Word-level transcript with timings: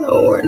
Lord. 0.00 0.46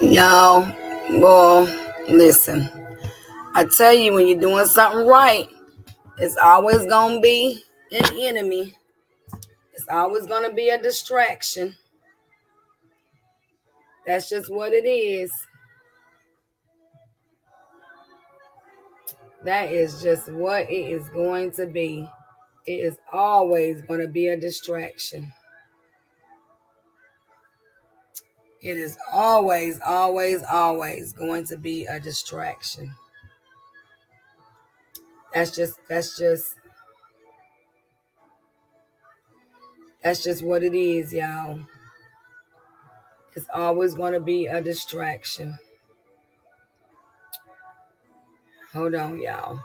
Y'all, 0.00 0.70
well, 1.20 1.64
listen. 2.08 2.68
I 3.54 3.64
tell 3.64 3.94
you, 3.94 4.12
when 4.12 4.28
you're 4.28 4.40
doing 4.40 4.66
something 4.66 5.06
right, 5.06 5.48
it's 6.18 6.36
always 6.36 6.84
going 6.86 7.16
to 7.16 7.20
be 7.20 7.64
an 7.92 8.04
enemy. 8.18 8.74
It's 9.74 9.86
always 9.90 10.26
going 10.26 10.48
to 10.48 10.54
be 10.54 10.68
a 10.70 10.80
distraction. 10.80 11.74
That's 14.06 14.28
just 14.28 14.50
what 14.50 14.72
it 14.72 14.86
is. 14.86 15.30
That 19.46 19.70
is 19.70 20.02
just 20.02 20.28
what 20.32 20.68
it 20.68 20.90
is 20.90 21.08
going 21.10 21.52
to 21.52 21.66
be. 21.66 22.10
It 22.66 22.80
is 22.80 22.96
always 23.12 23.80
going 23.82 24.00
to 24.00 24.08
be 24.08 24.26
a 24.26 24.36
distraction. 24.36 25.32
It 28.60 28.76
is 28.76 28.98
always, 29.12 29.78
always, 29.86 30.42
always 30.42 31.12
going 31.12 31.44
to 31.46 31.56
be 31.56 31.84
a 31.86 32.00
distraction. 32.00 32.92
That's 35.32 35.54
just, 35.54 35.78
that's 35.88 36.18
just, 36.18 36.56
that's 40.02 40.24
just 40.24 40.42
what 40.42 40.64
it 40.64 40.74
is, 40.74 41.12
y'all. 41.12 41.60
It's 43.36 43.46
always 43.54 43.94
going 43.94 44.14
to 44.14 44.20
be 44.20 44.46
a 44.46 44.60
distraction. 44.60 45.56
Hold 48.76 48.94
on, 48.94 49.18
y'all. 49.18 49.58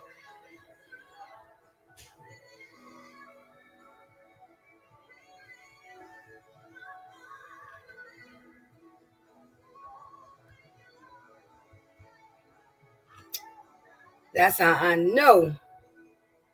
That's 14.34 14.60
how 14.60 14.76
I 14.76 14.96
know 14.96 15.54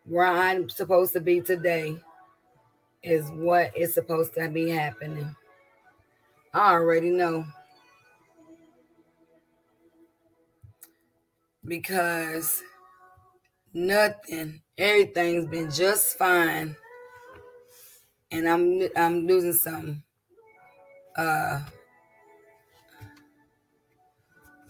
where 0.05 0.25
I'm 0.25 0.67
supposed 0.67 1.13
to 1.13 1.21
be 1.21 1.41
today 1.41 2.01
is 3.03 3.29
what 3.29 3.77
is 3.77 3.93
supposed 3.93 4.33
to 4.33 4.49
be 4.49 4.67
happening. 4.69 5.35
I 6.55 6.71
already 6.71 7.11
know. 7.11 7.45
Because 11.67 12.63
nothing, 13.73 14.61
everything's 14.77 15.47
been 15.47 15.69
just 15.69 16.17
fine. 16.17 16.75
And 18.31 18.47
I'm 18.47 18.87
I'm 18.95 19.27
losing 19.27 19.53
some 19.53 20.03
uh 21.15 21.61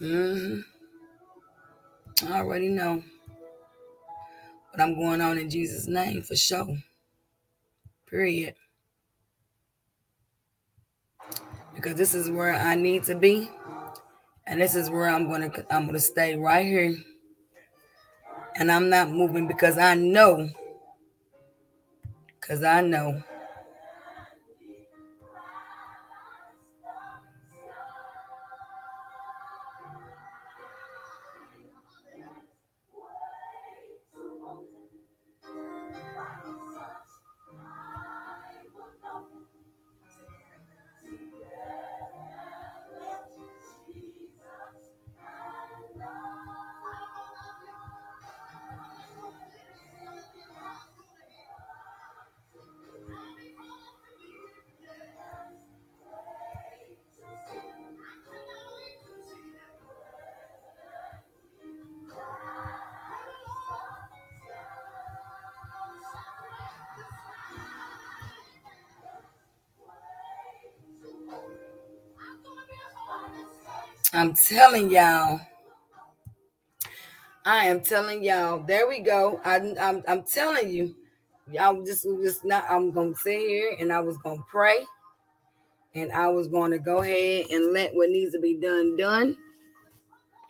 mm-hmm. 0.00 0.60
I 2.26 2.38
already 2.38 2.68
know. 2.68 3.02
But 4.72 4.80
I'm 4.80 4.94
going 4.94 5.20
on 5.20 5.38
in 5.38 5.50
Jesus' 5.50 5.86
name 5.86 6.22
for 6.22 6.36
sure. 6.36 6.76
Period. 8.08 8.54
Because 11.74 11.94
this 11.94 12.14
is 12.14 12.30
where 12.30 12.54
I 12.54 12.74
need 12.74 13.04
to 13.04 13.14
be. 13.14 13.50
And 14.48 14.60
this 14.60 14.74
is 14.74 14.88
where 14.88 15.08
I'm 15.08 15.30
gonna 15.30 15.50
I'm 15.70 15.86
gonna 15.86 15.98
stay 15.98 16.36
right 16.36 16.64
here. 16.64 16.96
And 18.56 18.72
I'm 18.72 18.88
not 18.88 19.10
moving 19.10 19.46
because 19.46 19.76
I 19.76 19.94
know. 19.94 20.48
Because 22.40 22.64
I 22.64 22.80
know 22.80 23.22
telling 74.48 74.90
y'all. 74.90 75.40
I 77.44 77.66
am 77.66 77.80
telling 77.80 78.24
y'all. 78.24 78.60
There 78.60 78.88
we 78.88 79.00
go. 79.00 79.40
I, 79.44 79.56
I'm, 79.80 80.02
I'm 80.08 80.22
telling 80.22 80.70
you. 80.70 80.94
Y'all 81.50 81.82
just 81.82 82.04
just 82.22 82.44
not. 82.44 82.64
I'm 82.68 82.90
gonna 82.90 83.14
sit 83.14 83.40
here 83.40 83.76
and 83.78 83.92
I 83.92 84.00
was 84.00 84.18
gonna 84.18 84.44
pray, 84.50 84.84
and 85.94 86.12
I 86.12 86.28
was 86.28 86.46
going 86.48 86.70
to 86.72 86.78
go 86.78 87.02
ahead 87.02 87.46
and 87.50 87.72
let 87.72 87.94
what 87.94 88.10
needs 88.10 88.32
to 88.32 88.40
be 88.40 88.54
done 88.54 88.96
done, 88.96 89.36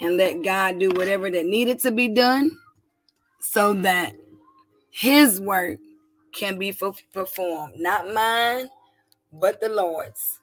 and 0.01 0.17
let 0.17 0.43
God 0.43 0.81
do 0.81 0.91
whatever 0.91 1.31
that 1.31 1.47
needed 1.47 1.79
to 1.81 1.93
be 1.93 2.09
done, 2.09 2.51
so 3.41 3.75
that 3.75 4.15
His 4.91 5.41
work 5.41 5.79
can 6.33 6.59
be 6.59 6.73
performed, 7.13 7.75
not 7.77 8.13
mine, 8.13 8.69
but 9.33 9.61
the 9.61 9.69
Lord's 9.69 10.38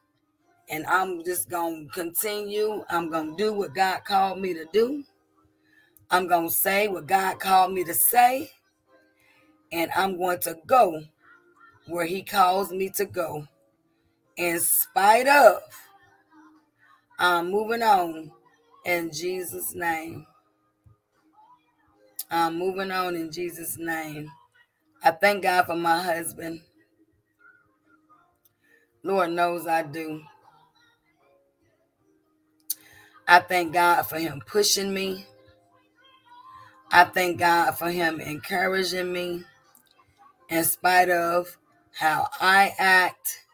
and 0.69 0.85
I'm 0.87 1.23
just 1.23 1.49
going 1.49 1.87
to 1.87 1.93
continue. 1.93 2.83
I'm 2.89 3.09
going 3.09 3.35
to 3.35 3.43
do 3.43 3.53
what 3.53 3.75
God 3.75 4.03
called 4.03 4.39
me 4.39 4.53
to 4.53 4.65
do. 4.73 5.03
I'm 6.09 6.27
going 6.27 6.47
to 6.49 6.53
say 6.53 6.87
what 6.87 7.07
God 7.07 7.39
called 7.39 7.73
me 7.73 7.83
to 7.83 7.93
say. 7.93 8.51
And 9.71 9.91
I'm 9.95 10.17
going 10.17 10.39
to 10.39 10.57
go 10.65 11.03
where 11.87 12.05
He 12.05 12.21
calls 12.23 12.71
me 12.71 12.89
to 12.97 13.05
go. 13.05 13.47
In 14.37 14.59
spite 14.59 15.27
of, 15.27 15.61
I'm 17.19 17.51
moving 17.51 17.83
on 17.83 18.31
in 18.85 19.11
Jesus' 19.11 19.73
name. 19.75 20.25
I'm 22.29 22.57
moving 22.57 22.91
on 22.91 23.15
in 23.15 23.31
Jesus' 23.31 23.77
name. 23.77 24.31
I 25.03 25.11
thank 25.11 25.43
God 25.43 25.67
for 25.67 25.75
my 25.75 26.01
husband. 26.01 26.61
Lord 29.03 29.31
knows 29.31 29.67
I 29.67 29.83
do. 29.83 30.21
I 33.27 33.39
thank 33.39 33.73
God 33.73 34.03
for 34.03 34.19
him 34.19 34.41
pushing 34.45 34.93
me. 34.93 35.25
I 36.91 37.05
thank 37.05 37.39
God 37.39 37.71
for 37.71 37.89
him 37.89 38.19
encouraging 38.19 39.11
me 39.11 39.43
in 40.49 40.63
spite 40.63 41.09
of 41.09 41.57
how 41.91 42.27
I 42.39 42.73
act, 42.77 43.45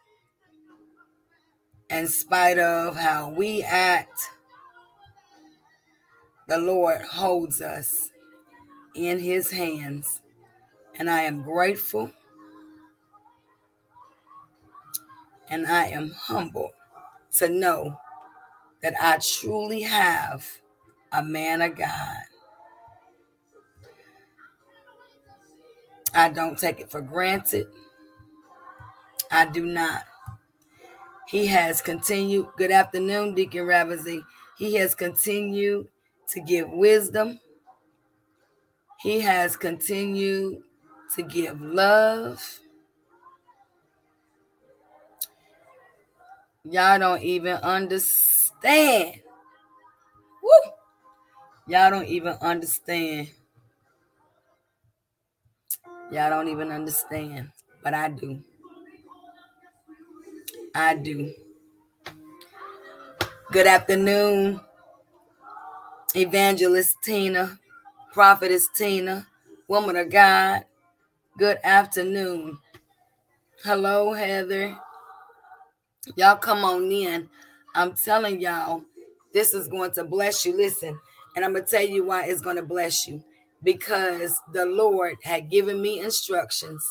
in 1.88 2.06
spite 2.08 2.58
of 2.58 2.96
how 2.96 3.30
we 3.30 3.62
act. 3.62 4.20
The 6.48 6.58
Lord 6.58 7.00
holds 7.02 7.62
us 7.62 8.10
in 8.94 9.18
his 9.20 9.50
hands, 9.50 10.20
and 10.98 11.08
I 11.08 11.22
am 11.22 11.42
grateful 11.42 12.12
and 15.52 15.66
I 15.66 15.86
am 15.88 16.10
humble 16.12 16.72
to 17.36 17.48
know 17.48 17.98
that 18.82 18.94
I 19.00 19.18
truly 19.18 19.82
have 19.82 20.46
a 21.12 21.22
man 21.22 21.62
of 21.62 21.76
God. 21.76 22.16
I 26.14 26.28
don't 26.28 26.58
take 26.58 26.80
it 26.80 26.90
for 26.90 27.00
granted. 27.00 27.66
I 29.30 29.46
do 29.46 29.64
not. 29.64 30.04
He 31.28 31.46
has 31.46 31.80
continued. 31.80 32.48
Good 32.58 32.70
afternoon, 32.70 33.34
Deacon 33.34 33.64
Ravensy. 33.64 34.22
He 34.58 34.74
has 34.74 34.94
continued 34.94 35.88
to 36.28 36.40
give 36.40 36.68
wisdom. 36.68 37.40
He 39.00 39.20
has 39.20 39.56
continued 39.56 40.62
to 41.14 41.22
give 41.22 41.60
love. 41.60 42.60
Y'all 46.64 46.98
don't 46.98 47.22
even 47.22 47.54
understand 47.54 48.41
stand. 48.62 49.14
Woo! 50.40 50.72
Y'all 51.66 51.90
don't 51.90 52.06
even 52.06 52.34
understand. 52.40 53.28
Y'all 56.12 56.30
don't 56.30 56.48
even 56.48 56.70
understand, 56.70 57.50
but 57.82 57.92
I 57.92 58.08
do. 58.08 58.40
I 60.74 60.94
do. 60.94 61.32
Good 63.50 63.66
afternoon, 63.66 64.60
Evangelist 66.14 66.96
Tina, 67.02 67.58
Prophetess 68.12 68.68
Tina, 68.76 69.26
Woman 69.66 69.96
of 69.96 70.08
God. 70.08 70.64
Good 71.36 71.58
afternoon. 71.64 72.58
Hello, 73.64 74.12
Heather. 74.12 74.76
Y'all 76.14 76.36
come 76.36 76.64
on 76.64 76.90
in. 76.92 77.28
I'm 77.74 77.94
telling 77.94 78.40
y'all, 78.40 78.82
this 79.32 79.54
is 79.54 79.68
going 79.68 79.92
to 79.92 80.04
bless 80.04 80.44
you. 80.44 80.56
Listen, 80.56 80.98
and 81.34 81.44
I'm 81.44 81.52
going 81.52 81.64
to 81.64 81.70
tell 81.70 81.86
you 81.86 82.04
why 82.04 82.26
it's 82.26 82.42
going 82.42 82.56
to 82.56 82.62
bless 82.62 83.06
you. 83.06 83.22
Because 83.62 84.40
the 84.52 84.66
Lord 84.66 85.16
had 85.22 85.48
given 85.48 85.80
me 85.80 86.00
instructions 86.00 86.84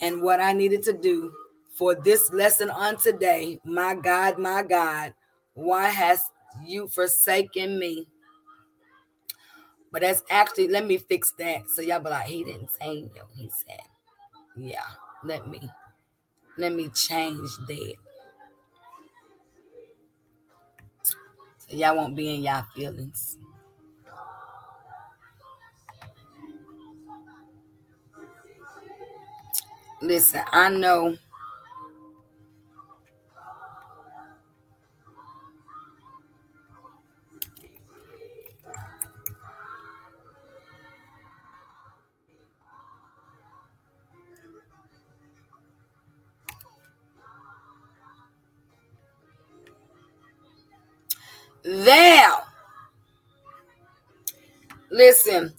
and 0.00 0.22
what 0.22 0.40
I 0.40 0.52
needed 0.52 0.82
to 0.84 0.92
do 0.92 1.32
for 1.74 1.94
this 1.94 2.30
lesson 2.32 2.68
on 2.70 2.98
today. 2.98 3.58
My 3.64 3.94
God, 3.94 4.38
my 4.38 4.62
God, 4.62 5.14
why 5.54 5.88
has 5.88 6.22
you 6.66 6.88
forsaken 6.88 7.78
me? 7.78 8.06
But 9.90 10.02
that's 10.02 10.22
actually, 10.30 10.68
let 10.68 10.86
me 10.86 10.98
fix 10.98 11.32
that. 11.38 11.62
So 11.74 11.82
y'all 11.82 12.00
be 12.00 12.10
like, 12.10 12.26
he 12.26 12.44
didn't 12.44 12.70
say 12.70 13.02
no. 13.02 13.22
He 13.34 13.50
said, 13.66 13.80
yeah, 14.56 14.84
let 15.24 15.48
me, 15.48 15.60
let 16.58 16.72
me 16.74 16.90
change 16.90 17.48
that. 17.66 17.94
Y'all 21.70 21.96
won't 21.96 22.16
be 22.16 22.34
in 22.34 22.42
y'all 22.42 22.64
feelings. 22.74 23.38
Listen, 30.02 30.42
I 30.52 30.70
know 30.70 31.16
There. 51.62 52.32
Listen, 54.90 55.52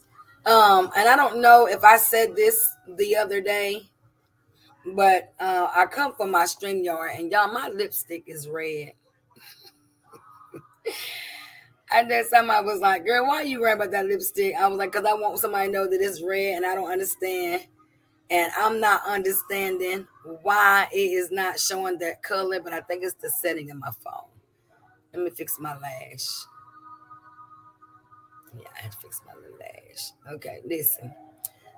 um, 0.46 0.92
and 0.96 1.08
I 1.08 1.16
don't 1.16 1.42
know 1.42 1.68
if 1.68 1.84
I 1.84 1.98
said 1.98 2.36
this 2.36 2.66
the 2.98 3.16
other 3.16 3.40
day, 3.42 3.84
but 4.96 5.34
uh, 5.40 5.70
I 5.74 5.86
come 5.86 6.14
from 6.16 6.32
my 6.32 6.44
StreamYard, 6.44 7.18
and 7.18 7.32
y'all, 7.32 7.54
my 7.54 7.70
lipstick 7.70 8.24
is 8.28 8.48
red. 8.50 8.94
and 11.92 12.10
then 12.12 12.26
somebody 12.30 12.66
was 12.66 12.80
like, 12.80 13.06
"Girl, 13.06 13.28
why 13.28 13.38
are 13.38 13.44
you 13.44 13.62
worrying 13.62 13.78
about 13.78 13.92
that 13.92 14.06
lipstick?" 14.06 14.56
I 14.56 14.68
was 14.68 14.78
like, 14.78 14.92
"Cause 14.92 15.06
I 15.06 15.14
want 15.14 15.40
somebody 15.40 15.68
to 15.68 15.74
know 15.74 15.88
that 15.88 16.02
it's 16.02 16.22
red, 16.22 16.56
and 16.56 16.66
I 16.66 16.76
don't 16.76 16.92
understand." 16.92 17.68
And 18.30 18.52
I'm 18.58 18.80
not 18.80 19.02
understanding 19.06 20.08
why 20.42 20.88
it 20.94 20.98
is 20.98 21.32
not 21.32 21.60
showing 21.60 22.00
that 22.00 22.24
color, 22.24 22.62
but 22.62 22.74
I 22.74 22.82
think 22.82 23.04
it's 23.04 23.16
the 23.16 23.30
setting 23.30 23.70
in 23.70 23.80
my 23.80 23.92
phone. 24.04 24.31
Let 25.14 25.24
me 25.24 25.30
fix 25.30 25.60
my 25.60 25.78
lash. 25.78 26.46
Yeah, 28.58 28.68
I 28.78 28.84
had 28.84 28.92
to 28.94 28.98
fix 28.98 29.22
my 29.26 29.34
little 29.34 29.58
lash. 29.58 30.12
Okay, 30.36 30.60
listen. 30.66 31.14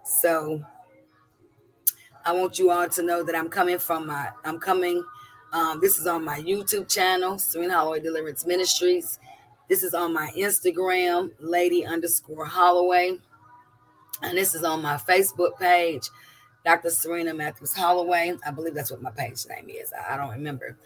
So 0.06 0.64
I 2.26 2.32
want 2.34 2.60
you 2.60 2.72
all 2.72 2.88
to 2.90 3.04
know 3.04 3.24
that 3.24 3.36
I'm 3.36 3.50
coming 3.50 3.80
from 3.80 4.08
my, 4.08 4.30
I'm 4.44 4.60
coming. 4.60 5.04
Um, 5.52 5.80
this 5.82 5.98
is 6.00 6.08
on 6.08 6.24
my 6.24 6.40
YouTube 6.40 6.88
channel, 6.88 7.38
Serena 7.38 7.74
Holloway 7.74 8.00
Deliverance 8.00 8.46
Ministries. 8.46 9.20
This 9.70 9.84
is 9.84 9.94
on 9.94 10.14
my 10.14 10.32
Instagram, 10.38 11.32
lady 11.40 11.86
underscore 11.86 12.46
Holloway. 12.46 13.18
And 14.22 14.38
this 14.38 14.56
is 14.56 14.64
on 14.64 14.82
my 14.82 14.96
Facebook 14.96 15.60
page, 15.60 16.10
Dr. 16.66 16.90
Serena 16.90 17.34
Matthews 17.34 17.74
Holloway. 17.74 18.34
I 18.46 18.52
believe 18.52 18.74
that's 18.74 18.92
what 18.92 19.02
my 19.02 19.12
page 19.12 19.46
name 19.50 19.70
is. 19.70 19.92
I 20.10 20.18
don't 20.18 20.32
remember 20.32 20.78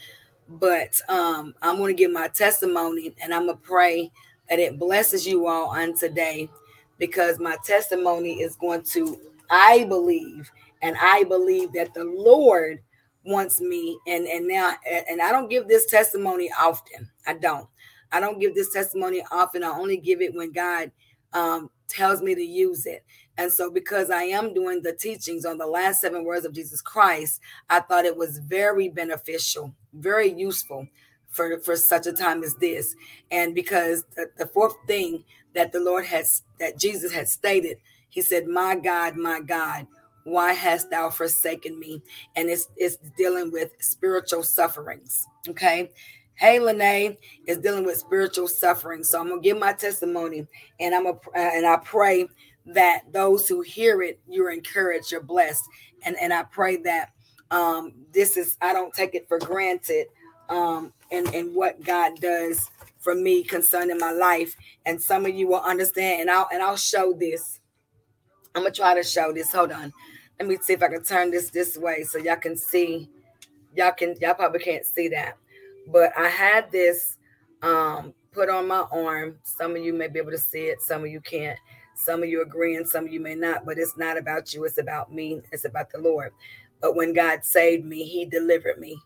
but 0.49 0.99
um, 1.09 1.53
I'm 1.61 1.77
going 1.77 1.95
to 1.95 2.03
give 2.03 2.11
my 2.11 2.27
testimony 2.29 3.13
and 3.21 3.33
I'm 3.33 3.45
going 3.45 3.57
to 3.57 3.63
pray 3.63 4.11
that 4.49 4.59
it 4.59 4.79
blesses 4.79 5.27
you 5.27 5.47
all 5.47 5.69
on 5.69 5.97
today 5.97 6.49
because 6.97 7.39
my 7.39 7.57
testimony 7.65 8.41
is 8.41 8.55
going 8.55 8.83
to, 8.83 9.19
I 9.49 9.85
believe, 9.85 10.49
and 10.81 10.95
I 11.01 11.23
believe 11.23 11.73
that 11.73 11.93
the 11.93 12.03
Lord 12.03 12.79
wants 13.25 13.59
me 13.59 13.99
and 14.07 14.25
and 14.25 14.47
now 14.47 14.73
and 15.09 15.21
I 15.21 15.33
don't 15.33 15.49
give 15.49 15.67
this 15.67 15.85
testimony 15.87 16.49
often. 16.57 17.09
I 17.25 17.33
don't. 17.33 17.67
I 18.11 18.21
don't 18.21 18.39
give 18.39 18.55
this 18.55 18.71
testimony 18.71 19.23
often. 19.31 19.63
I 19.63 19.69
only 19.69 19.97
give 19.97 20.21
it 20.21 20.33
when 20.33 20.53
God 20.53 20.91
um, 21.33 21.69
tells 21.87 22.21
me 22.21 22.35
to 22.35 22.43
use 22.43 22.85
it. 22.85 23.03
And 23.37 23.53
so, 23.53 23.69
because 23.69 24.09
I 24.09 24.23
am 24.23 24.53
doing 24.53 24.81
the 24.81 24.93
teachings 24.93 25.45
on 25.45 25.57
the 25.57 25.67
last 25.67 26.01
seven 26.01 26.23
words 26.23 26.45
of 26.45 26.53
Jesus 26.53 26.81
Christ, 26.81 27.39
I 27.69 27.81
thought 27.81 28.05
it 28.05 28.17
was 28.17 28.39
very 28.39 28.89
beneficial, 28.89 29.73
very 29.93 30.31
useful 30.31 30.87
for, 31.29 31.59
for 31.59 31.75
such 31.75 32.07
a 32.07 32.13
time 32.13 32.43
as 32.43 32.55
this. 32.55 32.95
And 33.29 33.53
because 33.53 34.03
the, 34.15 34.29
the 34.37 34.47
fourth 34.47 34.75
thing 34.87 35.23
that 35.53 35.71
the 35.71 35.79
Lord 35.79 36.05
has, 36.05 36.43
that 36.59 36.79
Jesus 36.79 37.13
had 37.13 37.29
stated, 37.29 37.77
he 38.09 38.21
said, 38.21 38.47
My 38.47 38.75
God, 38.75 39.15
my 39.15 39.39
God, 39.39 39.85
why 40.23 40.53
hast 40.53 40.89
thou 40.89 41.09
forsaken 41.11 41.79
me? 41.79 42.01
And 42.35 42.49
it's, 42.49 42.67
it's 42.75 42.97
dealing 43.17 43.51
with 43.51 43.71
spiritual 43.79 44.43
sufferings. 44.43 45.25
Okay. 45.47 45.91
Hey, 46.37 46.59
Lene 46.59 47.17
is 47.45 47.57
dealing 47.57 47.85
with 47.85 47.97
spiritual 47.97 48.47
suffering. 48.47 49.03
So 49.03 49.19
I'm 49.19 49.29
gonna 49.29 49.41
give 49.41 49.57
my 49.57 49.73
testimony, 49.73 50.47
and 50.79 50.95
I'm 50.95 51.07
a 51.07 51.13
and 51.35 51.65
I 51.65 51.77
pray 51.77 52.27
that 52.67 53.03
those 53.11 53.47
who 53.47 53.61
hear 53.61 54.01
it, 54.01 54.19
you're 54.27 54.51
encouraged, 54.51 55.11
you're 55.11 55.21
blessed. 55.21 55.63
And, 56.03 56.15
and 56.21 56.33
I 56.33 56.43
pray 56.43 56.77
that 56.77 57.11
um, 57.49 57.93
this 58.11 58.37
is, 58.37 58.57
I 58.61 58.73
don't 58.73 58.93
take 58.93 59.15
it 59.15 59.27
for 59.27 59.39
granted 59.39 60.07
um, 60.49 60.93
and, 61.11 61.27
and 61.33 61.55
what 61.55 61.81
God 61.83 62.19
does 62.19 62.69
for 62.99 63.15
me 63.15 63.43
concerning 63.43 63.97
my 63.97 64.11
life. 64.11 64.55
And 64.85 65.01
some 65.01 65.25
of 65.25 65.33
you 65.33 65.47
will 65.47 65.61
understand, 65.61 66.21
and 66.21 66.29
I'll, 66.29 66.47
and 66.51 66.61
I'll 66.61 66.77
show 66.77 67.13
this. 67.13 67.59
I'm 68.53 68.63
gonna 68.63 68.73
try 68.73 68.95
to 68.95 69.03
show 69.03 69.31
this. 69.31 69.51
Hold 69.53 69.71
on. 69.71 69.93
Let 70.39 70.47
me 70.47 70.57
see 70.61 70.73
if 70.73 70.83
I 70.83 70.87
can 70.89 71.03
turn 71.03 71.31
this 71.31 71.49
this 71.49 71.77
way 71.77 72.03
so 72.03 72.17
y'all 72.17 72.35
can 72.35 72.57
see. 72.57 73.09
Y'all 73.75 73.91
can, 73.91 74.15
y'all 74.19 74.33
probably 74.33 74.59
can't 74.59 74.85
see 74.85 75.07
that. 75.09 75.37
But 75.87 76.11
I 76.17 76.27
had 76.27 76.71
this 76.71 77.17
um, 77.61 78.13
put 78.31 78.49
on 78.49 78.67
my 78.67 78.85
arm. 78.91 79.39
Some 79.43 79.75
of 79.75 79.83
you 79.83 79.93
may 79.93 80.07
be 80.07 80.19
able 80.19 80.31
to 80.31 80.37
see 80.37 80.65
it, 80.65 80.81
some 80.81 81.03
of 81.03 81.09
you 81.09 81.21
can't. 81.21 81.57
Some 81.95 82.21
of 82.21 82.29
you 82.29 82.43
agree 82.43 82.75
and 82.75 82.87
some 82.87 83.05
of 83.05 83.11
you 83.11 83.19
may 83.19 83.33
not, 83.33 83.65
but 83.65 83.79
it's 83.79 83.97
not 83.97 84.17
about 84.17 84.53
you. 84.53 84.65
It's 84.65 84.77
about 84.77 85.11
me. 85.11 85.41
It's 85.51 85.65
about 85.65 85.91
the 85.91 85.97
Lord. 85.97 86.31
But 86.79 86.95
when 86.95 87.11
God 87.11 87.43
saved 87.43 87.85
me, 87.85 88.03
He 88.03 88.25
delivered 88.25 88.79
me. 88.79 88.99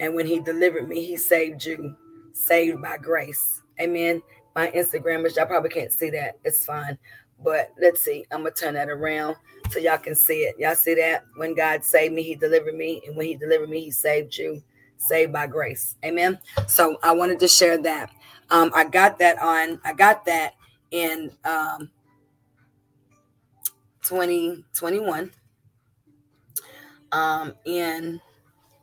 And 0.00 0.14
when 0.14 0.26
He 0.26 0.40
delivered 0.40 0.88
me, 0.88 1.04
He 1.04 1.18
saved 1.18 1.66
you, 1.66 1.94
saved 2.32 2.80
by 2.80 2.96
grace. 2.96 3.60
Amen. 3.78 4.22
My 4.56 4.70
Instagram 4.70 5.26
is, 5.26 5.36
y'all 5.36 5.44
probably 5.44 5.68
can't 5.68 5.92
see 5.92 6.08
that. 6.10 6.38
It's 6.42 6.64
fine. 6.64 6.98
But 7.44 7.72
let's 7.80 8.00
see. 8.00 8.24
I'm 8.30 8.42
going 8.42 8.54
to 8.54 8.60
turn 8.60 8.74
that 8.74 8.88
around 8.88 9.36
so 9.70 9.78
y'all 9.78 9.98
can 9.98 10.14
see 10.14 10.44
it. 10.44 10.54
Y'all 10.58 10.74
see 10.74 10.94
that? 10.94 11.24
When 11.36 11.54
God 11.54 11.84
saved 11.84 12.14
me, 12.14 12.22
He 12.22 12.34
delivered 12.34 12.74
me. 12.74 13.02
And 13.06 13.14
when 13.14 13.26
He 13.26 13.36
delivered 13.36 13.68
me, 13.68 13.80
He 13.80 13.90
saved 13.90 14.36
you, 14.38 14.62
saved 15.02 15.32
by 15.32 15.46
grace. 15.46 15.96
Amen. 16.04 16.38
So 16.66 16.98
I 17.02 17.12
wanted 17.12 17.38
to 17.40 17.48
share 17.48 17.78
that. 17.82 18.10
Um, 18.50 18.70
I 18.74 18.84
got 18.84 19.18
that 19.18 19.38
on, 19.38 19.80
I 19.84 19.92
got 19.92 20.24
that 20.26 20.54
in 20.90 21.30
um, 21.44 21.90
2021 24.02 25.30
um, 27.12 27.54
in 27.64 28.20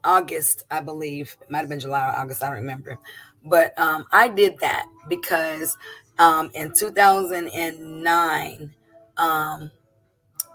August, 0.04 0.64
I 0.72 0.82
believe. 0.82 1.38
It 1.42 1.52
might 1.52 1.60
have 1.60 1.70
been 1.70 1.80
July 1.80 2.10
or 2.10 2.20
August, 2.20 2.44
I 2.44 2.48
don't 2.48 2.58
remember. 2.58 2.98
But 3.46 3.78
um, 3.80 4.06
I 4.12 4.28
did 4.28 4.58
that 4.60 4.86
because 5.08 5.78
um, 6.18 6.50
in 6.54 6.74
2009, 6.74 8.74
um, 9.18 9.72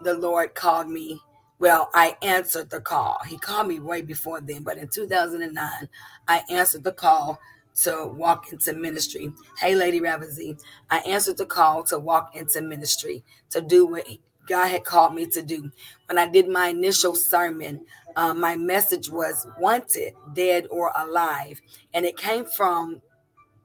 the 0.03 0.15
Lord 0.15 0.55
called 0.55 0.89
me. 0.89 1.21
Well, 1.59 1.91
I 1.95 2.17
answered 2.23 2.71
the 2.71 2.81
call. 2.81 3.19
He 3.27 3.39
called 3.39 3.69
me 3.69 3.81
way 3.81 4.03
before 4.03 4.41
then, 4.41 4.63
but 4.63 4.79
in 4.79 4.89
2009, 4.89 5.89
I 6.29 6.43
answered 6.51 6.85
the 6.85 6.93
call 6.93 7.41
to 7.83 8.07
walk 8.07 8.53
into 8.53 8.75
ministry. 8.75 9.33
Hey, 9.59 9.75
Lady 9.75 10.01
Ravensy, 10.01 10.61
I 10.91 10.99
answered 11.01 11.39
the 11.39 11.47
call 11.47 11.85
to 11.85 11.99
walk 11.99 12.37
into 12.37 12.61
ministry, 12.61 13.25
to 13.51 13.61
do 13.61 13.87
what 13.87 14.07
God 14.49 14.69
had 14.69 14.85
called 14.85 15.15
me 15.15 15.27
to 15.29 15.43
do. 15.43 15.71
When 16.09 16.19
I 16.19 16.29
did 16.29 16.49
my 16.49 16.69
initial 16.69 17.15
sermon, 17.15 17.87
uh, 18.17 18.35
my 18.35 18.57
message 18.57 19.11
was 19.11 19.47
wanted, 19.59 20.15
dead 20.35 20.67
or 20.71 20.93
alive. 20.97 21.61
And 21.95 22.05
it 22.05 22.17
came 22.17 22.45
from 22.45 23.01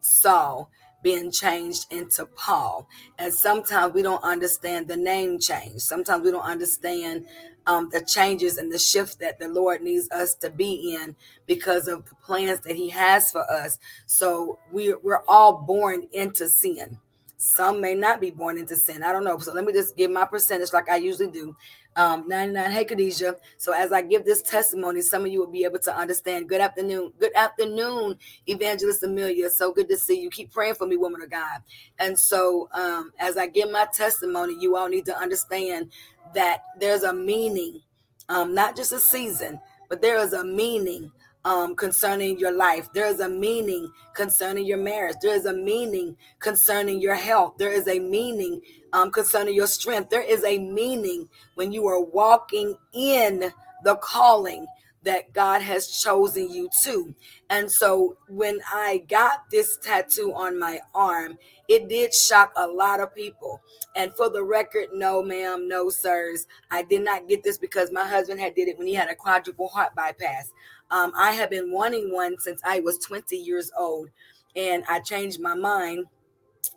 Saul 0.02 0.72
being 1.02 1.32
changed 1.32 1.92
into 1.92 2.26
Paul. 2.26 2.88
And 3.18 3.34
sometimes 3.34 3.94
we 3.94 4.02
don't 4.02 4.24
understand 4.24 4.88
the 4.88 4.98
name 4.98 5.40
change. 5.40 5.82
Sometimes 5.82 6.24
we 6.24 6.32
don't 6.32 6.44
understand 6.44 7.26
um, 7.68 7.90
the 7.92 8.02
changes 8.02 8.58
and 8.58 8.72
the 8.72 8.80
shift 8.80 9.20
that 9.20 9.40
the 9.40 9.48
Lord 9.48 9.82
needs 9.82 10.10
us 10.12 10.34
to 10.36 10.50
be 10.50 10.96
in 10.96 11.16
because 11.46 11.88
of 11.88 12.06
the 12.08 12.16
plans 12.16 12.62
that 12.62 12.76
He 12.76 12.90
has 12.90 13.32
for 13.32 13.50
us. 13.50 13.78
So 14.06 14.60
we're, 14.72 14.98
we're 15.00 15.24
all 15.28 15.62
born 15.62 16.08
into 16.12 16.50
sin. 16.50 16.98
Some 17.38 17.80
may 17.80 17.96
not 17.96 18.20
be 18.20 18.32
born 18.32 18.58
into 18.58 18.76
sin. 18.76 19.02
I 19.02 19.14
don't 19.14 19.24
know. 19.24 19.38
So 19.38 19.54
let 19.54 19.64
me 19.64 19.72
just 19.72 19.96
give 19.96 20.12
my 20.12 20.26
percentage 20.26 20.74
like 20.74 20.90
I 20.90 20.98
usually 20.98 21.32
do 21.32 21.56
um, 21.96 22.28
99. 22.28 22.72
Hey, 22.72 22.86
Khadijah. 22.86 23.36
So 23.58 23.74
as 23.74 23.92
I 23.92 24.02
give 24.02 24.26
this 24.26 24.42
testimony, 24.42 25.02
some 25.02 25.26
of 25.26 25.32
you 25.32 25.40
will 25.40 25.52
be 25.52 25.64
able 25.64 25.80
to 25.80 25.96
understand. 25.96 26.48
Good 26.50 26.62
afternoon. 26.62 27.14
Good 27.20 27.36
afternoon, 27.36 28.18
Evangelist 28.48 29.04
Amelia. 29.04 29.50
So 29.50 29.74
good 29.74 29.90
to 29.90 29.98
see 29.98 30.22
you. 30.22 30.30
Keep 30.30 30.52
praying 30.52 30.76
for 30.76 30.88
me, 30.88 30.98
woman 30.98 31.22
of 31.22 31.30
God. 31.30 31.62
And 31.98 32.18
so 32.18 32.70
um, 32.74 33.12
as 33.20 33.38
I 33.38 33.48
give 33.48 33.72
my 33.72 33.88
testimony, 33.94 34.56
you 34.60 34.76
all 34.76 34.88
need 34.88 35.06
to 35.06 35.18
understand 35.18 35.92
that 36.34 36.64
there's 36.80 37.04
a 37.04 37.14
meaning, 37.14 37.82
um, 38.30 38.54
not 38.54 38.76
just 38.76 38.92
a 38.92 39.00
season, 39.00 39.60
but 39.90 40.02
there 40.02 40.18
is 40.18 40.34
a 40.34 40.44
meaning 40.44 41.12
um, 41.46 41.76
concerning 41.76 42.38
your 42.38 42.52
life. 42.52 42.92
There 42.94 43.08
is 43.08 43.20
a 43.20 43.30
meaning 43.30 43.92
concerning 44.14 44.66
your 44.66 44.78
marriage. 44.78 45.18
There 45.22 45.36
is 45.36 45.46
a 45.46 45.54
meaning 45.54 46.18
concerning 46.40 47.00
your 47.02 47.16
health. 47.16 47.56
There 47.58 47.72
is 47.72 47.88
a 47.88 48.00
meaning 48.00 48.62
um, 48.94 49.12
concerning 49.12 49.56
your 49.56 49.68
strength. 49.68 50.10
There 50.10 50.22
is 50.22 50.44
a 50.44 50.58
meaning 50.60 51.30
when 51.56 51.72
you 51.72 51.88
are 51.88 52.02
walking 52.02 52.76
in 52.94 53.52
the 53.84 53.96
calling 53.96 54.66
that 55.04 55.32
God 55.34 55.62
has 55.62 55.88
chosen 55.88 56.50
you 56.50 56.70
to. 56.84 57.16
And 57.50 57.72
so 57.72 58.18
when 58.28 58.60
I 58.72 59.04
got 59.08 59.50
this 59.50 59.78
tattoo 59.78 60.34
on 60.36 60.60
my 60.60 60.82
arm, 60.94 61.38
it 61.70 61.88
did 61.88 62.14
shock 62.14 62.52
a 62.58 62.68
lot 62.68 63.00
of 63.00 63.16
people. 63.16 63.62
And 63.96 64.14
for 64.16 64.30
the 64.30 64.44
record, 64.44 64.90
no, 64.94 65.24
ma'am, 65.24 65.68
no, 65.68 65.90
sirs. 65.90 66.48
I 66.70 66.84
did 66.84 67.04
not 67.04 67.30
get 67.30 67.44
this 67.44 67.58
because 67.58 67.92
my 67.92 68.06
husband 68.06 68.40
had 68.40 68.56
did 68.56 68.68
it 68.68 68.78
when 68.78 68.88
he 68.88 68.94
had 68.94 69.10
a 69.10 69.16
quadruple 69.16 69.70
heart 69.70 69.96
bypass. 69.96 70.52
Um, 70.92 71.12
I 71.18 71.32
have 71.32 71.50
been 71.50 71.72
wanting 71.72 72.12
one 72.14 72.38
since 72.40 72.62
I 72.66 72.80
was 72.80 72.98
20 73.00 73.38
years 73.38 73.72
old, 73.78 74.10
and 74.56 74.84
I 74.90 75.00
changed 75.00 75.40
my 75.40 75.56
mind 75.56 76.06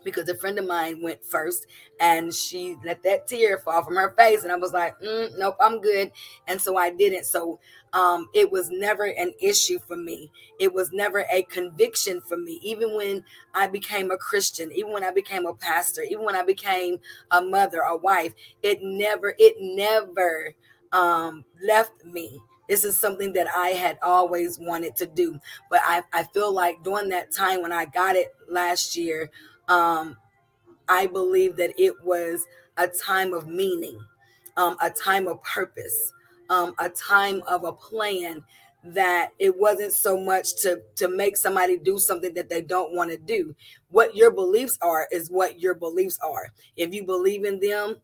because 0.04 0.28
a 0.28 0.36
friend 0.36 0.58
of 0.58 0.66
mine 0.66 1.00
went 1.02 1.24
first 1.24 1.66
and 2.00 2.34
she 2.34 2.76
let 2.84 3.02
that 3.02 3.26
tear 3.26 3.58
fall 3.58 3.84
from 3.84 3.96
her 3.96 4.10
face 4.16 4.42
and 4.42 4.52
i 4.52 4.56
was 4.56 4.72
like 4.72 4.98
mm, 5.00 5.30
nope 5.38 5.56
i'm 5.60 5.80
good 5.80 6.10
and 6.48 6.60
so 6.60 6.76
i 6.76 6.90
didn't. 6.90 7.24
So 7.24 7.58
um, 7.94 8.28
it 8.32 8.50
was 8.50 8.70
never 8.70 9.04
an 9.04 9.34
issue 9.38 9.78
for 9.86 9.96
me. 9.96 10.30
It 10.58 10.72
was 10.72 10.92
never 10.94 11.26
a 11.30 11.42
conviction 11.42 12.22
for 12.22 12.38
me. 12.38 12.58
Even 12.62 12.94
when 12.96 13.24
i 13.54 13.66
became 13.66 14.10
a 14.10 14.16
christian 14.16 14.72
even 14.72 14.92
when 14.92 15.04
i 15.04 15.10
became 15.10 15.46
a 15.46 15.54
pastor 15.54 16.02
even 16.02 16.24
when 16.24 16.36
i 16.36 16.42
became 16.42 16.98
a 17.30 17.42
mother 17.42 17.80
a 17.80 17.96
wife 17.96 18.32
it 18.62 18.78
never 18.82 19.34
it 19.38 19.56
never 19.60 20.54
um, 20.92 21.44
left 21.66 22.04
me 22.04 22.40
this 22.68 22.84
is 22.84 22.98
something 22.98 23.32
that 23.34 23.48
I 23.54 23.70
had 23.70 23.98
always 24.02 24.58
wanted 24.58 24.96
to 24.96 25.06
do. 25.06 25.38
But 25.70 25.80
I, 25.84 26.02
I 26.12 26.24
feel 26.24 26.52
like 26.52 26.82
during 26.82 27.08
that 27.10 27.32
time 27.32 27.62
when 27.62 27.72
I 27.72 27.86
got 27.86 28.16
it 28.16 28.34
last 28.48 28.96
year, 28.96 29.30
um, 29.68 30.16
I 30.88 31.06
believe 31.06 31.56
that 31.56 31.72
it 31.78 31.94
was 32.02 32.46
a 32.76 32.88
time 32.88 33.32
of 33.32 33.46
meaning, 33.46 33.98
um, 34.56 34.76
a 34.80 34.90
time 34.90 35.26
of 35.26 35.42
purpose, 35.42 36.12
um, 36.50 36.74
a 36.78 36.88
time 36.88 37.42
of 37.48 37.64
a 37.64 37.72
plan 37.72 38.44
that 38.84 39.30
it 39.38 39.56
wasn't 39.56 39.92
so 39.92 40.18
much 40.18 40.56
to 40.62 40.82
to 40.96 41.08
make 41.08 41.36
somebody 41.36 41.78
do 41.78 41.98
something 41.98 42.34
that 42.34 42.48
they 42.48 42.60
don't 42.60 42.94
want 42.94 43.10
to 43.10 43.16
do. 43.16 43.54
What 43.90 44.16
your 44.16 44.32
beliefs 44.32 44.76
are 44.82 45.06
is 45.12 45.30
what 45.30 45.60
your 45.60 45.74
beliefs 45.74 46.18
are. 46.20 46.48
If 46.76 46.92
you 46.92 47.04
believe 47.04 47.44
in 47.44 47.60
them 47.60 47.96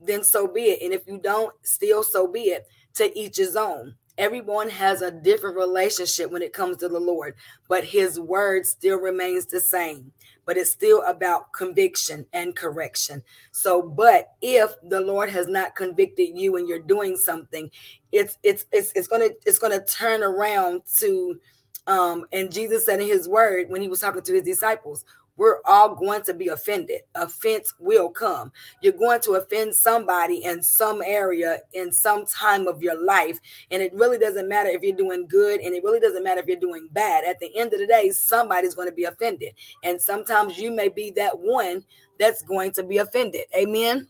then 0.00 0.24
so 0.24 0.46
be 0.46 0.62
it. 0.62 0.82
And 0.82 0.92
if 0.92 1.06
you 1.06 1.18
don't 1.18 1.54
still 1.62 2.02
so 2.02 2.26
be 2.26 2.44
it 2.44 2.66
to 2.94 3.16
each 3.18 3.36
his 3.36 3.56
own 3.56 3.94
Everyone 4.20 4.68
has 4.68 5.00
a 5.00 5.10
different 5.10 5.56
relationship 5.56 6.30
when 6.30 6.42
it 6.42 6.52
comes 6.52 6.76
to 6.76 6.88
the 6.88 7.00
Lord, 7.00 7.36
but 7.68 7.84
his 7.84 8.20
word 8.20 8.66
still 8.66 9.00
remains 9.00 9.46
the 9.46 9.60
same. 9.62 10.12
But 10.44 10.58
it's 10.58 10.70
still 10.70 11.02
about 11.06 11.54
conviction 11.54 12.26
and 12.34 12.54
correction. 12.54 13.22
So, 13.52 13.80
but 13.80 14.34
if 14.42 14.72
the 14.82 15.00
Lord 15.00 15.30
has 15.30 15.46
not 15.48 15.74
convicted 15.74 16.36
you 16.36 16.56
and 16.56 16.68
you're 16.68 16.80
doing 16.80 17.16
something, 17.16 17.70
it's 18.12 18.36
it's 18.42 18.66
it's 18.72 18.92
it's 18.94 19.08
gonna 19.08 19.30
it's 19.46 19.58
gonna 19.58 19.82
turn 19.86 20.22
around 20.22 20.82
to 20.98 21.40
um 21.86 22.26
and 22.30 22.52
Jesus 22.52 22.84
said 22.84 23.00
in 23.00 23.06
his 23.06 23.26
word 23.26 23.70
when 23.70 23.80
he 23.80 23.88
was 23.88 24.00
talking 24.00 24.20
to 24.20 24.34
his 24.34 24.42
disciples, 24.42 25.06
we're 25.40 25.62
all 25.64 25.94
going 25.94 26.22
to 26.22 26.34
be 26.34 26.48
offended. 26.48 27.00
Offense 27.14 27.72
will 27.78 28.10
come. 28.10 28.52
You're 28.82 28.92
going 28.92 29.22
to 29.22 29.36
offend 29.36 29.74
somebody 29.74 30.44
in 30.44 30.62
some 30.62 31.00
area 31.02 31.60
in 31.72 31.90
some 31.92 32.26
time 32.26 32.68
of 32.68 32.82
your 32.82 33.02
life. 33.02 33.38
And 33.70 33.82
it 33.82 33.94
really 33.94 34.18
doesn't 34.18 34.50
matter 34.50 34.68
if 34.68 34.82
you're 34.82 34.94
doing 34.94 35.26
good 35.26 35.60
and 35.60 35.74
it 35.74 35.82
really 35.82 35.98
doesn't 35.98 36.22
matter 36.22 36.42
if 36.42 36.46
you're 36.46 36.60
doing 36.60 36.90
bad. 36.92 37.24
At 37.24 37.40
the 37.40 37.56
end 37.56 37.72
of 37.72 37.78
the 37.78 37.86
day, 37.86 38.10
somebody's 38.10 38.74
going 38.74 38.88
to 38.88 38.94
be 38.94 39.04
offended. 39.04 39.54
And 39.82 39.98
sometimes 39.98 40.58
you 40.58 40.70
may 40.70 40.90
be 40.90 41.10
that 41.12 41.38
one 41.38 41.86
that's 42.18 42.42
going 42.42 42.72
to 42.72 42.82
be 42.82 42.98
offended. 42.98 43.46
Amen. 43.56 44.08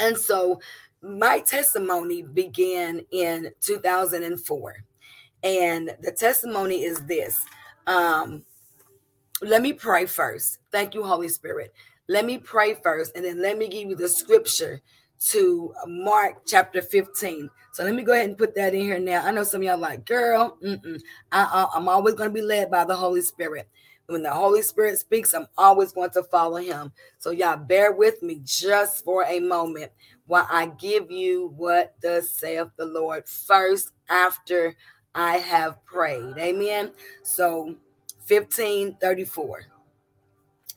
And 0.00 0.18
so 0.18 0.60
my 1.00 1.40
testimony 1.40 2.24
began 2.24 3.00
in 3.10 3.52
2004. 3.62 4.84
And 5.44 5.96
the 6.02 6.12
testimony 6.12 6.84
is 6.84 6.98
this. 7.06 7.42
Um, 7.86 8.44
let 9.42 9.62
me 9.62 9.72
pray 9.72 10.06
first. 10.06 10.58
Thank 10.70 10.94
you, 10.94 11.02
Holy 11.02 11.28
Spirit. 11.28 11.74
Let 12.08 12.24
me 12.24 12.38
pray 12.38 12.74
first, 12.74 13.12
and 13.16 13.24
then 13.24 13.40
let 13.40 13.58
me 13.58 13.68
give 13.68 13.88
you 13.88 13.96
the 13.96 14.08
scripture 14.08 14.80
to 15.30 15.72
Mark 15.86 16.42
chapter 16.46 16.82
15. 16.82 17.48
So 17.72 17.84
let 17.84 17.94
me 17.94 18.02
go 18.02 18.12
ahead 18.12 18.28
and 18.28 18.38
put 18.38 18.54
that 18.56 18.74
in 18.74 18.80
here 18.80 18.98
now. 18.98 19.24
I 19.24 19.30
know 19.30 19.44
some 19.44 19.60
of 19.60 19.64
y'all 19.64 19.78
like, 19.78 20.04
girl, 20.04 20.58
I, 20.62 20.68
am 20.72 21.88
uh-uh, 21.88 21.90
always 21.90 22.14
going 22.14 22.30
to 22.30 22.34
be 22.34 22.42
led 22.42 22.70
by 22.70 22.84
the 22.84 22.96
Holy 22.96 23.22
Spirit. 23.22 23.68
When 24.06 24.22
the 24.22 24.32
Holy 24.32 24.62
Spirit 24.62 24.98
speaks, 24.98 25.32
I'm 25.32 25.46
always 25.56 25.92
going 25.92 26.10
to 26.10 26.24
follow 26.24 26.56
him. 26.56 26.92
So 27.18 27.30
y'all 27.30 27.56
bear 27.56 27.92
with 27.92 28.22
me 28.22 28.40
just 28.44 29.04
for 29.04 29.24
a 29.24 29.38
moment 29.38 29.92
while 30.26 30.46
I 30.50 30.66
give 30.66 31.10
you 31.10 31.52
what 31.56 31.98
does 32.00 32.28
saith 32.30 32.68
the 32.76 32.84
Lord 32.84 33.26
first 33.28 33.92
after 34.08 34.76
I 35.14 35.36
have 35.36 35.84
prayed. 35.84 36.36
Amen. 36.36 36.92
So 37.22 37.76
1534. 38.28 39.62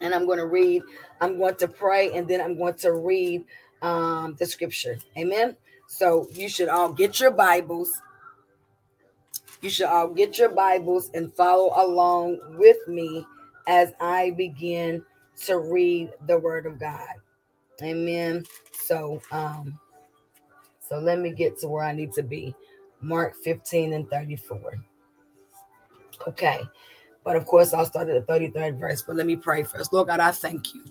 And 0.01 0.13
I'm 0.13 0.25
going 0.25 0.39
to 0.39 0.45
read, 0.45 0.83
I'm 1.21 1.37
going 1.37 1.55
to 1.55 1.67
pray, 1.67 2.11
and 2.13 2.27
then 2.27 2.41
I'm 2.41 2.57
going 2.57 2.73
to 2.75 2.91
read 2.93 3.45
um, 3.81 4.35
the 4.39 4.45
scripture. 4.45 4.97
Amen. 5.17 5.55
So 5.87 6.27
you 6.33 6.49
should 6.49 6.69
all 6.69 6.91
get 6.91 7.19
your 7.19 7.31
Bibles. 7.31 8.01
You 9.61 9.69
should 9.69 9.87
all 9.87 10.09
get 10.09 10.37
your 10.37 10.49
Bibles 10.49 11.09
and 11.13 11.33
follow 11.33 11.71
along 11.75 12.39
with 12.57 12.77
me 12.87 13.25
as 13.67 13.93
I 13.99 14.31
begin 14.31 15.03
to 15.45 15.59
read 15.59 16.11
the 16.27 16.37
word 16.37 16.65
of 16.65 16.79
God. 16.79 17.15
Amen. 17.81 18.45
So 18.73 19.21
um 19.31 19.79
so 20.79 20.99
let 20.99 21.19
me 21.19 21.31
get 21.31 21.59
to 21.59 21.67
where 21.67 21.83
I 21.83 21.93
need 21.93 22.13
to 22.13 22.23
be. 22.23 22.55
Mark 23.01 23.35
15 23.43 23.93
and 23.93 24.09
34. 24.09 24.75
Okay. 26.27 26.61
But 27.25 27.35
of 27.35 27.45
course, 27.45 27.73
I'll 27.73 27.85
start 27.85 28.07
at 28.07 28.25
the 28.25 28.33
33rd 28.33 28.79
verse. 28.79 29.01
But 29.01 29.17
let 29.17 29.25
me 29.25 29.35
pray 29.35 29.63
first. 29.63 29.91
Lord 29.91 30.07
God, 30.07 30.21
I 30.21 30.31
thank 30.31 30.73
you 30.73 30.83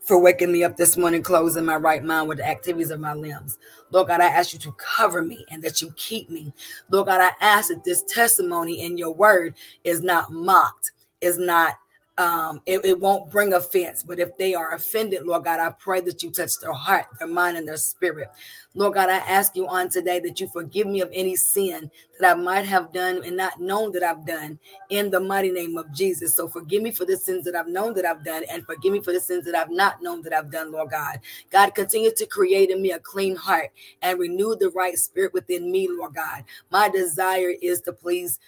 for 0.00 0.18
waking 0.18 0.52
me 0.52 0.64
up 0.64 0.76
this 0.76 0.96
morning, 0.96 1.22
closing 1.22 1.64
my 1.66 1.76
right 1.76 2.02
mind 2.02 2.28
with 2.28 2.38
the 2.38 2.48
activities 2.48 2.90
of 2.90 3.00
my 3.00 3.12
limbs. 3.12 3.58
Lord 3.90 4.08
God, 4.08 4.20
I 4.20 4.26
ask 4.26 4.54
you 4.54 4.58
to 4.60 4.72
cover 4.72 5.20
me 5.20 5.44
and 5.50 5.62
that 5.62 5.82
you 5.82 5.92
keep 5.96 6.30
me. 6.30 6.54
Lord 6.90 7.08
God, 7.08 7.20
I 7.20 7.32
ask 7.44 7.68
that 7.68 7.84
this 7.84 8.04
testimony 8.04 8.80
in 8.80 8.96
your 8.96 9.12
word 9.12 9.54
is 9.84 10.00
not 10.00 10.32
mocked, 10.32 10.92
is 11.20 11.38
not 11.38 11.74
um, 12.18 12.60
it, 12.66 12.84
it, 12.84 12.98
won't 12.98 13.30
bring 13.30 13.54
offense. 13.54 14.02
But 14.02 14.18
if 14.18 14.36
they 14.36 14.52
are 14.54 14.74
offended, 14.74 15.22
Lord 15.24 15.44
God, 15.44 15.60
I 15.60 15.70
pray 15.70 16.00
that 16.00 16.22
you 16.22 16.32
touch 16.32 16.58
their 16.60 16.72
heart, 16.72 17.06
their 17.18 17.28
mind, 17.28 17.56
and 17.56 17.66
their 17.66 17.76
spirit. 17.76 18.28
Lord 18.74 18.94
God, 18.94 19.08
I 19.08 19.18
ask 19.18 19.54
you 19.56 19.68
on 19.68 19.88
today 19.88 20.18
that 20.20 20.40
you 20.40 20.48
forgive 20.48 20.88
me 20.88 21.00
of 21.00 21.10
any 21.12 21.36
sin 21.36 21.90
that 22.18 22.30
I 22.30 22.34
might 22.38 22.64
have 22.64 22.92
done 22.92 23.22
and 23.24 23.36
not 23.36 23.60
known 23.60 23.92
that 23.92 24.02
I've 24.02 24.26
done 24.26 24.58
in 24.90 25.10
the 25.10 25.20
mighty 25.20 25.50
name 25.50 25.78
of 25.78 25.92
Jesus. 25.92 26.34
So 26.34 26.48
forgive 26.48 26.82
me 26.82 26.90
for 26.90 27.04
the 27.04 27.16
sins 27.16 27.44
that 27.44 27.54
I've 27.54 27.68
known 27.68 27.94
that 27.94 28.04
I've 28.04 28.24
done 28.24 28.42
and 28.50 28.66
forgive 28.66 28.92
me 28.92 29.00
for 29.00 29.12
the 29.12 29.20
sins 29.20 29.44
that 29.46 29.54
I've 29.54 29.70
not 29.70 30.02
known 30.02 30.22
that 30.22 30.32
I've 30.32 30.50
done, 30.50 30.72
Lord 30.72 30.90
God. 30.90 31.20
God, 31.50 31.74
continue 31.74 32.10
to 32.16 32.26
create 32.26 32.70
in 32.70 32.82
me 32.82 32.92
a 32.92 32.98
clean 32.98 33.36
heart 33.36 33.70
and 34.02 34.18
renew 34.18 34.56
the 34.56 34.70
right 34.70 34.98
spirit 34.98 35.32
within 35.32 35.70
me, 35.70 35.88
Lord 35.88 36.14
God. 36.14 36.44
My 36.70 36.88
desire 36.88 37.54
is 37.62 37.80
to 37.82 37.92
please 37.92 38.38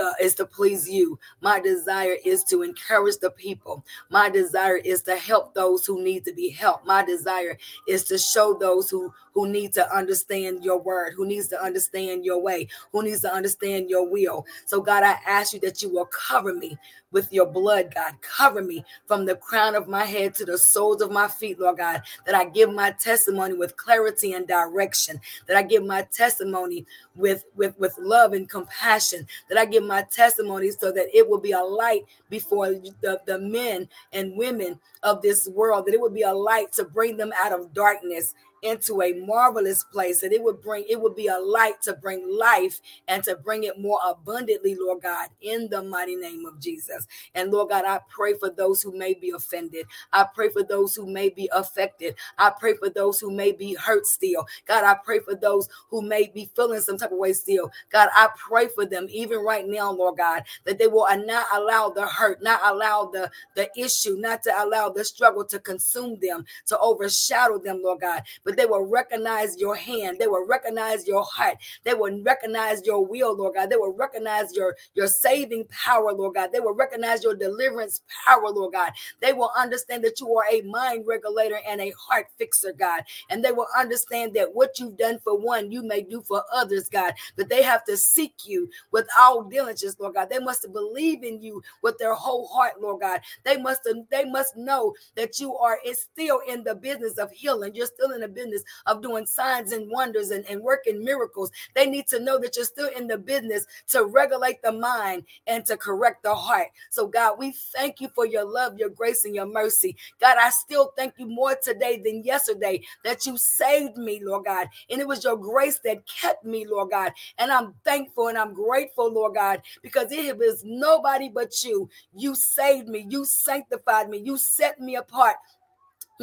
uh, 0.00 0.12
is 0.20 0.34
to 0.36 0.46
please 0.46 0.88
you. 0.88 1.18
My 1.40 1.60
desire 1.60 2.16
is 2.24 2.44
to 2.44 2.62
encourage 2.62 3.18
the 3.18 3.30
people. 3.30 3.84
My 4.10 4.28
desire 4.28 4.76
is 4.76 5.02
to 5.02 5.16
help 5.16 5.54
those 5.54 5.86
who 5.86 6.02
need 6.02 6.24
to 6.24 6.32
be 6.32 6.50
helped. 6.50 6.86
My 6.86 7.04
desire 7.04 7.58
is 7.88 8.04
to 8.04 8.18
show 8.18 8.54
those 8.54 8.90
who 8.90 9.12
who 9.32 9.48
need 9.48 9.72
to 9.74 9.94
understand 9.94 10.64
your 10.64 10.80
word, 10.80 11.14
who 11.16 11.26
needs 11.26 11.48
to 11.48 11.62
understand 11.62 12.24
your 12.24 12.40
way, 12.40 12.68
who 12.92 13.02
needs 13.02 13.20
to 13.22 13.32
understand 13.32 13.90
your 13.90 14.08
will. 14.08 14.46
So 14.66 14.80
God, 14.80 15.02
I 15.02 15.18
ask 15.26 15.52
you 15.52 15.60
that 15.60 15.82
you 15.82 15.90
will 15.90 16.06
cover 16.06 16.54
me 16.54 16.78
with 17.12 17.32
your 17.32 17.46
blood, 17.46 17.94
God. 17.94 18.14
Cover 18.22 18.62
me 18.62 18.84
from 19.06 19.26
the 19.26 19.36
crown 19.36 19.74
of 19.74 19.86
my 19.86 20.04
head 20.04 20.34
to 20.36 20.44
the 20.44 20.58
soles 20.58 21.02
of 21.02 21.12
my 21.12 21.28
feet, 21.28 21.60
Lord 21.60 21.78
God, 21.78 22.02
that 22.26 22.34
I 22.34 22.46
give 22.46 22.72
my 22.72 22.90
testimony 22.92 23.54
with 23.54 23.76
clarity 23.76 24.32
and 24.32 24.48
direction, 24.48 25.20
that 25.46 25.56
I 25.56 25.62
give 25.62 25.84
my 25.84 26.02
testimony 26.10 26.86
with, 27.14 27.44
with, 27.54 27.78
with 27.78 27.94
love 27.98 28.32
and 28.32 28.48
compassion, 28.48 29.26
that 29.48 29.58
I 29.58 29.66
give 29.66 29.84
my 29.84 30.02
testimony 30.02 30.70
so 30.70 30.90
that 30.92 31.14
it 31.14 31.28
will 31.28 31.40
be 31.40 31.52
a 31.52 31.60
light 31.60 32.04
before 32.30 32.70
the, 32.70 33.20
the 33.26 33.38
men 33.38 33.88
and 34.12 34.36
women 34.36 34.80
of 35.02 35.20
this 35.22 35.48
world, 35.48 35.86
that 35.86 35.94
it 35.94 36.00
would 36.00 36.14
be 36.14 36.22
a 36.22 36.32
light 36.32 36.72
to 36.72 36.84
bring 36.84 37.16
them 37.16 37.32
out 37.42 37.52
of 37.52 37.74
darkness 37.74 38.34
into 38.62 39.02
a 39.02 39.12
marvelous 39.14 39.84
place 39.84 40.20
that 40.20 40.32
it 40.32 40.42
would 40.42 40.60
bring 40.62 40.84
it 40.88 41.00
would 41.00 41.16
be 41.16 41.26
a 41.26 41.38
light 41.38 41.80
to 41.82 41.94
bring 41.94 42.26
life 42.38 42.80
and 43.08 43.22
to 43.24 43.36
bring 43.36 43.64
it 43.64 43.78
more 43.78 43.98
abundantly 44.06 44.74
lord 44.74 45.02
god 45.02 45.28
in 45.40 45.68
the 45.70 45.82
mighty 45.82 46.16
name 46.16 46.46
of 46.46 46.60
jesus. 46.60 47.06
And 47.34 47.50
lord 47.50 47.70
god 47.70 47.84
i 47.86 48.00
pray 48.08 48.34
for 48.34 48.50
those 48.50 48.82
who 48.82 48.96
may 48.96 49.14
be 49.14 49.30
offended. 49.30 49.86
I 50.12 50.26
pray 50.34 50.50
for 50.50 50.62
those 50.62 50.94
who 50.94 51.06
may 51.06 51.30
be 51.30 51.48
affected. 51.52 52.14
I 52.38 52.50
pray 52.50 52.74
for 52.74 52.88
those 52.88 53.20
who 53.20 53.30
may 53.30 53.52
be 53.52 53.74
hurt 53.74 54.06
still. 54.06 54.46
God 54.66 54.84
i 54.84 54.94
pray 55.04 55.20
for 55.20 55.34
those 55.34 55.68
who 55.90 56.02
may 56.02 56.28
be 56.28 56.50
feeling 56.54 56.80
some 56.80 56.98
type 56.98 57.12
of 57.12 57.18
way 57.18 57.32
still. 57.32 57.70
God 57.90 58.08
i 58.14 58.28
pray 58.36 58.68
for 58.68 58.86
them 58.86 59.06
even 59.10 59.40
right 59.40 59.66
now 59.66 59.92
lord 59.92 60.18
god 60.18 60.44
that 60.64 60.78
they 60.78 60.86
will 60.86 61.06
not 61.26 61.46
allow 61.54 61.88
the 61.90 62.06
hurt 62.06 62.42
not 62.42 62.60
allow 62.64 63.06
the 63.06 63.30
the 63.56 63.68
issue 63.76 64.16
not 64.18 64.42
to 64.42 64.52
allow 64.62 64.88
the 64.88 65.04
struggle 65.04 65.44
to 65.44 65.58
consume 65.58 66.18
them 66.20 66.44
to 66.66 66.78
overshadow 66.78 67.58
them 67.58 67.80
lord 67.82 68.00
god 68.00 68.22
but 68.44 68.51
they 68.56 68.66
will 68.66 68.86
recognize 68.86 69.58
your 69.58 69.76
hand. 69.76 70.18
They 70.18 70.26
will 70.28 70.46
recognize 70.46 71.06
your 71.06 71.24
heart. 71.24 71.58
They 71.84 71.94
will 71.94 72.22
recognize 72.22 72.82
your 72.86 73.06
will, 73.06 73.36
Lord 73.36 73.54
God. 73.54 73.70
They 73.70 73.76
will 73.76 73.94
recognize 73.94 74.54
your, 74.54 74.76
your 74.94 75.06
saving 75.08 75.66
power, 75.70 76.12
Lord 76.12 76.34
God. 76.34 76.50
They 76.52 76.60
will 76.60 76.74
recognize 76.74 77.22
your 77.24 77.34
deliverance 77.34 78.02
power, 78.26 78.48
Lord 78.50 78.72
God. 78.74 78.92
They 79.20 79.32
will 79.32 79.52
understand 79.56 80.04
that 80.04 80.20
you 80.20 80.34
are 80.36 80.46
a 80.52 80.62
mind 80.62 81.06
regulator 81.06 81.58
and 81.68 81.80
a 81.80 81.92
heart 81.98 82.26
fixer, 82.38 82.72
God. 82.72 83.02
And 83.30 83.44
they 83.44 83.52
will 83.52 83.68
understand 83.76 84.34
that 84.34 84.54
what 84.54 84.78
you've 84.78 84.96
done 84.96 85.18
for 85.24 85.38
one, 85.38 85.72
you 85.72 85.82
may 85.82 86.02
do 86.02 86.22
for 86.22 86.42
others, 86.52 86.88
God. 86.88 87.14
But 87.36 87.48
they 87.48 87.62
have 87.62 87.84
to 87.84 87.96
seek 87.96 88.34
you 88.46 88.70
with 88.92 89.06
all 89.18 89.42
diligence, 89.44 89.96
Lord 89.98 90.14
God. 90.14 90.30
They 90.30 90.38
must 90.38 90.72
believe 90.72 91.22
in 91.24 91.42
you 91.42 91.62
with 91.82 91.98
their 91.98 92.14
whole 92.14 92.46
heart, 92.48 92.80
Lord 92.80 93.00
God. 93.00 93.20
They 93.44 93.56
must 93.56 93.88
they 94.10 94.24
must 94.24 94.56
know 94.56 94.94
that 95.16 95.40
you 95.40 95.56
are 95.56 95.78
still 95.92 96.40
in 96.48 96.64
the 96.64 96.74
business 96.74 97.18
of 97.18 97.30
healing. 97.32 97.74
You're 97.74 97.86
still 97.86 98.12
in 98.12 98.20
the 98.20 98.28
business 98.28 98.41
business 98.42 98.62
of 98.86 99.02
doing 99.02 99.26
signs 99.26 99.72
and 99.72 99.90
wonders 99.90 100.30
and, 100.30 100.44
and 100.46 100.60
working 100.60 101.04
miracles. 101.04 101.50
They 101.74 101.86
need 101.86 102.06
to 102.08 102.20
know 102.20 102.38
that 102.38 102.56
you're 102.56 102.64
still 102.64 102.90
in 102.96 103.06
the 103.06 103.18
business 103.18 103.66
to 103.88 104.04
regulate 104.04 104.62
the 104.62 104.72
mind 104.72 105.24
and 105.46 105.64
to 105.66 105.76
correct 105.76 106.22
the 106.22 106.34
heart. 106.34 106.68
So, 106.90 107.06
God, 107.06 107.38
we 107.38 107.52
thank 107.52 108.00
you 108.00 108.08
for 108.14 108.26
your 108.26 108.44
love, 108.44 108.78
your 108.78 108.90
grace, 108.90 109.24
and 109.24 109.34
your 109.34 109.46
mercy. 109.46 109.96
God, 110.20 110.36
I 110.40 110.50
still 110.50 110.92
thank 110.96 111.14
you 111.18 111.26
more 111.26 111.54
today 111.62 112.00
than 112.04 112.22
yesterday 112.24 112.82
that 113.04 113.26
you 113.26 113.36
saved 113.36 113.96
me, 113.96 114.20
Lord 114.22 114.44
God. 114.46 114.68
And 114.90 115.00
it 115.00 115.08
was 115.08 115.24
your 115.24 115.36
grace 115.36 115.78
that 115.84 116.06
kept 116.06 116.44
me, 116.44 116.66
Lord 116.66 116.90
God. 116.90 117.12
And 117.38 117.50
I'm 117.50 117.74
thankful 117.84 118.28
and 118.28 118.38
I'm 118.38 118.54
grateful, 118.54 119.12
Lord 119.12 119.34
God, 119.34 119.62
because 119.82 120.10
it 120.12 120.36
was 120.36 120.62
nobody 120.64 121.28
but 121.28 121.62
you. 121.64 121.88
You 122.14 122.34
saved 122.34 122.88
me, 122.88 123.06
you 123.08 123.24
sanctified 123.24 124.08
me, 124.08 124.18
you 124.18 124.36
set 124.36 124.80
me 124.80 124.96
apart 124.96 125.36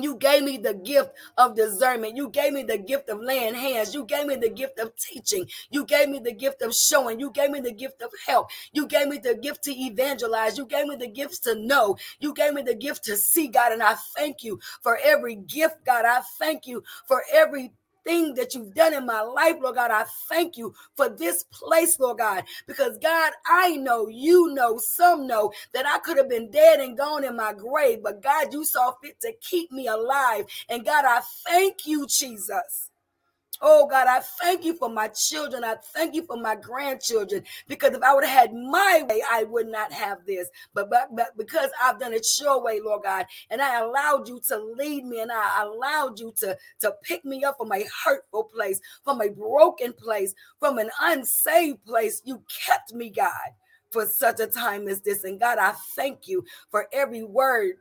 you 0.04 0.16
gave 0.16 0.44
me 0.44 0.58
the 0.58 0.74
gift 0.74 1.12
of 1.38 1.56
discernment. 1.56 2.16
You 2.16 2.30
gave 2.30 2.54
me 2.54 2.64
the 2.64 2.78
gift 2.78 3.10
of 3.10 3.20
laying 3.22 3.54
hands. 3.54 3.94
You 3.94 4.06
gave 4.06 4.28
me 4.28 4.36
the 4.36 4.50
gift 4.50 4.80
of 4.80 4.96
teaching. 4.96 5.48
You 5.70 5.86
gave 5.86 6.10
me 6.10 6.20
the 6.20 6.34
gift 6.34 6.62
of 6.62 6.74
showing. 6.74 7.20
You 7.20 7.32
gave 7.32 7.52
me 7.52 7.60
the 7.60 7.74
gift 7.74 8.02
of 8.02 8.12
help. 8.26 8.50
You 8.72 8.88
gave 8.88 9.08
me 9.08 9.18
the 9.18 9.36
gift 9.36 9.64
to 9.64 9.72
evangelize. 9.72 10.58
You 10.58 10.66
gave 10.66 10.88
me 10.88 10.96
the 10.96 11.08
gifts 11.08 11.40
to 11.40 11.56
know. 11.56 11.98
You 12.20 12.34
gave 12.34 12.54
me 12.54 12.62
the 12.62 12.76
gift 12.76 13.04
to 13.06 13.18
see, 13.18 13.48
God. 13.48 13.72
And 13.72 13.84
I 13.84 13.96
thank 14.16 14.44
you 14.44 14.60
for 14.82 15.00
every 15.04 15.36
gift, 15.36 15.86
God. 15.86 16.06
I 16.06 16.22
thank 16.38 16.68
you 16.68 16.84
for 17.08 17.24
every 17.34 17.72
thing 18.04 18.34
that 18.36 18.54
you've 18.54 18.74
done 18.74 18.94
in 18.94 19.06
my 19.06 19.22
life, 19.22 19.56
Lord 19.62 19.76
God. 19.76 19.92
I 19.92 20.06
thank 20.28 20.58
you 20.58 20.74
for 20.96 21.10
this 21.10 21.44
place, 21.52 22.00
Lord 22.00 22.20
God, 22.20 22.44
because 22.68 22.98
God, 22.98 23.34
I 23.46 23.76
know, 23.78 24.08
you 24.08 24.54
know, 24.54 24.78
some 24.78 25.28
know 25.28 25.52
that 25.74 25.86
I 25.86 26.00
could 26.00 26.18
have 26.18 26.30
been 26.30 26.52
dead 26.52 26.80
and 26.80 26.98
gone 26.98 27.24
in 27.24 27.36
my 27.36 27.54
grave, 27.54 28.00
but 28.04 28.22
God, 28.22 28.54
you 28.54 28.66
saw 28.66 28.94
fit 29.02 29.20
to 29.22 29.34
keep 29.42 29.72
me 29.72 29.88
alive. 29.88 30.46
And 30.70 30.86
God, 30.86 31.06
I 31.06 31.22
thank 31.46 31.86
you, 31.86 32.06
Jesus. 32.08 32.89
Oh 33.62 33.88
God, 33.88 34.08
I 34.08 34.22
thank 34.22 34.64
you 34.64 34.74
for 34.74 34.90
my 34.90 35.10
children. 35.10 35.64
I 35.64 35.76
thank 35.94 36.16
you 36.16 36.24
for 36.24 36.38
my 36.38 36.56
grandchildren. 36.56 37.44
Because 37.68 37.94
if 37.94 38.02
I 38.02 38.14
would 38.14 38.24
have 38.24 38.40
had 38.40 38.54
my 38.54 39.04
way, 39.10 39.22
I 39.30 39.44
would 39.44 39.68
not 39.68 39.92
have 39.92 40.26
this. 40.26 40.48
But, 40.74 40.90
but, 40.90 41.10
but 41.14 41.38
because 41.38 41.70
I've 41.82 42.00
done 42.00 42.14
it 42.14 42.26
your 42.40 42.64
way, 42.64 42.80
Lord 42.80 43.04
God, 43.04 43.26
and 43.50 43.62
I 43.62 43.80
allowed 43.82 44.30
you 44.30 44.40
to 44.48 44.58
lead 44.58 45.06
me 45.06 45.22
and 45.22 45.32
I 45.32 45.64
allowed 45.64 46.20
you 46.20 46.34
to, 46.40 46.58
to 46.82 46.94
pick 47.04 47.26
me 47.26 47.44
up 47.44 47.58
from 47.58 47.72
a 47.74 47.86
hurtful 48.06 48.46
place, 48.46 48.80
from 49.04 49.22
a 49.22 49.30
broken 49.30 49.94
place, 49.94 50.34
from 50.60 50.78
an 50.78 50.90
unsaved 51.02 51.84
place, 51.86 52.22
you 52.24 52.42
kept 52.66 52.94
me, 52.94 53.10
God, 53.10 53.32
for 53.92 54.06
such 54.06 54.40
a 54.40 54.48
time 54.48 54.88
as 54.88 55.02
this. 55.02 55.26
And 55.26 55.40
God, 55.40 55.58
I 55.58 55.74
thank 55.96 56.28
you 56.28 56.46
for 56.72 56.88
every 56.94 57.24
word, 57.24 57.76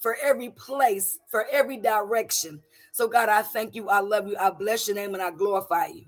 for 0.00 0.16
every 0.20 0.50
place, 0.50 1.18
for 1.30 1.46
every 1.52 1.76
direction. 1.76 2.60
So, 2.92 3.08
God, 3.08 3.30
I 3.30 3.40
thank 3.42 3.74
you. 3.74 3.88
I 3.88 4.00
love 4.00 4.28
you. 4.28 4.36
I 4.38 4.50
bless 4.50 4.86
your 4.86 4.94
name 4.94 5.14
and 5.14 5.22
I 5.22 5.30
glorify 5.30 5.86
you. 5.86 6.04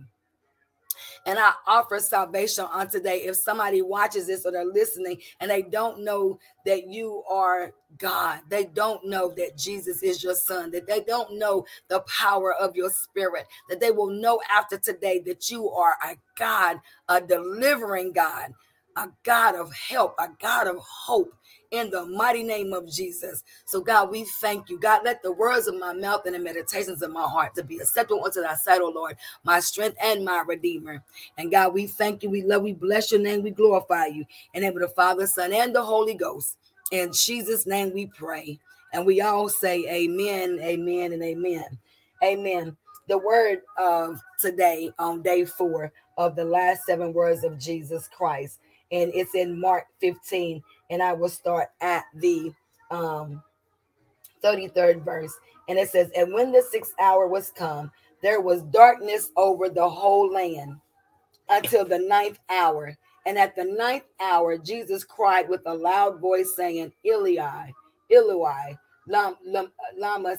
And 1.26 1.38
I 1.38 1.52
offer 1.66 1.98
salvation 1.98 2.66
on 2.70 2.88
today. 2.88 3.22
If 3.24 3.36
somebody 3.36 3.80
watches 3.80 4.26
this 4.26 4.44
or 4.44 4.52
they're 4.52 4.66
listening 4.66 5.18
and 5.40 5.50
they 5.50 5.62
don't 5.62 6.04
know 6.04 6.38
that 6.66 6.86
you 6.86 7.22
are 7.28 7.72
God, 7.96 8.40
they 8.50 8.66
don't 8.66 9.06
know 9.06 9.32
that 9.34 9.56
Jesus 9.56 10.02
is 10.02 10.22
your 10.22 10.34
son, 10.34 10.70
that 10.72 10.86
they 10.86 11.00
don't 11.00 11.38
know 11.38 11.64
the 11.88 12.00
power 12.00 12.52
of 12.52 12.76
your 12.76 12.90
spirit, 12.90 13.46
that 13.70 13.80
they 13.80 13.90
will 13.90 14.10
know 14.10 14.38
after 14.54 14.76
today 14.76 15.20
that 15.20 15.50
you 15.50 15.70
are 15.70 15.94
a 16.04 16.16
God, 16.36 16.78
a 17.08 17.18
delivering 17.22 18.12
God, 18.12 18.52
a 18.96 19.08
God 19.24 19.54
of 19.56 19.72
help, 19.74 20.14
a 20.18 20.28
God 20.40 20.68
of 20.68 20.78
hope, 20.78 21.34
in 21.70 21.90
the 21.90 22.06
mighty 22.06 22.42
name 22.44 22.72
of 22.72 22.90
Jesus. 22.90 23.42
So, 23.64 23.80
God, 23.80 24.10
we 24.10 24.24
thank 24.40 24.70
you. 24.70 24.78
God, 24.78 25.02
let 25.04 25.22
the 25.22 25.32
words 25.32 25.66
of 25.66 25.78
my 25.78 25.92
mouth 25.92 26.22
and 26.26 26.34
the 26.34 26.38
meditations 26.38 27.02
of 27.02 27.12
my 27.12 27.24
heart 27.24 27.54
to 27.56 27.64
be 27.64 27.78
acceptable 27.78 28.24
unto 28.24 28.42
thy 28.42 28.54
sight, 28.54 28.80
O 28.80 28.88
Lord, 28.90 29.16
my 29.44 29.60
strength 29.60 29.96
and 30.02 30.24
my 30.24 30.44
redeemer. 30.46 31.02
And 31.38 31.50
God, 31.50 31.74
we 31.74 31.86
thank 31.86 32.22
you. 32.22 32.30
We 32.30 32.42
love, 32.42 32.62
we 32.62 32.74
bless 32.74 33.10
your 33.12 33.20
name, 33.20 33.42
we 33.42 33.50
glorify 33.50 34.06
you. 34.06 34.24
In 34.54 34.62
the 34.62 34.68
name 34.68 34.76
of 34.76 34.82
the 34.82 34.94
Father, 34.94 35.26
Son, 35.26 35.52
and 35.52 35.74
the 35.74 35.82
Holy 35.82 36.14
Ghost. 36.14 36.56
In 36.92 37.12
Jesus' 37.12 37.66
name 37.66 37.92
we 37.92 38.06
pray. 38.06 38.58
And 38.92 39.04
we 39.04 39.20
all 39.20 39.48
say 39.48 39.84
amen, 39.90 40.60
amen, 40.62 41.12
and 41.12 41.22
amen. 41.22 41.78
Amen. 42.22 42.76
The 43.08 43.18
word 43.18 43.62
of 43.78 44.20
today 44.40 44.92
on 44.98 45.22
day 45.22 45.44
four 45.44 45.92
of 46.16 46.36
the 46.36 46.44
last 46.44 46.84
seven 46.86 47.12
words 47.12 47.44
of 47.44 47.58
Jesus 47.58 48.08
Christ. 48.08 48.60
And 48.92 49.12
it's 49.14 49.34
in 49.34 49.60
Mark 49.60 49.86
15 50.00 50.62
and 50.90 51.02
I 51.02 51.12
will 51.12 51.28
start 51.28 51.68
at 51.80 52.04
the 52.14 52.52
um 52.90 53.42
33rd 54.44 55.04
verse. 55.04 55.32
And 55.68 55.78
it 55.78 55.90
says, 55.90 56.10
And 56.16 56.32
when 56.32 56.52
the 56.52 56.62
sixth 56.70 56.94
hour 57.00 57.26
was 57.26 57.50
come, 57.56 57.90
there 58.22 58.40
was 58.40 58.62
darkness 58.64 59.30
over 59.36 59.68
the 59.68 59.88
whole 59.88 60.32
land 60.32 60.76
until 61.48 61.84
the 61.84 61.98
ninth 61.98 62.38
hour. 62.50 62.96
And 63.26 63.38
at 63.38 63.56
the 63.56 63.64
ninth 63.64 64.04
hour, 64.20 64.58
Jesus 64.58 65.04
cried 65.04 65.48
with 65.48 65.62
a 65.66 65.74
loud 65.74 66.20
voice, 66.20 66.54
saying, 66.56 66.92
Eli, 67.06 67.70
Eloi, 68.10 68.76
lama, 69.08 69.36
lama 69.96 70.36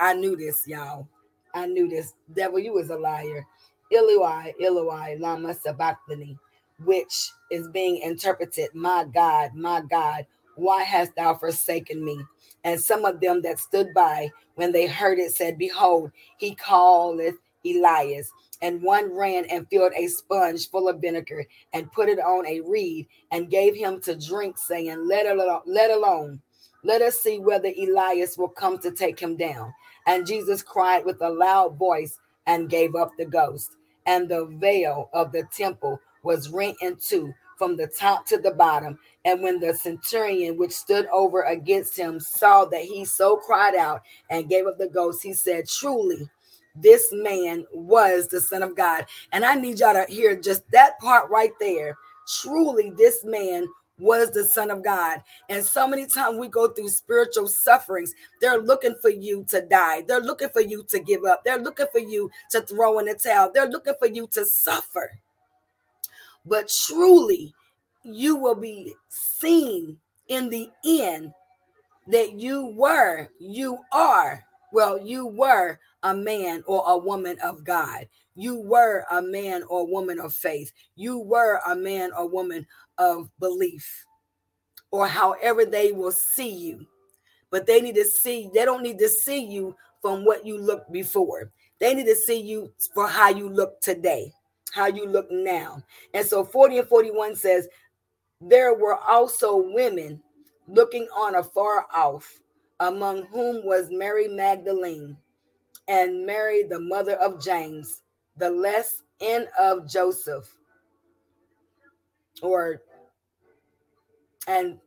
I 0.00 0.14
knew 0.14 0.36
this, 0.36 0.62
y'all. 0.66 1.08
I 1.54 1.66
knew 1.66 1.88
this. 1.88 2.14
Devil, 2.34 2.58
you 2.58 2.74
was 2.74 2.90
a 2.90 2.96
liar. 2.96 3.46
Eloi, 3.92 4.52
Eloi, 4.60 5.16
lama 5.18 5.54
sabachthani 5.54 6.38
which 6.82 7.30
is 7.50 7.68
being 7.68 7.98
interpreted, 7.98 8.68
My 8.74 9.04
God, 9.12 9.54
my 9.54 9.82
God, 9.88 10.26
why 10.56 10.82
hast 10.82 11.14
thou 11.16 11.34
forsaken 11.34 12.04
me? 12.04 12.20
And 12.64 12.80
some 12.80 13.04
of 13.04 13.20
them 13.20 13.42
that 13.42 13.58
stood 13.58 13.92
by, 13.94 14.30
when 14.54 14.72
they 14.72 14.86
heard 14.86 15.18
it, 15.18 15.32
said, 15.32 15.58
Behold, 15.58 16.10
he 16.38 16.54
calleth 16.54 17.36
Elias. 17.64 18.30
And 18.62 18.82
one 18.82 19.14
ran 19.14 19.44
and 19.46 19.68
filled 19.68 19.92
a 19.96 20.06
sponge 20.08 20.70
full 20.70 20.88
of 20.88 21.00
vinegar 21.00 21.44
and 21.72 21.92
put 21.92 22.08
it 22.08 22.18
on 22.18 22.46
a 22.46 22.60
reed 22.60 23.06
and 23.30 23.50
gave 23.50 23.74
him 23.74 24.00
to 24.02 24.16
drink, 24.16 24.56
saying, 24.56 25.06
Let 25.06 25.26
alone, 25.26 25.60
let 25.66 25.90
alone. 25.90 26.40
Let 26.82 27.02
us 27.02 27.20
see 27.20 27.38
whether 27.38 27.70
Elias 27.78 28.36
will 28.36 28.48
come 28.48 28.78
to 28.80 28.90
take 28.90 29.18
him 29.18 29.36
down. 29.36 29.72
And 30.06 30.26
Jesus 30.26 30.62
cried 30.62 31.04
with 31.04 31.20
a 31.22 31.30
loud 31.30 31.78
voice 31.78 32.18
and 32.46 32.68
gave 32.68 32.94
up 32.94 33.10
the 33.16 33.24
ghost. 33.24 33.76
And 34.06 34.28
the 34.28 34.46
veil 34.46 35.08
of 35.14 35.32
the 35.32 35.44
temple 35.56 35.98
was 36.24 36.48
rent 36.48 36.76
in 36.80 36.96
two 36.96 37.32
from 37.56 37.76
the 37.76 37.86
top 37.86 38.26
to 38.26 38.38
the 38.38 38.50
bottom. 38.50 38.98
And 39.24 39.42
when 39.42 39.60
the 39.60 39.74
centurion, 39.74 40.58
which 40.58 40.72
stood 40.72 41.06
over 41.06 41.42
against 41.42 41.96
him, 41.96 42.18
saw 42.20 42.64
that 42.66 42.82
he 42.82 43.04
so 43.04 43.36
cried 43.36 43.74
out 43.74 44.02
and 44.30 44.48
gave 44.48 44.66
up 44.66 44.78
the 44.78 44.88
ghost, 44.88 45.22
he 45.22 45.32
said, 45.32 45.68
Truly, 45.68 46.28
this 46.74 47.08
man 47.12 47.64
was 47.72 48.28
the 48.28 48.40
Son 48.40 48.62
of 48.62 48.76
God. 48.76 49.06
And 49.32 49.44
I 49.44 49.54
need 49.54 49.78
y'all 49.78 49.94
to 49.94 50.12
hear 50.12 50.36
just 50.36 50.68
that 50.72 50.98
part 50.98 51.30
right 51.30 51.52
there. 51.60 51.96
Truly, 52.40 52.92
this 52.96 53.24
man 53.24 53.66
was 53.98 54.30
the 54.32 54.44
Son 54.44 54.70
of 54.70 54.82
God. 54.82 55.22
And 55.48 55.64
so 55.64 55.86
many 55.86 56.06
times 56.06 56.38
we 56.38 56.48
go 56.48 56.68
through 56.68 56.88
spiritual 56.88 57.46
sufferings, 57.46 58.12
they're 58.40 58.60
looking 58.60 58.96
for 59.00 59.10
you 59.10 59.44
to 59.50 59.62
die. 59.62 60.02
They're 60.06 60.20
looking 60.20 60.48
for 60.48 60.62
you 60.62 60.82
to 60.88 60.98
give 60.98 61.24
up. 61.24 61.44
They're 61.44 61.60
looking 61.60 61.86
for 61.92 62.00
you 62.00 62.30
to 62.50 62.60
throw 62.62 62.98
in 62.98 63.06
the 63.06 63.14
towel. 63.14 63.52
They're 63.54 63.68
looking 63.68 63.94
for 63.98 64.08
you 64.08 64.26
to 64.32 64.44
suffer. 64.44 65.20
But 66.46 66.70
truly, 66.86 67.54
you 68.02 68.36
will 68.36 68.54
be 68.54 68.94
seen 69.08 69.98
in 70.28 70.50
the 70.50 70.70
end 70.84 71.32
that 72.08 72.32
you 72.32 72.66
were, 72.76 73.28
you 73.38 73.78
are, 73.92 74.44
well, 74.72 74.98
you 74.98 75.26
were 75.26 75.78
a 76.02 76.14
man 76.14 76.62
or 76.66 76.82
a 76.86 76.98
woman 76.98 77.38
of 77.42 77.64
God. 77.64 78.06
You 78.34 78.60
were 78.60 79.06
a 79.10 79.22
man 79.22 79.62
or 79.68 79.86
woman 79.86 80.18
of 80.20 80.34
faith. 80.34 80.72
You 80.96 81.18
were 81.18 81.60
a 81.66 81.74
man 81.74 82.12
or 82.12 82.28
woman 82.28 82.66
of 82.98 83.30
belief, 83.38 84.04
or 84.90 85.06
however 85.06 85.64
they 85.64 85.92
will 85.92 86.12
see 86.12 86.50
you. 86.50 86.86
But 87.50 87.66
they 87.66 87.80
need 87.80 87.94
to 87.94 88.04
see, 88.04 88.50
they 88.52 88.64
don't 88.64 88.82
need 88.82 88.98
to 88.98 89.08
see 89.08 89.44
you 89.44 89.76
from 90.02 90.24
what 90.24 90.44
you 90.44 90.58
looked 90.58 90.92
before. 90.92 91.52
They 91.78 91.94
need 91.94 92.06
to 92.06 92.16
see 92.16 92.40
you 92.40 92.72
for 92.92 93.06
how 93.06 93.28
you 93.28 93.48
look 93.48 93.80
today, 93.80 94.32
how 94.72 94.86
you 94.86 95.06
look 95.06 95.30
now. 95.30 95.82
And 96.14 96.26
so 96.26 96.44
40 96.44 96.78
and 96.78 96.88
41 96.88 97.36
says, 97.36 97.68
There 98.40 98.74
were 98.74 98.98
also 98.98 99.56
women 99.56 100.22
looking 100.68 101.06
on 101.16 101.34
afar 101.34 101.86
off, 101.94 102.40
among 102.80 103.24
whom 103.26 103.64
was 103.64 103.88
Mary 103.90 104.28
Magdalene 104.28 105.16
and 105.88 106.24
Mary, 106.24 106.62
the 106.62 106.80
mother 106.80 107.14
of 107.16 107.42
James, 107.42 108.02
the 108.36 108.50
less 108.50 109.02
and 109.20 109.46
of 109.58 109.88
Joseph, 109.88 110.56
or 112.42 112.82
and 114.46 114.78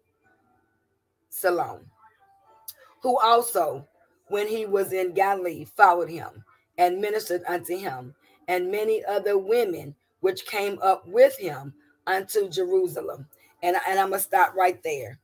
Salome, 1.30 1.86
who 3.02 3.20
also, 3.20 3.88
when 4.28 4.48
he 4.48 4.66
was 4.66 4.92
in 4.92 5.14
Galilee, 5.14 5.66
followed 5.66 6.10
him 6.10 6.44
and 6.78 7.00
ministered 7.00 7.44
unto 7.48 7.78
him, 7.78 8.14
and 8.48 8.72
many 8.72 9.04
other 9.06 9.38
women 9.38 9.96
which 10.22 10.46
came 10.46 10.80
up 10.82 11.08
with 11.08 11.38
him 11.38 11.74
unto 12.08 12.50
Jerusalem. 12.50 13.28
And, 13.64 13.78
and 13.88 14.00
I'm 14.00 14.10
gonna 14.10 14.22
stop 14.22 14.56
right 14.56 14.82
there. 14.84 15.20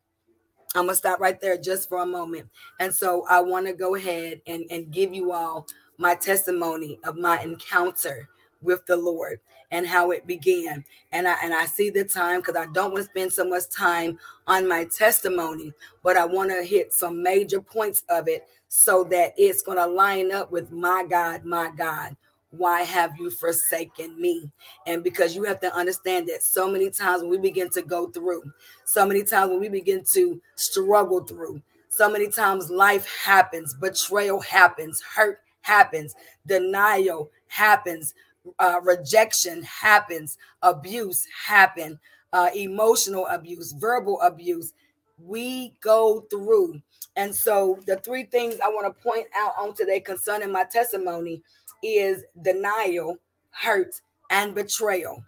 I'm 0.75 0.85
gonna 0.85 0.95
stop 0.95 1.19
right 1.19 1.39
there 1.39 1.57
just 1.57 1.89
for 1.89 1.99
a 2.01 2.05
moment. 2.05 2.49
And 2.79 2.93
so 2.93 3.25
I 3.29 3.41
want 3.41 3.67
to 3.67 3.73
go 3.73 3.95
ahead 3.95 4.41
and, 4.47 4.65
and 4.71 4.91
give 4.91 5.13
you 5.13 5.31
all 5.31 5.67
my 5.97 6.15
testimony 6.15 6.99
of 7.05 7.17
my 7.17 7.41
encounter 7.41 8.29
with 8.61 8.85
the 8.85 8.97
Lord 8.97 9.39
and 9.71 9.87
how 9.87 10.11
it 10.11 10.27
began. 10.27 10.85
And 11.11 11.27
I 11.27 11.35
and 11.43 11.53
I 11.53 11.65
see 11.65 11.89
the 11.89 12.03
time 12.05 12.41
because 12.41 12.55
I 12.55 12.67
don't 12.73 12.93
want 12.93 13.05
to 13.05 13.11
spend 13.11 13.33
so 13.33 13.47
much 13.47 13.69
time 13.69 14.19
on 14.47 14.67
my 14.67 14.85
testimony, 14.85 15.73
but 16.03 16.17
I 16.17 16.25
want 16.25 16.51
to 16.51 16.63
hit 16.63 16.93
some 16.93 17.21
major 17.23 17.61
points 17.61 18.03
of 18.09 18.27
it 18.27 18.47
so 18.69 19.03
that 19.05 19.33
it's 19.37 19.61
going 19.61 19.77
to 19.77 19.85
line 19.85 20.31
up 20.31 20.51
with 20.51 20.71
my 20.71 21.05
God, 21.09 21.45
my 21.45 21.71
God. 21.77 22.15
Why 22.55 22.83
have 22.83 23.17
you 23.17 23.31
forsaken 23.31 24.19
me? 24.21 24.51
And 24.85 25.03
because 25.03 25.35
you 25.35 25.43
have 25.43 25.59
to 25.61 25.73
understand 25.73 26.27
that 26.27 26.43
so 26.43 26.69
many 26.69 26.91
times 26.91 27.23
when 27.23 27.31
we 27.31 27.39
begin 27.39 27.69
to 27.71 27.81
go 27.81 28.11
through, 28.11 28.43
so 28.85 29.07
many 29.07 29.23
times 29.23 29.49
when 29.49 29.59
we 29.59 29.69
begin 29.69 30.03
to 30.13 30.39
struggle 30.55 31.23
through, 31.23 31.63
so 31.89 32.09
many 32.11 32.29
times 32.29 32.69
life 32.69 33.07
happens, 33.23 33.73
betrayal 33.73 34.39
happens, 34.39 35.01
hurt 35.01 35.39
happens, 35.61 36.13
denial 36.45 37.31
happens, 37.47 38.13
uh, 38.59 38.79
rejection 38.83 39.63
happens, 39.63 40.37
abuse 40.61 41.25
happen, 41.47 41.99
uh, 42.33 42.49
emotional 42.55 43.25
abuse, 43.27 43.71
verbal 43.71 44.21
abuse. 44.21 44.73
We 45.17 45.73
go 45.81 46.21
through. 46.29 46.81
And 47.15 47.33
so 47.33 47.79
the 47.87 47.97
three 47.97 48.25
things 48.25 48.59
I 48.63 48.69
want 48.69 48.85
to 48.85 49.03
point 49.03 49.27
out 49.35 49.53
on 49.57 49.73
today 49.73 49.99
concerning 49.99 50.51
my 50.51 50.65
testimony 50.65 51.41
is 51.83 52.23
denial, 52.41 53.17
hurt, 53.51 54.01
and 54.29 54.55
betrayal. 54.55 55.23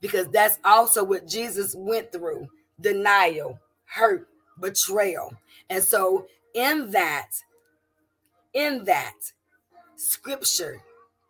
Because 0.00 0.28
that's 0.28 0.58
also 0.64 1.02
what 1.02 1.26
Jesus 1.26 1.74
went 1.76 2.12
through 2.12 2.48
denial, 2.80 3.58
hurt, 3.84 4.28
betrayal. 4.60 5.32
And 5.68 5.82
so 5.82 6.26
in 6.54 6.90
that, 6.90 7.28
in 8.54 8.84
that 8.84 9.14
scripture 9.96 10.80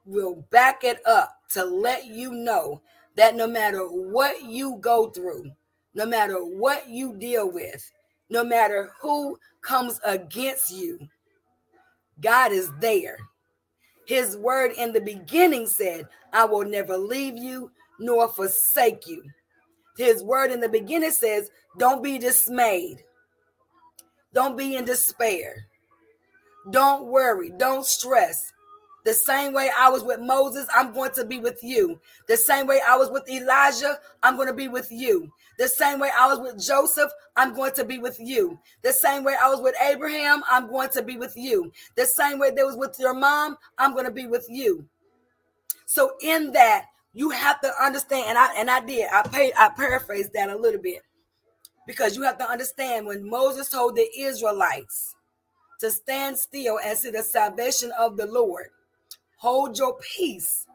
will 0.07 0.44
back 0.51 0.85
it 0.85 1.05
up 1.07 1.37
to 1.53 1.64
let 1.64 2.07
you 2.07 2.33
know 2.33 2.81
that 3.16 3.35
no 3.35 3.46
matter 3.46 3.85
what 3.87 4.44
you 4.44 4.79
go 4.81 5.11
through, 5.11 5.51
no 5.94 6.07
matter 6.07 6.37
what 6.37 6.88
you 6.88 7.14
deal 7.16 7.51
with, 7.51 7.90
no 8.31 8.44
matter 8.44 8.92
who 9.01 9.38
comes 9.61 10.01
against 10.05 10.70
you, 10.70 10.99
God 12.20 12.53
is 12.53 12.70
there. 12.81 13.18
His 14.11 14.37
word 14.37 14.73
in 14.77 14.92
the 14.92 15.01
beginning 15.01 15.68
said, 15.68 16.09
I 16.33 16.44
will 16.44 16.64
never 16.64 16.96
leave 16.96 17.38
you 17.38 17.70
nor 18.01 18.27
forsake 18.27 19.07
you. 19.07 19.23
His 19.96 20.25
word 20.25 20.51
in 20.51 20.59
the 20.59 20.68
beginning 20.68 21.12
says, 21.12 21.49
Don't 21.79 22.03
be 22.03 22.18
dismayed. 22.18 23.05
Don't 24.35 24.59
be 24.59 24.75
in 24.75 24.85
despair. 24.85 25.64
Don't 26.73 27.07
worry. 27.07 27.53
Don't 27.57 27.87
stress. 27.87 28.37
The 29.04 29.14
same 29.14 29.52
way 29.54 29.70
I 29.76 29.88
was 29.88 30.02
with 30.04 30.20
Moses, 30.20 30.66
I'm 30.74 30.92
going 30.92 31.12
to 31.12 31.24
be 31.24 31.38
with 31.38 31.62
you. 31.62 32.00
The 32.28 32.36
same 32.36 32.66
way 32.66 32.80
I 32.86 32.96
was 32.96 33.10
with 33.10 33.28
Elijah, 33.28 33.98
I'm 34.22 34.36
going 34.36 34.48
to 34.48 34.54
be 34.54 34.68
with 34.68 34.88
you. 34.90 35.30
The 35.58 35.68
same 35.68 35.98
way 36.00 36.10
I 36.18 36.26
was 36.26 36.38
with 36.38 36.62
Joseph, 36.62 37.10
I'm 37.36 37.54
going 37.54 37.72
to 37.74 37.84
be 37.84 37.98
with 37.98 38.18
you. 38.18 38.58
The 38.82 38.92
same 38.92 39.24
way 39.24 39.34
I 39.42 39.48
was 39.48 39.60
with 39.60 39.74
Abraham, 39.80 40.42
I'm 40.50 40.68
going 40.68 40.90
to 40.90 41.02
be 41.02 41.16
with 41.16 41.34
you. 41.36 41.72
The 41.96 42.06
same 42.06 42.38
way 42.38 42.50
that 42.50 42.66
was 42.66 42.76
with 42.76 42.96
your 42.98 43.14
mom, 43.14 43.56
I'm 43.78 43.92
going 43.92 44.06
to 44.06 44.10
be 44.10 44.26
with 44.26 44.46
you. 44.48 44.86
So 45.86 46.12
in 46.22 46.52
that, 46.52 46.86
you 47.12 47.30
have 47.30 47.60
to 47.62 47.72
understand, 47.82 48.26
and 48.28 48.38
I 48.38 48.54
and 48.56 48.70
I 48.70 48.80
did, 48.80 49.08
I 49.12 49.22
paid, 49.22 49.52
I 49.58 49.70
paraphrased 49.70 50.32
that 50.34 50.48
a 50.48 50.56
little 50.56 50.80
bit. 50.80 51.02
Because 51.86 52.16
you 52.16 52.22
have 52.22 52.38
to 52.38 52.48
understand 52.48 53.06
when 53.06 53.28
Moses 53.28 53.68
told 53.68 53.96
the 53.96 54.08
Israelites 54.16 55.16
to 55.80 55.90
stand 55.90 56.38
still 56.38 56.78
and 56.84 56.96
see 56.96 57.10
the 57.10 57.22
salvation 57.22 57.90
of 57.98 58.16
the 58.16 58.26
Lord 58.26 58.68
Hold 59.40 59.79
your 59.79 59.96
peace. 60.16 60.66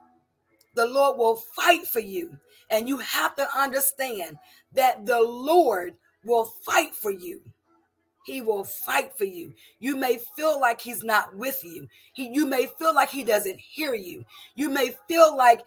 The 0.73 0.87
Lord 0.87 1.19
will 1.19 1.35
fight 1.35 1.85
for 1.85 1.99
you. 1.99 2.37
And 2.71 2.89
you 2.89 2.97
have 2.97 3.35
to 3.35 3.47
understand 3.55 4.37
that 4.73 5.05
the 5.05 5.21
Lord 5.21 5.93
will 6.23 6.45
fight 6.65 6.95
for 6.95 7.11
you. 7.11 7.41
He 8.25 8.41
will 8.41 8.63
fight 8.63 9.15
for 9.15 9.25
you. 9.25 9.53
You 9.79 9.95
may 9.95 10.19
feel 10.35 10.59
like 10.59 10.81
he's 10.81 11.03
not 11.03 11.35
with 11.35 11.63
you. 11.63 11.87
He, 12.13 12.27
you 12.29 12.47
may 12.47 12.67
feel 12.79 12.95
like 12.95 13.09
he 13.09 13.23
doesn't 13.23 13.59
hear 13.59 13.93
you. 13.93 14.25
You 14.55 14.71
may 14.71 14.95
feel 15.07 15.37
like 15.37 15.61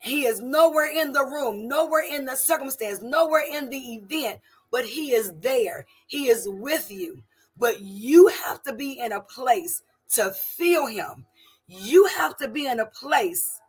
he 0.00 0.26
is 0.26 0.40
nowhere 0.40 0.90
in 0.92 1.12
the 1.12 1.24
room, 1.24 1.68
nowhere 1.68 2.02
in 2.02 2.24
the 2.24 2.34
circumstance, 2.34 3.00
nowhere 3.00 3.44
in 3.48 3.70
the 3.70 3.94
event, 3.94 4.40
but 4.72 4.84
he 4.84 5.12
is 5.12 5.32
there. 5.40 5.86
He 6.08 6.26
is 6.26 6.48
with 6.48 6.90
you. 6.90 7.22
But 7.56 7.80
you 7.80 8.26
have 8.26 8.60
to 8.64 8.72
be 8.72 8.98
in 8.98 9.12
a 9.12 9.20
place 9.20 9.82
to 10.14 10.32
feel 10.32 10.86
him 10.86 11.26
you 11.68 12.06
have 12.06 12.36
to 12.38 12.48
be 12.48 12.66
in 12.66 12.80
a 12.80 12.86
place 12.86 13.60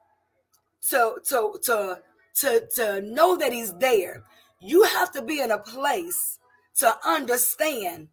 to 0.90 1.16
to 1.28 1.60
to 1.64 2.00
to 2.36 2.68
to 2.76 3.02
know 3.02 3.36
that 3.36 3.52
he's 3.54 3.74
there. 3.76 4.24
You 4.62 4.84
have 4.84 5.12
to 5.12 5.22
be 5.22 5.42
in 5.42 5.52
a 5.52 5.60
place 5.60 6.40
to 6.78 6.96
understand 7.06 8.08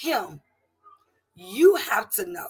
him. 0.00 0.40
You 1.36 1.76
have 1.76 2.10
to 2.12 2.26
know. 2.26 2.48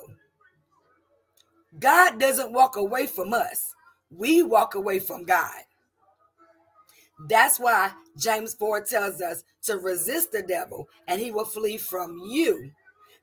God 1.79 2.19
doesn't 2.19 2.53
walk 2.53 2.77
away 2.77 3.07
from 3.07 3.35
us. 3.35 3.75
We 4.11 4.43
walk 4.43 4.75
away 4.75 4.99
from 4.99 5.25
god. 5.25 5.63
That's 7.29 7.59
why 7.59 7.93
james 8.17 8.55
4 8.55 8.83
tells 8.85 9.21
us 9.21 9.45
to 9.65 9.77
resist 9.79 10.33
the 10.33 10.43
devil 10.43 10.89
and 11.09 11.21
he 11.21 11.31
will 11.31 11.45
flee 11.45 11.77
from 11.77 12.19
you. 12.19 12.71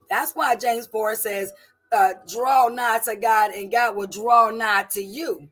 That's 0.09 0.33
why 0.33 0.55
james 0.55 0.85
4 0.87 1.15
says 1.15 1.51
uh, 1.95 2.13
draw 2.27 2.67
nigh 2.67 2.99
to 3.05 3.15
God 3.15 3.51
and 3.51 3.71
God 3.71 3.95
will 3.95 4.07
draw 4.07 4.51
nigh 4.51 4.85
to 4.91 5.01
you. 5.01 5.49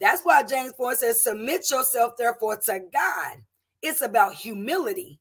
That's 0.00 0.22
why 0.22 0.42
James 0.42 0.72
4 0.76 0.94
says, 0.96 1.22
Submit 1.22 1.70
yourself, 1.70 2.16
therefore, 2.16 2.56
to 2.56 2.80
God. 2.92 3.36
It's 3.82 4.00
about 4.00 4.34
humility. 4.34 5.18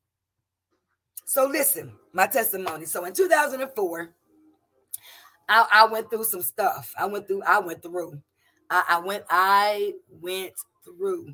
So, 1.25 1.45
listen, 1.45 1.93
my 2.13 2.27
testimony. 2.27 2.86
So, 2.86 3.05
in 3.05 3.13
2004, 3.13 4.13
I, 5.49 5.67
I 5.71 5.86
went 5.88 6.10
through 6.10 6.23
some 6.23 6.41
stuff. 6.41 6.93
I 6.97 7.05
went 7.05 7.27
through, 7.27 7.43
I 7.43 7.60
went 7.60 7.82
through. 7.82 8.21
I, 8.69 8.84
I 8.89 8.99
went, 8.99 9.23
I 9.29 9.93
went 10.10 10.53
through. 10.86 11.34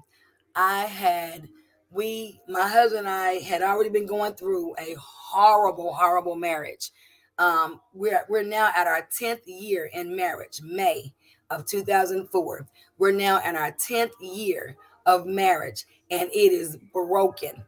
I 0.55 0.85
had, 0.85 1.49
we, 1.91 2.39
my 2.47 2.67
husband 2.67 3.07
and 3.07 3.09
I 3.09 3.33
had 3.33 3.61
already 3.61 3.89
been 3.89 4.07
going 4.07 4.33
through 4.33 4.73
a 4.79 4.95
horrible, 4.99 5.93
horrible 5.93 6.35
marriage. 6.35 6.91
Um, 7.37 7.81
we're 7.93 8.25
we're 8.29 8.43
now 8.43 8.71
at 8.75 8.87
our 8.87 9.07
10th 9.19 9.41
year 9.45 9.89
in 9.93 10.15
marriage, 10.15 10.61
May 10.63 11.13
of 11.49 11.65
2004. 11.65 12.67
We're 12.97 13.11
now 13.11 13.41
in 13.45 13.55
our 13.55 13.71
10th 13.73 14.11
year 14.21 14.77
of 15.05 15.25
marriage, 15.25 15.85
and 16.11 16.29
it 16.31 16.51
is 16.53 16.77
broken. 16.93 17.63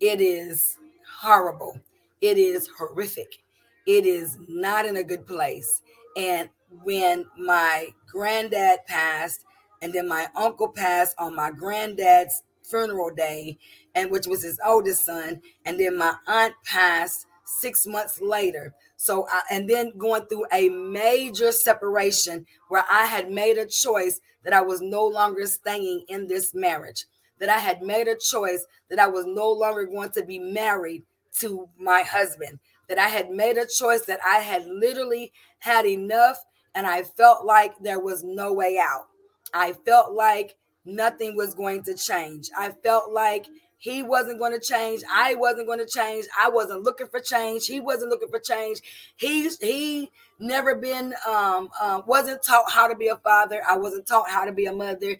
it 0.00 0.20
is 0.20 0.76
horrible. 1.20 1.78
It 2.20 2.38
is 2.38 2.68
horrific. 2.78 3.42
It 3.86 4.06
is 4.06 4.38
not 4.48 4.86
in 4.86 4.96
a 4.96 5.04
good 5.04 5.26
place. 5.26 5.82
And 6.16 6.48
when 6.84 7.26
my 7.38 7.88
granddad 8.10 8.80
passed, 8.86 9.44
and 9.82 9.92
then 9.92 10.08
my 10.08 10.28
uncle 10.36 10.68
passed 10.68 11.14
on 11.18 11.34
my 11.34 11.50
granddad's 11.50 12.42
funeral 12.62 13.10
day, 13.10 13.58
and 13.94 14.10
which 14.10 14.26
was 14.26 14.42
his 14.42 14.60
oldest 14.64 15.04
son, 15.04 15.40
and 15.64 15.78
then 15.78 15.96
my 15.96 16.14
aunt 16.26 16.54
passed 16.64 17.26
six 17.44 17.86
months 17.86 18.20
later. 18.20 18.74
So, 19.00 19.28
I, 19.30 19.42
and 19.52 19.70
then 19.70 19.92
going 19.96 20.26
through 20.26 20.46
a 20.52 20.68
major 20.68 21.52
separation 21.52 22.44
where 22.66 22.84
I 22.90 23.06
had 23.06 23.30
made 23.30 23.56
a 23.56 23.64
choice 23.64 24.20
that 24.42 24.52
I 24.52 24.60
was 24.60 24.80
no 24.80 25.06
longer 25.06 25.46
staying 25.46 26.04
in 26.08 26.26
this 26.26 26.52
marriage, 26.52 27.04
that 27.38 27.48
I 27.48 27.58
had 27.58 27.80
made 27.80 28.08
a 28.08 28.16
choice 28.16 28.66
that 28.90 28.98
I 28.98 29.06
was 29.06 29.24
no 29.24 29.52
longer 29.52 29.86
going 29.86 30.10
to 30.10 30.24
be 30.24 30.40
married 30.40 31.04
to 31.38 31.68
my 31.78 32.02
husband, 32.02 32.58
that 32.88 32.98
I 32.98 33.06
had 33.06 33.30
made 33.30 33.56
a 33.56 33.66
choice 33.66 34.04
that 34.06 34.18
I 34.26 34.38
had 34.38 34.66
literally 34.66 35.32
had 35.60 35.86
enough 35.86 36.44
and 36.74 36.84
I 36.84 37.04
felt 37.04 37.46
like 37.46 37.74
there 37.80 38.00
was 38.00 38.24
no 38.24 38.52
way 38.52 38.78
out. 38.82 39.06
I 39.54 39.74
felt 39.84 40.12
like 40.12 40.56
nothing 40.84 41.36
was 41.36 41.54
going 41.54 41.84
to 41.84 41.94
change. 41.94 42.50
I 42.56 42.70
felt 42.70 43.12
like 43.12 43.46
he 43.78 44.02
wasn't 44.02 44.40
going 44.40 44.52
to 44.52 44.60
change. 44.60 45.02
I 45.10 45.36
wasn't 45.36 45.68
going 45.68 45.78
to 45.78 45.86
change. 45.86 46.26
I 46.38 46.50
wasn't 46.50 46.82
looking 46.82 47.06
for 47.06 47.20
change. 47.20 47.66
He 47.66 47.78
wasn't 47.80 48.10
looking 48.10 48.28
for 48.28 48.40
change. 48.40 48.80
He's 49.16 49.56
he 49.58 50.10
never 50.40 50.74
been 50.74 51.14
um, 51.26 51.68
uh, 51.80 52.02
wasn't 52.04 52.42
taught 52.42 52.70
how 52.70 52.88
to 52.88 52.96
be 52.96 53.08
a 53.08 53.16
father. 53.16 53.62
I 53.66 53.76
wasn't 53.76 54.06
taught 54.06 54.28
how 54.28 54.44
to 54.44 54.52
be 54.52 54.66
a 54.66 54.72
mother. 54.72 55.16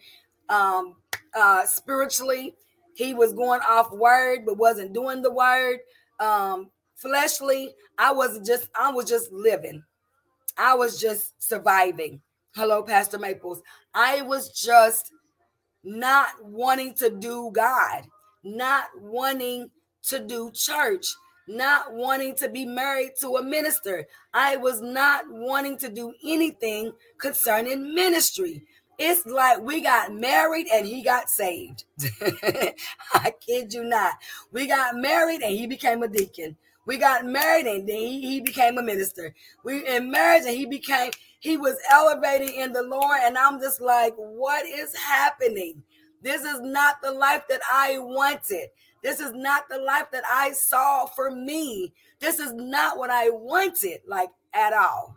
Um, 0.49 0.97
uh, 1.35 1.67
spiritually, 1.67 2.57
he 2.95 3.15
was 3.15 3.33
going 3.33 3.61
off 3.61 3.93
word 3.93 4.41
but 4.45 4.59
wasn't 4.59 4.93
doing 4.93 5.23
the 5.23 5.33
word. 5.33 5.79
Um, 6.19 6.71
fleshly, 6.97 7.77
I 7.97 8.13
wasn't 8.13 8.45
just 8.45 8.69
I 8.79 8.91
was 8.91 9.09
just 9.09 9.31
living. 9.31 9.85
I 10.57 10.75
was 10.75 11.01
just 11.01 11.41
surviving. 11.41 12.21
Hello, 12.57 12.83
Pastor 12.83 13.21
Maples. 13.21 13.63
I 13.95 14.23
was 14.23 14.49
just 14.49 15.13
not 15.85 16.31
wanting 16.43 16.93
to 16.95 17.09
do 17.09 17.53
God 17.55 18.03
not 18.45 18.87
wanting 19.01 19.71
to 20.09 20.21
do 20.21 20.51
church, 20.55 21.07
not 21.49 21.93
wanting 21.93 22.35
to 22.37 22.49
be 22.49 22.65
married 22.67 23.13
to 23.21 23.37
a 23.37 23.43
minister. 23.43 24.07
I 24.35 24.57
was 24.57 24.81
not 24.81 25.25
wanting 25.29 25.79
to 25.79 25.89
do 25.89 26.15
anything 26.25 26.93
concerning 27.21 27.95
ministry. 27.95 28.65
It's 28.99 29.25
like 29.27 29.61
we 29.61 29.81
got 29.81 30.13
married 30.13 30.67
and 30.73 30.87
he 30.87 31.03
got 31.03 31.31
saved. 31.31 31.85
I 33.15 33.33
kid 33.47 33.73
you 33.73 33.85
not. 33.85 34.15
We 34.53 34.67
got 34.67 34.97
married 34.97 35.43
and 35.43 35.53
he 35.53 35.67
became 35.67 36.03
a 36.03 36.09
deacon. 36.09 36.57
We 36.87 36.97
got 36.97 37.25
married 37.25 37.67
and 37.67 37.89
then 37.89 37.97
he, 37.99 38.21
he 38.23 38.41
became 38.41 38.79
a 38.79 38.83
minister. 38.83 39.35
We 39.65 39.87
in 39.87 40.11
marriage 40.11 40.45
and 40.47 40.57
he 40.57 40.67
became, 40.67 41.13
he 41.41 41.57
was 41.57 41.77
elevating 41.93 42.55
in 42.55 42.73
the 42.73 42.83
Lord. 42.83 43.19
And 43.23 43.39
I'm 43.39 43.61
just 43.61 43.81
like, 43.81 44.15
what 44.17 44.67
is 44.67 44.97
happening? 44.97 45.83
This 46.23 46.43
is 46.43 46.61
not 46.61 47.01
the 47.03 47.13
life 47.13 47.45
that 47.49 47.61
I 47.73 47.99
wanted. 47.99 48.69
This 49.03 49.21
is 49.21 49.33
not 49.33 49.69
the 49.69 49.79
life 49.79 50.11
that 50.13 50.25
I 50.29 50.53
saw 50.53 51.07
for 51.07 51.31
me. 51.31 51.93
This 52.21 52.39
is 52.41 52.53
not 52.53 52.99
what 52.99 53.11
I 53.11 53.31
wanted, 53.31 54.01
like 54.07 54.31
at 54.53 54.73
all. 54.73 55.17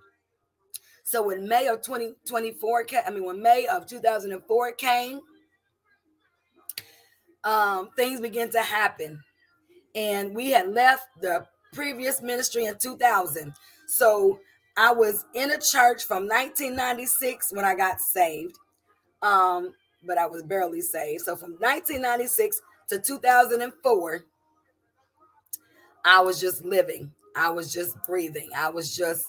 So 1.03 1.23
when 1.23 1.47
May 1.47 1.67
of 1.67 1.81
2024 1.81 2.83
came, 2.85 3.01
I 3.05 3.09
mean, 3.09 3.25
when 3.25 3.41
May 3.41 3.65
of 3.67 3.87
2004 3.87 4.71
came, 4.73 5.19
um, 7.43 7.89
things 7.95 8.21
began 8.21 8.49
to 8.51 8.61
happen. 8.61 9.19
And 9.95 10.35
we 10.35 10.51
had 10.51 10.69
left 10.69 11.07
the 11.19 11.45
previous 11.73 12.21
ministry 12.21 12.65
in 12.65 12.77
2000. 12.77 13.53
So 13.87 14.39
I 14.77 14.93
was 14.93 15.25
in 15.33 15.51
a 15.51 15.57
church 15.59 16.05
from 16.05 16.27
1996 16.27 17.51
when 17.51 17.65
I 17.65 17.75
got 17.75 17.99
saved. 17.99 18.57
Um, 19.21 19.73
but 20.05 20.17
I 20.17 20.25
was 20.25 20.43
barely 20.43 20.81
saved. 20.81 21.21
So 21.21 21.35
from 21.35 21.51
1996 21.53 22.61
to 22.89 22.99
2004, 22.99 24.25
I 26.03 26.19
was 26.21 26.39
just 26.39 26.65
living. 26.65 27.11
I 27.35 27.49
was 27.49 27.71
just 27.71 27.95
breathing. 28.05 28.49
I 28.55 28.69
was 28.69 28.95
just 28.95 29.27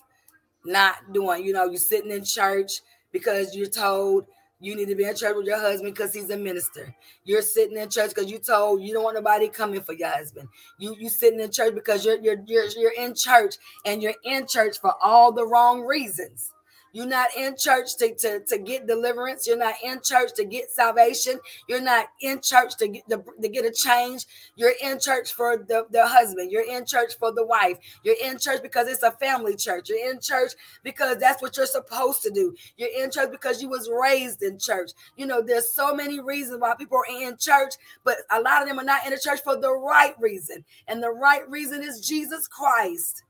not 0.64 1.12
doing, 1.12 1.44
you 1.44 1.52
know, 1.52 1.66
you're 1.66 1.76
sitting 1.76 2.11
in 2.11 2.24
church 2.24 2.80
because 3.12 3.54
you're 3.54 3.66
told 3.66 4.26
you 4.61 4.76
need 4.76 4.88
to 4.88 4.94
be 4.94 5.04
in 5.04 5.16
church 5.16 5.35
with 5.37 5.46
your 5.46 5.58
husband 5.58 5.92
because 5.92 6.14
he's 6.14 6.30
a 6.30 6.37
minister. 6.37 6.94
You're 7.24 7.42
sitting 7.42 7.76
in 7.76 7.90
church 7.90 8.11
because 8.14 8.30
you 8.30 8.38
told 8.38 8.80
you 8.80 8.94
don't 8.94 9.02
want 9.02 9.16
nobody 9.16 9.48
coming 9.48 9.82
for 9.82 9.92
your 9.92 10.08
husband. 10.08 10.48
You 10.78 10.94
you 10.98 11.08
sitting 11.08 11.40
in 11.40 11.50
church 11.50 11.74
because 11.74 12.04
you're 12.04 12.20
you're 12.20 12.40
you're, 12.46 12.66
you're 12.76 12.92
in 12.96 13.14
church 13.14 13.56
and 13.85 14.00
you're 14.00 14.14
in 14.24 14.46
church 14.46 14.78
for 14.80 14.94
all 15.02 15.32
the 15.32 15.44
wrong 15.44 15.82
reasons. 15.82 16.52
You're 16.92 17.07
not 17.07 17.28
in 17.37 17.57
church 17.57 17.96
to, 17.96 18.14
to, 18.16 18.40
to 18.40 18.59
get 18.59 18.87
deliverance. 18.87 19.46
You're 19.46 19.57
not 19.57 19.74
in 19.83 20.00
church 20.02 20.31
to 20.37 20.44
get 20.44 20.70
salvation. 20.70 21.40
You're 21.68 21.81
not 21.81 22.07
in 22.20 22.40
church 22.42 22.76
to 22.76 22.88
get, 22.88 23.09
to, 23.09 23.24
to 23.40 23.48
get 23.48 23.64
a 23.64 23.72
change. 23.72 24.26
You're 24.57 24.74
in 24.83 25.00
church 25.00 25.33
for 25.33 25.57
the, 25.57 25.87
the 25.90 26.07
husband. 26.07 26.52
You're 26.52 26.70
in 26.70 26.85
church 26.85 27.14
for 27.18 27.33
the 27.33 27.46
wife. 27.46 27.78
You're 28.05 28.22
in 28.22 28.38
church 28.38 28.62
because 28.62 28.88
it's 28.88 29.02
a 29.02 29.12
family 29.12 29.57
church. 29.57 29.88
You're 29.88 30.11
in 30.11 30.20
church 30.20 30.52
because 30.83 31.16
that's 31.16 31.40
what 31.40 31.57
you're 31.57 31.66
supposed 31.66 32.22
to 32.22 32.31
do. 32.31 32.55
You're 32.76 33.02
in 33.02 33.11
church 33.11 33.31
because 33.31 33.62
you 33.62 33.70
was 33.70 33.90
raised 33.90 34.42
in 34.42 34.59
church. 34.59 34.90
You 35.16 35.26
know, 35.26 35.40
there's 35.40 35.74
so 35.74 35.94
many 35.94 36.20
reasons 36.20 36.61
why 36.61 36.74
people 36.78 36.98
are 36.98 37.22
in 37.22 37.37
church, 37.38 37.74
but 38.05 38.18
a 38.31 38.40
lot 38.40 38.62
of 38.62 38.68
them 38.68 38.78
are 38.78 38.85
not 38.85 39.07
in 39.07 39.12
the 39.12 39.18
church 39.18 39.40
for 39.42 39.59
the 39.59 39.72
right 39.72 40.14
reason. 40.20 40.64
And 40.88 41.02
the 41.02 41.11
right 41.11 41.48
reason 41.48 41.83
is 41.83 42.07
Jesus 42.07 42.46
Christ 42.46 43.22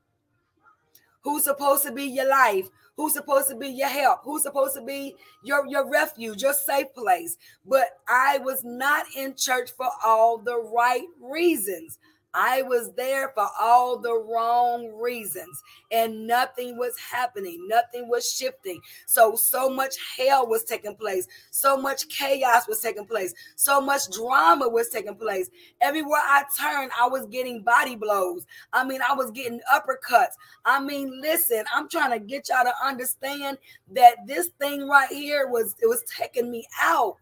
who's 1.22 1.44
supposed 1.44 1.84
to 1.84 1.92
be 1.92 2.04
your 2.04 2.28
life, 2.28 2.68
who's 3.02 3.14
supposed 3.14 3.48
to 3.48 3.56
be 3.56 3.66
your 3.68 3.88
help, 3.88 4.20
who's 4.22 4.44
supposed 4.44 4.76
to 4.76 4.80
be 4.80 5.16
your, 5.42 5.66
your 5.66 5.90
refuge, 5.90 6.40
your 6.40 6.52
safe 6.52 6.86
place. 6.94 7.36
But 7.66 7.86
I 8.08 8.38
was 8.38 8.62
not 8.62 9.06
in 9.16 9.34
church 9.34 9.70
for 9.76 9.88
all 10.04 10.38
the 10.38 10.56
right 10.56 11.02
reasons. 11.20 11.98
I 12.34 12.62
was 12.62 12.92
there 12.96 13.30
for 13.34 13.46
all 13.60 13.98
the 13.98 14.14
wrong 14.14 14.92
reasons 15.00 15.62
and 15.90 16.26
nothing 16.26 16.78
was 16.78 16.94
happening. 16.98 17.66
Nothing 17.68 18.08
was 18.08 18.30
shifting. 18.30 18.80
So, 19.06 19.36
so 19.36 19.68
much 19.68 19.96
hell 20.16 20.46
was 20.46 20.64
taking 20.64 20.96
place. 20.96 21.26
So 21.50 21.76
much 21.76 22.08
chaos 22.08 22.66
was 22.66 22.80
taking 22.80 23.06
place. 23.06 23.34
So 23.56 23.80
much 23.80 24.10
drama 24.10 24.68
was 24.68 24.88
taking 24.88 25.16
place. 25.16 25.50
Everywhere 25.80 26.22
I 26.22 26.44
turned, 26.58 26.90
I 26.98 27.06
was 27.06 27.26
getting 27.26 27.62
body 27.62 27.96
blows. 27.96 28.46
I 28.72 28.84
mean, 28.84 29.00
I 29.08 29.14
was 29.14 29.30
getting 29.30 29.60
uppercuts. 29.72 30.34
I 30.64 30.80
mean, 30.80 31.20
listen, 31.20 31.64
I'm 31.74 31.88
trying 31.88 32.18
to 32.18 32.24
get 32.24 32.48
y'all 32.48 32.64
to 32.64 32.86
understand 32.86 33.58
that 33.92 34.26
this 34.26 34.48
thing 34.60 34.88
right 34.88 35.10
here 35.10 35.48
was, 35.48 35.74
it 35.82 35.86
was 35.86 36.02
taking 36.18 36.50
me 36.50 36.66
out. 36.80 37.18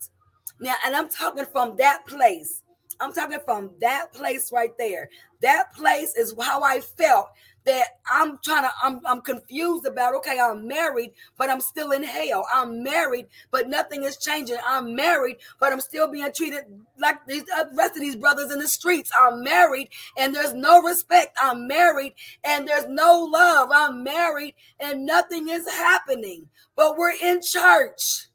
Now, 0.60 0.74
and 0.86 0.94
I'm 0.94 1.08
talking 1.08 1.46
from 1.46 1.76
that 1.78 2.06
place. 2.06 2.62
I'm 3.00 3.12
talking 3.12 3.38
from 3.44 3.70
that 3.80 4.12
place 4.12 4.52
right 4.52 4.76
there. 4.78 5.08
That 5.42 5.72
place 5.74 6.14
is 6.16 6.34
how 6.40 6.62
I 6.62 6.80
felt 6.80 7.30
that 7.64 7.98
I'm 8.10 8.38
trying 8.42 8.64
to, 8.64 8.70
I'm, 8.82 9.00
I'm 9.06 9.20
confused 9.20 9.86
about. 9.86 10.14
Okay, 10.16 10.38
I'm 10.38 10.66
married, 10.66 11.12
but 11.36 11.50
I'm 11.50 11.60
still 11.60 11.92
in 11.92 12.02
hell. 12.02 12.46
I'm 12.52 12.82
married, 12.82 13.26
but 13.50 13.68
nothing 13.68 14.04
is 14.04 14.16
changing. 14.16 14.56
I'm 14.66 14.94
married, 14.94 15.36
but 15.58 15.72
I'm 15.72 15.80
still 15.80 16.10
being 16.10 16.30
treated 16.32 16.64
like 16.98 17.26
these 17.26 17.44
rest 17.74 17.96
of 17.96 18.00
these 18.00 18.16
brothers 18.16 18.50
in 18.50 18.58
the 18.58 18.68
streets. 18.68 19.10
I'm 19.18 19.42
married, 19.42 19.88
and 20.16 20.34
there's 20.34 20.54
no 20.54 20.82
respect. 20.82 21.36
I'm 21.40 21.66
married, 21.66 22.14
and 22.44 22.66
there's 22.66 22.88
no 22.88 23.24
love. 23.24 23.68
I'm 23.72 24.02
married, 24.02 24.54
and 24.78 25.04
nothing 25.04 25.48
is 25.48 25.68
happening. 25.68 26.48
But 26.76 26.96
we're 26.96 27.14
in 27.22 27.40
church. 27.42 28.28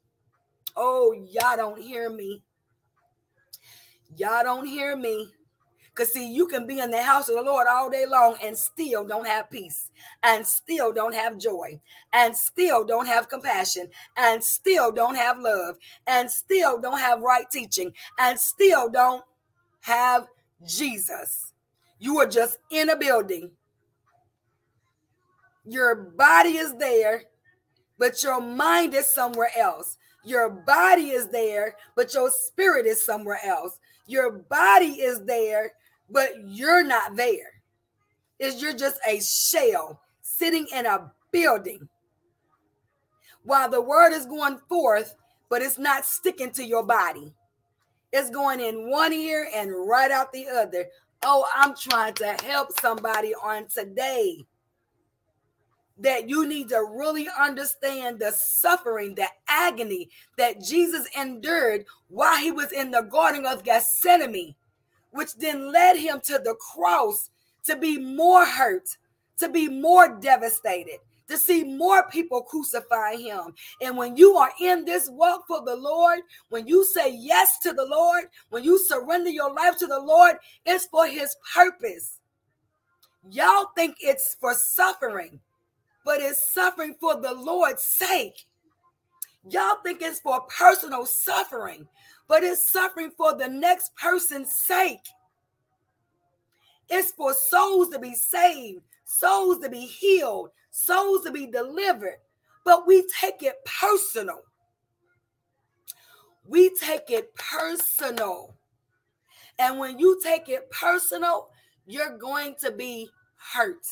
Oh, 0.76 1.12
y'all 1.12 1.56
don't 1.56 1.80
hear 1.80 2.10
me. 2.10 2.42
Y'all 4.14 4.44
don't 4.44 4.66
hear 4.66 4.96
me. 4.96 5.32
Because, 5.88 6.12
see, 6.12 6.30
you 6.30 6.46
can 6.46 6.66
be 6.66 6.80
in 6.80 6.90
the 6.90 7.02
house 7.02 7.30
of 7.30 7.36
the 7.36 7.42
Lord 7.42 7.66
all 7.66 7.88
day 7.88 8.04
long 8.06 8.36
and 8.44 8.56
still 8.56 9.02
don't 9.02 9.26
have 9.26 9.50
peace, 9.50 9.90
and 10.22 10.46
still 10.46 10.92
don't 10.92 11.14
have 11.14 11.38
joy, 11.38 11.80
and 12.12 12.36
still 12.36 12.84
don't 12.84 13.06
have 13.06 13.30
compassion, 13.30 13.88
and 14.14 14.44
still 14.44 14.92
don't 14.92 15.14
have 15.14 15.38
love, 15.38 15.76
and 16.06 16.30
still 16.30 16.78
don't 16.78 16.98
have 16.98 17.22
right 17.22 17.50
teaching, 17.50 17.94
and 18.18 18.38
still 18.38 18.90
don't 18.90 19.24
have 19.80 20.26
Jesus. 20.66 21.54
You 21.98 22.18
are 22.18 22.26
just 22.26 22.58
in 22.70 22.90
a 22.90 22.96
building. 22.96 23.52
Your 25.64 25.94
body 25.94 26.58
is 26.58 26.74
there, 26.76 27.22
but 27.98 28.22
your 28.22 28.42
mind 28.42 28.92
is 28.92 29.12
somewhere 29.12 29.50
else. 29.56 29.96
Your 30.24 30.50
body 30.50 31.10
is 31.10 31.28
there, 31.28 31.76
but 31.94 32.12
your 32.12 32.30
spirit 32.30 32.84
is 32.84 33.04
somewhere 33.04 33.40
else. 33.44 33.78
Your 34.06 34.30
body 34.30 35.00
is 35.00 35.24
there, 35.24 35.72
but 36.10 36.30
you're 36.44 36.84
not 36.84 37.16
there. 37.16 37.62
Is 38.38 38.60
you're 38.60 38.76
just 38.76 38.98
a 39.06 39.20
shell 39.20 40.00
sitting 40.22 40.66
in 40.74 40.86
a 40.86 41.10
building 41.32 41.88
while 43.42 43.70
the 43.70 43.80
word 43.80 44.12
is 44.12 44.26
going 44.26 44.58
forth, 44.68 45.14
but 45.48 45.62
it's 45.62 45.78
not 45.78 46.04
sticking 46.04 46.50
to 46.50 46.64
your 46.64 46.82
body. 46.82 47.32
It's 48.12 48.30
going 48.30 48.60
in 48.60 48.90
one 48.90 49.12
ear 49.12 49.48
and 49.54 49.70
right 49.86 50.10
out 50.10 50.32
the 50.32 50.48
other. 50.48 50.86
Oh, 51.22 51.46
I'm 51.54 51.74
trying 51.74 52.14
to 52.14 52.36
help 52.44 52.78
somebody 52.80 53.34
on 53.34 53.66
today 53.68 54.44
that 55.98 56.28
you 56.28 56.46
need 56.46 56.68
to 56.68 56.84
really 56.84 57.26
understand 57.38 58.18
the 58.18 58.32
suffering, 58.32 59.14
the 59.14 59.28
agony 59.48 60.10
that 60.36 60.62
Jesus 60.62 61.08
endured 61.18 61.86
while 62.08 62.36
he 62.36 62.50
was 62.50 62.72
in 62.72 62.90
the 62.90 63.02
Garden 63.02 63.46
of 63.46 63.64
Gethsemane, 63.64 64.54
which 65.12 65.34
then 65.36 65.72
led 65.72 65.96
him 65.96 66.20
to 66.24 66.38
the 66.38 66.54
cross 66.54 67.30
to 67.64 67.76
be 67.76 67.98
more 67.98 68.44
hurt, 68.44 68.96
to 69.38 69.48
be 69.48 69.68
more 69.68 70.18
devastated, 70.20 70.98
to 71.28 71.38
see 71.38 71.64
more 71.64 72.08
people 72.08 72.42
crucify 72.42 73.16
him. 73.16 73.54
And 73.80 73.96
when 73.96 74.16
you 74.16 74.36
are 74.36 74.52
in 74.60 74.84
this 74.84 75.08
walk 75.10 75.46
for 75.48 75.64
the 75.64 75.74
Lord, 75.74 76.20
when 76.50 76.68
you 76.68 76.84
say 76.84 77.10
yes 77.10 77.58
to 77.60 77.72
the 77.72 77.86
Lord, 77.86 78.24
when 78.50 78.62
you 78.62 78.78
surrender 78.78 79.30
your 79.30 79.52
life 79.52 79.78
to 79.78 79.86
the 79.86 79.98
Lord, 79.98 80.36
it's 80.66 80.86
for 80.86 81.06
his 81.06 81.34
purpose. 81.54 82.20
Y'all 83.28 83.70
think 83.74 83.96
it's 84.00 84.36
for 84.38 84.54
suffering 84.54 85.40
but 86.06 86.20
it's 86.20 86.54
suffering 86.54 86.94
for 87.00 87.20
the 87.20 87.34
Lord's 87.34 87.82
sake. 87.82 88.46
Y'all 89.50 89.78
think 89.84 90.00
it's 90.00 90.20
for 90.20 90.40
personal 90.42 91.04
suffering, 91.04 91.88
but 92.28 92.44
it's 92.44 92.70
suffering 92.70 93.10
for 93.16 93.36
the 93.36 93.48
next 93.48 93.94
person's 93.96 94.54
sake. 94.54 95.04
It's 96.88 97.10
for 97.10 97.34
souls 97.34 97.90
to 97.90 97.98
be 97.98 98.14
saved, 98.14 98.82
souls 99.04 99.58
to 99.58 99.68
be 99.68 99.80
healed, 99.80 100.50
souls 100.70 101.24
to 101.24 101.32
be 101.32 101.48
delivered. 101.48 102.18
But 102.64 102.86
we 102.86 103.04
take 103.20 103.42
it 103.42 103.56
personal. 103.64 104.42
We 106.46 106.70
take 106.70 107.10
it 107.10 107.34
personal. 107.34 108.54
And 109.58 109.80
when 109.80 109.98
you 109.98 110.20
take 110.22 110.48
it 110.48 110.70
personal, 110.70 111.48
you're 111.84 112.16
going 112.16 112.54
to 112.60 112.70
be 112.70 113.08
hurt. 113.52 113.84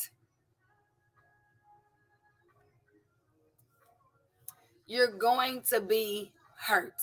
You're 4.87 5.11
going 5.11 5.61
to 5.69 5.81
be 5.81 6.31
hurt. 6.57 6.93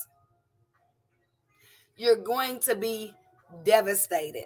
You're 1.97 2.17
going 2.17 2.59
to 2.61 2.75
be 2.75 3.13
devastated. 3.63 4.45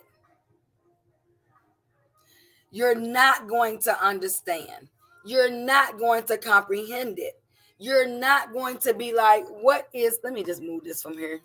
You're 2.72 2.96
not 2.96 3.48
going 3.48 3.80
to 3.80 4.04
understand. 4.04 4.90
You're 5.26 5.52
not 5.52 5.98
going 5.98 6.24
to 6.24 6.38
comprehend 6.38 7.20
it. 7.20 7.40
You're 7.80 8.08
not 8.08 8.54
going 8.54 8.78
to 8.80 8.94
be 8.94 9.14
like, 9.14 9.46
what 9.48 9.88
is, 9.94 10.20
let 10.24 10.34
me 10.34 10.44
just 10.44 10.62
move 10.62 10.84
this 10.84 11.02
from 11.02 11.18
here. 11.18 11.40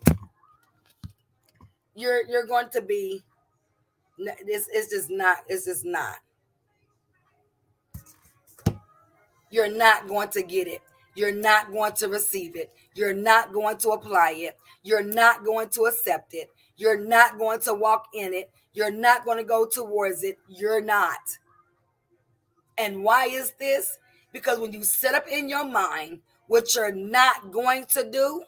You're 1.95 2.27
you're 2.27 2.47
going 2.47 2.69
to 2.69 2.81
be 2.81 3.23
this 4.45 4.67
is 4.67 4.89
just 4.89 5.09
not, 5.09 5.37
it's 5.47 5.65
just 5.65 5.85
not. 5.85 6.17
You're 9.49 9.71
not 9.71 10.07
going 10.07 10.29
to 10.29 10.41
get 10.41 10.67
it. 10.67 10.81
You're 11.15 11.35
not 11.35 11.71
going 11.71 11.93
to 11.93 12.07
receive 12.07 12.55
it. 12.55 12.71
You're 12.95 13.13
not 13.13 13.53
going 13.53 13.77
to 13.77 13.89
apply 13.89 14.31
it. 14.37 14.57
You're 14.83 15.03
not 15.03 15.45
going 15.45 15.69
to 15.69 15.85
accept 15.85 16.33
it. 16.33 16.49
You're 16.75 16.99
not 16.99 17.37
going 17.37 17.59
to 17.61 17.73
walk 17.73 18.07
in 18.13 18.33
it. 18.33 18.49
You're 18.73 18.91
not 18.91 19.25
going 19.25 19.37
to 19.37 19.43
go 19.43 19.67
towards 19.67 20.23
it. 20.23 20.39
You're 20.47 20.81
not. 20.81 21.19
And 22.77 23.03
why 23.03 23.25
is 23.25 23.53
this? 23.59 23.97
Because 24.31 24.59
when 24.59 24.73
you 24.73 24.83
set 24.83 25.13
up 25.13 25.27
in 25.27 25.47
your 25.47 25.65
mind 25.65 26.21
what 26.47 26.73
you're 26.73 26.91
not 26.91 27.51
going 27.51 27.85
to 27.93 28.09
do, 28.09 28.43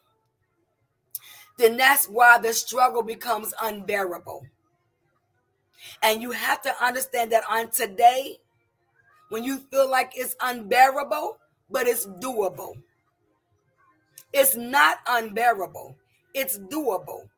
then 1.57 1.77
that's 1.77 2.07
why 2.07 2.39
the 2.39 2.53
struggle 2.53 3.03
becomes 3.03 3.53
unbearable. 3.61 4.45
And 6.01 6.21
you 6.21 6.31
have 6.31 6.61
to 6.63 6.83
understand 6.83 7.31
that 7.31 7.43
on 7.49 7.69
today, 7.69 8.39
when 9.29 9.43
you 9.43 9.59
feel 9.71 9.89
like 9.89 10.13
it's 10.15 10.35
unbearable, 10.41 11.37
but 11.69 11.87
it's 11.87 12.05
doable. 12.05 12.73
It's 14.33 14.55
not 14.55 14.99
unbearable, 15.07 15.97
it's 16.33 16.59
doable. 16.59 17.29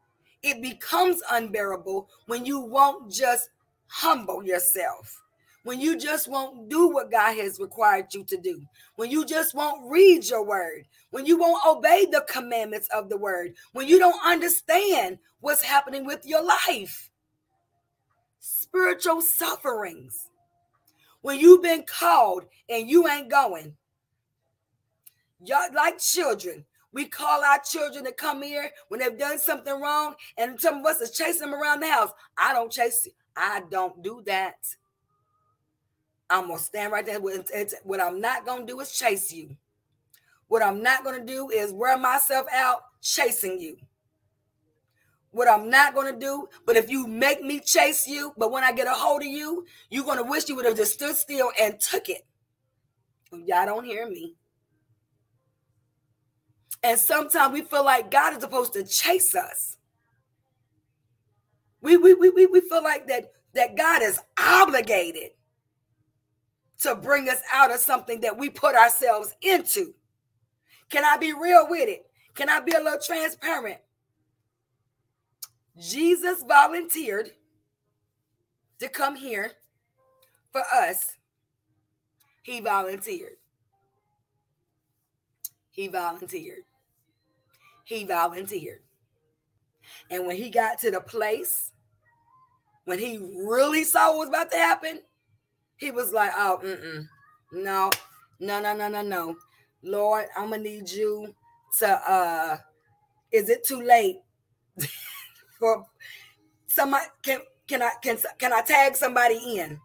It 0.43 0.61
becomes 0.61 1.21
unbearable 1.31 2.09
when 2.27 2.45
you 2.45 2.59
won't 2.59 3.11
just 3.11 3.49
humble 3.87 4.43
yourself, 4.43 5.21
when 5.63 5.79
you 5.79 5.97
just 5.97 6.29
won't 6.29 6.69
do 6.69 6.87
what 6.89 7.11
God 7.11 7.37
has 7.37 7.59
required 7.59 8.13
you 8.13 8.23
to 8.25 8.37
do, 8.37 8.61
when 8.95 9.09
you 9.11 9.25
just 9.25 9.53
won't 9.55 9.89
read 9.89 10.25
your 10.29 10.43
word, 10.45 10.87
when 11.11 11.25
you 11.25 11.37
won't 11.37 11.65
obey 11.65 12.05
the 12.05 12.25
commandments 12.29 12.87
of 12.93 13.09
the 13.09 13.17
word, 13.17 13.53
when 13.73 13.87
you 13.87 13.99
don't 13.99 14.25
understand 14.25 15.19
what's 15.41 15.63
happening 15.63 16.05
with 16.05 16.25
your 16.25 16.43
life. 16.43 17.09
Spiritual 18.39 19.21
sufferings. 19.21 20.29
When 21.21 21.39
you've 21.39 21.63
been 21.63 21.83
called 21.83 22.45
and 22.69 22.89
you 22.89 23.07
ain't 23.07 23.29
going, 23.29 23.75
Y'all 25.43 25.73
like 25.73 25.99
children. 25.99 26.65
We 26.93 27.05
call 27.05 27.43
our 27.43 27.59
children 27.59 28.05
to 28.05 28.11
come 28.11 28.41
here 28.41 28.71
when 28.87 28.99
they've 28.99 29.17
done 29.17 29.37
something 29.37 29.79
wrong, 29.79 30.15
and 30.37 30.59
some 30.59 30.79
of 30.79 30.85
us 30.85 31.01
is 31.01 31.11
chasing 31.11 31.41
them 31.41 31.53
around 31.53 31.81
the 31.81 31.91
house. 31.91 32.11
I 32.37 32.53
don't 32.53 32.71
chase 32.71 33.05
you. 33.05 33.11
I 33.35 33.61
don't 33.69 34.01
do 34.01 34.23
that. 34.25 34.55
I'm 36.29 36.47
gonna 36.47 36.59
stand 36.59 36.91
right 36.91 37.05
there. 37.05 37.19
What 37.19 38.01
I'm 38.01 38.19
not 38.19 38.45
gonna 38.45 38.65
do 38.65 38.79
is 38.79 38.91
chase 38.91 39.31
you. 39.31 39.55
What 40.47 40.63
I'm 40.63 40.81
not 40.81 41.03
gonna 41.03 41.23
do 41.23 41.49
is 41.49 41.71
wear 41.71 41.97
myself 41.97 42.47
out 42.51 42.83
chasing 43.01 43.59
you. 43.59 43.77
What 45.31 45.49
I'm 45.49 45.69
not 45.69 45.93
gonna 45.93 46.17
do, 46.17 46.47
but 46.65 46.77
if 46.77 46.89
you 46.89 47.05
make 47.05 47.43
me 47.43 47.59
chase 47.59 48.07
you, 48.07 48.33
but 48.37 48.51
when 48.51 48.63
I 48.63 48.71
get 48.71 48.87
a 48.87 48.93
hold 48.93 49.21
of 49.21 49.27
you, 49.27 49.65
you're 49.89 50.05
gonna 50.05 50.23
wish 50.23 50.49
you 50.49 50.55
would 50.55 50.65
have 50.65 50.77
just 50.77 50.93
stood 50.93 51.15
still 51.15 51.51
and 51.61 51.79
took 51.79 52.09
it. 52.09 52.25
Y'all 53.31 53.65
don't 53.65 53.83
hear 53.83 54.09
me. 54.09 54.35
And 56.83 56.99
sometimes 56.99 57.53
we 57.53 57.61
feel 57.61 57.83
like 57.83 58.11
God 58.11 58.33
is 58.33 58.41
supposed 58.41 58.73
to 58.73 58.83
chase 58.83 59.35
us. 59.35 59.77
We, 61.81 61.97
we, 61.97 62.13
we, 62.13 62.29
we 62.29 62.45
we 62.45 62.61
feel 62.61 62.83
like 62.83 63.07
that, 63.07 63.31
that 63.53 63.75
God 63.77 64.01
is 64.01 64.19
obligated 64.39 65.31
to 66.81 66.95
bring 66.95 67.29
us 67.29 67.41
out 67.51 67.71
of 67.71 67.79
something 67.79 68.21
that 68.21 68.37
we 68.37 68.49
put 68.49 68.75
ourselves 68.75 69.33
into. 69.41 69.93
Can 70.89 71.03
I 71.03 71.17
be 71.17 71.33
real 71.33 71.67
with 71.69 71.89
it? 71.89 72.05
Can 72.35 72.49
I 72.49 72.59
be 72.59 72.71
a 72.71 72.79
little 72.79 72.99
transparent? 72.99 73.79
Jesus 75.79 76.43
volunteered 76.47 77.31
to 78.79 78.89
come 78.89 79.15
here 79.15 79.51
for 80.51 80.63
us. 80.73 81.13
He 82.43 82.59
volunteered. 82.59 83.37
He 85.77 85.87
volunteered. 85.87 86.63
He 87.85 88.03
volunteered. 88.03 88.79
And 90.09 90.25
when 90.25 90.35
he 90.35 90.49
got 90.49 90.79
to 90.79 90.89
the 90.89 90.99
place, 90.99 91.71
when 92.85 92.97
he 92.97 93.19
really 93.45 93.83
saw 93.83 94.09
what 94.09 94.17
was 94.17 94.29
about 94.29 94.51
to 94.51 94.57
happen, 94.57 95.01
he 95.77 95.91
was 95.91 96.11
like, 96.11 96.31
oh, 96.35 96.59
mm-mm. 96.63 97.07
no, 97.53 97.91
no, 98.39 98.59
no, 98.59 98.75
no, 98.75 98.87
no, 98.89 99.03
no. 99.03 99.35
Lord, 99.83 100.25
I'm 100.35 100.49
gonna 100.49 100.63
need 100.63 100.89
you 100.89 101.33
to 101.77 101.87
uh 102.11 102.57
is 103.31 103.49
it 103.49 103.63
too 103.63 103.83
late 103.83 104.17
for 105.59 105.85
somebody 106.65 107.05
can 107.21 107.41
can 107.67 107.83
I 107.83 107.91
can 108.01 108.17
can 108.39 108.51
I 108.51 108.61
tag 108.61 108.95
somebody 108.95 109.59
in? 109.59 109.79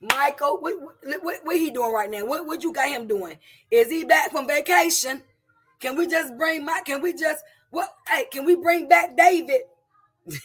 Michael, 0.00 0.58
what, 0.60 0.74
what, 1.22 1.40
what, 1.44 1.56
he 1.56 1.70
doing 1.70 1.92
right 1.92 2.10
now? 2.10 2.24
What, 2.24 2.46
what 2.46 2.62
you 2.62 2.72
got 2.72 2.88
him 2.88 3.06
doing? 3.06 3.36
Is 3.70 3.90
he 3.90 4.04
back 4.04 4.30
from 4.30 4.48
vacation? 4.48 5.22
Can 5.78 5.96
we 5.96 6.06
just 6.06 6.36
bring 6.38 6.64
my? 6.64 6.80
Can 6.84 7.02
we 7.02 7.12
just 7.12 7.42
what? 7.70 7.94
Hey, 8.08 8.24
can 8.30 8.44
we 8.44 8.56
bring 8.56 8.88
back 8.88 9.16
David? 9.16 9.62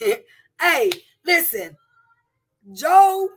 hey, 0.60 0.90
listen, 1.24 1.76
Job. 2.72 3.30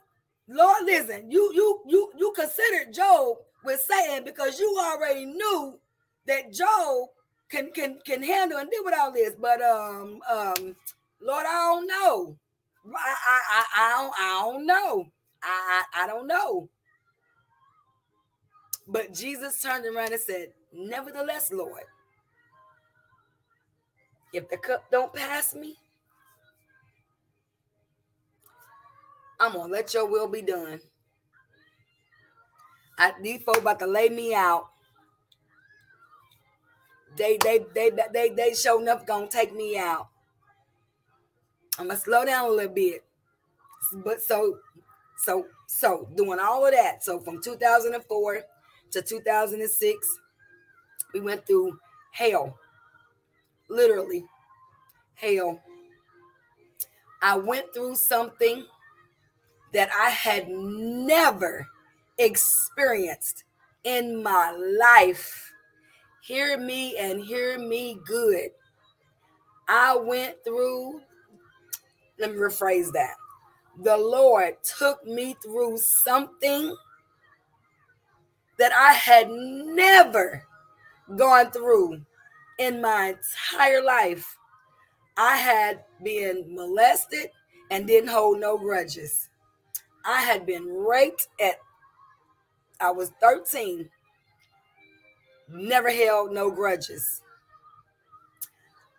Lord, 0.47 0.85
listen. 0.85 1.29
You 1.29 1.51
you 1.53 1.81
you 1.87 2.11
you 2.17 2.33
considered 2.35 2.93
Job 2.93 3.37
with 3.63 3.81
saying 3.81 4.23
because 4.25 4.59
you 4.59 4.77
already 4.81 5.25
knew 5.25 5.79
that 6.25 6.51
Job 6.51 7.09
can 7.49 7.71
can 7.71 7.99
can 8.05 8.23
handle 8.23 8.57
and 8.57 8.69
deal 8.69 8.83
with 8.83 8.95
all 8.97 9.11
this. 9.11 9.35
But 9.39 9.61
um 9.61 10.19
um, 10.29 10.75
Lord, 11.21 11.45
I 11.45 11.67
don't 11.69 11.87
know. 11.87 12.37
I 12.95 13.15
I 13.27 13.39
I, 13.51 13.65
I 13.77 13.89
don't 14.01 14.13
I 14.17 14.41
don't 14.41 14.65
know. 14.65 15.05
I, 15.43 15.83
I, 16.03 16.07
don't 16.07 16.27
know. 16.27 16.69
But 18.87 19.13
Jesus 19.13 19.61
turned 19.61 19.85
around 19.85 20.11
and 20.11 20.21
said, 20.21 20.49
Nevertheless, 20.73 21.51
Lord, 21.51 21.83
if 24.33 24.49
the 24.49 24.57
cup 24.57 24.85
don't 24.91 25.13
pass 25.13 25.55
me, 25.55 25.75
I'm 29.39 29.53
gonna 29.53 29.71
let 29.71 29.93
your 29.93 30.05
will 30.05 30.27
be 30.27 30.41
done. 30.41 30.81
I, 32.97 33.13
these 33.23 33.41
folks 33.41 33.59
about 33.59 33.79
to 33.79 33.87
lay 33.87 34.09
me 34.09 34.35
out. 34.35 34.67
They 37.15 37.37
they 37.41 37.65
they 37.73 37.91
they 38.13 38.29
they 38.29 38.53
show 38.53 38.79
enough 38.81 39.05
gonna 39.05 39.27
take 39.27 39.55
me 39.55 39.77
out. 39.77 40.09
I'm 41.79 41.87
gonna 41.87 41.99
slow 41.99 42.25
down 42.25 42.45
a 42.45 42.49
little 42.49 42.73
bit. 42.73 43.03
But 43.93 44.21
so, 44.21 44.59
so, 45.19 45.45
so 45.67 46.07
doing 46.15 46.39
all 46.39 46.65
of 46.65 46.73
that. 46.73 47.03
So 47.03 47.19
from 47.19 47.41
2004 47.41 48.41
to 48.91 49.01
2006, 49.01 50.19
we 51.13 51.19
went 51.19 51.45
through 51.45 51.77
hell, 52.11 52.57
literally 53.69 54.25
hell. 55.15 55.61
I 57.21 57.35
went 57.37 57.73
through 57.73 57.95
something 57.95 58.65
that 59.73 59.89
I 59.91 60.09
had 60.09 60.47
never 60.49 61.67
experienced 62.17 63.43
in 63.83 64.23
my 64.23 64.51
life. 64.51 65.51
Hear 66.21 66.57
me 66.57 66.97
and 66.97 67.21
hear 67.21 67.59
me 67.59 67.99
good. 68.05 68.51
I 69.67 69.97
went 69.97 70.35
through, 70.45 71.01
let 72.19 72.31
me 72.31 72.37
rephrase 72.37 72.91
that. 72.93 73.15
The 73.81 73.97
Lord 73.97 74.55
took 74.77 75.05
me 75.05 75.35
through 75.41 75.77
something 76.03 76.75
that 78.57 78.73
I 78.73 78.91
had 78.91 79.29
never 79.29 80.43
gone 81.15 81.49
through 81.51 82.01
in 82.57 82.81
my 82.81 83.15
entire 83.15 83.81
life. 83.81 84.37
I 85.17 85.37
had 85.37 85.85
been 86.03 86.43
molested 86.53 87.29
and 87.71 87.87
didn't 87.87 88.09
hold 88.09 88.41
no 88.41 88.57
grudges. 88.57 89.29
I 90.05 90.21
had 90.21 90.45
been 90.45 90.65
raped 90.65 91.27
at 91.41 91.55
I 92.81 92.91
was 92.91 93.11
13. 93.21 93.89
Never 95.49 95.89
held 95.89 96.33
no 96.33 96.51
grudges. 96.51 97.21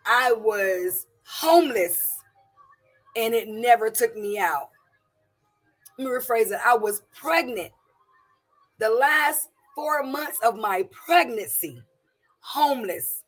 I 0.06 0.32
was 0.32 1.06
homeless 1.24 2.19
and 3.16 3.34
it 3.34 3.48
never 3.48 3.90
took 3.90 4.16
me 4.16 4.38
out. 4.38 4.70
Let 5.98 6.04
me 6.04 6.10
rephrase 6.10 6.52
it. 6.52 6.60
I 6.64 6.76
was 6.76 7.02
pregnant. 7.14 7.72
The 8.78 8.88
last 8.88 9.48
four 9.74 10.02
months 10.02 10.38
of 10.42 10.56
my 10.56 10.88
pregnancy, 10.90 11.82
homeless. 12.40 13.24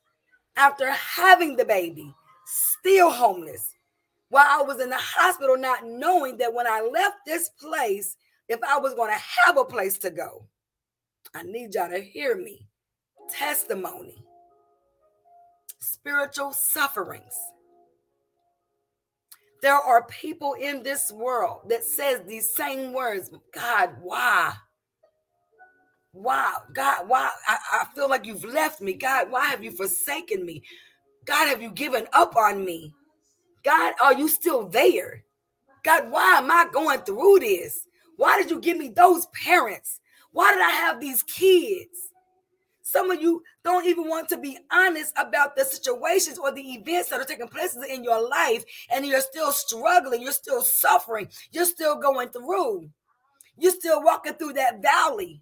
After 0.56 0.90
having 0.90 1.56
the 1.56 1.64
baby, 1.64 2.14
still 2.46 3.10
homeless. 3.10 3.74
While 4.28 4.46
I 4.48 4.62
was 4.62 4.80
in 4.80 4.90
the 4.90 4.98
hospital, 4.98 5.58
not 5.58 5.86
knowing 5.86 6.38
that 6.38 6.52
when 6.52 6.66
I 6.66 6.80
left 6.80 7.16
this 7.26 7.50
place, 7.50 8.16
if 8.48 8.60
I 8.62 8.78
was 8.78 8.94
going 8.94 9.10
to 9.10 9.22
have 9.46 9.56
a 9.56 9.64
place 9.64 9.98
to 9.98 10.10
go, 10.10 10.46
I 11.34 11.42
need 11.42 11.74
y'all 11.74 11.90
to 11.90 12.00
hear 12.00 12.36
me. 12.36 12.66
Testimony, 13.30 14.22
spiritual 15.80 16.52
sufferings. 16.52 17.32
There 19.62 19.74
are 19.76 20.02
people 20.08 20.54
in 20.54 20.82
this 20.82 21.12
world 21.12 21.60
that 21.68 21.84
says 21.84 22.20
these 22.26 22.52
same 22.52 22.92
words. 22.92 23.30
God, 23.54 23.90
why? 24.02 24.54
Why? 26.10 26.54
God, 26.74 27.08
why? 27.08 27.30
I, 27.46 27.58
I 27.72 27.84
feel 27.94 28.10
like 28.10 28.26
you've 28.26 28.44
left 28.44 28.80
me. 28.80 28.92
God, 28.92 29.30
why 29.30 29.46
have 29.46 29.62
you 29.62 29.70
forsaken 29.70 30.44
me? 30.44 30.62
God, 31.24 31.46
have 31.46 31.62
you 31.62 31.70
given 31.70 32.08
up 32.12 32.36
on 32.36 32.64
me? 32.64 32.92
God, 33.62 33.94
are 34.02 34.14
you 34.14 34.28
still 34.28 34.66
there? 34.66 35.22
God, 35.84 36.10
why 36.10 36.38
am 36.38 36.50
I 36.50 36.66
going 36.72 37.00
through 37.00 37.38
this? 37.40 37.86
Why 38.16 38.42
did 38.42 38.50
you 38.50 38.60
give 38.60 38.76
me 38.76 38.88
those 38.88 39.26
parents? 39.26 40.00
Why 40.32 40.52
did 40.52 40.60
I 40.60 40.70
have 40.70 41.00
these 41.00 41.22
kids? 41.22 42.11
Some 42.92 43.10
of 43.10 43.22
you 43.22 43.42
don't 43.64 43.86
even 43.86 44.06
want 44.06 44.28
to 44.28 44.36
be 44.36 44.58
honest 44.70 45.14
about 45.16 45.56
the 45.56 45.64
situations 45.64 46.38
or 46.38 46.52
the 46.52 46.74
events 46.74 47.08
that 47.08 47.18
are 47.22 47.24
taking 47.24 47.48
place 47.48 47.74
in 47.88 48.04
your 48.04 48.28
life, 48.28 48.66
and 48.92 49.06
you're 49.06 49.22
still 49.22 49.50
struggling, 49.50 50.20
you're 50.20 50.30
still 50.30 50.60
suffering, 50.60 51.28
you're 51.52 51.64
still 51.64 51.96
going 51.96 52.28
through, 52.28 52.90
you're 53.56 53.72
still 53.72 54.02
walking 54.02 54.34
through 54.34 54.52
that 54.52 54.82
valley, 54.82 55.40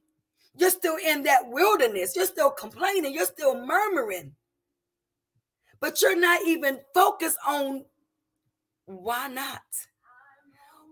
you're 0.57 0.71
still 0.71 0.97
in 1.05 1.25
that 1.25 1.49
wilderness, 1.49 2.15
you're 2.15 2.25
still 2.25 2.53
complaining, 2.53 3.13
you're 3.13 3.27
still 3.27 3.67
murmuring, 3.67 4.31
but 5.81 6.01
you're 6.01 6.21
not 6.21 6.47
even 6.47 6.79
focused 6.95 7.39
on 7.49 7.85
why 8.87 9.27
not? 9.27 9.63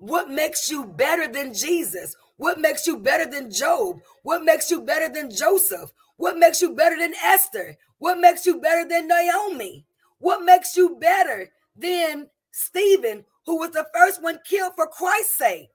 What 0.01 0.29
makes 0.29 0.69
you 0.69 0.87
better 0.87 1.29
than 1.29 1.55
Jesus? 1.55 2.17
What 2.37 2.59
makes 2.59 2.85
you 2.85 2.99
better 2.99 3.31
than 3.31 3.53
Job? 3.53 4.01
What 4.25 4.43
makes 4.43 4.73
you 4.73 4.81
better 4.81 5.09
than 5.09 5.31
Joseph? 5.31 5.93
What 6.19 6.37
makes 6.37 6.61
you 6.61 6.75
better 6.75 6.99
than 6.99 7.15
Esther? 7.15 7.79
What 7.99 8.19
makes 8.19 8.45
you 8.45 8.61
better 8.61 8.87
than 8.87 9.09
Naomi? 9.09 9.87
What 10.19 10.45
makes 10.45 10.77
you 10.77 10.97
better 11.01 11.51
than 11.77 12.29
Stephen, 12.51 13.25
who 13.47 13.59
was 13.59 13.71
the 13.71 13.87
first 13.95 14.23
one 14.23 14.41
killed 14.45 14.73
for 14.75 14.89
Christ's 14.89 15.39
sake? 15.39 15.71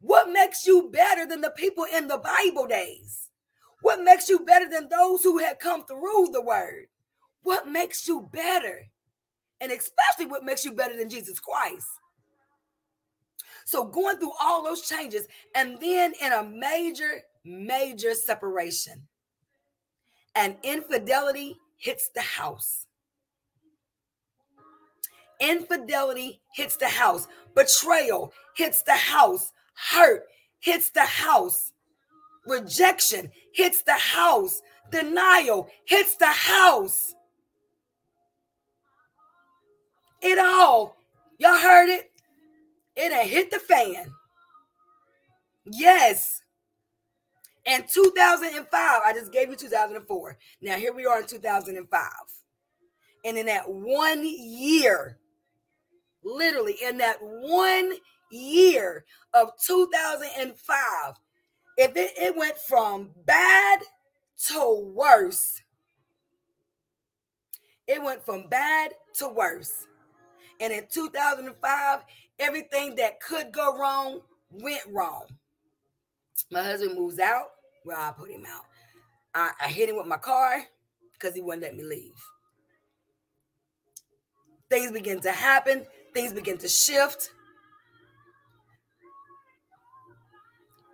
What 0.00 0.30
makes 0.30 0.66
you 0.66 0.90
better 0.92 1.24
than 1.24 1.40
the 1.40 1.50
people 1.50 1.86
in 1.94 2.08
the 2.08 2.18
Bible 2.18 2.66
days? 2.66 3.30
What 3.80 4.02
makes 4.02 4.28
you 4.28 4.40
better 4.40 4.68
than 4.68 4.88
those 4.88 5.22
who 5.22 5.38
had 5.38 5.60
come 5.60 5.84
through 5.86 6.30
the 6.32 6.42
word? 6.42 6.86
What 7.42 7.68
makes 7.68 8.08
you 8.08 8.28
better? 8.32 8.86
And 9.60 9.70
especially 9.70 10.26
what 10.26 10.44
makes 10.44 10.64
you 10.64 10.72
better 10.72 10.96
than 10.96 11.08
Jesus 11.08 11.38
Christ? 11.38 11.86
So, 13.66 13.84
going 13.84 14.18
through 14.18 14.32
all 14.40 14.62
those 14.62 14.82
changes, 14.86 15.26
and 15.54 15.78
then 15.80 16.12
in 16.20 16.32
a 16.32 16.42
major 16.42 17.22
major 17.44 18.14
separation. 18.14 19.06
And 20.34 20.56
infidelity 20.62 21.56
hits 21.76 22.10
the 22.14 22.22
house. 22.22 22.86
Infidelity 25.40 26.40
hits 26.54 26.76
the 26.76 26.88
house. 26.88 27.26
Betrayal 27.54 28.32
hits 28.56 28.82
the 28.82 28.92
house. 28.92 29.52
Hurt 29.92 30.24
hits 30.60 30.90
the 30.90 31.04
house. 31.04 31.72
Rejection 32.46 33.30
hits 33.52 33.82
the 33.82 33.92
house. 33.92 34.60
Denial 34.90 35.68
hits 35.86 36.16
the 36.16 36.26
house. 36.26 37.14
It 40.22 40.38
all, 40.38 40.96
y'all 41.38 41.58
heard 41.58 41.90
it? 41.90 42.10
It 42.96 43.12
hit 43.28 43.50
the 43.50 43.58
fan. 43.58 44.12
Yes. 45.66 46.43
And 47.66 47.84
2005, 47.88 48.68
I 48.72 49.12
just 49.14 49.32
gave 49.32 49.48
you 49.48 49.56
2004. 49.56 50.36
Now 50.60 50.76
here 50.76 50.92
we 50.92 51.06
are 51.06 51.20
in 51.20 51.26
2005. 51.26 52.02
And 53.24 53.38
in 53.38 53.46
that 53.46 53.64
one 53.66 54.22
year, 54.22 55.18
literally 56.22 56.76
in 56.82 56.98
that 56.98 57.16
one 57.20 57.92
year 58.30 59.04
of 59.32 59.50
2005, 59.66 61.14
if 61.76 61.96
it, 61.96 62.12
it 62.16 62.36
went 62.36 62.58
from 62.58 63.10
bad 63.24 63.80
to 64.48 64.92
worse, 64.94 65.62
it 67.86 68.02
went 68.02 68.24
from 68.24 68.48
bad 68.48 68.92
to 69.18 69.28
worse. 69.28 69.86
And 70.60 70.72
in 70.72 70.86
2005, 70.92 72.00
everything 72.38 72.94
that 72.96 73.20
could 73.20 73.52
go 73.52 73.76
wrong 73.78 74.20
went 74.50 74.82
wrong. 74.92 75.26
My 76.50 76.62
husband 76.62 76.98
moves 76.98 77.18
out. 77.18 77.50
Well, 77.84 77.98
I 77.98 78.12
put 78.12 78.30
him 78.30 78.44
out. 78.48 78.64
I, 79.34 79.50
I 79.60 79.68
hit 79.68 79.88
him 79.88 79.96
with 79.96 80.06
my 80.06 80.16
car 80.16 80.62
because 81.12 81.34
he 81.34 81.40
wouldn't 81.40 81.62
let 81.62 81.76
me 81.76 81.84
leave. 81.84 82.14
Things 84.70 84.92
begin 84.92 85.20
to 85.20 85.30
happen, 85.30 85.86
things 86.12 86.32
begin 86.32 86.58
to 86.58 86.68
shift. 86.68 87.30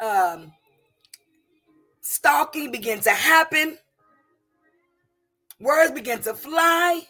Um, 0.00 0.52
stalking 2.00 2.72
began 2.72 3.00
to 3.00 3.10
happen. 3.10 3.78
Words 5.60 5.92
begin 5.92 6.20
to 6.22 6.32
fly. 6.32 7.02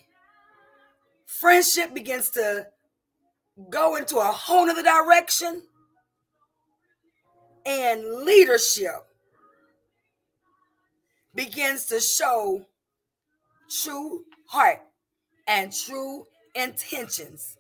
Friendship 1.24 1.95
begins 1.95 2.31
to 2.31 2.66
go 3.70 3.95
into 3.95 4.16
a 4.16 4.24
whole 4.24 4.68
other 4.68 4.83
direction 4.83 5.62
and 7.67 8.25
leadership 8.25 9.07
begins 11.35 11.87
to 11.87 12.01
show 12.01 12.65
true 13.83 14.25
heart 14.47 14.81
and 15.47 15.73
true 15.73 16.25
intentions. 16.55 17.57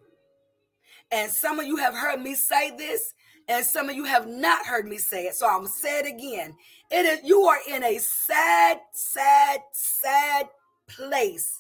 And 1.12 1.30
some 1.30 1.58
of 1.58 1.66
you 1.66 1.76
have 1.76 1.94
heard 1.94 2.20
me 2.20 2.34
say 2.34 2.76
this, 2.76 3.14
and 3.48 3.64
some 3.64 3.88
of 3.88 3.96
you 3.96 4.04
have 4.04 4.28
not 4.28 4.64
heard 4.66 4.86
me 4.86 4.96
say 4.98 5.24
it. 5.24 5.34
So 5.34 5.46
I'm 5.46 5.58
gonna 5.58 5.68
say 5.68 6.00
it 6.00 6.06
again. 6.06 6.54
It 6.90 7.04
is 7.04 7.20
you 7.24 7.42
are 7.42 7.58
in 7.68 7.82
a 7.82 7.98
sad, 7.98 8.78
sad, 8.92 9.60
sad 9.72 10.48
place 10.88 11.58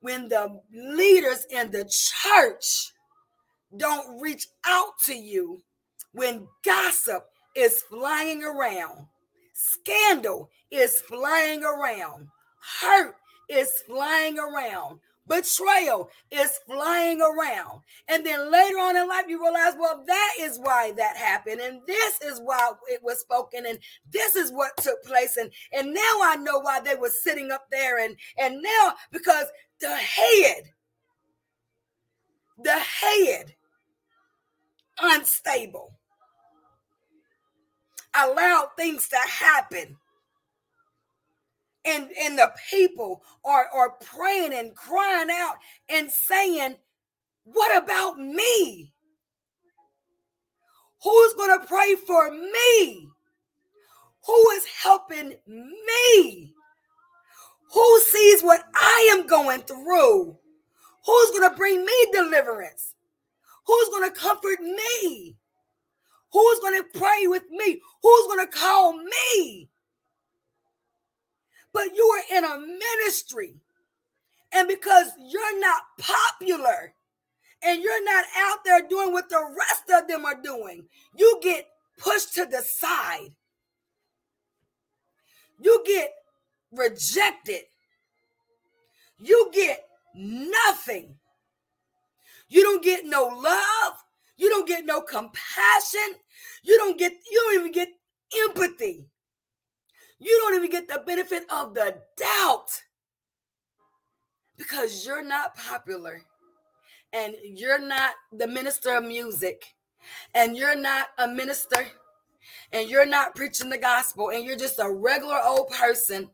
when 0.00 0.28
the 0.28 0.60
leaders 0.74 1.46
in 1.50 1.70
the 1.70 1.88
church 1.90 2.92
don't 3.76 4.20
reach 4.20 4.46
out 4.66 4.92
to 5.06 5.14
you 5.14 5.62
when 6.12 6.46
gossip 6.64 7.24
is 7.54 7.82
flying 7.82 8.42
around. 8.42 9.06
Scandal 9.52 10.50
is 10.70 11.00
flying 11.00 11.62
around. 11.64 12.28
Hurt 12.80 13.16
is 13.48 13.70
flying 13.86 14.38
around. 14.38 15.00
betrayal 15.26 16.10
is 16.30 16.58
flying 16.66 17.20
around. 17.20 17.80
And 18.08 18.24
then 18.24 18.50
later 18.50 18.76
on 18.76 18.96
in 18.96 19.08
life, 19.08 19.24
you 19.28 19.40
realize, 19.40 19.74
well, 19.78 20.04
that 20.06 20.32
is 20.40 20.58
why 20.62 20.92
that 20.92 21.16
happened. 21.16 21.60
And 21.60 21.80
this 21.86 22.20
is 22.22 22.40
why 22.42 22.72
it 22.88 23.02
was 23.02 23.20
spoken. 23.20 23.66
And 23.66 23.78
this 24.10 24.36
is 24.36 24.50
what 24.52 24.76
took 24.78 25.02
place. 25.04 25.36
And, 25.36 25.50
and 25.72 25.94
now 25.94 26.18
I 26.22 26.36
know 26.40 26.58
why 26.58 26.80
they 26.80 26.96
were 26.96 27.10
sitting 27.10 27.50
up 27.50 27.66
there. 27.70 28.04
And, 28.04 28.16
and 28.38 28.62
now, 28.62 28.94
because 29.10 29.46
the 29.80 29.94
head, 29.94 30.64
the 32.62 32.78
head, 32.78 33.54
unstable, 35.00 35.92
allowed 38.16 38.68
things 38.76 39.08
to 39.08 39.18
happen. 39.28 39.96
And 41.84 42.10
and 42.20 42.38
the 42.38 42.52
people 42.70 43.22
are 43.44 43.66
are 43.74 43.90
praying 43.90 44.52
and 44.54 44.74
crying 44.74 45.30
out 45.30 45.56
and 45.88 46.10
saying 46.10 46.76
what 47.44 47.82
about 47.82 48.18
me? 48.18 48.92
Who's 51.02 51.34
going 51.34 51.58
to 51.58 51.66
pray 51.66 51.96
for 52.06 52.30
me? 52.30 53.08
Who 54.26 54.50
is 54.50 54.64
helping 54.66 55.34
me? 55.46 56.54
Who 57.72 58.00
sees 58.00 58.42
what 58.42 58.62
i 58.74 59.08
am 59.12 59.26
going 59.26 59.62
through? 59.62 60.36
Who's 61.04 61.30
going 61.30 61.50
to 61.50 61.56
bring 61.56 61.84
me 61.84 62.06
deliverance? 62.12 62.94
Who's 63.66 63.88
going 63.88 64.12
to 64.12 64.18
comfort 64.18 64.60
me 64.60 65.36
who's 66.32 66.60
going 66.60 66.80
to 66.82 66.98
pray 66.98 67.26
with 67.26 67.48
me 67.50 67.80
who's 68.02 68.26
going 68.26 68.46
to 68.46 68.52
call 68.52 68.96
me 68.96 69.68
but 71.72 71.94
you 71.94 72.04
are 72.04 72.38
in 72.38 72.44
a 72.44 72.58
ministry. 72.58 73.54
And 74.52 74.68
because 74.68 75.08
you're 75.18 75.60
not 75.60 75.82
popular 75.98 76.94
and 77.62 77.82
you're 77.82 78.04
not 78.04 78.24
out 78.36 78.58
there 78.64 78.86
doing 78.86 79.12
what 79.12 79.30
the 79.30 79.42
rest 79.58 80.02
of 80.02 80.08
them 80.08 80.26
are 80.26 80.40
doing, 80.40 80.84
you 81.16 81.40
get 81.42 81.66
pushed 81.98 82.34
to 82.34 82.44
the 82.44 82.60
side. 82.62 83.30
You 85.60 85.82
get 85.86 86.10
rejected. 86.72 87.62
You 89.18 89.50
get 89.54 89.84
nothing. 90.14 91.14
You 92.48 92.62
don't 92.62 92.84
get 92.84 93.06
no 93.06 93.28
love. 93.28 93.94
You 94.36 94.50
don't 94.50 94.68
get 94.68 94.84
no 94.84 95.00
compassion. 95.00 96.16
You 96.62 96.78
don't 96.78 96.98
get, 96.98 97.12
you 97.12 97.40
don't 97.44 97.60
even 97.60 97.72
get 97.72 97.88
empathy. 98.46 99.06
You 100.18 100.38
don't 100.42 100.56
even 100.56 100.70
get 100.70 100.88
the 100.88 101.02
benefit 101.04 101.44
of 101.50 101.74
the 101.74 101.96
doubt. 102.16 102.70
Because 104.56 105.04
you're 105.04 105.24
not 105.24 105.56
popular 105.56 106.22
and 107.12 107.34
you're 107.42 107.80
not 107.80 108.12
the 108.32 108.46
minister 108.46 108.96
of 108.96 109.04
music 109.04 109.74
and 110.34 110.56
you're 110.56 110.76
not 110.76 111.08
a 111.18 111.28
minister 111.28 111.86
and 112.72 112.88
you're 112.88 113.06
not 113.06 113.34
preaching 113.34 113.70
the 113.70 113.78
gospel 113.78 114.30
and 114.30 114.44
you're 114.44 114.56
just 114.56 114.78
a 114.78 114.90
regular 114.90 115.40
old 115.44 115.68
person 115.70 116.30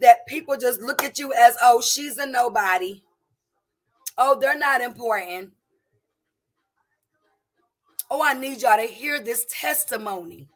that 0.00 0.26
people 0.26 0.56
just 0.56 0.80
look 0.80 1.04
at 1.04 1.18
you 1.18 1.32
as 1.34 1.56
oh 1.62 1.80
she's 1.80 2.18
a 2.18 2.26
nobody. 2.26 3.02
Oh 4.16 4.38
they're 4.40 4.58
not 4.58 4.80
important 4.80 5.52
oh 8.10 8.22
i 8.22 8.34
need 8.34 8.62
y'all 8.62 8.76
to 8.76 8.82
hear 8.86 9.20
this 9.20 9.46
testimony 9.50 10.48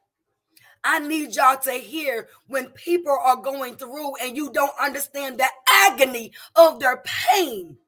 I 0.87 0.99
need 0.99 1.35
y'all 1.35 1.57
to 1.61 1.73
hear 1.73 2.29
when 2.47 2.67
people 2.67 3.19
are 3.25 3.37
going 3.37 3.77
through 3.77 4.17
and 4.17 4.37
you 4.37 4.53
don't 4.53 4.79
understand 4.79 5.39
the 5.39 5.47
agony 5.67 6.33
of 6.57 6.79
their 6.79 7.03
pain. 7.03 7.79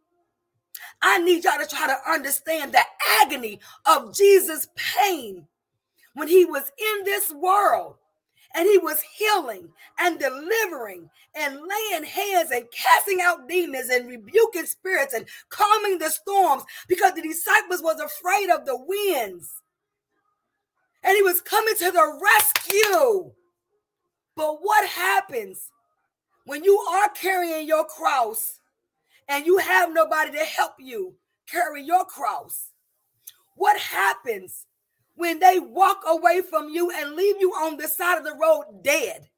I 1.03 1.19
need 1.19 1.45
y'all 1.45 1.59
to 1.61 1.67
try 1.67 1.87
to 1.89 2.11
understand 2.11 2.73
the 2.73 2.81
agony 3.21 3.61
of 3.85 4.15
Jesus' 4.15 4.69
pain 4.75 5.47
when 6.15 6.27
he 6.27 6.47
was 6.47 6.73
in 6.79 7.05
this 7.05 7.31
world 7.33 7.97
and 8.55 8.69
he 8.69 8.79
was 8.79 9.03
healing 9.17 9.69
and 9.99 10.19
delivering 10.19 11.09
and 11.35 11.55
laying 11.57 12.05
hands 12.05 12.51
and 12.51 12.65
casting 12.73 13.21
out 13.23 13.49
demons 13.49 13.91
and 13.91 14.09
rebuking 14.09 14.67
spirits 14.67 15.15
and 15.15 15.27
calming 15.49 15.99
the 15.99 16.11
storms 16.11 16.65
because 16.89 17.15
the 17.15 17.23
disciples 17.23 17.83
was 17.83 18.01
afraid 18.01 18.51
of 18.51 18.65
the 18.65 18.77
winds 18.77 19.51
and 21.07 21.15
he 21.15 21.23
was 21.23 21.41
coming 21.41 21.75
to 21.77 21.91
the 21.91 22.21
rescue. 22.23 23.33
But 24.35 24.59
what 24.61 24.87
happens 24.89 25.71
when 26.45 26.65
you 26.65 26.77
are 26.79 27.09
carrying 27.11 27.67
your 27.67 27.85
cross 27.85 28.59
and 29.29 29.47
you 29.47 29.59
have 29.59 29.95
nobody 29.95 30.33
to 30.33 30.45
help 30.45 30.73
you 30.79 31.15
carry 31.49 31.83
your 31.83 32.05
cross? 32.05 32.71
What 33.55 33.79
happens 33.79 34.67
when 35.17 35.41
they 35.41 35.59
walk 35.59 36.03
away 36.07 36.43
from 36.49 36.69
you 36.69 36.91
and 36.91 37.15
leave 37.15 37.37
you 37.41 37.51
on 37.53 37.77
the 37.77 37.89
side 37.89 38.19
of 38.19 38.25
the 38.25 38.35
road 38.41 38.83
dead? 38.83 39.29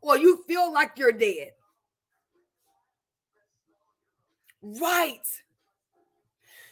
Or 0.00 0.18
you 0.18 0.42
feel 0.48 0.72
like 0.72 0.92
you're 0.96 1.12
dead? 1.12 1.52
Right. 4.62 5.26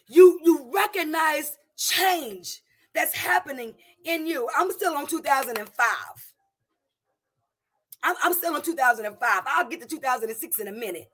You 0.09 0.41
you 0.43 0.71
recognize 0.75 1.57
change 1.77 2.63
that's 2.95 3.15
happening 3.15 3.75
in 4.05 4.27
you. 4.27 4.49
I'm 4.57 4.71
still 4.73 4.97
on 4.97 5.07
2005. 5.07 5.87
I'm, 8.03 8.17
I'm 8.23 8.33
still 8.33 8.55
on 8.55 8.63
2005. 8.63 9.43
I'll 9.47 9.69
get 9.69 9.81
to 9.81 9.87
2006 9.87 10.59
in 10.59 10.69
a 10.69 10.73
minute. 10.73 11.09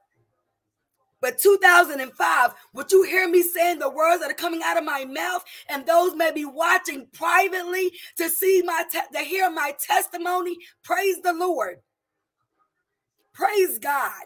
But 1.26 1.40
2005, 1.40 2.54
would 2.72 2.92
you 2.92 3.02
hear 3.02 3.28
me 3.28 3.42
saying 3.42 3.80
the 3.80 3.90
words 3.90 4.20
that 4.20 4.30
are 4.30 4.34
coming 4.34 4.60
out 4.64 4.78
of 4.78 4.84
my 4.84 5.04
mouth? 5.04 5.42
And 5.68 5.84
those 5.84 6.14
may 6.14 6.30
be 6.30 6.44
watching 6.44 7.08
privately 7.12 7.90
to 8.18 8.28
see 8.28 8.62
my 8.64 8.84
te- 8.88 9.00
to 9.12 9.18
hear 9.24 9.50
my 9.50 9.74
testimony. 9.84 10.56
Praise 10.84 11.20
the 11.24 11.32
Lord. 11.32 11.78
Praise 13.34 13.80
God. 13.80 14.22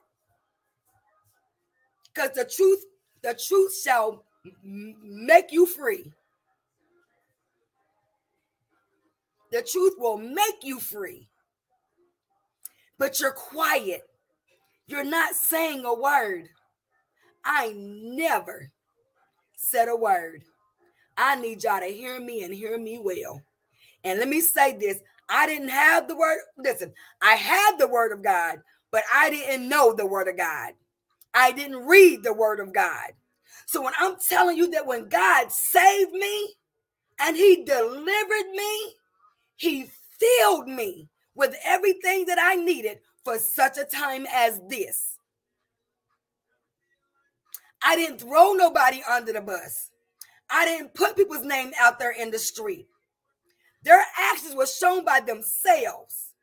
Because 2.13 2.33
the 2.35 2.45
truth, 2.45 2.85
the 3.23 3.33
truth 3.33 3.81
shall 3.83 4.23
make 4.63 5.53
you 5.53 5.65
free. 5.65 6.13
The 9.53 9.63
truth 9.63 9.95
will 9.97 10.19
make 10.19 10.63
you 10.65 10.79
free. 10.79 11.31
But 12.99 13.21
you're 13.21 13.33
quiet. 13.33 14.03
You're 14.87 15.03
not 15.03 15.35
saying 15.35 15.87
a 15.87 15.95
word. 15.95 16.51
I 17.45 17.73
never 17.77 18.71
said 19.57 19.89
a 19.89 19.97
word. 19.97 20.43
I 21.17 21.37
need 21.37 21.65
y'all 21.65 21.81
to 21.81 21.87
hear 21.87 22.21
me 22.21 22.45
and 22.45 22.55
hear 22.55 22.79
me 22.79 22.99
well. 22.99 23.43
And 24.05 24.19
let 24.19 24.29
me 24.29 24.41
say 24.41 24.77
this 24.77 25.01
I 25.29 25.47
didn't 25.47 25.69
have 25.69 26.09
the 26.09 26.17
word. 26.17 26.39
Listen, 26.59 26.93
I 27.23 27.35
had 27.35 27.77
the 27.79 27.89
word 27.89 28.13
of 28.13 28.23
God, 28.23 28.59
but 28.91 29.03
I 29.13 29.31
didn't 29.31 29.69
know 29.69 29.95
the 29.95 30.07
word 30.07 30.29
of 30.29 30.37
God. 30.37 30.73
I 31.35 31.53
didn't 31.53 31.87
read 31.87 32.23
the 32.23 32.33
word 32.33 32.59
of 32.61 32.73
God. 32.73 33.13
So 33.67 33.83
when 33.83 33.93
I'm 33.99 34.17
telling 34.29 34.57
you 34.57 34.71
that 34.71 34.87
when 34.87 35.09
God 35.09 35.53
saved 35.53 36.13
me 36.13 36.55
and 37.21 37.37
he 37.37 37.65
delivered 37.65 38.51
me, 38.53 38.95
he 39.57 39.91
filled 40.19 40.67
me 40.67 41.09
with 41.35 41.55
everything 41.65 42.27
that 42.27 42.39
I 42.41 42.57
needed 42.57 42.99
for 43.25 43.39
such 43.39 43.79
a 43.79 43.85
time 43.85 44.27
as 44.33 44.61
this. 44.69 45.17
I 47.83 47.97
didn't 47.97 48.21
throw 48.21 48.53
nobody 48.53 49.03
under 49.09 49.33
the 49.33 49.41
bus. 49.41 49.91
I 50.51 50.65
didn't 50.65 50.95
put 50.95 51.17
people's 51.17 51.45
name 51.45 51.73
out 51.81 51.99
there 51.99 52.13
in 52.13 52.31
the 52.31 52.39
street. 52.39 52.87
Their 53.83 54.03
actions 54.33 54.55
were 54.55 54.67
shown 54.67 55.05
by 55.05 55.21
themselves. 55.21 56.35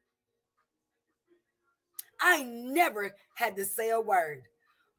I 2.19 2.43
never 2.43 3.11
had 3.35 3.55
to 3.57 3.65
say 3.65 3.91
a 3.91 4.01
word. 4.01 4.43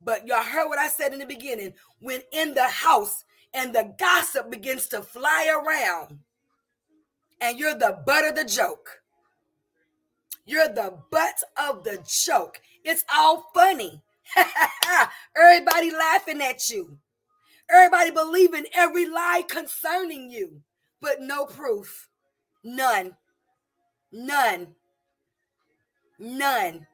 But 0.00 0.26
y'all 0.26 0.42
heard 0.42 0.68
what 0.68 0.78
I 0.78 0.88
said 0.88 1.12
in 1.12 1.18
the 1.18 1.26
beginning. 1.26 1.74
When 2.00 2.20
in 2.32 2.54
the 2.54 2.68
house 2.68 3.24
and 3.52 3.74
the 3.74 3.94
gossip 3.98 4.50
begins 4.50 4.86
to 4.88 5.02
fly 5.02 5.52
around, 5.52 6.20
and 7.40 7.58
you're 7.58 7.74
the 7.74 7.98
butt 8.04 8.24
of 8.24 8.34
the 8.34 8.44
joke. 8.44 9.00
You're 10.44 10.68
the 10.68 10.98
butt 11.10 11.42
of 11.56 11.84
the 11.84 11.98
joke. 12.06 12.60
It's 12.84 13.04
all 13.14 13.50
funny. 13.54 14.02
Everybody 15.36 15.90
laughing 15.90 16.42
at 16.42 16.68
you. 16.70 16.98
Everybody 17.70 18.10
believing 18.10 18.64
every 18.74 19.06
lie 19.06 19.44
concerning 19.46 20.30
you, 20.30 20.62
but 21.00 21.20
no 21.20 21.44
proof. 21.44 22.08
None. 22.64 23.16
None. 24.10 24.68
None. 26.18 26.86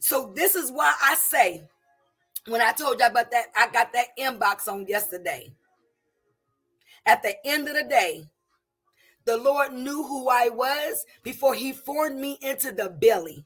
So 0.00 0.32
this 0.34 0.54
is 0.54 0.70
why 0.72 0.94
I 1.02 1.14
say, 1.14 1.64
when 2.46 2.62
I 2.62 2.72
told 2.72 3.00
you 3.00 3.06
about 3.06 3.30
that, 3.30 3.46
I 3.56 3.68
got 3.70 3.92
that 3.92 4.16
inbox 4.18 4.68
on 4.72 4.86
yesterday. 4.86 5.52
At 7.04 7.22
the 7.22 7.34
end 7.46 7.68
of 7.68 7.74
the 7.74 7.84
day, 7.84 8.24
the 9.24 9.36
Lord 9.36 9.72
knew 9.74 10.02
who 10.04 10.28
I 10.28 10.48
was 10.48 11.04
before 11.22 11.54
he 11.54 11.72
formed 11.72 12.18
me 12.18 12.38
into 12.40 12.72
the 12.72 12.88
belly. 12.88 13.44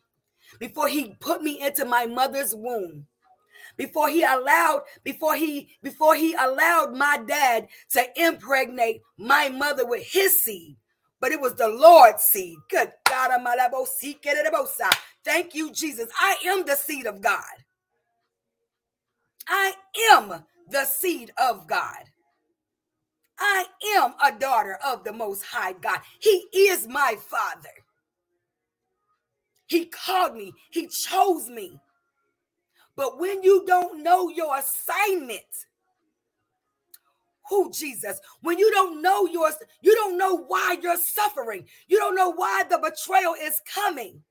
Before 0.62 0.86
he 0.86 1.16
put 1.18 1.42
me 1.42 1.60
into 1.60 1.84
my 1.84 2.06
mother's 2.06 2.54
womb 2.54 3.04
before 3.76 4.08
he 4.08 4.22
allowed 4.22 4.82
before 5.02 5.34
he 5.34 5.68
before 5.82 6.14
he 6.14 6.34
allowed 6.34 6.96
my 6.96 7.18
dad 7.26 7.66
to 7.90 8.04
impregnate 8.14 9.00
my 9.18 9.48
mother 9.48 9.84
with 9.84 10.06
his 10.06 10.38
seed 10.40 10.76
but 11.20 11.32
it 11.32 11.40
was 11.40 11.56
the 11.56 11.68
lord's 11.68 12.22
seed. 12.22 12.56
Good 12.70 12.92
god 13.08 13.32
thank 15.24 15.52
you 15.52 15.72
jesus. 15.72 16.08
I 16.16 16.36
am 16.46 16.64
the 16.64 16.76
seed 16.76 17.06
of 17.06 17.20
god. 17.20 17.42
I 19.48 19.72
am 20.12 20.44
the 20.70 20.84
seed 20.84 21.32
of 21.42 21.66
god. 21.66 22.04
I 23.36 23.66
am 23.96 24.14
a 24.24 24.38
daughter 24.38 24.78
of 24.86 25.02
the 25.02 25.12
Most 25.12 25.42
High 25.42 25.72
God. 25.72 25.98
He 26.20 26.46
is 26.54 26.86
my 26.86 27.16
Father. 27.18 27.81
He 29.72 29.86
called 29.86 30.34
me, 30.34 30.52
He 30.70 30.86
chose 30.86 31.48
me. 31.48 31.80
But 32.94 33.18
when 33.18 33.42
you 33.42 33.64
don't 33.66 34.02
know 34.02 34.28
your 34.28 34.54
assignment, 34.58 35.40
who 37.48 37.72
Jesus, 37.72 38.20
when 38.42 38.58
you 38.58 38.70
don't 38.70 39.00
know 39.00 39.26
your 39.26 39.50
you 39.80 39.94
don't 39.94 40.18
know 40.18 40.36
why 40.36 40.76
you're 40.82 40.98
suffering. 40.98 41.64
You 41.88 41.96
don't 41.98 42.14
know 42.14 42.30
why 42.30 42.64
the 42.68 42.76
betrayal 42.76 43.34
is 43.40 43.62
coming. 43.74 44.22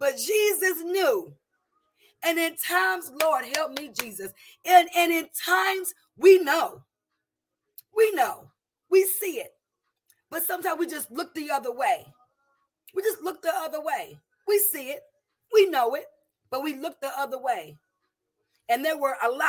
But 0.00 0.16
Jesus 0.16 0.82
knew. 0.82 1.32
And 2.24 2.36
in 2.36 2.56
times, 2.56 3.12
Lord, 3.22 3.44
help 3.56 3.78
me, 3.78 3.92
Jesus. 4.00 4.32
And, 4.66 4.88
and 4.96 5.12
in 5.12 5.28
times, 5.44 5.94
we 6.16 6.40
know. 6.40 6.82
We 7.96 8.10
know. 8.12 8.50
We 8.90 9.04
see 9.04 9.38
it. 9.38 9.52
But 10.28 10.42
sometimes 10.42 10.80
we 10.80 10.88
just 10.88 11.10
look 11.10 11.34
the 11.34 11.50
other 11.52 11.72
way. 11.72 12.04
We 12.94 13.02
just 13.02 13.22
look 13.22 13.42
the 13.42 13.54
other 13.54 13.80
way. 13.80 14.18
We 14.50 14.58
see 14.58 14.90
it. 14.90 15.00
We 15.54 15.70
know 15.70 15.94
it 15.94 16.04
but 16.50 16.62
we 16.62 16.74
look 16.76 17.00
the 17.00 17.10
other 17.16 17.38
way. 17.38 17.78
And 18.68 18.84
there 18.84 18.98
were 18.98 19.16
a 19.22 19.30
lot 19.30 19.48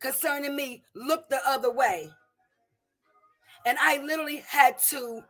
concerning 0.00 0.56
me 0.56 0.82
look 0.94 1.28
the 1.28 1.40
other 1.46 1.70
way. 1.70 2.10
And 3.66 3.76
I 3.80 3.98
literally 3.98 4.44
had 4.48 4.78
to 4.90 5.22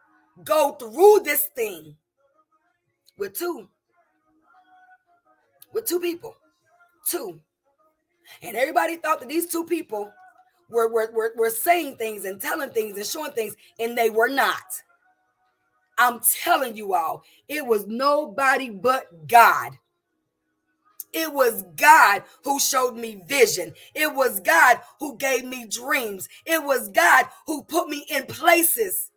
go 0.44 0.72
through 0.72 1.20
this 1.24 1.46
thing 1.46 1.96
with 3.18 3.38
two, 3.38 3.68
with 5.72 5.86
two 5.86 6.00
people, 6.00 6.36
two. 7.08 7.40
And 8.42 8.56
everybody 8.56 8.96
thought 8.96 9.20
that 9.20 9.28
these 9.28 9.46
two 9.46 9.64
people 9.64 10.12
were, 10.68 10.92
were, 10.92 11.10
were, 11.12 11.32
were 11.36 11.50
saying 11.50 11.96
things 11.96 12.24
and 12.24 12.40
telling 12.40 12.70
things 12.70 12.96
and 12.96 13.06
showing 13.06 13.32
things, 13.32 13.54
and 13.78 13.96
they 13.96 14.10
were 14.10 14.28
not. 14.28 14.64
I'm 15.98 16.20
telling 16.42 16.76
you 16.76 16.94
all, 16.94 17.24
it 17.48 17.66
was 17.66 17.86
nobody 17.86 18.70
but 18.70 19.28
God 19.28 19.72
it 21.12 21.32
was 21.32 21.64
God 21.76 22.24
who 22.44 22.60
showed 22.60 22.96
me 22.96 23.22
vision. 23.26 23.74
It 23.94 24.14
was 24.14 24.40
God 24.40 24.80
who 25.00 25.16
gave 25.16 25.44
me 25.44 25.66
dreams. 25.66 26.28
It 26.46 26.62
was 26.62 26.88
God 26.90 27.26
who 27.46 27.64
put 27.64 27.88
me 27.88 28.06
in 28.10 28.26
places. 28.26 29.10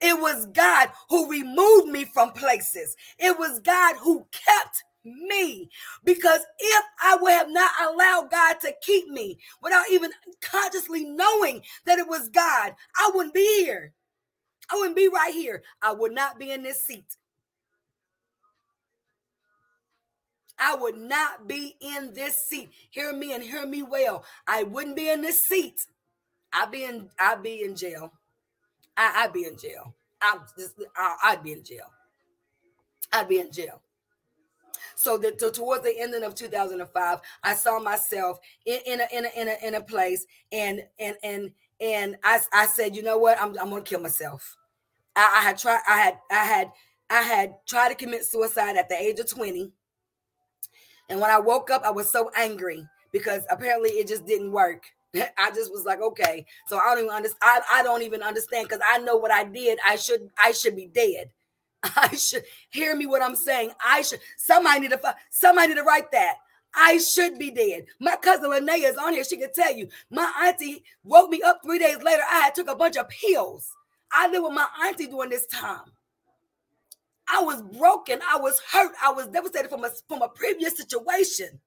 It 0.00 0.20
was 0.20 0.46
God 0.46 0.90
who 1.10 1.30
removed 1.30 1.88
me 1.88 2.04
from 2.06 2.32
places. 2.32 2.96
It 3.18 3.38
was 3.38 3.60
God 3.60 3.96
who 3.98 4.26
kept 4.32 4.84
me. 5.04 5.70
Because 6.04 6.40
if 6.58 6.84
I 7.02 7.16
would 7.20 7.32
have 7.32 7.50
not 7.50 7.70
allowed 7.82 8.30
God 8.30 8.56
to 8.62 8.74
keep 8.82 9.08
me 9.08 9.38
without 9.62 9.86
even 9.90 10.10
consciously 10.42 11.04
knowing 11.04 11.62
that 11.86 11.98
it 12.00 12.08
was 12.08 12.28
God, 12.30 12.74
I 12.98 13.10
wouldn't 13.14 13.34
be 13.34 13.64
here. 13.64 13.94
Oh, 14.72 14.76
I 14.76 14.80
wouldn't 14.80 14.96
be 14.96 15.08
right 15.08 15.32
here. 15.34 15.62
I 15.80 15.92
would 15.92 16.12
not 16.12 16.38
be 16.38 16.50
in 16.50 16.62
this 16.62 16.82
seat. 16.82 17.16
I 20.58 20.76
would 20.76 20.96
not 20.96 21.48
be 21.48 21.76
in 21.80 22.14
this 22.14 22.36
seat. 22.48 22.70
Hear 22.90 23.12
me 23.12 23.32
and 23.32 23.42
hear 23.42 23.66
me 23.66 23.82
well. 23.82 24.24
I 24.46 24.62
wouldn't 24.62 24.96
be 24.96 25.10
in 25.10 25.22
this 25.22 25.42
seat. 25.42 25.74
I'd 26.52 26.70
be 26.70 26.84
in. 26.84 27.08
I'd 27.18 27.42
be 27.42 27.62
in 27.62 27.74
jail. 27.74 28.12
I, 28.96 29.26
would 29.26 29.32
be 29.32 29.44
in 29.46 29.56
jail. 29.56 29.94
I'm 30.20 30.40
just. 30.56 30.74
I, 30.96 31.16
I'd 31.24 31.42
be 31.42 31.52
in 31.52 31.64
jail. 31.64 31.86
I'd 33.12 33.28
be 33.28 33.40
in 33.40 33.50
jail. 33.50 33.82
So 34.94 35.18
that 35.18 35.38
to, 35.40 35.50
towards 35.50 35.82
the 35.82 35.94
ending 35.98 36.22
of 36.22 36.34
2005, 36.34 37.20
I 37.42 37.54
saw 37.54 37.80
myself 37.80 38.38
in, 38.64 38.78
in 38.86 39.00
a 39.00 39.06
in 39.12 39.24
a 39.24 39.40
in 39.40 39.48
a 39.48 39.66
in 39.66 39.74
a 39.74 39.80
place, 39.80 40.26
and 40.52 40.82
and 41.00 41.16
and 41.24 41.50
and 41.80 42.16
I 42.22 42.40
I 42.52 42.66
said, 42.66 42.94
you 42.94 43.02
know 43.02 43.18
what, 43.18 43.40
I'm 43.40 43.58
I'm 43.58 43.70
gonna 43.70 43.82
kill 43.82 44.00
myself. 44.00 44.56
I, 45.16 45.38
I 45.38 45.42
had 45.42 45.58
tried. 45.58 45.80
I 45.88 45.96
had 45.98 46.18
I 46.30 46.44
had 46.44 46.72
I 47.10 47.22
had 47.22 47.54
tried 47.66 47.90
to 47.90 47.94
commit 47.94 48.24
suicide 48.24 48.76
at 48.76 48.88
the 48.88 48.96
age 48.96 49.18
of 49.18 49.28
20. 49.28 49.70
And 51.08 51.20
when 51.20 51.30
I 51.30 51.38
woke 51.38 51.70
up, 51.70 51.82
I 51.84 51.90
was 51.90 52.10
so 52.10 52.30
angry 52.36 52.86
because 53.12 53.42
apparently 53.50 53.90
it 53.90 54.08
just 54.08 54.24
didn't 54.24 54.52
work. 54.52 54.84
I 55.14 55.50
just 55.50 55.70
was 55.70 55.84
like, 55.84 56.00
okay. 56.00 56.46
So 56.66 56.78
I 56.78 56.94
don't 56.94 57.04
even 57.04 57.10
understand. 57.10 57.38
I, 57.42 57.80
I 57.80 57.82
don't 57.82 58.02
even 58.02 58.22
understand 58.22 58.68
because 58.68 58.82
I 58.88 58.98
know 58.98 59.16
what 59.16 59.30
I 59.30 59.44
did. 59.44 59.78
I 59.86 59.96
should 59.96 60.30
I 60.42 60.52
should 60.52 60.76
be 60.76 60.86
dead. 60.86 61.30
I 61.96 62.14
should 62.16 62.44
hear 62.70 62.96
me 62.96 63.06
what 63.06 63.22
I'm 63.22 63.36
saying. 63.36 63.72
I 63.84 64.02
should 64.02 64.20
somebody 64.38 64.80
need 64.80 64.90
to 64.92 65.16
somebody 65.30 65.68
need 65.68 65.76
to 65.76 65.82
write 65.82 66.10
that. 66.12 66.36
I 66.74 66.96
should 66.96 67.38
be 67.38 67.50
dead. 67.50 67.84
My 68.00 68.16
cousin 68.16 68.50
Linnea 68.50 68.88
is 68.88 68.96
on 68.96 69.12
here. 69.12 69.24
She 69.24 69.36
can 69.36 69.52
tell 69.52 69.74
you. 69.74 69.88
My 70.10 70.32
auntie 70.42 70.82
woke 71.04 71.28
me 71.28 71.42
up 71.42 71.60
three 71.62 71.78
days 71.78 72.02
later. 72.02 72.22
I 72.30 72.40
had 72.40 72.54
took 72.54 72.68
a 72.68 72.74
bunch 72.74 72.96
of 72.96 73.10
pills. 73.10 73.76
I 74.12 74.28
lived 74.28 74.44
with 74.44 74.52
my 74.52 74.66
auntie 74.84 75.06
during 75.06 75.30
this 75.30 75.46
time. 75.46 75.92
I 77.28 77.42
was 77.42 77.62
broken. 77.62 78.20
I 78.28 78.38
was 78.38 78.60
hurt. 78.70 78.92
I 79.02 79.12
was 79.12 79.28
devastated 79.28 79.68
from 79.70 79.84
a, 79.84 79.90
from 80.08 80.22
a 80.22 80.28
previous 80.28 80.76
situation. 80.76 81.60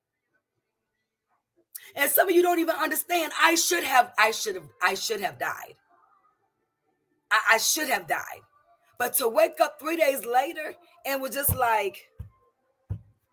And 1.96 2.12
some 2.12 2.28
of 2.30 2.36
you 2.36 2.42
don't 2.42 2.60
even 2.60 2.76
understand. 2.76 3.32
I 3.42 3.56
should 3.56 3.84
have, 3.84 4.12
I 4.20 4.32
should 4.32 4.56
have, 4.56 4.68
I 4.82 4.96
should 4.96 5.22
have 5.22 5.40
died. 5.40 5.76
I, 7.32 7.40
I 7.54 7.58
should 7.58 7.90
have 7.90 8.08
died. 8.08 8.42
But 8.98 9.14
to 9.16 9.28
wake 9.28 9.60
up 9.62 9.80
three 9.80 9.98
days 9.98 10.26
later 10.26 10.76
and 11.06 11.22
was 11.22 11.34
just 11.34 11.56
like, 11.56 12.08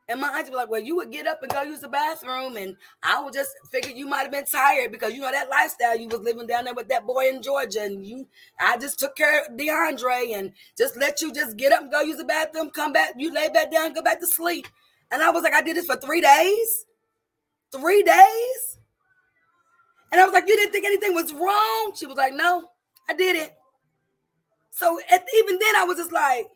and 0.08 0.20
my 0.20 0.28
auntie 0.28 0.50
was 0.50 0.58
like, 0.58 0.70
Well, 0.70 0.80
you 0.80 0.96
would 0.96 1.10
get 1.10 1.26
up 1.26 1.42
and 1.42 1.50
go 1.50 1.62
use 1.62 1.80
the 1.80 1.88
bathroom. 1.88 2.56
And 2.56 2.76
I 3.02 3.22
would 3.22 3.32
just 3.32 3.52
figure 3.70 3.92
you 3.92 4.06
might 4.06 4.22
have 4.22 4.32
been 4.32 4.44
tired 4.44 4.92
because 4.92 5.14
you 5.14 5.20
know 5.20 5.30
that 5.30 5.48
lifestyle 5.48 5.98
you 5.98 6.08
was 6.08 6.20
living 6.20 6.46
down 6.46 6.64
there 6.64 6.74
with 6.74 6.88
that 6.88 7.06
boy 7.06 7.28
in 7.28 7.42
Georgia. 7.42 7.82
And 7.82 8.04
you 8.04 8.26
I 8.60 8.76
just 8.78 8.98
took 8.98 9.16
care 9.16 9.42
of 9.42 9.56
DeAndre 9.56 10.36
and 10.36 10.52
just 10.76 10.96
let 10.96 11.20
you 11.20 11.32
just 11.32 11.56
get 11.56 11.72
up 11.72 11.82
and 11.82 11.92
go 11.92 12.00
use 12.00 12.18
the 12.18 12.24
bathroom, 12.24 12.70
come 12.70 12.92
back, 12.92 13.14
you 13.16 13.32
lay 13.32 13.48
back 13.48 13.70
down, 13.70 13.92
go 13.92 14.02
back 14.02 14.20
to 14.20 14.26
sleep. 14.26 14.66
And 15.10 15.22
I 15.22 15.30
was 15.30 15.42
like, 15.42 15.54
I 15.54 15.62
did 15.62 15.76
this 15.76 15.86
for 15.86 15.96
three 15.96 16.20
days. 16.20 16.86
Three 17.70 18.02
days. 18.02 18.78
And 20.10 20.20
I 20.20 20.24
was 20.24 20.32
like, 20.32 20.48
You 20.48 20.56
didn't 20.56 20.72
think 20.72 20.84
anything 20.84 21.14
was 21.14 21.32
wrong? 21.32 21.92
She 21.94 22.06
was 22.06 22.16
like, 22.16 22.34
No, 22.34 22.68
I 23.08 23.14
didn't. 23.14 23.52
So 24.72 24.98
at, 25.10 25.24
even 25.36 25.58
then 25.58 25.76
I 25.76 25.84
was 25.84 25.98
just 25.98 26.12
like, 26.12 26.48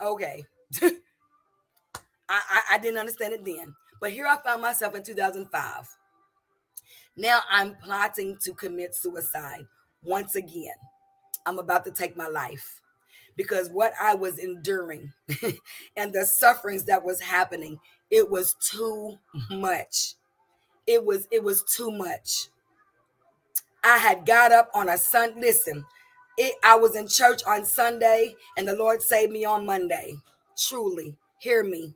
okay. 0.00 0.44
I, 2.28 2.40
I, 2.50 2.74
I 2.74 2.78
didn't 2.78 2.98
understand 2.98 3.34
it 3.34 3.44
then. 3.44 3.74
But 4.00 4.12
here 4.12 4.26
I 4.26 4.36
found 4.38 4.62
myself 4.62 4.94
in 4.94 5.02
2005. 5.02 5.96
Now 7.16 7.40
I'm 7.50 7.76
plotting 7.76 8.36
to 8.42 8.52
commit 8.52 8.94
suicide 8.94 9.66
once 10.02 10.34
again. 10.34 10.74
I'm 11.46 11.58
about 11.58 11.84
to 11.86 11.90
take 11.90 12.16
my 12.16 12.28
life 12.28 12.80
because 13.36 13.70
what 13.70 13.92
I 14.00 14.14
was 14.14 14.38
enduring 14.38 15.12
and 15.96 16.12
the 16.12 16.26
sufferings 16.26 16.84
that 16.84 17.04
was 17.04 17.20
happening, 17.20 17.78
it 18.10 18.30
was 18.30 18.54
too 18.54 19.18
much. 19.50 20.14
It 20.86 21.04
was 21.04 21.26
it 21.30 21.42
was 21.42 21.62
too 21.64 21.90
much. 21.90 22.48
I 23.84 23.98
had 23.98 24.26
got 24.26 24.52
up 24.52 24.70
on 24.74 24.88
a 24.88 24.98
Sun. 24.98 25.34
Listen, 25.40 25.84
it, 26.36 26.54
I 26.64 26.76
was 26.76 26.96
in 26.96 27.08
church 27.08 27.42
on 27.46 27.64
Sunday, 27.64 28.34
and 28.56 28.66
the 28.66 28.76
Lord 28.76 29.02
saved 29.02 29.32
me 29.32 29.44
on 29.44 29.64
Monday. 29.66 30.16
Truly, 30.58 31.16
hear 31.38 31.62
me. 31.64 31.94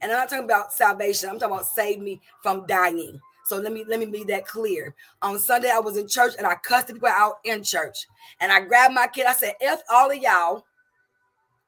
And 0.00 0.12
I'm 0.12 0.18
not 0.18 0.28
talking 0.28 0.44
about 0.44 0.72
salvation. 0.72 1.28
I'm 1.28 1.38
talking 1.38 1.54
about 1.54 1.66
save 1.66 2.00
me 2.00 2.20
from 2.42 2.66
dying. 2.66 3.20
So 3.46 3.56
let 3.56 3.72
me 3.72 3.84
let 3.88 3.98
me 3.98 4.06
be 4.06 4.24
that 4.24 4.46
clear. 4.46 4.94
On 5.22 5.38
Sunday, 5.38 5.70
I 5.70 5.78
was 5.78 5.96
in 5.96 6.06
church 6.06 6.34
and 6.36 6.46
I 6.46 6.54
cussed 6.56 6.88
people 6.88 7.08
out 7.08 7.38
in 7.44 7.62
church. 7.62 8.06
And 8.40 8.52
I 8.52 8.60
grabbed 8.60 8.94
my 8.94 9.06
kid. 9.06 9.26
I 9.26 9.32
said, 9.32 9.54
F 9.60 9.80
all 9.90 10.10
of 10.10 10.18
y'all. 10.18 10.64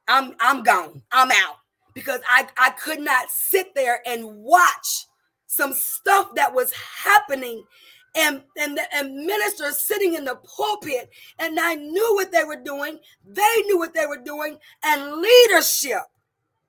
I'm 0.07 0.35
I'm 0.39 0.63
gone. 0.63 1.01
I'm 1.11 1.31
out. 1.31 1.57
Because 1.93 2.21
I, 2.29 2.47
I 2.57 2.69
could 2.71 3.01
not 3.01 3.29
sit 3.29 3.75
there 3.75 4.01
and 4.05 4.25
watch 4.25 5.07
some 5.47 5.73
stuff 5.73 6.33
that 6.35 6.53
was 6.53 6.71
happening 6.71 7.65
and, 8.15 8.41
and, 8.57 8.77
the, 8.77 8.83
and 8.95 9.13
ministers 9.25 9.85
sitting 9.85 10.13
in 10.13 10.23
the 10.23 10.35
pulpit. 10.35 11.09
And 11.39 11.59
I 11.59 11.75
knew 11.75 12.15
what 12.15 12.31
they 12.31 12.45
were 12.45 12.61
doing. 12.63 12.99
They 13.25 13.61
knew 13.65 13.77
what 13.77 13.93
they 13.93 14.05
were 14.05 14.21
doing. 14.23 14.57
And 14.83 15.21
leadership 15.21 16.03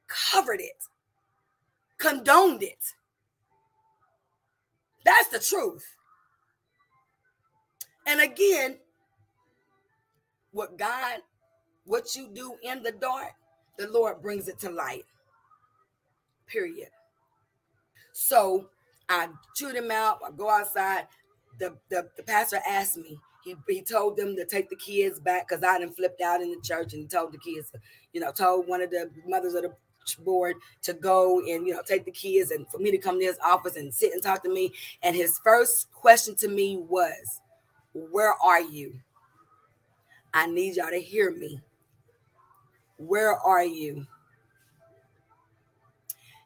covered 0.08 0.60
it 0.60 0.82
condoned 2.02 2.64
it. 2.64 2.84
That's 5.04 5.28
the 5.28 5.38
truth. 5.38 5.84
And 8.06 8.20
again, 8.20 8.78
what 10.50 10.76
God, 10.76 11.18
what 11.84 12.16
you 12.16 12.28
do 12.34 12.56
in 12.62 12.82
the 12.82 12.90
dark, 12.90 13.30
the 13.78 13.88
Lord 13.88 14.20
brings 14.20 14.48
it 14.48 14.58
to 14.60 14.70
light. 14.70 15.04
Period. 16.46 16.88
So 18.12 18.68
I 19.08 19.28
chewed 19.54 19.76
him 19.76 19.90
out. 19.92 20.18
I 20.26 20.32
go 20.32 20.50
outside. 20.50 21.06
The, 21.60 21.76
the, 21.88 22.08
the 22.16 22.24
pastor 22.24 22.58
asked 22.68 22.96
me, 22.96 23.16
he, 23.44 23.54
he 23.68 23.82
told 23.82 24.16
them 24.16 24.34
to 24.36 24.44
take 24.44 24.68
the 24.68 24.76
kids 24.76 25.20
back 25.20 25.48
because 25.48 25.62
I 25.62 25.78
done 25.78 25.92
flipped 25.92 26.20
out 26.20 26.42
in 26.42 26.50
the 26.50 26.60
church 26.62 26.94
and 26.94 27.08
told 27.08 27.32
the 27.32 27.38
kids, 27.38 27.70
you 28.12 28.20
know, 28.20 28.32
told 28.32 28.66
one 28.66 28.82
of 28.82 28.90
the 28.90 29.10
mothers 29.26 29.54
of 29.54 29.62
the 29.62 29.74
board 30.24 30.56
to 30.82 30.92
go 30.92 31.40
and 31.40 31.66
you 31.66 31.74
know 31.74 31.82
take 31.86 32.04
the 32.04 32.10
kids 32.10 32.50
and 32.50 32.68
for 32.68 32.78
me 32.78 32.90
to 32.90 32.98
come 32.98 33.18
to 33.18 33.24
his 33.24 33.38
office 33.44 33.76
and 33.76 33.92
sit 33.92 34.12
and 34.12 34.22
talk 34.22 34.42
to 34.42 34.52
me. 34.52 34.72
And 35.02 35.14
his 35.16 35.38
first 35.44 35.90
question 35.92 36.34
to 36.36 36.48
me 36.48 36.78
was, 36.88 37.40
Where 37.92 38.34
are 38.42 38.60
you? 38.60 38.94
I 40.34 40.46
need 40.46 40.76
y'all 40.76 40.90
to 40.90 41.00
hear 41.00 41.30
me. 41.30 41.60
Where 42.96 43.34
are 43.34 43.64
you? 43.64 44.06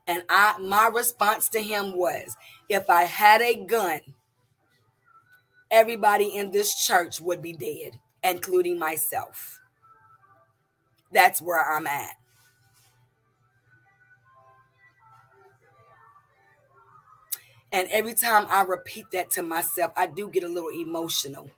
And 0.06 0.22
I 0.28 0.56
my 0.58 0.88
response 0.88 1.48
to 1.50 1.62
him 1.62 1.96
was, 1.96 2.36
if 2.68 2.88
I 2.88 3.04
had 3.04 3.42
a 3.42 3.64
gun, 3.64 4.00
everybody 5.70 6.36
in 6.36 6.50
this 6.50 6.86
church 6.86 7.20
would 7.20 7.42
be 7.42 7.52
dead, 7.52 7.98
including 8.22 8.78
myself. 8.78 9.60
That's 11.12 11.40
where 11.40 11.62
I'm 11.62 11.86
at. 11.86 12.16
And 17.72 17.88
every 17.90 18.14
time 18.14 18.46
I 18.48 18.62
repeat 18.62 19.06
that 19.12 19.30
to 19.32 19.42
myself, 19.42 19.92
I 19.96 20.06
do 20.06 20.28
get 20.28 20.44
a 20.44 20.48
little 20.48 20.70
emotional. 20.70 21.50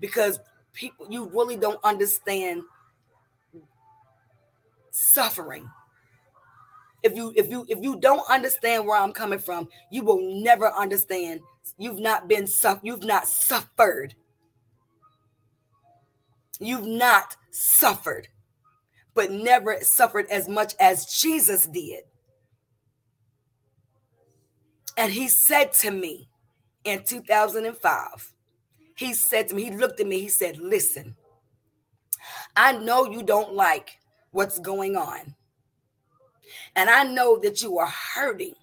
Because 0.00 0.38
people, 0.72 1.06
you 1.10 1.30
really 1.34 1.56
don't 1.56 1.82
understand 1.84 2.62
suffering. 4.90 5.68
If 7.02 7.14
you 7.16 7.32
if 7.36 7.50
you 7.50 7.66
if 7.68 7.78
you 7.82 8.00
don't 8.00 8.22
understand 8.30 8.86
where 8.86 8.98
i'm 8.98 9.12
coming 9.12 9.38
from 9.38 9.68
you 9.90 10.02
will 10.02 10.42
never 10.42 10.70
understand. 10.72 11.40
You've 11.76 11.98
not 11.98 12.28
been 12.28 12.46
you've 12.82 13.04
not 13.04 13.28
suffered. 13.28 14.14
You've 16.58 16.86
not 16.86 17.36
suffered 17.50 18.28
but 19.14 19.30
never 19.30 19.78
suffered 19.82 20.26
as 20.30 20.48
much 20.48 20.74
as 20.80 21.06
jesus 21.06 21.66
did 21.66 22.02
and 24.96 25.12
he 25.12 25.28
said 25.28 25.72
to 25.72 25.90
me 25.90 26.28
in 26.84 27.02
2005 27.02 28.32
he 28.96 29.12
said 29.12 29.48
to 29.48 29.54
me 29.54 29.64
he 29.64 29.70
looked 29.70 30.00
at 30.00 30.06
me 30.06 30.20
he 30.20 30.28
said 30.28 30.58
listen 30.58 31.14
i 32.56 32.72
know 32.72 33.06
you 33.10 33.22
don't 33.22 33.54
like 33.54 33.98
what's 34.30 34.58
going 34.58 34.96
on 34.96 35.34
and 36.76 36.90
I 36.90 37.04
know 37.04 37.38
that 37.38 37.62
you 37.62 37.78
are 37.78 37.92
hurting. 38.14 38.54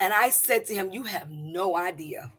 And 0.00 0.12
I 0.12 0.30
said 0.30 0.66
to 0.66 0.74
him, 0.74 0.92
You 0.92 1.04
have 1.04 1.30
no 1.30 1.76
idea. 1.76 2.32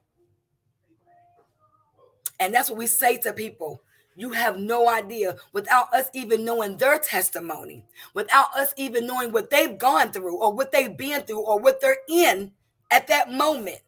And 2.39 2.53
that's 2.53 2.69
what 2.69 2.79
we 2.79 2.87
say 2.87 3.17
to 3.19 3.33
people. 3.33 3.81
You 4.17 4.31
have 4.31 4.57
no 4.57 4.89
idea 4.89 5.35
without 5.51 5.93
us 5.93 6.07
even 6.13 6.45
knowing 6.45 6.77
their 6.77 6.99
testimony, 6.99 7.83
without 8.13 8.55
us 8.55 8.73
even 8.77 9.05
knowing 9.05 9.31
what 9.31 9.49
they've 9.49 9.77
gone 9.77 10.11
through 10.11 10.37
or 10.37 10.53
what 10.53 10.71
they've 10.71 10.95
been 10.95 11.21
through 11.23 11.41
or 11.41 11.59
what 11.59 11.81
they're 11.81 11.97
in 12.07 12.51
at 12.91 13.07
that 13.07 13.31
moment. 13.31 13.79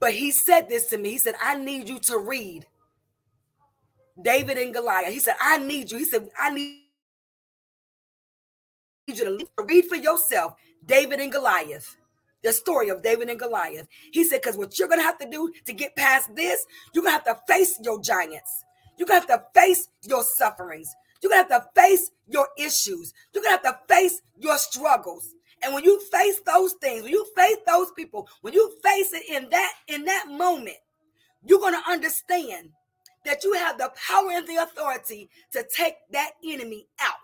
But 0.00 0.12
he 0.12 0.30
said 0.30 0.68
this 0.68 0.86
to 0.88 0.98
me. 0.98 1.10
He 1.10 1.18
said, 1.18 1.34
I 1.42 1.56
need 1.56 1.88
you 1.88 1.98
to 2.00 2.18
read 2.18 2.66
David 4.22 4.58
and 4.58 4.72
Goliath. 4.72 5.12
He 5.12 5.18
said, 5.18 5.36
I 5.40 5.58
need 5.58 5.90
you. 5.90 5.98
He 5.98 6.04
said, 6.04 6.28
I 6.38 6.50
need 6.50 6.82
you 9.06 9.14
to 9.16 9.48
read 9.64 9.86
for 9.86 9.96
yourself 9.96 10.54
David 10.86 11.20
and 11.20 11.32
Goliath, 11.32 11.96
the 12.42 12.52
story 12.52 12.90
of 12.90 13.02
David 13.02 13.28
and 13.28 13.38
Goliath. 13.38 13.88
He 14.12 14.24
said, 14.24 14.40
because 14.42 14.56
what 14.56 14.78
you're 14.78 14.88
going 14.88 15.00
to 15.00 15.06
have 15.06 15.18
to 15.18 15.28
do 15.28 15.52
to 15.64 15.72
get 15.72 15.96
past 15.96 16.34
this, 16.36 16.64
you're 16.92 17.02
going 17.02 17.18
to 17.18 17.24
have 17.24 17.36
to 17.36 17.42
face 17.52 17.78
your 17.82 18.00
giants. 18.00 18.64
You're 18.96 19.06
going 19.08 19.22
to 19.22 19.28
have 19.28 19.40
to 19.40 19.60
face 19.60 19.88
your 20.02 20.22
sufferings. 20.22 20.94
You're 21.22 21.30
going 21.30 21.46
to 21.46 21.52
have 21.54 21.64
to 21.64 21.80
face 21.80 22.10
your 22.28 22.48
issues. 22.56 23.12
You're 23.32 23.42
going 23.42 23.58
to 23.58 23.62
have 23.64 23.74
to 23.74 23.94
face 23.94 24.20
your 24.38 24.58
struggles. 24.58 25.34
And 25.62 25.74
when 25.74 25.84
you 25.84 26.00
face 26.00 26.40
those 26.46 26.74
things, 26.74 27.02
when 27.02 27.12
you 27.12 27.26
face 27.36 27.56
those 27.66 27.90
people, 27.92 28.28
when 28.42 28.54
you 28.54 28.72
face 28.82 29.12
it 29.12 29.28
in 29.28 29.50
that 29.50 29.72
in 29.88 30.04
that 30.04 30.26
moment, 30.28 30.76
you're 31.44 31.58
going 31.58 31.74
to 31.74 31.90
understand 31.90 32.70
that 33.24 33.42
you 33.44 33.52
have 33.54 33.78
the 33.78 33.92
power 34.08 34.30
and 34.32 34.46
the 34.46 34.56
authority 34.56 35.28
to 35.52 35.64
take 35.74 35.94
that 36.12 36.32
enemy 36.44 36.86
out. 37.00 37.16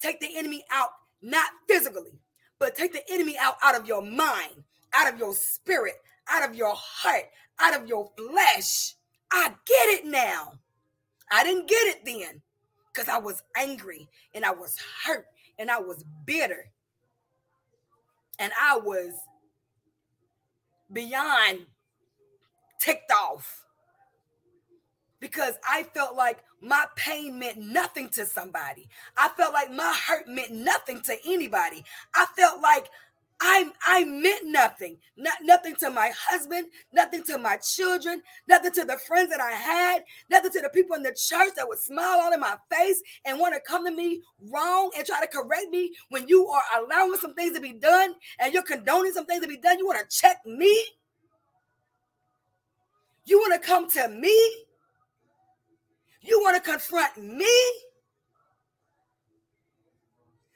Take 0.00 0.20
the 0.20 0.36
enemy 0.36 0.64
out, 0.70 0.90
not 1.22 1.50
physically, 1.68 2.18
but 2.58 2.74
take 2.76 2.92
the 2.92 3.02
enemy 3.10 3.36
out 3.40 3.56
out 3.62 3.74
of 3.74 3.86
your 3.86 4.02
mind, 4.02 4.62
out 4.94 5.12
of 5.12 5.18
your 5.18 5.34
spirit, 5.34 5.94
out 6.28 6.48
of 6.48 6.54
your 6.54 6.74
heart, 6.76 7.24
out 7.58 7.80
of 7.80 7.88
your 7.88 8.10
flesh. 8.16 8.94
I 9.32 9.48
get 9.66 9.88
it 9.88 10.04
now. 10.04 10.52
I 11.30 11.44
didn't 11.44 11.68
get 11.68 11.86
it 11.86 12.04
then 12.04 12.42
because 12.92 13.08
I 13.08 13.18
was 13.18 13.42
angry 13.56 14.08
and 14.34 14.44
I 14.44 14.50
was 14.50 14.76
hurt 15.04 15.26
and 15.58 15.70
I 15.70 15.78
was 15.78 16.04
bitter 16.26 16.66
and 18.40 18.52
I 18.60 18.78
was 18.78 19.12
beyond 20.92 21.66
ticked 22.80 23.12
off 23.12 23.66
because 25.20 25.54
I 25.68 25.82
felt 25.82 26.16
like 26.16 26.38
my 26.62 26.86
pain 26.96 27.38
meant 27.38 27.58
nothing 27.58 28.08
to 28.10 28.24
somebody. 28.24 28.88
I 29.16 29.28
felt 29.28 29.52
like 29.52 29.70
my 29.70 29.94
hurt 30.08 30.26
meant 30.26 30.50
nothing 30.50 31.02
to 31.02 31.16
anybody. 31.26 31.84
I 32.14 32.26
felt 32.36 32.60
like 32.62 32.88
I 33.40 33.70
I 33.86 34.04
meant 34.04 34.44
nothing. 34.44 34.98
Not 35.16 35.38
nothing 35.42 35.74
to 35.76 35.90
my 35.90 36.12
husband, 36.28 36.66
nothing 36.92 37.22
to 37.24 37.38
my 37.38 37.56
children, 37.56 38.22
nothing 38.46 38.72
to 38.72 38.84
the 38.84 38.98
friends 38.98 39.30
that 39.30 39.40
I 39.40 39.52
had, 39.52 40.04
nothing 40.28 40.50
to 40.52 40.60
the 40.60 40.68
people 40.68 40.96
in 40.96 41.02
the 41.02 41.16
church 41.16 41.54
that 41.56 41.66
would 41.66 41.78
smile 41.78 42.20
all 42.20 42.32
in 42.32 42.40
my 42.40 42.56
face 42.70 43.02
and 43.24 43.38
want 43.38 43.54
to 43.54 43.60
come 43.60 43.86
to 43.86 43.92
me 43.92 44.22
wrong 44.52 44.90
and 44.96 45.06
try 45.06 45.20
to 45.20 45.26
correct 45.26 45.70
me 45.70 45.92
when 46.10 46.28
you 46.28 46.46
are 46.48 46.62
allowing 46.82 47.16
some 47.16 47.34
things 47.34 47.54
to 47.54 47.60
be 47.60 47.72
done 47.72 48.14
and 48.38 48.52
you're 48.52 48.62
condoning 48.62 49.12
some 49.12 49.26
things 49.26 49.42
to 49.42 49.48
be 49.48 49.56
done. 49.58 49.78
You 49.78 49.86
want 49.86 49.98
to 49.98 50.16
check 50.16 50.38
me? 50.44 50.84
You 53.24 53.38
want 53.38 53.54
to 53.54 53.66
come 53.66 53.88
to 53.90 54.08
me? 54.08 54.66
You 56.22 56.40
want 56.42 56.62
to 56.62 56.70
confront 56.70 57.16
me? 57.16 57.50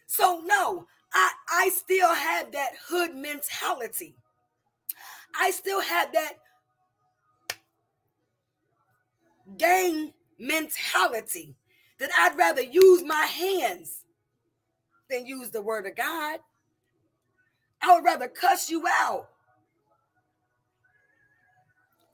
So 0.07 0.43
no, 0.45 0.87
I 1.15 1.31
I 1.51 1.69
still 1.71 2.15
had 2.15 2.53
that 2.53 2.73
hood 2.89 3.15
mentality. 3.15 4.17
I 5.41 5.51
still 5.51 5.81
had 5.81 6.13
that 6.13 6.35
gang 9.59 10.13
mentality 10.39 11.57
that 11.99 12.11
I'd 12.19 12.37
rather 12.37 12.63
use 12.63 13.03
my 13.05 13.27
hands 13.27 14.05
than 15.11 15.27
use 15.27 15.51
the 15.51 15.63
word 15.63 15.87
of 15.87 15.97
God. 15.97 16.41
I 17.83 17.95
would 17.95 18.05
rather 18.05 18.29
cuss 18.29 18.71
you 18.71 18.85
out. 18.89 19.29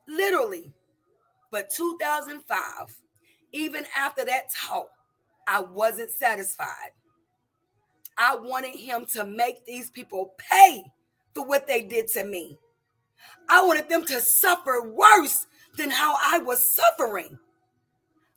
Literally. 0.09 0.73
But 1.51 1.71
2005 1.71 3.01
even 3.53 3.85
after 3.97 4.25
that 4.25 4.53
talk, 4.53 4.91
I 5.49 5.61
wasn't 5.61 6.11
satisfied. 6.11 6.93
I 8.21 8.37
wanted 8.37 8.77
him 8.77 9.07
to 9.15 9.25
make 9.25 9.65
these 9.65 9.89
people 9.91 10.35
pay 10.37 10.85
for 11.35 11.47
what 11.47 11.67
they 11.67 11.83
did 11.83 12.07
to 12.09 12.25
me. 12.25 12.59
I 13.49 13.65
wanted 13.65 13.89
them 13.89 14.05
to 14.05 14.21
suffer 14.21 14.83
worse 14.93 15.47
than 15.79 15.91
how 15.91 16.17
I 16.23 16.39
was 16.39 16.77
suffering. 16.77 17.39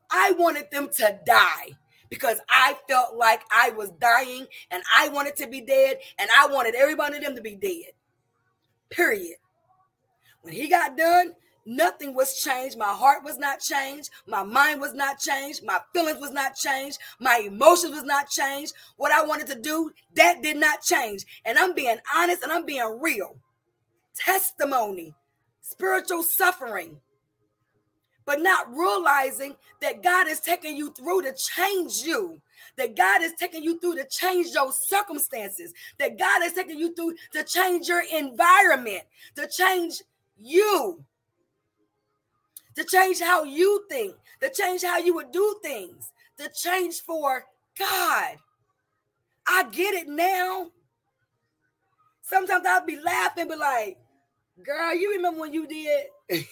I 0.10 0.32
wanted 0.38 0.72
them 0.72 0.88
to 0.98 1.20
die 1.26 1.72
because 2.10 2.40
I 2.50 2.78
felt 2.88 3.18
like 3.18 3.42
I 3.54 3.72
was 3.72 3.92
dying 4.00 4.48
and 4.72 4.82
I 4.96 5.10
wanted 5.10 5.36
to 5.38 5.48
be 5.48 5.60
dead 5.60 5.98
and 6.18 6.30
I 6.40 6.48
wanted 6.48 6.76
everybody 6.76 7.20
them 7.20 7.36
to 7.36 7.42
be 7.42 7.56
dead. 7.56 7.92
Period. 8.90 9.36
When 10.44 10.54
he 10.54 10.70
got 10.70 10.96
done, 10.96 11.34
Nothing 11.66 12.14
was 12.14 12.41
changed. 12.41 12.78
My 12.78 12.93
heart 12.93 13.24
was 13.24 13.38
not 13.38 13.61
changed. 13.61 14.09
My 14.28 14.43
mind 14.43 14.82
was 14.82 14.93
not 14.93 15.20
changed. 15.20 15.64
My 15.64 15.80
feelings 15.93 16.20
was 16.20 16.32
not 16.32 16.55
changed. 16.55 16.99
My 17.20 17.41
emotions 17.45 17.93
was 17.93 18.03
not 18.03 18.30
changed. 18.30 18.74
What 18.97 19.14
I 19.14 19.24
wanted 19.24 19.47
to 19.47 19.59
do, 19.59 19.91
that 20.16 20.41
did 20.41 20.57
not 20.57 20.82
change. 20.82 21.26
And 21.45 21.57
I'm 21.57 21.74
being 21.74 21.97
honest 22.14 22.43
and 22.43 22.51
I'm 22.51 22.66
being 22.66 22.99
real. 23.01 23.38
Testimony, 24.14 25.14
spiritual 25.61 26.24
suffering, 26.24 26.99
but 28.26 28.41
not 28.41 28.70
realizing 28.76 29.55
that 29.82 30.03
God 30.03 30.28
is 30.28 30.41
taking 30.41 30.76
you 30.76 30.91
through 30.91 31.22
to 31.24 31.34
change 31.34 32.01
you. 32.03 32.41
That 32.76 32.95
God 32.95 33.22
is 33.22 33.34
taking 33.39 33.64
you 33.64 33.80
through 33.80 33.95
to 33.95 34.05
change 34.05 34.47
your 34.53 34.72
circumstances. 34.74 35.74
That 35.99 36.18
God 36.18 36.43
is 36.43 36.53
taking 36.53 36.78
you 36.78 36.93
through 36.93 37.16
to 37.34 37.43
change 37.43 37.88
your 37.88 38.03
environment, 38.11 39.03
to 39.36 39.47
change 39.47 40.01
you 40.38 41.03
to 42.76 42.84
change 42.84 43.19
how 43.19 43.43
you 43.43 43.86
think, 43.89 44.15
to 44.41 44.49
change 44.49 44.84
how 44.84 44.97
you 44.97 45.13
would 45.15 45.32
do 45.32 45.55
things, 45.63 46.11
to 46.38 46.49
change 46.55 47.01
for 47.01 47.45
God. 47.78 48.38
I 49.47 49.63
get 49.71 49.93
it 49.93 50.07
now. 50.07 50.67
Sometimes 52.21 52.65
I'll 52.65 52.86
be 52.86 52.99
laughing, 52.99 53.47
but 53.47 53.59
like, 53.59 53.97
girl, 54.63 54.95
you 54.95 55.11
remember 55.11 55.41
when 55.41 55.53
you 55.53 55.67
did? 55.67 56.05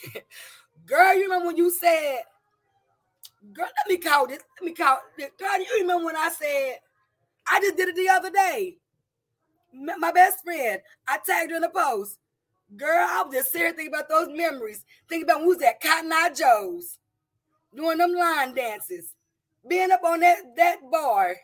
girl, 0.86 1.16
you 1.16 1.24
remember 1.24 1.48
when 1.48 1.58
you 1.58 1.72
said, 1.72 2.20
girl, 3.54 3.66
let 3.66 3.88
me 3.90 3.98
call 3.98 4.28
this. 4.28 4.40
Let 4.60 4.66
me 4.66 4.74
call 4.74 5.00
this. 5.18 5.32
Girl, 5.40 5.58
you 5.58 5.82
remember 5.82 6.06
when 6.06 6.18
I 6.18 6.30
said, 6.30 6.80
I 7.50 7.60
just 7.62 7.78
did 7.78 7.90
it 7.90 7.96
the 7.96 8.10
other 8.10 8.30
day. 8.30 8.78
My 9.74 10.12
best 10.12 10.44
friend, 10.44 10.82
I 11.08 11.18
tagged 11.26 11.52
her 11.52 11.58
in 11.58 11.64
a 11.64 11.70
post. 11.70 12.18
Girl, 12.76 13.06
I 13.10 13.24
was 13.24 13.36
just 13.36 13.52
serious 13.52 13.76
thinking 13.76 13.94
about 13.94 14.10
those 14.10 14.30
memories. 14.30 14.86
Think 15.10 15.24
about 15.24 15.42
who's 15.42 15.58
that 15.58 15.82
Cotton 15.82 16.12
Eye 16.14 16.30
Joe's 16.36 17.00
doing 17.76 17.98
them 17.98 18.14
line 18.14 18.56
dances, 18.56 19.14
being 19.68 19.92
up 19.92 20.04
on 20.04 20.22
that, 20.22 20.38
that 20.56 20.78
bar, 20.90 21.36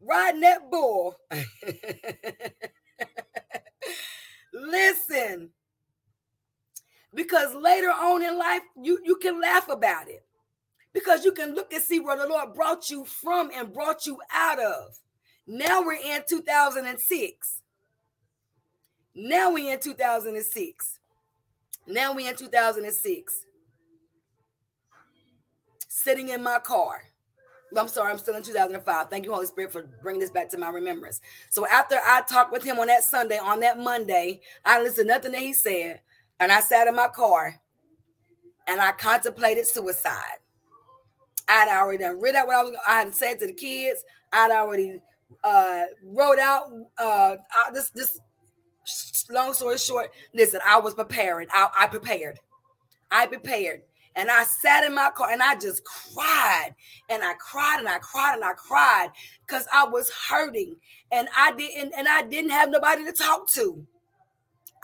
riding 0.00 0.40
that 0.40 0.70
bull. 0.70 1.16
Listen, 4.52 5.50
because 7.14 7.54
later 7.54 7.88
on 7.90 8.22
in 8.22 8.36
life, 8.38 8.62
you, 8.80 8.98
you 9.04 9.16
can 9.16 9.40
laugh 9.40 9.68
about 9.68 10.08
it. 10.08 10.24
Because 10.92 11.24
you 11.24 11.32
can 11.32 11.54
look 11.54 11.72
and 11.72 11.82
see 11.82 11.98
where 11.98 12.16
the 12.16 12.26
Lord 12.26 12.54
brought 12.54 12.88
you 12.88 13.04
from 13.04 13.50
and 13.52 13.72
brought 13.72 14.06
you 14.06 14.18
out 14.32 14.60
of. 14.60 14.98
Now 15.46 15.82
we're 15.82 15.94
in 15.94 16.22
2006. 16.28 17.60
Now 19.14 19.52
we 19.52 19.70
in 19.70 19.78
2006. 19.80 20.98
Now 21.86 22.12
we 22.12 22.28
in 22.28 22.36
2006. 22.36 23.46
Sitting 25.88 26.30
in 26.30 26.42
my 26.42 26.58
car. 26.58 27.02
I'm 27.76 27.88
sorry, 27.88 28.12
I'm 28.12 28.18
still 28.18 28.36
in 28.36 28.42
2005. 28.42 29.10
Thank 29.10 29.24
you, 29.24 29.32
Holy 29.32 29.46
Spirit, 29.46 29.72
for 29.72 29.84
bringing 30.02 30.20
this 30.20 30.30
back 30.30 30.48
to 30.50 30.58
my 30.58 30.68
remembrance. 30.70 31.20
So 31.50 31.66
after 31.66 31.96
I 31.96 32.22
talked 32.28 32.52
with 32.52 32.62
him 32.62 32.78
on 32.78 32.86
that 32.86 33.02
Sunday, 33.04 33.38
on 33.38 33.60
that 33.60 33.78
Monday, 33.78 34.40
I 34.64 34.80
listened 34.80 35.08
to 35.08 35.14
nothing 35.14 35.32
that 35.32 35.40
he 35.40 35.52
said, 35.52 36.00
and 36.38 36.52
I 36.52 36.60
sat 36.60 36.86
in 36.86 36.94
my 36.94 37.08
car 37.08 37.56
and 38.68 38.80
I 38.80 38.92
contemplated 38.92 39.66
suicide. 39.66 40.38
I'd 41.48 41.68
already 41.68 41.98
done 41.98 42.20
read 42.20 42.34
out 42.36 42.46
what 42.46 42.56
I 42.56 42.62
was 42.62 42.76
I 42.86 42.98
had 43.00 43.14
said 43.14 43.38
to 43.40 43.46
the 43.46 43.52
kids. 43.52 44.04
I'd 44.32 44.50
already 44.50 45.00
uh 45.42 45.84
wrote 46.04 46.38
out 46.38 46.70
uh 46.98 47.36
this 47.72 47.90
this 47.90 48.18
long 49.30 49.54
story 49.54 49.78
short, 49.78 50.10
listen, 50.34 50.60
I 50.66 50.78
was 50.78 50.94
preparing. 50.94 51.48
I, 51.52 51.68
I 51.78 51.86
prepared. 51.86 52.38
I 53.10 53.26
prepared. 53.26 53.82
And 54.16 54.30
I 54.30 54.44
sat 54.44 54.84
in 54.84 54.94
my 54.94 55.10
car 55.10 55.30
and 55.30 55.42
I 55.42 55.56
just 55.56 55.82
cried 55.84 56.74
and 57.08 57.22
I 57.22 57.34
cried 57.34 57.80
and 57.80 57.88
I 57.88 57.98
cried 57.98 58.34
and 58.34 58.44
I 58.44 58.52
cried 58.52 59.08
because 59.46 59.66
I 59.72 59.84
was 59.84 60.10
hurting 60.28 60.76
and 61.10 61.28
I 61.36 61.52
didn't 61.52 61.94
and 61.96 62.06
I 62.08 62.22
didn't 62.22 62.52
have 62.52 62.70
nobody 62.70 63.04
to 63.04 63.12
talk 63.12 63.48
to. 63.54 63.84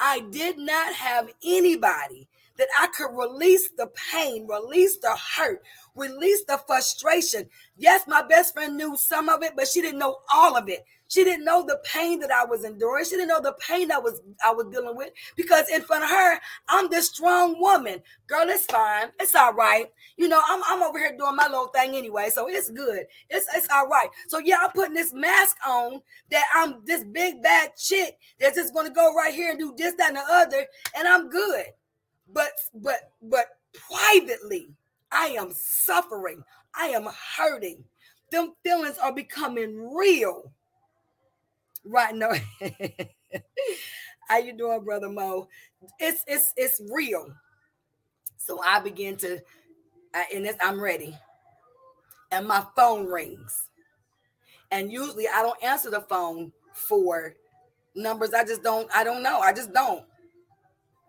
I 0.01 0.21
did 0.31 0.59
not 0.59 0.95
have 0.95 1.31
anybody 1.45 2.27
that 2.57 2.69
I 2.79 2.89
could 2.89 3.17
release 3.17 3.71
the 3.77 3.91
pain, 4.13 4.47
release 4.49 4.97
the 4.99 5.17
hurt, 5.37 5.63
release 5.95 6.45
the 6.47 6.59
frustration. 6.67 7.49
Yes, 7.77 8.05
my 8.09 8.23
best 8.23 8.55
friend 8.55 8.77
knew 8.77 8.97
some 8.97 9.29
of 9.29 9.43
it, 9.43 9.53
but 9.57 9.69
she 9.69 9.81
didn't 9.81 9.99
know 9.99 10.19
all 10.33 10.57
of 10.57 10.69
it. 10.69 10.85
She 11.11 11.25
didn't 11.25 11.45
know 11.45 11.67
the 11.67 11.81
pain 11.83 12.21
that 12.21 12.31
I 12.31 12.45
was 12.45 12.63
enduring. 12.65 13.05
She 13.05 13.11
didn't 13.11 13.29
know 13.29 13.41
the 13.41 13.57
pain 13.59 13.89
that 13.89 14.01
was 14.01 14.23
I 14.45 14.53
was 14.53 14.67
dealing 14.71 14.97
with 14.97 15.11
because 15.37 15.69
in 15.69 15.83
front 15.83 16.05
of 16.05 16.11
her, 16.11 16.39
I'm 16.69 16.89
this 16.89 17.09
strong 17.09 17.61
woman. 17.61 18.01
Girl, 18.29 18.49
it's 18.49 18.65
fine. 18.67 19.09
It's 19.19 19.35
all 19.35 19.53
right. 19.53 19.91
You 20.17 20.29
know, 20.29 20.41
I'm, 20.49 20.63
I'm 20.69 20.85
over 20.85 21.01
here 21.01 21.17
doing 21.19 21.35
my 21.35 21.49
little 21.49 21.67
thing 21.67 21.97
anyway, 21.97 22.31
so 22.31 22.47
it's 22.49 22.71
good. 22.71 23.07
It's 23.29 23.47
it's 23.53 23.67
all 23.73 23.89
right. 23.89 24.09
So 24.29 24.39
yeah, 24.39 24.59
I'm 24.63 24.71
putting 24.71 24.95
this 24.95 25.13
mask 25.13 25.57
on 25.67 26.01
that 26.31 26.45
I'm 26.55 26.85
this 26.85 27.03
big 27.03 27.43
bad 27.43 27.75
chick 27.77 28.17
that's 28.39 28.57
just 28.57 28.73
gonna 28.73 28.91
go 28.91 29.13
right 29.13 29.35
here 29.35 29.51
and 29.51 29.59
do 29.59 29.75
this, 29.77 29.95
that, 29.97 30.11
and 30.11 30.17
the 30.17 30.23
other, 30.31 30.65
and 30.97 31.09
I'm 31.09 31.29
good. 31.29 31.65
But 32.33 32.53
but 32.73 33.11
but 33.21 33.47
privately, 33.91 34.69
I 35.11 35.31
am 35.31 35.51
suffering. 35.53 36.45
I 36.73 36.87
am 36.91 37.09
hurting. 37.37 37.83
Them 38.31 38.53
feelings 38.63 38.97
are 38.99 39.13
becoming 39.13 39.93
real 39.93 40.53
right 41.85 42.15
now. 42.15 42.33
How 44.29 44.39
you 44.39 44.53
doing, 44.53 44.85
brother 44.85 45.09
Mo? 45.09 45.49
It's 45.99 46.23
it's 46.27 46.53
it's 46.57 46.81
real. 46.91 47.33
So 48.37 48.61
I 48.63 48.81
begin 48.81 49.17
to, 49.19 49.37
uh, 50.15 50.23
and 50.35 50.45
this, 50.45 50.57
I'm 50.63 50.81
ready, 50.81 51.17
and 52.31 52.47
my 52.47 52.65
phone 52.77 53.07
rings, 53.07 53.69
and 54.71 54.93
usually 54.93 55.27
I 55.29 55.43
don't 55.43 55.63
answer 55.63 55.91
the 55.91 56.01
phone 56.03 56.53
for 56.73 57.35
numbers. 57.95 58.33
I 58.33 58.45
just 58.45 58.63
don't. 58.63 58.89
I 58.95 59.05
don't 59.05 59.23
know. 59.23 59.41
I 59.41 59.53
just 59.53 59.73
don't. 59.73 60.05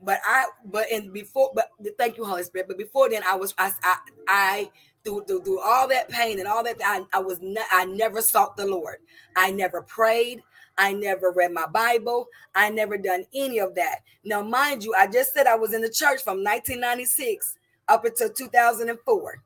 But 0.04 0.20
I, 0.26 0.46
but 0.66 0.92
in 0.92 1.12
before, 1.12 1.52
but 1.54 1.70
thank 2.00 2.18
you, 2.18 2.26
Holy 2.26 2.44
Spirit. 2.44 2.68
But 2.68 2.78
before 2.80 3.10
then, 3.10 3.22
I 3.24 3.36
was 3.36 3.54
I 3.58 3.72
I, 3.84 3.98
I 4.28 4.72
through, 5.04 5.26
through, 5.26 5.44
through 5.44 5.60
all 5.62 5.88
that 5.88 6.10
pain 6.10 6.40
and 6.40 6.48
all 6.48 6.64
that 6.64 6.78
I, 6.84 7.04
I 7.14 7.20
was 7.20 7.40
I 7.72 7.86
never 7.86 8.22
sought 8.22 8.58
the 8.58 8.66
Lord. 8.66 8.98
I 9.36 9.52
never 9.52 9.82
prayed. 9.82 10.42
I 10.78 10.94
never 10.94 11.32
read 11.32 11.52
my 11.52 11.68
Bible. 11.68 12.28
I 12.56 12.70
never 12.70 12.98
done 12.98 13.26
any 13.34 13.60
of 13.60 13.76
that. 13.76 14.00
Now, 14.24 14.42
mind 14.42 14.84
you, 14.84 14.94
I 14.98 15.08
just 15.08 15.34
said 15.34 15.48
I 15.48 15.56
was 15.56 15.74
in 15.74 15.82
the 15.82 15.90
church 15.90 16.22
from 16.24 16.44
1996 16.44 17.56
up 17.88 18.06
until 18.06 18.30
2004. 18.30 19.44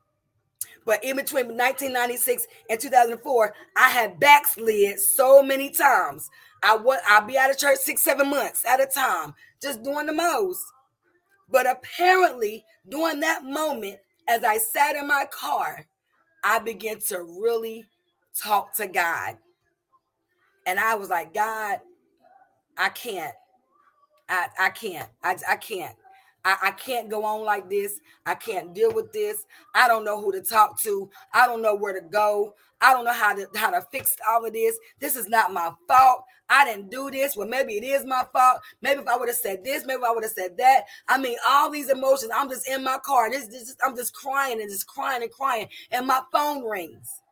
But 0.84 1.02
in 1.02 1.16
between 1.16 1.46
1996 1.46 2.46
and 2.70 2.80
2004, 2.80 3.54
I 3.76 3.88
had 3.90 4.20
backslid 4.20 5.00
so 5.00 5.42
many 5.42 5.70
times. 5.70 6.30
I 6.62 6.76
would 6.76 7.00
I'd 7.08 7.26
be 7.26 7.36
out 7.36 7.50
of 7.50 7.58
church 7.58 7.78
six, 7.78 8.02
seven 8.02 8.30
months 8.30 8.64
at 8.64 8.80
a 8.80 8.86
time, 8.86 9.34
just 9.60 9.82
doing 9.82 10.06
the 10.06 10.12
most. 10.12 10.64
But 11.50 11.68
apparently, 11.68 12.64
during 12.88 13.20
that 13.20 13.44
moment, 13.44 13.98
as 14.28 14.44
I 14.44 14.58
sat 14.58 14.96
in 14.96 15.06
my 15.06 15.26
car, 15.30 15.86
I 16.44 16.60
began 16.60 17.00
to 17.08 17.22
really 17.22 17.84
talk 18.40 18.74
to 18.76 18.86
God. 18.86 19.38
And 20.66 20.78
I 20.78 20.94
was 20.96 21.08
like, 21.08 21.32
God, 21.32 21.80
I 22.76 22.88
can't. 22.90 23.34
I, 24.28 24.48
I 24.58 24.70
can't. 24.70 25.08
I, 25.22 25.36
I 25.48 25.56
can't. 25.56 25.94
I, 26.44 26.56
I 26.62 26.70
can't 26.72 27.08
go 27.08 27.24
on 27.24 27.44
like 27.44 27.70
this. 27.70 28.00
I 28.24 28.34
can't 28.34 28.74
deal 28.74 28.92
with 28.92 29.12
this. 29.12 29.46
I 29.74 29.88
don't 29.88 30.04
know 30.04 30.20
who 30.20 30.32
to 30.32 30.42
talk 30.42 30.78
to. 30.80 31.10
I 31.32 31.46
don't 31.46 31.62
know 31.62 31.74
where 31.74 31.92
to 31.92 32.06
go. 32.06 32.54
I 32.80 32.92
don't 32.92 33.04
know 33.04 33.12
how 33.12 33.34
to 33.34 33.48
how 33.56 33.70
to 33.70 33.80
fix 33.90 34.16
all 34.28 34.44
of 34.44 34.52
this. 34.52 34.76
This 35.00 35.16
is 35.16 35.28
not 35.28 35.52
my 35.52 35.72
fault. 35.88 36.24
I 36.48 36.64
didn't 36.64 36.90
do 36.90 37.10
this. 37.10 37.36
Well, 37.36 37.48
maybe 37.48 37.74
it 37.74 37.84
is 37.84 38.04
my 38.04 38.24
fault. 38.32 38.60
Maybe 38.82 39.00
if 39.00 39.08
I 39.08 39.16
would 39.16 39.28
have 39.28 39.36
said 39.36 39.64
this, 39.64 39.84
maybe 39.86 40.02
I 40.06 40.10
would 40.10 40.22
have 40.22 40.32
said 40.32 40.56
that. 40.58 40.84
I 41.08 41.18
mean, 41.18 41.36
all 41.48 41.70
these 41.70 41.90
emotions. 41.90 42.30
I'm 42.34 42.48
just 42.48 42.68
in 42.68 42.84
my 42.84 42.98
car. 43.04 43.30
This, 43.30 43.48
this, 43.48 43.74
I'm 43.84 43.96
just 43.96 44.14
crying 44.14 44.60
and 44.60 44.70
just 44.70 44.86
crying 44.86 45.22
and 45.22 45.32
crying. 45.32 45.68
And 45.90 46.06
my 46.06 46.20
phone 46.32 46.64
rings. 46.64 47.22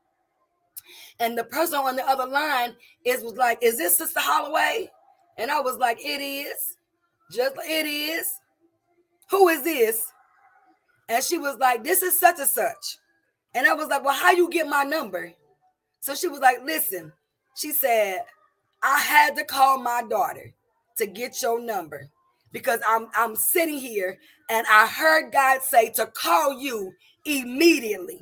And 1.21 1.37
the 1.37 1.45
person 1.45 1.79
on 1.79 1.97
the 1.97 2.09
other 2.09 2.27
line 2.27 2.75
is 3.05 3.23
was 3.23 3.37
like, 3.37 3.59
"Is 3.63 3.79
this 3.79 3.99
Sister 3.99 4.21
Holloway?" 4.21 4.91
And 5.39 5.51
I 5.51 5.61
was 5.61 5.77
like, 5.77 5.99
"It 6.05 6.21
is." 6.21 6.77
Just 7.33 7.57
it 7.65 7.87
is. 7.87 8.33
Who 9.31 9.49
is 9.49 9.63
this? 9.63 10.13
And 11.09 11.23
she 11.23 11.39
was 11.39 11.57
like, 11.59 11.85
"This 11.85 12.03
is 12.03 12.19
such 12.19 12.39
and 12.39 12.49
such." 12.49 12.99
And 13.55 13.67
I 13.67 13.75
was 13.75 13.89
like, 13.89 14.05
"Well, 14.05 14.15
how 14.15 14.33
you 14.33 14.49
get 14.51 14.69
my 14.69 14.85
number?" 14.85 15.33
So 16.01 16.15
she 16.15 16.29
was 16.29 16.41
like, 16.41 16.63
"Listen." 16.63 17.13
She 17.57 17.73
said, 17.73 18.25
"I 18.83 18.99
had 18.99 19.37
to 19.37 19.45
call 19.45 19.79
my 19.79 20.03
daughter 20.03 20.53
to 20.97 21.07
get 21.07 21.41
your 21.43 21.61
number 21.61 22.09
because 22.53 22.81
I'm 22.87 23.09
I'm 23.17 23.37
sitting 23.37 23.79
here 23.79 24.19
and 24.51 24.67
I 24.71 24.87
heard 24.87 25.33
God 25.33 25.63
say 25.63 25.91
to 25.91 26.07
call 26.07 26.61
you 26.61 26.93
immediately." 27.25 28.21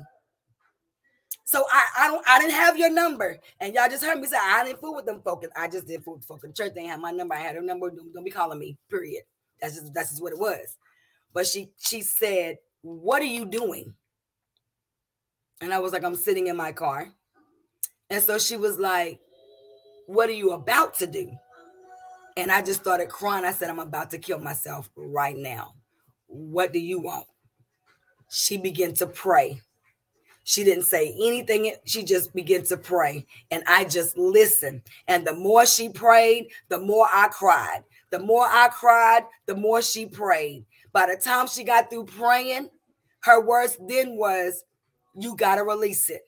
So 1.53 1.63
I, 1.71 1.85
I 1.99 2.07
don't 2.07 2.27
I 2.27 2.39
didn't 2.39 2.55
have 2.55 2.79
your 2.79 2.89
number. 2.89 3.37
And 3.59 3.75
y'all 3.75 3.87
just 3.87 4.03
heard 4.03 4.19
me 4.19 4.25
say 4.25 4.37
I 4.41 4.65
didn't 4.65 4.79
fool 4.79 4.95
with 4.95 5.05
them 5.05 5.21
folks. 5.23 5.45
I 5.55 5.67
just 5.67 5.85
did 5.85 6.03
fool 6.03 6.15
with 6.15 6.25
folks. 6.25 6.41
The 6.41 6.51
church 6.51 6.73
didn't 6.73 6.89
have 6.89 6.99
my 6.99 7.11
number. 7.11 7.35
I 7.35 7.41
had 7.41 7.53
her 7.53 7.61
number. 7.61 7.91
Don't, 7.91 8.11
don't 8.11 8.23
be 8.23 8.31
calling 8.31 8.57
me, 8.57 8.75
period. 8.89 9.21
That's 9.61 9.75
just 9.75 9.93
that's 9.93 10.09
just 10.09 10.23
what 10.23 10.33
it 10.33 10.39
was. 10.39 10.79
But 11.31 11.45
she 11.45 11.69
she 11.77 12.01
said, 12.01 12.57
What 12.81 13.21
are 13.21 13.25
you 13.25 13.45
doing? 13.45 13.93
And 15.61 15.71
I 15.71 15.77
was 15.77 15.93
like, 15.93 16.03
I'm 16.03 16.15
sitting 16.15 16.47
in 16.47 16.57
my 16.57 16.71
car. 16.71 17.09
And 18.09 18.23
so 18.23 18.39
she 18.39 18.57
was 18.57 18.79
like, 18.79 19.19
What 20.07 20.29
are 20.29 20.33
you 20.33 20.53
about 20.53 20.95
to 20.95 21.05
do? 21.05 21.31
And 22.35 22.51
I 22.51 22.63
just 22.63 22.81
started 22.81 23.09
crying. 23.09 23.45
I 23.45 23.51
said, 23.51 23.69
I'm 23.69 23.77
about 23.77 24.09
to 24.09 24.17
kill 24.17 24.39
myself 24.39 24.89
right 24.95 25.37
now. 25.37 25.75
What 26.25 26.73
do 26.73 26.79
you 26.79 26.99
want? 26.99 27.27
She 28.31 28.57
began 28.57 28.95
to 28.95 29.05
pray. 29.05 29.61
She 30.43 30.63
didn't 30.63 30.83
say 30.83 31.15
anything. 31.21 31.73
She 31.85 32.03
just 32.03 32.33
began 32.33 32.63
to 32.65 32.77
pray. 32.77 33.25
And 33.51 33.63
I 33.67 33.85
just 33.85 34.17
listened. 34.17 34.81
And 35.07 35.25
the 35.25 35.33
more 35.33 35.65
she 35.65 35.89
prayed, 35.89 36.49
the 36.69 36.79
more 36.79 37.07
I 37.11 37.29
cried. 37.29 37.83
The 38.09 38.19
more 38.19 38.45
I 38.45 38.69
cried, 38.69 39.25
the 39.45 39.55
more 39.55 39.81
she 39.81 40.05
prayed. 40.05 40.65
By 40.91 41.07
the 41.07 41.19
time 41.19 41.47
she 41.47 41.63
got 41.63 41.89
through 41.89 42.05
praying, 42.05 42.69
her 43.21 43.41
words 43.41 43.77
then 43.87 44.17
was, 44.17 44.63
You 45.15 45.35
got 45.35 45.55
to 45.55 45.63
release 45.63 46.09
it. 46.09 46.27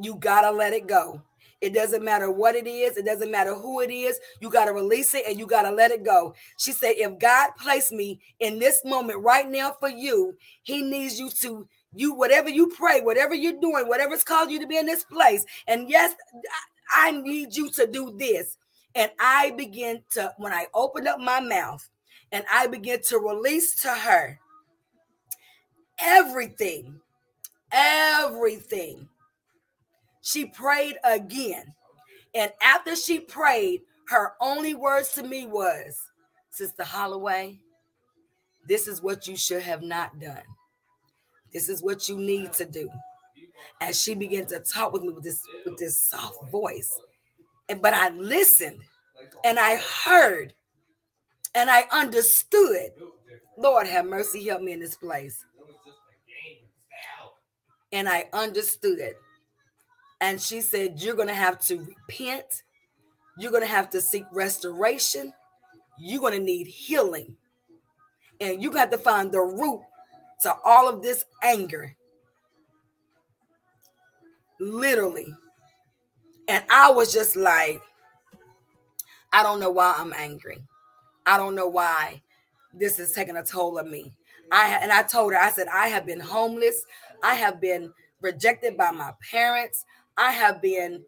You 0.00 0.16
got 0.16 0.42
to 0.42 0.50
let 0.50 0.72
it 0.72 0.86
go. 0.86 1.22
It 1.60 1.72
doesn't 1.72 2.04
matter 2.04 2.30
what 2.30 2.56
it 2.56 2.66
is, 2.66 2.98
it 2.98 3.06
doesn't 3.06 3.30
matter 3.30 3.54
who 3.54 3.80
it 3.80 3.90
is. 3.90 4.20
You 4.40 4.50
got 4.50 4.66
to 4.66 4.72
release 4.72 5.14
it 5.14 5.24
and 5.26 5.38
you 5.38 5.46
got 5.46 5.62
to 5.62 5.70
let 5.70 5.92
it 5.92 6.04
go. 6.04 6.34
She 6.58 6.72
said, 6.72 6.96
If 6.98 7.18
God 7.18 7.52
placed 7.58 7.90
me 7.90 8.20
in 8.40 8.58
this 8.58 8.84
moment 8.84 9.20
right 9.20 9.48
now 9.48 9.74
for 9.80 9.88
you, 9.88 10.36
He 10.62 10.82
needs 10.82 11.18
you 11.18 11.30
to. 11.40 11.66
You, 11.94 12.14
whatever 12.14 12.48
you 12.48 12.68
pray, 12.68 13.00
whatever 13.00 13.34
you're 13.34 13.60
doing, 13.60 13.86
whatever's 13.86 14.24
called 14.24 14.50
you 14.50 14.60
to 14.60 14.66
be 14.66 14.76
in 14.78 14.86
this 14.86 15.04
place. 15.04 15.44
And 15.66 15.88
yes, 15.88 16.14
I 16.94 17.12
need 17.12 17.54
you 17.56 17.70
to 17.72 17.86
do 17.86 18.14
this. 18.18 18.56
And 18.94 19.10
I 19.18 19.52
begin 19.52 20.02
to, 20.12 20.32
when 20.38 20.52
I 20.52 20.66
opened 20.74 21.08
up 21.08 21.18
my 21.18 21.40
mouth 21.40 21.88
and 22.32 22.44
I 22.52 22.66
began 22.66 23.00
to 23.08 23.18
release 23.18 23.80
to 23.82 23.88
her 23.90 24.38
everything, 26.00 27.00
everything 27.72 29.08
she 30.22 30.46
prayed 30.46 30.96
again. 31.04 31.74
And 32.34 32.52
after 32.62 32.96
she 32.96 33.20
prayed, 33.20 33.82
her 34.08 34.32
only 34.40 34.74
words 34.74 35.12
to 35.12 35.22
me 35.22 35.46
was, 35.46 36.00
Sister 36.50 36.84
Holloway, 36.84 37.58
this 38.66 38.88
is 38.88 39.02
what 39.02 39.26
you 39.26 39.36
should 39.36 39.62
have 39.62 39.82
not 39.82 40.18
done. 40.18 40.42
This 41.54 41.68
is 41.68 41.82
what 41.82 42.08
you 42.08 42.18
need 42.18 42.52
to 42.54 42.66
do. 42.66 42.90
As 43.80 44.00
she 44.00 44.14
began 44.14 44.44
to 44.46 44.58
talk 44.58 44.92
with 44.92 45.02
me 45.02 45.10
with 45.10 45.24
this 45.24 45.40
with 45.64 45.78
this 45.78 46.00
soft 46.00 46.50
voice. 46.50 46.98
And 47.68 47.80
but 47.80 47.94
I 47.94 48.10
listened 48.10 48.80
and 49.44 49.58
I 49.58 49.76
heard 49.76 50.52
and 51.54 51.70
I 51.70 51.84
understood. 51.92 52.90
Lord 53.56 53.86
have 53.86 54.06
mercy, 54.06 54.44
help 54.46 54.62
me 54.62 54.72
in 54.72 54.80
this 54.80 54.96
place. 54.96 55.44
And 57.92 58.08
I 58.08 58.26
understood 58.32 58.98
it. 58.98 59.16
And 60.20 60.40
she 60.40 60.60
said, 60.60 61.00
You're 61.00 61.14
going 61.14 61.28
to 61.28 61.34
have 61.34 61.60
to 61.66 61.78
repent. 61.78 62.62
You're 63.38 63.52
going 63.52 63.62
to 63.62 63.68
have 63.68 63.90
to 63.90 64.00
seek 64.00 64.24
restoration. 64.32 65.32
You're 65.98 66.20
going 66.20 66.38
to 66.38 66.44
need 66.44 66.66
healing. 66.66 67.36
And 68.40 68.60
you 68.60 68.72
have 68.72 68.90
to 68.90 68.98
find 68.98 69.30
the 69.30 69.40
root 69.40 69.82
to 70.44 70.54
all 70.64 70.88
of 70.88 71.02
this 71.02 71.24
anger. 71.42 71.94
Literally. 74.60 75.34
And 76.48 76.62
I 76.70 76.90
was 76.90 77.12
just 77.12 77.34
like, 77.36 77.82
I 79.32 79.42
don't 79.42 79.58
know 79.58 79.70
why 79.70 79.94
I'm 79.96 80.12
angry. 80.12 80.58
I 81.26 81.36
don't 81.38 81.54
know 81.54 81.66
why 81.66 82.22
this 82.72 82.98
is 82.98 83.12
taking 83.12 83.36
a 83.36 83.42
toll 83.42 83.78
on 83.78 83.90
me. 83.90 84.12
I 84.52 84.78
and 84.80 84.92
I 84.92 85.02
told 85.02 85.32
her, 85.32 85.38
I 85.38 85.50
said, 85.50 85.66
I 85.68 85.88
have 85.88 86.06
been 86.06 86.20
homeless. 86.20 86.84
I 87.22 87.34
have 87.34 87.60
been 87.60 87.92
rejected 88.20 88.76
by 88.76 88.90
my 88.90 89.12
parents. 89.30 89.84
I 90.16 90.30
have 90.30 90.60
been, 90.60 91.02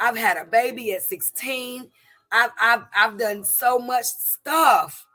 I've 0.00 0.16
had 0.16 0.38
a 0.38 0.44
baby 0.44 0.92
at 0.94 1.02
16. 1.02 1.90
I've 2.32 2.50
I've 2.60 2.82
I've 2.96 3.18
done 3.18 3.44
so 3.44 3.78
much 3.78 4.06
stuff. 4.06 5.06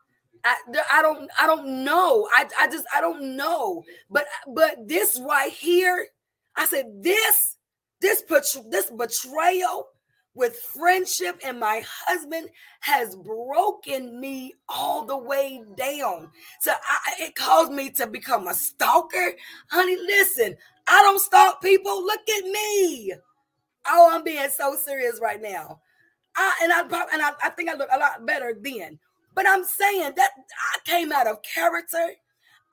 I, 0.45 0.55
I 0.91 1.01
don't 1.01 1.29
I 1.39 1.47
don't 1.47 1.83
know. 1.83 2.27
I, 2.33 2.47
I 2.59 2.67
just 2.67 2.85
I 2.93 3.01
don't 3.01 3.35
know. 3.35 3.83
But 4.09 4.25
but 4.53 4.87
this 4.87 5.19
right 5.25 5.51
here, 5.51 6.07
I 6.55 6.65
said 6.65 6.85
this 7.01 7.57
this 8.01 8.23
this 8.69 8.91
betrayal 8.91 9.87
with 10.35 10.57
friendship 10.73 11.39
and 11.45 11.59
my 11.59 11.83
husband 12.07 12.49
has 12.81 13.15
broken 13.15 14.19
me 14.19 14.53
all 14.67 15.05
the 15.05 15.17
way 15.17 15.63
down. 15.77 16.29
So 16.59 16.71
I, 16.71 17.23
it 17.25 17.35
caused 17.35 17.71
me 17.71 17.91
to 17.91 18.07
become 18.07 18.47
a 18.47 18.53
stalker. 18.53 19.33
Honey, 19.69 19.95
listen, 19.95 20.55
I 20.87 21.01
don't 21.03 21.21
stalk 21.21 21.61
people. 21.61 22.03
Look 22.03 22.21
at 22.37 22.43
me. 22.45 23.13
Oh, 23.87 24.09
I'm 24.11 24.23
being 24.23 24.49
so 24.49 24.75
serious 24.75 25.19
right 25.21 25.41
now. 25.41 25.79
I 26.35 26.53
and 26.63 26.73
I 26.73 26.81
and 27.13 27.21
I, 27.21 27.31
I 27.43 27.49
think 27.49 27.69
I 27.69 27.75
look 27.75 27.89
a 27.93 27.99
lot 27.99 28.25
better 28.25 28.57
then. 28.59 28.99
But 29.35 29.47
I'm 29.47 29.63
saying 29.63 30.13
that 30.15 30.31
I 30.37 30.79
came 30.85 31.11
out 31.11 31.27
of 31.27 31.37
character. 31.41 32.13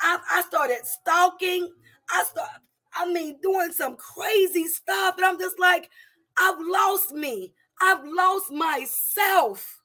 I, 0.00 0.18
I 0.30 0.42
started 0.42 0.78
stalking. 0.84 1.70
I 2.10 2.24
start, 2.24 2.48
I 2.94 3.10
mean, 3.10 3.38
doing 3.42 3.72
some 3.72 3.96
crazy 3.96 4.66
stuff. 4.66 5.16
And 5.16 5.24
I'm 5.24 5.38
just 5.38 5.58
like, 5.58 5.88
I've 6.38 6.58
lost 6.60 7.12
me. 7.12 7.54
I've 7.80 8.04
lost 8.04 8.50
myself 8.50 9.80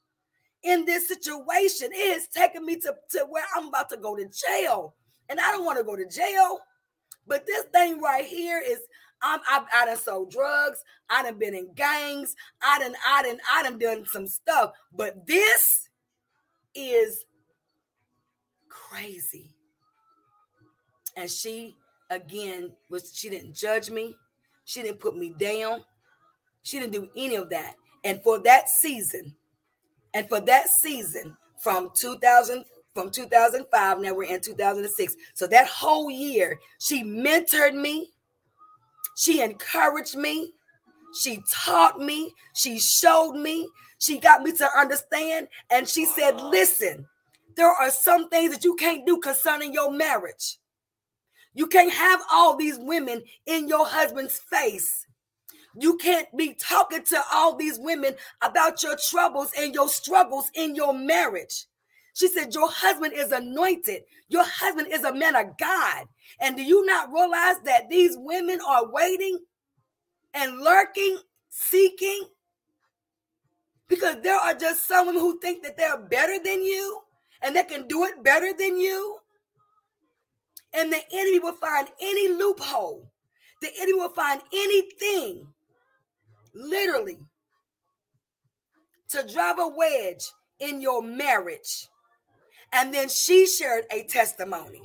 in 0.62 0.84
this 0.84 1.08
situation. 1.08 1.90
It 1.92 2.14
has 2.14 2.28
taken 2.28 2.64
me 2.64 2.76
to, 2.80 2.94
to 3.12 3.26
where 3.28 3.44
I'm 3.54 3.68
about 3.68 3.88
to 3.90 3.96
go 3.96 4.16
to 4.16 4.28
jail. 4.28 4.94
And 5.28 5.40
I 5.40 5.52
don't 5.52 5.64
want 5.64 5.78
to 5.78 5.84
go 5.84 5.96
to 5.96 6.06
jail. 6.06 6.58
But 7.26 7.46
this 7.46 7.64
thing 7.72 8.00
right 8.00 8.24
here 8.24 8.62
is 8.64 8.78
I'm, 9.22 9.40
I've, 9.50 9.62
I 9.74 9.86
done 9.86 9.96
sold 9.96 10.30
drugs. 10.30 10.82
I 11.08 11.22
done 11.22 11.38
been 11.38 11.54
in 11.54 11.72
gangs. 11.74 12.34
I 12.62 12.78
done, 12.78 12.94
I 13.06 13.22
done, 13.22 13.38
I 13.52 13.62
done 13.62 13.78
done 13.78 14.06
some 14.06 14.26
stuff. 14.26 14.72
But 14.92 15.26
this 15.26 15.85
is 16.76 17.24
crazy. 18.68 19.50
And 21.16 21.30
she, 21.30 21.76
again, 22.10 22.72
was 22.90 23.12
she 23.14 23.30
didn't 23.30 23.54
judge 23.54 23.90
me. 23.90 24.14
She 24.64 24.82
didn't 24.82 25.00
put 25.00 25.16
me 25.16 25.34
down. 25.38 25.84
She 26.62 26.78
didn't 26.78 26.92
do 26.92 27.08
any 27.16 27.36
of 27.36 27.48
that. 27.50 27.74
And 28.04 28.22
for 28.22 28.38
that 28.40 28.68
season, 28.68 29.34
and 30.14 30.28
for 30.28 30.40
that 30.40 30.68
season 30.68 31.36
from 31.58 31.90
2000 31.94 32.64
from 32.94 33.10
2005 33.10 34.00
now 34.00 34.14
we're 34.14 34.22
in 34.24 34.40
2006 34.40 35.16
so 35.34 35.46
that 35.46 35.66
whole 35.66 36.10
year 36.10 36.58
she 36.78 37.02
mentored 37.02 37.74
me 37.74 38.08
she 39.16 39.40
encouraged 39.40 40.14
me. 40.14 40.52
She 41.20 41.42
taught 41.50 41.98
me. 41.98 42.34
She 42.54 42.78
showed 42.78 43.32
me. 43.32 43.66
She 43.98 44.18
got 44.18 44.42
me 44.42 44.52
to 44.52 44.68
understand. 44.78 45.48
And 45.70 45.88
she 45.88 46.04
said, 46.04 46.40
Listen, 46.40 47.06
there 47.56 47.70
are 47.70 47.90
some 47.90 48.28
things 48.28 48.52
that 48.52 48.64
you 48.64 48.74
can't 48.76 49.06
do 49.06 49.18
concerning 49.18 49.72
your 49.72 49.90
marriage. 49.90 50.58
You 51.54 51.66
can't 51.66 51.92
have 51.92 52.20
all 52.30 52.56
these 52.56 52.78
women 52.78 53.22
in 53.46 53.66
your 53.66 53.86
husband's 53.86 54.38
face. 54.38 55.06
You 55.78 55.96
can't 55.96 56.28
be 56.36 56.54
talking 56.54 57.02
to 57.04 57.22
all 57.32 57.54
these 57.56 57.78
women 57.78 58.14
about 58.42 58.82
your 58.82 58.96
troubles 59.08 59.52
and 59.58 59.74
your 59.74 59.88
struggles 59.88 60.50
in 60.54 60.74
your 60.74 60.94
marriage. 60.94 61.66
She 62.14 62.28
said, 62.28 62.54
Your 62.54 62.70
husband 62.70 63.12
is 63.14 63.32
anointed. 63.32 64.02
Your 64.28 64.44
husband 64.44 64.88
is 64.90 65.04
a 65.04 65.14
man 65.14 65.36
of 65.36 65.56
God. 65.58 66.06
And 66.40 66.56
do 66.56 66.62
you 66.62 66.84
not 66.86 67.12
realize 67.12 67.56
that 67.64 67.88
these 67.90 68.16
women 68.16 68.58
are 68.66 68.90
waiting 68.90 69.38
and 70.34 70.60
lurking, 70.60 71.18
seeking? 71.50 72.22
Because 73.88 74.16
there 74.22 74.38
are 74.38 74.54
just 74.54 74.86
some 74.86 75.06
women 75.06 75.20
who 75.20 75.38
think 75.38 75.62
that 75.62 75.76
they're 75.76 75.98
better 75.98 76.38
than 76.42 76.62
you 76.62 77.00
and 77.42 77.54
they 77.54 77.62
can 77.62 77.86
do 77.86 78.04
it 78.04 78.22
better 78.22 78.52
than 78.58 78.78
you. 78.78 79.18
And 80.74 80.92
the 80.92 81.00
enemy 81.12 81.38
will 81.38 81.54
find 81.54 81.88
any 82.00 82.28
loophole, 82.28 83.10
the 83.62 83.70
enemy 83.78 83.94
will 83.94 84.12
find 84.12 84.42
anything, 84.52 85.46
literally, 86.54 87.18
to 89.10 89.26
drive 89.32 89.58
a 89.58 89.68
wedge 89.68 90.30
in 90.58 90.80
your 90.80 91.02
marriage 91.02 91.88
and 92.72 92.92
then 92.92 93.08
she 93.08 93.46
shared 93.46 93.84
a 93.90 94.04
testimony 94.04 94.82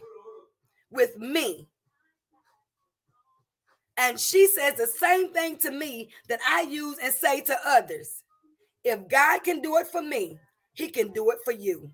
with 0.90 1.18
me. 1.18 1.68
And 3.98 4.20
she 4.20 4.48
says 4.48 4.76
the 4.76 4.88
same 4.88 5.34
thing 5.34 5.58
to 5.60 5.72
me 5.72 6.10
that 6.28 6.40
I 6.48 6.62
use 6.62 6.98
and 7.04 7.14
say 7.14 7.42
to 7.42 7.58
others. 7.66 8.21
If 8.84 9.08
God 9.08 9.44
can 9.44 9.62
do 9.62 9.78
it 9.78 9.88
for 9.88 10.02
me, 10.02 10.40
he 10.74 10.90
can 10.90 11.12
do 11.12 11.30
it 11.32 11.38
for 11.44 11.52
you. 11.52 11.92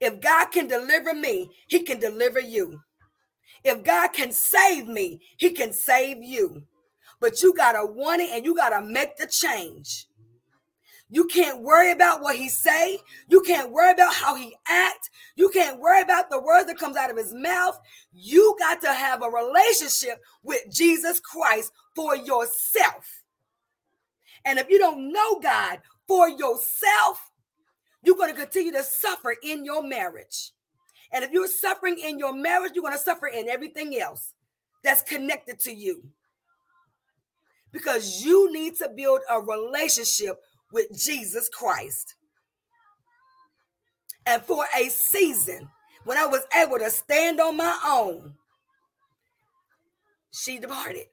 If 0.00 0.20
God 0.20 0.46
can 0.46 0.66
deliver 0.66 1.14
me, 1.14 1.50
he 1.68 1.82
can 1.82 1.98
deliver 1.98 2.40
you. 2.40 2.80
If 3.64 3.82
God 3.82 4.08
can 4.08 4.30
save 4.32 4.86
me, 4.86 5.20
he 5.38 5.50
can 5.50 5.72
save 5.72 6.22
you. 6.22 6.62
But 7.20 7.42
you 7.42 7.54
got 7.54 7.72
to 7.72 7.86
want 7.86 8.20
it 8.20 8.30
and 8.32 8.44
you 8.44 8.54
got 8.54 8.70
to 8.70 8.82
make 8.82 9.16
the 9.16 9.26
change. 9.26 10.06
You 11.08 11.26
can't 11.26 11.62
worry 11.62 11.92
about 11.92 12.20
what 12.20 12.36
he 12.36 12.48
say. 12.48 12.98
You 13.28 13.40
can't 13.40 13.70
worry 13.70 13.92
about 13.92 14.12
how 14.12 14.34
he 14.34 14.56
act. 14.66 15.08
You 15.36 15.48
can't 15.50 15.80
worry 15.80 16.02
about 16.02 16.30
the 16.30 16.40
words 16.40 16.66
that 16.66 16.78
comes 16.78 16.96
out 16.96 17.10
of 17.10 17.16
his 17.16 17.32
mouth. 17.32 17.78
You 18.12 18.56
got 18.58 18.80
to 18.82 18.92
have 18.92 19.22
a 19.22 19.30
relationship 19.30 20.20
with 20.42 20.62
Jesus 20.70 21.20
Christ 21.20 21.72
for 21.94 22.16
yourself. 22.16 23.22
And 24.44 24.58
if 24.58 24.68
you 24.68 24.78
don't 24.78 25.12
know 25.12 25.38
God 25.40 25.78
for 26.06 26.28
yourself, 26.28 27.30
you're 28.02 28.16
going 28.16 28.32
to 28.32 28.40
continue 28.40 28.72
to 28.72 28.82
suffer 28.82 29.34
in 29.42 29.64
your 29.64 29.82
marriage. 29.82 30.52
And 31.12 31.24
if 31.24 31.32
you're 31.32 31.48
suffering 31.48 31.98
in 31.98 32.18
your 32.18 32.32
marriage, 32.34 32.72
you're 32.74 32.82
going 32.82 32.96
to 32.96 32.98
suffer 32.98 33.26
in 33.26 33.48
everything 33.48 33.98
else 33.98 34.32
that's 34.82 35.02
connected 35.02 35.58
to 35.60 35.74
you. 35.74 36.02
Because 37.72 38.24
you 38.24 38.52
need 38.52 38.76
to 38.76 38.88
build 38.88 39.20
a 39.28 39.40
relationship 39.40 40.36
with 40.72 40.86
Jesus 40.98 41.48
Christ. 41.48 42.14
And 44.24 44.42
for 44.42 44.64
a 44.76 44.88
season, 44.88 45.68
when 46.04 46.18
I 46.18 46.26
was 46.26 46.42
able 46.56 46.78
to 46.78 46.90
stand 46.90 47.40
on 47.40 47.56
my 47.56 47.78
own, 47.86 48.34
she 50.32 50.58
departed. 50.58 51.06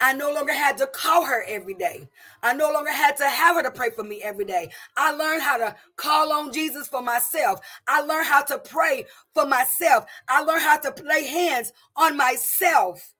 I 0.00 0.14
no 0.14 0.32
longer 0.32 0.52
had 0.52 0.78
to 0.78 0.86
call 0.86 1.24
her 1.24 1.44
every 1.46 1.74
day. 1.74 2.08
I 2.42 2.54
no 2.54 2.72
longer 2.72 2.92
had 2.92 3.16
to 3.18 3.28
have 3.28 3.56
her 3.56 3.62
to 3.62 3.70
pray 3.70 3.90
for 3.90 4.02
me 4.02 4.22
every 4.22 4.44
day. 4.44 4.70
I 4.96 5.12
learned 5.12 5.42
how 5.42 5.58
to 5.58 5.76
call 5.96 6.32
on 6.32 6.52
Jesus 6.52 6.88
for 6.88 7.02
myself. 7.02 7.60
I 7.86 8.00
learned 8.02 8.26
how 8.26 8.42
to 8.44 8.58
pray 8.58 9.04
for 9.34 9.46
myself. 9.46 10.06
I 10.28 10.42
learned 10.42 10.62
how 10.62 10.78
to 10.78 10.94
lay 11.04 11.24
hands 11.26 11.72
on 11.96 12.16
myself. 12.16 13.14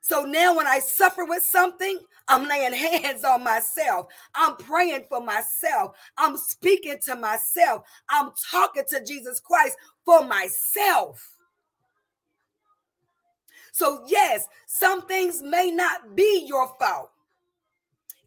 So 0.00 0.24
now 0.24 0.54
when 0.56 0.66
I 0.66 0.80
suffer 0.80 1.24
with 1.24 1.42
something, 1.42 1.98
I'm 2.28 2.46
laying 2.48 2.72
hands 3.02 3.24
on 3.24 3.42
myself. 3.44 4.08
I'm 4.34 4.56
praying 4.56 5.04
for 5.08 5.20
myself. 5.20 5.96
I'm 6.18 6.36
speaking 6.36 6.98
to 7.06 7.16
myself. 7.16 7.84
I'm 8.10 8.30
talking 8.50 8.84
to 8.90 9.04
Jesus 9.04 9.40
Christ 9.40 9.76
for 10.04 10.24
myself. 10.26 11.33
So, 13.74 14.04
yes, 14.06 14.46
some 14.66 15.02
things 15.08 15.42
may 15.42 15.72
not 15.72 16.14
be 16.14 16.44
your 16.46 16.72
fault, 16.78 17.10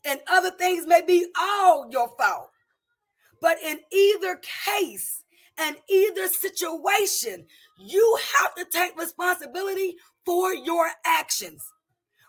and 0.03 0.19
other 0.29 0.51
things 0.51 0.85
may 0.85 1.01
be 1.01 1.27
all 1.39 1.87
your 1.89 2.09
fault. 2.19 2.51
But 3.39 3.55
in 3.63 3.79
either 3.89 4.41
case 4.65 5.23
and 5.57 5.77
either 5.89 6.27
situation, 6.27 7.45
you 7.79 8.19
have 8.39 8.55
to 8.55 8.65
take 8.65 8.99
responsibility 8.99 9.95
for 10.25 10.53
your 10.53 10.89
actions, 11.05 11.63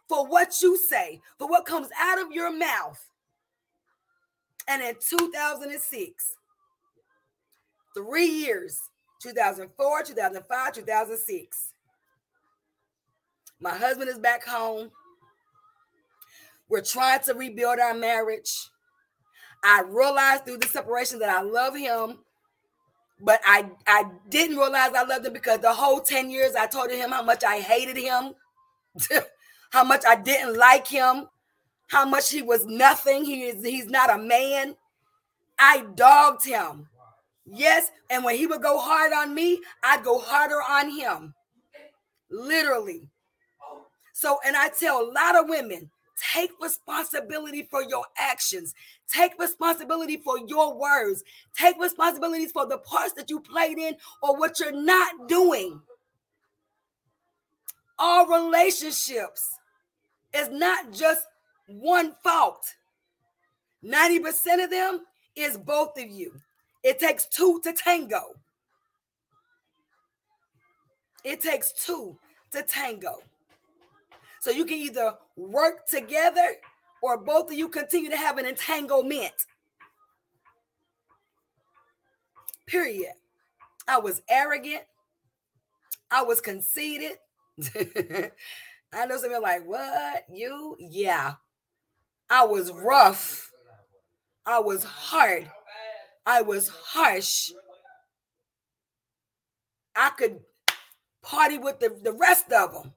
for 0.09 0.25
what 0.25 0.62
you 0.62 0.79
say, 0.79 1.21
for 1.41 1.49
what 1.49 1.66
comes 1.66 1.89
out 1.99 2.21
of 2.21 2.31
your 2.31 2.57
mouth. 2.57 3.05
And 4.69 4.81
in 4.81 4.95
2006, 4.95 6.37
three 7.97 8.27
years 8.27 8.79
2004, 9.21 10.03
2005, 10.05 10.73
2006. 10.73 11.73
My 13.61 13.76
husband 13.76 14.09
is 14.09 14.18
back 14.18 14.46
home. 14.46 14.90
We're 16.68 16.82
trying 16.82 17.20
to 17.24 17.34
rebuild 17.34 17.78
our 17.78 17.94
marriage. 17.94 18.52
I 19.64 19.82
realized 19.86 20.44
through 20.44 20.59
the 20.59 20.68
separation 20.68 21.18
that 21.20 21.28
I 21.28 21.42
love 21.42 21.76
him, 21.76 22.18
but 23.20 23.40
I, 23.44 23.70
I 23.86 24.04
didn't 24.28 24.56
realize 24.56 24.92
I 24.94 25.02
loved 25.02 25.26
him 25.26 25.32
because 25.32 25.59
the 25.59 25.72
whole 25.72 26.00
10 26.00 26.30
years 26.30 26.54
I 26.54 26.66
told 26.66 26.90
him 26.90 27.11
how 27.11 27.22
much 27.22 27.42
I 27.42 27.59
hated 27.59 27.96
him, 27.96 28.34
how 29.70 29.82
much 29.82 30.04
I 30.06 30.14
didn't 30.14 30.56
like 30.56 30.86
him, 30.86 31.26
how 31.88 32.04
much 32.04 32.30
he 32.30 32.42
was 32.42 32.64
nothing. 32.66 33.24
He 33.24 33.44
is 33.44 33.64
he's 33.64 33.86
not 33.86 34.14
a 34.14 34.18
man. 34.18 34.76
I 35.59 35.84
dogged 35.94 36.44
him. 36.44 36.88
Yes, 37.44 37.90
and 38.11 38.22
when 38.22 38.36
he 38.36 38.46
would 38.46 38.62
go 38.62 38.78
hard 38.78 39.12
on 39.12 39.34
me, 39.34 39.61
I'd 39.82 40.04
go 40.04 40.18
harder 40.18 40.61
on 40.62 40.90
him. 40.90 41.34
Literally. 42.30 43.09
So, 44.19 44.41
and 44.45 44.57
I 44.57 44.69
tell 44.71 45.01
a 45.01 45.12
lot 45.12 45.39
of 45.39 45.49
women, 45.49 45.89
take 46.35 46.51
responsibility 46.61 47.69
for 47.71 47.85
your 47.85 48.05
actions. 48.19 48.75
Take 49.07 49.39
responsibility 49.39 50.16
for 50.16 50.41
your 50.49 50.77
words. 50.77 51.23
Take 51.57 51.81
responsibilities 51.81 52.51
for 52.51 52.66
the 52.66 52.79
parts 52.79 53.12
that 53.12 53.31
you 53.31 53.39
played 53.39 53.79
in 53.79 53.95
or 54.21 54.37
what 54.37 54.59
you're 54.59 54.73
not 54.73 55.29
doing. 55.29 55.81
All 57.97 58.27
relationships 58.27 59.57
is 60.35 60.49
not 60.49 60.93
just 60.93 61.23
one 61.69 62.16
fault. 62.25 62.75
90% 63.85 64.64
of 64.64 64.69
them 64.69 65.03
is 65.37 65.57
both 65.57 65.97
of 65.97 66.11
you. 66.11 66.33
It 66.83 66.99
takes 66.99 67.25
two 67.27 67.61
to 67.62 67.73
tango. 67.73 68.35
It 71.23 71.41
takes 71.41 71.71
two 71.71 72.19
to 72.51 72.62
tango. 72.64 73.23
So 74.41 74.51
you 74.51 74.64
can 74.64 74.78
either 74.78 75.14
work 75.36 75.86
together 75.86 76.57
or 77.03 77.18
both 77.18 77.51
of 77.51 77.57
you 77.57 77.68
continue 77.68 78.11
to 78.11 78.16
have 78.16 78.39
an 78.39 78.47
entanglement. 78.47 79.32
Period. 82.66 83.12
I 83.86 83.99
was 83.99 84.22
arrogant. 84.28 84.82
I 86.11 86.22
was 86.22 86.41
conceited. 86.41 87.12
I 88.93 89.07
know 89.07 89.18
some 89.18 89.30
people 89.30 89.43
like, 89.43 89.66
what? 89.66 90.24
You? 90.32 90.76
Yeah. 90.78 91.34
I 92.30 92.45
was 92.45 92.72
rough. 92.72 93.51
I 94.47 94.61
was 94.61 94.84
hard. 94.84 95.51
I 96.24 96.43
was 96.43 96.68
harsh. 96.68 97.51
I 99.97 100.11
could 100.11 100.41
party 101.22 101.59
with 101.59 101.80
the, 101.80 101.99
the 102.03 102.12
rest 102.12 102.53
of 102.53 102.72
them 102.72 102.93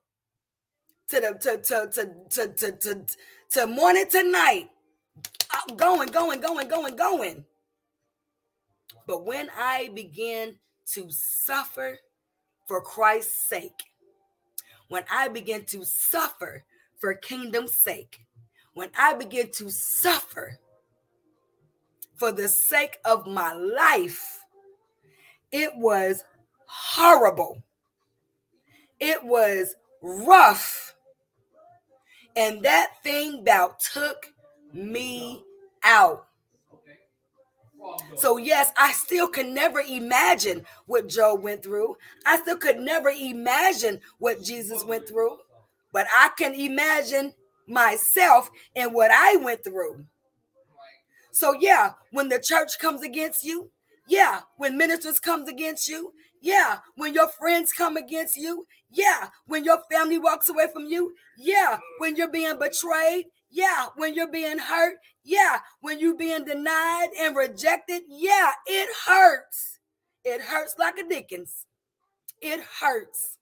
to 1.12 1.20
the 1.22 1.38
to 1.40 1.58
to 1.62 1.90
to 1.92 2.48
to 2.48 2.54
to 2.54 2.72
to, 2.72 3.06
to 3.52 3.68
morning 3.68 4.06
to 4.10 4.24
night. 4.24 4.70
I'm 5.52 5.78
going, 5.78 6.10
going, 6.10 6.42
going, 6.42 6.68
going, 6.68 6.96
going. 6.96 7.46
But 9.06 9.26
when 9.26 9.50
I 9.58 9.90
began 9.94 10.56
to 10.94 11.08
suffer 11.10 12.00
for 12.68 12.82
Christ's 12.82 13.50
sake, 13.50 13.84
when 14.88 15.04
I 15.12 15.28
began 15.28 15.66
to 15.66 15.86
suffer 15.86 16.64
for 16.98 17.14
kingdom's 17.14 17.76
sake, 17.76 18.26
when 18.74 18.90
I 18.98 19.14
began 19.14 19.52
to 19.52 19.70
suffer 19.70 20.60
for 22.22 22.32
the 22.32 22.48
sake 22.48 23.00
of 23.04 23.26
my 23.26 23.52
life. 23.52 24.42
It 25.52 25.72
was 25.76 26.24
horrible. 26.68 27.64
It 29.00 29.24
was 29.24 29.74
rough. 30.04 30.94
And 32.36 32.64
that 32.64 33.04
thing 33.04 33.40
about 33.40 33.80
took 33.80 34.28
me 34.74 35.44
out. 35.84 36.28
So, 38.16 38.38
yes, 38.38 38.72
I 38.78 38.92
still 38.92 39.28
can 39.28 39.54
never 39.54 39.80
imagine 39.80 40.66
what 40.86 41.10
Job 41.10 41.42
went 41.42 41.64
through. 41.64 41.98
I 42.26 42.38
still 42.38 42.58
could 42.58 42.80
never 42.80 43.10
imagine 43.10 44.00
what 44.20 44.44
Jesus 44.44 44.84
went 44.86 45.08
through, 45.08 45.38
but 45.92 46.06
I 46.16 46.30
can 46.38 46.54
imagine 46.54 47.34
myself 47.68 48.50
and 48.76 48.94
what 48.94 49.12
I 49.12 49.38
went 49.38 49.64
through. 49.64 50.06
So 51.32 51.54
yeah, 51.60 51.94
when 52.12 52.30
the 52.30 52.40
church 52.40 52.78
comes 52.80 53.02
against 53.02 53.44
you, 53.44 53.72
yeah, 54.08 54.42
when 54.58 54.78
ministers 54.78 55.20
comes 55.20 55.50
against 55.50 55.88
you, 55.88 56.14
yeah, 56.42 56.80
when 56.96 57.14
your 57.14 57.30
friends 57.30 57.72
come 57.72 57.98
against 57.98 58.36
you, 58.36 58.68
yeah, 58.92 59.30
when 59.48 59.64
your 59.64 59.80
family 59.92 60.20
walks 60.20 60.50
away 60.50 60.68
from 60.72 60.86
you, 60.86 61.14
yeah, 61.38 61.78
when 62.00 62.16
you're 62.16 62.32
being 62.32 62.60
betrayed, 62.60 63.26
yeah, 63.50 63.88
when 63.96 64.14
you're 64.14 64.32
being 64.32 64.58
hurt, 64.60 64.96
yeah, 65.24 65.60
when 65.82 66.00
you're 66.00 66.18
being 66.18 66.46
denied 66.46 67.10
and 67.20 67.36
rejected, 67.36 68.04
yeah, 68.10 68.52
it 68.66 68.90
hurts. 69.06 69.80
It 70.24 70.42
hurts 70.42 70.76
like 70.78 70.98
a 70.98 71.08
Dickens. 71.08 71.66
It 72.42 72.62
hurts. 72.80 73.38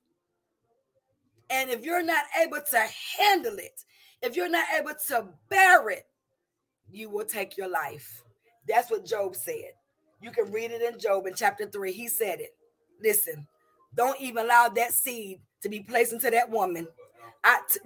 And 1.49 1.69
if 1.69 1.83
you're 1.83 2.03
not 2.03 2.25
able 2.41 2.59
to 2.71 2.87
handle 3.17 3.57
it, 3.57 3.83
if 4.21 4.35
you're 4.35 4.49
not 4.49 4.65
able 4.77 4.93
to 5.07 5.27
bear 5.49 5.89
it, 5.89 6.05
you 6.91 7.09
will 7.09 7.25
take 7.25 7.57
your 7.57 7.69
life. 7.69 8.23
That's 8.67 8.91
what 8.91 9.05
Job 9.05 9.35
said. 9.35 9.71
You 10.21 10.31
can 10.31 10.51
read 10.51 10.71
it 10.71 10.81
in 10.81 10.99
Job 10.99 11.25
in 11.27 11.33
chapter 11.33 11.65
3. 11.65 11.91
He 11.91 12.07
said 12.07 12.39
it. 12.39 12.55
Listen, 13.01 13.47
don't 13.95 14.19
even 14.19 14.45
allow 14.45 14.69
that 14.69 14.93
seed 14.93 15.39
to 15.61 15.69
be 15.69 15.81
placed 15.81 16.13
into 16.13 16.29
that 16.29 16.49
woman. 16.49 16.87
I 17.43 17.59
t- 17.71 17.79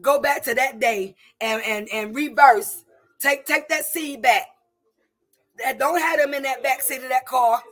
go 0.00 0.20
back 0.20 0.42
to 0.44 0.54
that 0.54 0.80
day 0.80 1.14
and 1.40 1.62
and 1.62 1.88
and 1.92 2.14
reverse. 2.14 2.84
Take 3.18 3.44
take 3.46 3.68
that 3.68 3.86
seed 3.86 4.22
back. 4.22 4.46
That 5.58 5.78
don't 5.78 6.00
have 6.00 6.18
them 6.18 6.34
in 6.34 6.42
that 6.44 6.62
back 6.62 6.82
seat 6.82 7.02
of 7.02 7.08
that 7.08 7.26
car. 7.26 7.62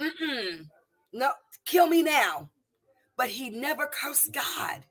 Mm-mm. 0.00 0.66
No, 1.12 1.30
kill 1.64 1.86
me 1.86 2.02
now. 2.02 2.48
But 3.16 3.28
he 3.28 3.50
never 3.50 3.86
cursed 3.86 4.32
God. 4.32 4.84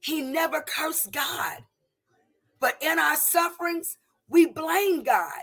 He 0.00 0.20
never 0.20 0.62
cursed 0.62 1.12
God. 1.12 1.58
But 2.60 2.76
in 2.80 2.98
our 2.98 3.16
sufferings, 3.16 3.98
we 4.28 4.46
blame 4.46 5.02
God. 5.02 5.42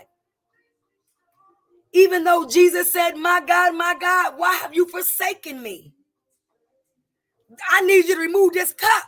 Even 1.92 2.24
though 2.24 2.46
Jesus 2.46 2.92
said, 2.92 3.12
My 3.16 3.42
God, 3.46 3.74
my 3.76 3.94
God, 4.00 4.34
why 4.36 4.56
have 4.56 4.74
you 4.74 4.88
forsaken 4.88 5.62
me? 5.62 5.94
I 7.70 7.82
need 7.82 8.06
you 8.06 8.16
to 8.16 8.20
remove 8.20 8.52
this 8.52 8.72
cup. 8.72 9.04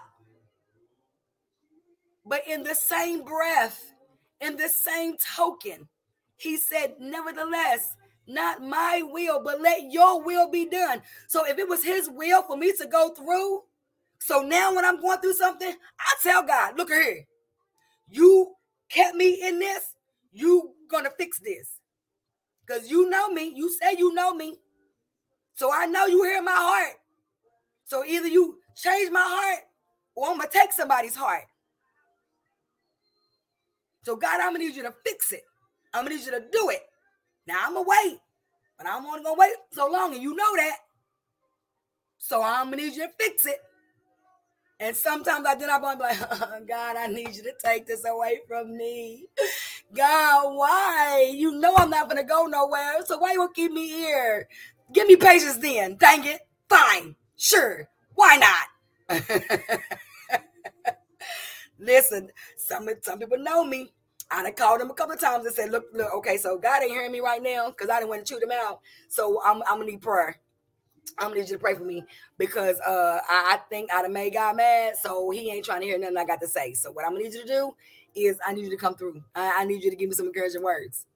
But 2.26 2.42
in 2.48 2.62
the 2.64 2.74
same 2.74 3.24
breath, 3.24 3.94
in 4.40 4.56
the 4.56 4.68
same 4.68 5.16
token, 5.36 5.88
he 6.36 6.56
said, 6.56 6.94
Nevertheless, 7.00 7.96
not 8.26 8.62
my 8.62 9.02
will, 9.04 9.42
but 9.42 9.60
let 9.60 9.90
your 9.90 10.22
will 10.24 10.50
be 10.50 10.66
done. 10.68 11.02
So 11.28 11.46
if 11.46 11.59
it 11.59 11.68
was 11.68 11.84
his 11.84 12.09
will 12.10 12.42
for 12.44 12.56
me 12.56 12.72
to 12.80 12.86
go 12.86 13.10
through, 13.14 13.62
so 14.20 14.42
now 14.42 14.74
when 14.74 14.84
I'm 14.84 15.00
going 15.00 15.20
through 15.20 15.34
something, 15.34 15.74
I 16.00 16.14
tell 16.22 16.44
God, 16.44 16.78
look 16.78 16.90
here, 16.90 17.26
you 18.09 18.54
kept 18.90 19.16
me 19.16 19.42
in 19.46 19.59
this, 19.59 19.84
you 20.32 20.74
gonna 20.90 21.10
fix 21.18 21.40
this. 21.40 21.68
Because 22.66 22.90
you 22.90 23.10
know 23.10 23.28
me. 23.28 23.52
You 23.55 23.70
say 23.70 23.97
you 23.98 24.14
know 24.14 24.34
me. 24.34 24.59
So 25.55 25.72
I 25.72 25.86
know 25.86 26.06
you 26.06 26.22
hear 26.24 26.43
my 26.43 26.52
heart. 26.55 26.97
So 27.84 28.05
either 28.05 28.28
you 28.28 28.59
change 28.76 29.10
my 29.10 29.22
heart 29.24 29.60
or 30.14 30.30
I'm 30.30 30.39
gonna 30.39 30.48
take 30.51 30.72
somebody's 30.72 31.14
heart. 31.14 31.44
So 34.05 34.16
God, 34.16 34.40
I'm 34.40 34.52
gonna 34.52 34.60
need 34.60 34.76
you 34.76 34.82
to 34.82 34.94
fix 35.05 35.32
it. 35.32 35.43
I'm 35.93 36.05
gonna 36.05 36.16
need 36.16 36.24
you 36.24 36.32
to 36.32 36.44
do 36.51 36.70
it. 36.70 36.82
Now 37.47 37.59
I'm 37.66 37.74
gonna 37.74 37.86
wait, 37.89 38.18
but 38.78 38.86
I'm 38.86 39.05
only 39.05 39.22
gonna 39.22 39.39
wait 39.39 39.52
so 39.72 39.90
long, 39.90 40.14
and 40.14 40.22
you 40.22 40.34
know 40.34 40.56
that. 40.56 40.76
So 42.18 42.43
I'm 42.43 42.70
gonna 42.70 42.78
need 42.78 42.94
you 42.94 43.06
to 43.06 43.12
fix 43.18 43.47
it. 43.47 43.60
And 44.82 44.96
sometimes 44.96 45.46
I 45.46 45.54
then 45.54 45.70
I'm 45.70 45.80
like, 45.80 46.00
oh, 46.00 46.60
God, 46.68 46.96
I 46.96 47.06
need 47.06 47.36
you 47.36 47.44
to 47.44 47.52
take 47.64 47.86
this 47.86 48.04
away 48.04 48.40
from 48.48 48.76
me. 48.76 49.26
God, 49.94 50.56
why? 50.56 51.32
You 51.32 51.52
know 51.52 51.72
I'm 51.76 51.90
not 51.90 52.09
gonna 52.09 52.24
go 52.24 52.46
nowhere. 52.46 52.94
So 53.06 53.16
why 53.18 53.34
you 53.34 53.48
keep 53.54 53.70
me 53.70 53.86
here? 53.86 54.48
Give 54.92 55.06
me 55.06 55.14
patience 55.14 55.59
then. 55.59 55.96
Dang 55.98 56.26
it. 56.26 56.40
Fine. 56.68 57.14
Sure. 57.36 57.88
Why 58.16 58.42
not? 59.09 59.20
Listen, 61.78 62.30
some 62.56 62.88
some 63.02 63.20
people 63.20 63.38
know 63.38 63.64
me. 63.64 63.92
I 64.32 64.42
done 64.42 64.54
called 64.54 64.80
them 64.80 64.90
a 64.90 64.94
couple 64.94 65.14
of 65.14 65.20
times 65.20 65.46
and 65.46 65.54
said, 65.54 65.70
look, 65.70 65.84
look, 65.94 66.12
okay, 66.16 66.38
so 66.38 66.59
God 66.59 66.82
ain't 66.82 66.90
hearing 66.92 67.12
me 67.12 67.20
right 67.20 67.42
now 67.42 67.70
because 67.70 67.90
I 67.90 67.98
didn't 67.98 68.10
want 68.10 68.26
to 68.26 68.34
chew 68.34 68.40
them 68.40 68.50
out. 68.52 68.80
So 69.09 69.40
I'm, 69.44 69.62
I'm 69.68 69.78
gonna 69.78 69.92
need 69.92 70.02
prayer. 70.02 70.41
I'm 71.18 71.28
gonna 71.28 71.40
need 71.40 71.48
you 71.50 71.56
to 71.56 71.62
pray 71.62 71.74
for 71.74 71.84
me 71.84 72.04
because 72.38 72.80
uh, 72.80 73.20
I, 73.28 73.58
think 73.68 73.92
I 73.92 74.02
done 74.02 74.12
made 74.12 74.34
God 74.34 74.56
mad, 74.56 74.94
so 75.00 75.30
he 75.30 75.50
ain't 75.50 75.64
trying 75.64 75.80
to 75.80 75.86
hear 75.86 75.98
nothing 75.98 76.16
I 76.16 76.24
got 76.24 76.40
to 76.40 76.48
say. 76.48 76.74
So 76.74 76.90
what 76.90 77.04
I'm 77.04 77.12
gonna 77.12 77.24
need 77.24 77.34
you 77.34 77.42
to 77.42 77.46
do 77.46 77.76
is 78.14 78.38
I 78.46 78.52
need 78.52 78.64
you 78.64 78.70
to 78.70 78.76
come 78.76 78.94
through. 78.94 79.22
I, 79.34 79.60
I 79.60 79.64
need 79.64 79.82
you 79.82 79.90
to 79.90 79.96
give 79.96 80.08
me 80.08 80.14
some 80.14 80.26
encouraging 80.26 80.62
words, 80.62 81.06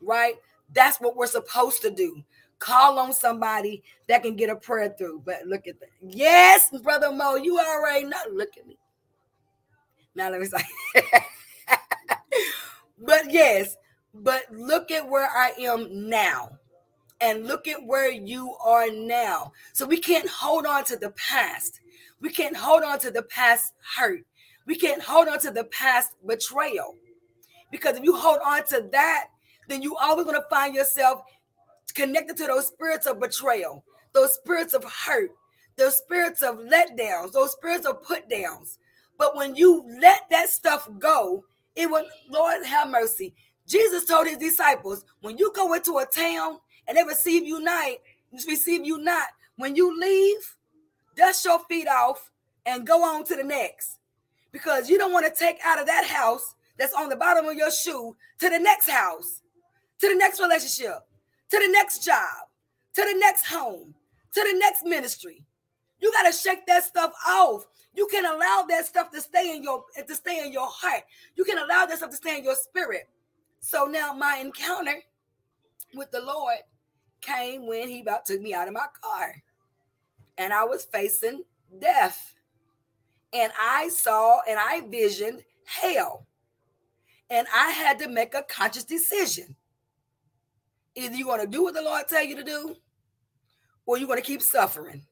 right? 0.00 0.34
That's 0.72 1.00
what 1.00 1.16
we're 1.16 1.26
supposed 1.26 1.82
to 1.82 1.90
do. 1.90 2.22
Call 2.58 2.98
on 2.98 3.12
somebody 3.12 3.82
that 4.08 4.22
can 4.22 4.36
get 4.36 4.50
a 4.50 4.56
prayer 4.56 4.94
through. 4.96 5.22
But 5.24 5.46
look 5.46 5.66
at 5.66 5.78
that. 5.80 5.90
Yes, 6.00 6.70
brother 6.82 7.12
Mo, 7.12 7.36
you 7.36 7.58
already 7.58 8.06
know. 8.06 8.16
Look 8.32 8.56
at 8.58 8.66
me. 8.66 8.78
Now 10.14 10.30
let 10.30 10.40
me 10.40 10.46
say. 10.46 10.64
but 12.98 13.30
yes, 13.30 13.76
but 14.14 14.44
look 14.50 14.90
at 14.90 15.08
where 15.08 15.28
I 15.28 15.52
am 15.60 16.08
now 16.08 16.58
and 17.24 17.46
look 17.46 17.66
at 17.66 17.82
where 17.86 18.12
you 18.12 18.54
are 18.62 18.90
now. 18.90 19.50
So 19.72 19.86
we 19.86 19.96
can't 19.96 20.28
hold 20.28 20.66
on 20.66 20.84
to 20.84 20.96
the 20.98 21.10
past. 21.12 21.80
We 22.20 22.28
can't 22.28 22.54
hold 22.54 22.82
on 22.82 22.98
to 22.98 23.10
the 23.10 23.22
past 23.22 23.72
hurt. 23.96 24.20
We 24.66 24.76
can't 24.76 25.02
hold 25.02 25.28
on 25.28 25.38
to 25.40 25.50
the 25.50 25.64
past 25.64 26.12
betrayal. 26.26 26.96
Because 27.72 27.96
if 27.96 28.04
you 28.04 28.14
hold 28.14 28.40
on 28.44 28.66
to 28.66 28.88
that, 28.92 29.28
then 29.68 29.80
you 29.80 29.96
always 29.96 30.26
going 30.26 30.36
to 30.36 30.46
find 30.50 30.74
yourself 30.74 31.22
connected 31.94 32.36
to 32.36 32.46
those 32.46 32.66
spirits 32.66 33.06
of 33.06 33.20
betrayal, 33.20 33.84
those 34.12 34.34
spirits 34.34 34.74
of 34.74 34.84
hurt, 34.84 35.30
those 35.76 35.96
spirits 35.96 36.42
of 36.42 36.56
letdowns, 36.58 37.32
those 37.32 37.52
spirits 37.52 37.86
of 37.86 38.02
put 38.02 38.28
downs. 38.28 38.78
But 39.16 39.34
when 39.34 39.56
you 39.56 39.84
let 40.00 40.28
that 40.30 40.50
stuff 40.50 40.88
go, 40.98 41.44
it 41.74 41.90
will, 41.90 42.06
Lord 42.28 42.64
have 42.66 42.90
mercy. 42.90 43.34
Jesus 43.66 44.04
told 44.04 44.26
his 44.26 44.36
disciples, 44.36 45.06
when 45.22 45.38
you 45.38 45.50
go 45.54 45.72
into 45.72 45.98
a 45.98 46.06
town 46.06 46.58
and 46.86 46.96
they 46.96 47.04
receive 47.04 47.44
you 47.46 47.60
not, 47.60 47.92
receive 48.46 48.84
you 48.84 48.98
not. 48.98 49.28
When 49.56 49.76
you 49.76 49.98
leave, 49.98 50.56
dust 51.16 51.44
your 51.44 51.60
feet 51.60 51.88
off 51.88 52.30
and 52.66 52.86
go 52.86 53.02
on 53.02 53.24
to 53.24 53.36
the 53.36 53.44
next. 53.44 53.98
Because 54.52 54.88
you 54.88 54.98
don't 54.98 55.12
want 55.12 55.26
to 55.26 55.38
take 55.38 55.58
out 55.64 55.80
of 55.80 55.86
that 55.86 56.04
house 56.04 56.54
that's 56.78 56.94
on 56.94 57.08
the 57.08 57.16
bottom 57.16 57.46
of 57.46 57.54
your 57.54 57.70
shoe 57.70 58.16
to 58.40 58.50
the 58.50 58.58
next 58.58 58.88
house, 58.88 59.40
to 60.00 60.08
the 60.08 60.14
next 60.14 60.40
relationship, 60.40 61.06
to 61.50 61.58
the 61.58 61.68
next 61.68 62.04
job, 62.04 62.48
to 62.94 63.02
the 63.02 63.18
next 63.18 63.46
home, 63.46 63.94
to 64.32 64.40
the 64.40 64.58
next 64.58 64.84
ministry. 64.84 65.42
You 66.00 66.12
got 66.12 66.30
to 66.30 66.36
shake 66.36 66.66
that 66.66 66.84
stuff 66.84 67.12
off. 67.26 67.66
You 67.94 68.06
can 68.08 68.24
allow 68.24 68.66
that 68.68 68.86
stuff 68.86 69.10
to 69.12 69.20
stay 69.20 69.54
in 69.54 69.62
your 69.62 69.84
to 70.06 70.14
stay 70.14 70.44
in 70.44 70.52
your 70.52 70.68
heart. 70.68 71.02
You 71.36 71.44
can 71.44 71.58
allow 71.58 71.86
that 71.86 71.98
stuff 71.98 72.10
to 72.10 72.16
stay 72.16 72.38
in 72.38 72.44
your 72.44 72.56
spirit. 72.56 73.08
So 73.60 73.84
now 73.84 74.12
my 74.12 74.38
encounter 74.38 74.96
with 75.94 76.10
the 76.10 76.20
Lord 76.20 76.58
came 77.24 77.66
when 77.66 77.88
he 77.88 78.00
about 78.00 78.26
took 78.26 78.40
me 78.40 78.54
out 78.54 78.68
of 78.68 78.74
my 78.74 78.86
car. 79.02 79.34
And 80.38 80.52
I 80.52 80.64
was 80.64 80.84
facing 80.84 81.44
death. 81.80 82.34
And 83.32 83.52
I 83.60 83.88
saw 83.88 84.40
and 84.48 84.58
I 84.58 84.82
visioned 84.88 85.42
hell. 85.64 86.26
And 87.30 87.46
I 87.54 87.70
had 87.70 87.98
to 88.00 88.08
make 88.08 88.34
a 88.34 88.42
conscious 88.42 88.84
decision. 88.84 89.56
Either 90.94 91.16
you're 91.16 91.26
going 91.26 91.40
to 91.40 91.46
do 91.46 91.64
what 91.64 91.74
the 91.74 91.82
Lord 91.82 92.06
tell 92.08 92.22
you 92.22 92.36
to 92.36 92.44
do, 92.44 92.76
or 93.86 93.98
you're 93.98 94.06
going 94.06 94.20
to 94.20 94.26
keep 94.26 94.42
suffering. 94.42 95.02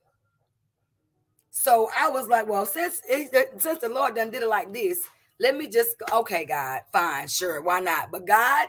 So 1.51 1.91
I 1.97 2.09
was 2.09 2.29
like, 2.29 2.49
well, 2.49 2.65
since 2.65 3.03
it, 3.09 3.61
since 3.61 3.81
the 3.81 3.89
Lord 3.89 4.15
done 4.15 4.31
did 4.31 4.43
it 4.43 4.49
like 4.49 4.73
this, 4.73 5.01
let 5.41 5.57
me 5.57 5.69
just 5.69 5.97
okay, 6.13 6.45
God, 6.45 6.83
fine, 6.93 7.27
sure, 7.29 7.61
why 7.61 7.81
not? 7.81 8.11
But 8.13 8.27
God, 8.27 8.69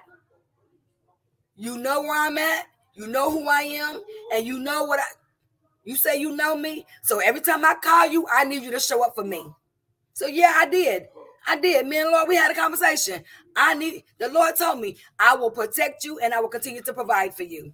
you 1.55 1.77
know 1.77 2.01
where 2.01 2.19
I'm 2.19 2.37
at. 2.37 2.65
You 2.93 3.07
know 3.07 3.31
who 3.31 3.47
I 3.47 3.61
am, 3.61 4.01
and 4.33 4.45
you 4.45 4.59
know 4.59 4.83
what 4.83 4.99
I 4.99 5.03
you 5.83 5.95
say 5.95 6.17
you 6.19 6.35
know 6.35 6.55
me. 6.55 6.85
So 7.01 7.19
every 7.19 7.41
time 7.41 7.65
I 7.65 7.75
call 7.75 8.07
you, 8.07 8.25
I 8.31 8.45
need 8.45 8.63
you 8.63 8.71
to 8.71 8.79
show 8.79 9.03
up 9.03 9.15
for 9.15 9.23
me. 9.23 9.45
So 10.13 10.27
yeah, 10.27 10.53
I 10.55 10.67
did. 10.67 11.07
I 11.45 11.57
did. 11.57 11.85
Me 11.87 11.99
and 11.99 12.09
Lord, 12.09 12.29
we 12.29 12.35
had 12.35 12.51
a 12.51 12.55
conversation. 12.55 13.23
I 13.55 13.73
need 13.73 14.03
the 14.17 14.29
Lord 14.29 14.55
told 14.55 14.79
me, 14.79 14.95
I 15.19 15.35
will 15.35 15.51
protect 15.51 16.05
you 16.05 16.19
and 16.19 16.33
I 16.33 16.39
will 16.39 16.49
continue 16.49 16.81
to 16.83 16.93
provide 16.93 17.35
for 17.35 17.43
you. 17.43 17.73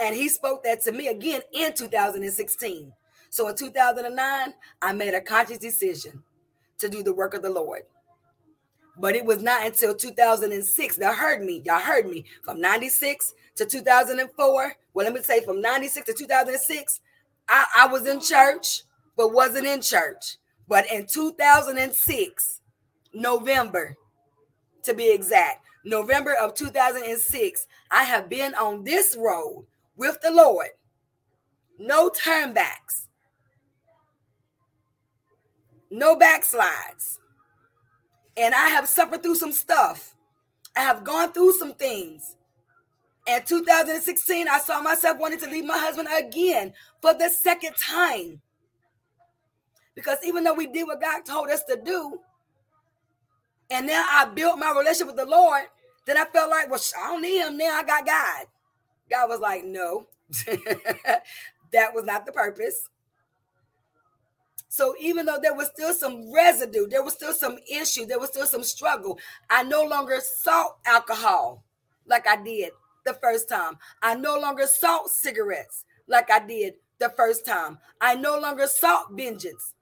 And 0.00 0.16
he 0.16 0.28
spoke 0.28 0.64
that 0.64 0.80
to 0.82 0.92
me 0.92 1.08
again 1.08 1.42
in 1.52 1.74
2016. 1.74 2.92
So 3.28 3.48
in 3.48 3.54
2009, 3.54 4.54
I 4.82 4.92
made 4.92 5.14
a 5.14 5.20
conscious 5.20 5.58
decision 5.58 6.22
to 6.78 6.88
do 6.88 7.02
the 7.02 7.12
work 7.12 7.34
of 7.34 7.42
the 7.42 7.50
Lord. 7.50 7.82
But 9.00 9.16
it 9.16 9.24
was 9.24 9.42
not 9.42 9.66
until 9.66 9.94
2006 9.94 10.96
that 10.96 11.14
heard 11.14 11.42
me. 11.42 11.62
Y'all 11.64 11.80
heard 11.80 12.06
me 12.06 12.26
from 12.42 12.60
96 12.60 13.32
to 13.56 13.64
2004. 13.64 14.74
Well, 14.92 15.04
let 15.06 15.14
me 15.14 15.22
say 15.22 15.42
from 15.42 15.62
96 15.62 16.06
to 16.06 16.12
2006, 16.12 17.00
I, 17.48 17.64
I 17.78 17.86
was 17.86 18.06
in 18.06 18.20
church, 18.20 18.82
but 19.16 19.32
wasn't 19.32 19.66
in 19.66 19.80
church. 19.80 20.36
But 20.68 20.90
in 20.92 21.06
2006, 21.06 22.60
November, 23.14 23.96
to 24.82 24.94
be 24.94 25.10
exact, 25.10 25.64
November 25.82 26.34
of 26.34 26.54
2006, 26.54 27.66
I 27.90 28.04
have 28.04 28.28
been 28.28 28.54
on 28.54 28.84
this 28.84 29.16
road 29.18 29.64
with 29.96 30.20
the 30.20 30.30
Lord. 30.30 30.68
No 31.78 32.10
turnbacks, 32.10 33.06
no 35.90 36.14
backslides 36.16 37.19
and 38.40 38.54
I 38.54 38.68
have 38.68 38.88
suffered 38.88 39.22
through 39.22 39.34
some 39.34 39.52
stuff. 39.52 40.14
I 40.74 40.80
have 40.80 41.04
gone 41.04 41.32
through 41.32 41.52
some 41.52 41.74
things. 41.74 42.36
In 43.26 43.42
2016, 43.44 44.48
I 44.48 44.58
saw 44.60 44.80
myself 44.80 45.18
wanting 45.18 45.40
to 45.40 45.50
leave 45.50 45.66
my 45.66 45.76
husband 45.76 46.08
again 46.16 46.72
for 47.02 47.12
the 47.12 47.28
second 47.28 47.74
time. 47.76 48.40
Because 49.94 50.18
even 50.24 50.42
though 50.42 50.54
we 50.54 50.66
did 50.66 50.86
what 50.86 51.02
God 51.02 51.26
told 51.26 51.50
us 51.50 51.62
to 51.64 51.76
do, 51.76 52.18
and 53.70 53.86
now 53.86 54.04
I 54.08 54.24
built 54.24 54.58
my 54.58 54.72
relationship 54.72 55.08
with 55.08 55.16
the 55.16 55.26
Lord, 55.26 55.64
then 56.06 56.16
I 56.16 56.24
felt 56.24 56.50
like, 56.50 56.70
well, 56.70 56.80
I 56.98 57.08
don't 57.08 57.22
need 57.22 57.42
him 57.42 57.58
now. 57.58 57.78
I 57.78 57.84
got 57.84 58.06
God. 58.06 58.46
God 59.10 59.28
was 59.28 59.40
like, 59.40 59.64
no, 59.64 60.06
that 60.46 61.94
was 61.94 62.04
not 62.04 62.24
the 62.24 62.32
purpose. 62.32 62.88
So 64.72 64.94
even 65.00 65.26
though 65.26 65.40
there 65.42 65.52
was 65.52 65.66
still 65.66 65.92
some 65.92 66.32
residue, 66.32 66.86
there 66.86 67.02
was 67.02 67.14
still 67.14 67.32
some 67.34 67.58
issue, 67.68 68.06
there 68.06 68.20
was 68.20 68.30
still 68.30 68.46
some 68.46 68.62
struggle, 68.62 69.18
I 69.50 69.64
no 69.64 69.82
longer 69.82 70.20
sought 70.22 70.76
alcohol 70.86 71.64
like 72.06 72.28
I 72.28 72.40
did 72.40 72.70
the 73.04 73.14
first 73.14 73.48
time. 73.48 73.78
I 74.00 74.14
no 74.14 74.38
longer 74.38 74.68
sought 74.68 75.10
cigarettes 75.10 75.84
like 76.06 76.30
I 76.30 76.38
did 76.38 76.74
the 77.00 77.08
first 77.16 77.44
time. 77.44 77.78
I 78.00 78.14
no 78.14 78.38
longer 78.38 78.68
sought 78.68 79.12
vengeance 79.12 79.74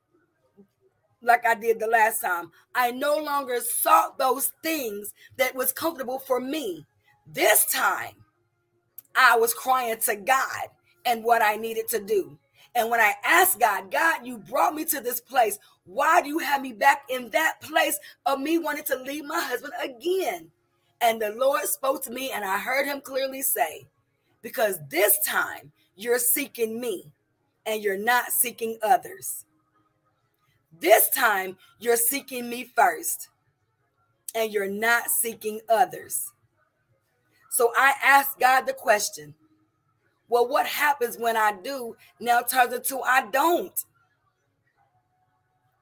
like 1.20 1.47
I 1.47 1.55
did 1.55 1.81
the 1.81 1.86
last 1.86 2.23
time. 2.23 2.51
I 2.74 2.90
no 2.90 3.19
longer 3.19 3.60
sought 3.60 4.16
those 4.16 4.52
things 4.62 5.12
that 5.36 5.55
was 5.55 5.70
comfortable 5.70 6.19
for 6.19 6.40
me. 6.40 6.86
This 7.27 7.66
time, 7.66 8.15
I 9.15 9.36
was 9.36 9.52
crying 9.52 9.98
to 10.06 10.16
God 10.16 10.69
and 11.05 11.24
what 11.24 11.43
I 11.43 11.56
needed 11.56 11.89
to 11.89 12.01
do. 12.01 12.39
And 12.74 12.90
when 12.90 13.01
I 13.01 13.15
asked 13.24 13.59
God, 13.59 13.90
God, 13.90 14.27
you 14.27 14.39
brought 14.39 14.74
me 14.74 14.85
to 14.86 15.01
this 15.01 15.20
place. 15.20 15.59
Why 15.85 16.23
do 16.23 16.28
you 16.28 16.39
have 16.39 16.62
me 16.62 16.73
back 16.73 17.03
in 17.09 17.31
that 17.31 17.61
place 17.61 17.99
of 18.27 18.40
me 18.40 18.59
wanting 18.59 18.85
to 18.85 18.97
leave 18.97 19.24
my 19.24 19.40
husband 19.40 19.73
again? 19.82 20.51
And 21.01 21.20
the 21.20 21.31
Lord 21.31 21.65
spoke 21.65 22.03
to 22.05 22.11
me, 22.11 22.31
and 22.32 22.45
I 22.45 22.59
heard 22.59 22.86
him 22.86 23.01
clearly 23.01 23.43
say, 23.43 23.86
Because 24.43 24.78
this 24.90 25.19
time 25.27 25.73
you're 25.97 26.19
seeking 26.19 26.81
me 26.81 27.12
and 27.66 27.82
you're 27.82 27.99
not 27.99 28.32
seeking 28.32 28.78
others. 28.82 29.45
This 30.81 31.09
time 31.11 31.57
you're 31.81 31.97
seeking 31.97 32.49
me 32.49 32.70
first 32.77 33.28
and 34.35 34.53
you're 34.53 34.70
not 34.70 35.11
seeking 35.11 35.61
others. 35.69 36.32
So 37.51 37.73
I 37.77 37.95
asked 38.03 38.39
God 38.39 38.62
the 38.62 38.73
question 38.73 39.35
well, 40.28 40.46
what 40.46 40.66
happens 40.66 41.16
when 41.16 41.36
I 41.36 41.52
do 41.52 41.96
now 42.20 42.42
turns 42.42 42.74
into 42.74 43.00
I 43.00 43.26
don't? 43.30 43.84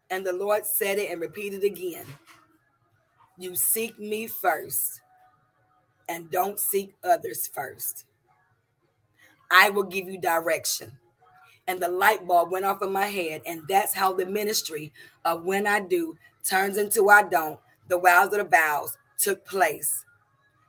And 0.09 0.25
the 0.25 0.33
Lord 0.33 0.65
said 0.67 0.99
it 0.99 1.11
and 1.11 1.21
repeated 1.21 1.65
again. 1.65 2.07
You 3.39 3.57
seek 3.57 3.99
me 3.99 4.27
first 4.27 5.01
and 6.09 6.31
don't 6.31 6.61
seek 6.61 6.95
others 7.03 7.49
first. 7.53 8.05
I 9.51 9.71
will 9.71 9.83
give 9.83 10.09
you 10.09 10.21
direction. 10.21 10.93
And 11.67 11.81
the 11.81 11.89
light 11.89 12.27
bulb 12.27 12.53
went 12.53 12.65
off 12.65 12.83
in 12.83 12.93
my 12.93 13.07
head. 13.07 13.43
And 13.45 13.63
that's 13.69 13.95
how 13.95 14.13
the 14.13 14.27
ministry 14.27 14.93
of 15.25 15.45
when 15.45 15.67
I 15.67 15.81
do 15.81 16.17
turns 16.49 16.77
into 16.77 17.09
I 17.09 17.25
don't, 17.25 17.59
the 17.89 17.99
wows 17.99 18.27
of 18.27 18.39
the 18.39 18.45
vows 18.45 18.97
took 19.19 19.45
place. 19.45 20.05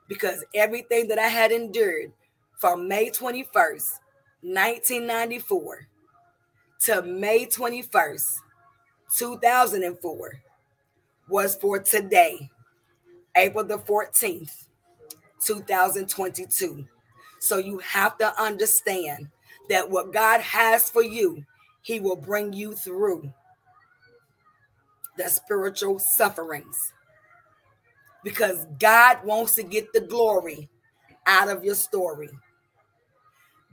Because 0.08 0.44
everything 0.54 1.06
that 1.08 1.18
I 1.18 1.28
had 1.28 1.52
endured 1.52 2.12
from 2.58 2.88
May 2.88 3.08
21st, 3.08 4.00
1994 4.42 5.88
to 6.80 7.02
May 7.02 7.46
21st, 7.46 8.34
2004 9.16 10.42
was 11.28 11.54
for 11.56 11.78
today, 11.78 12.50
April 13.36 13.64
the 13.64 13.78
14th, 13.78 14.64
2022. 15.44 16.84
So 17.38 17.58
you 17.58 17.78
have 17.78 18.18
to 18.18 18.40
understand 18.40 19.28
that 19.68 19.88
what 19.88 20.12
God 20.12 20.40
has 20.40 20.90
for 20.90 21.02
you, 21.02 21.44
He 21.82 22.00
will 22.00 22.16
bring 22.16 22.52
you 22.52 22.74
through 22.74 23.32
the 25.16 25.28
spiritual 25.28 26.00
sufferings 26.00 26.92
because 28.24 28.66
God 28.80 29.18
wants 29.24 29.54
to 29.54 29.62
get 29.62 29.92
the 29.92 30.00
glory 30.00 30.68
out 31.26 31.48
of 31.48 31.64
your 31.64 31.76
story. 31.76 32.30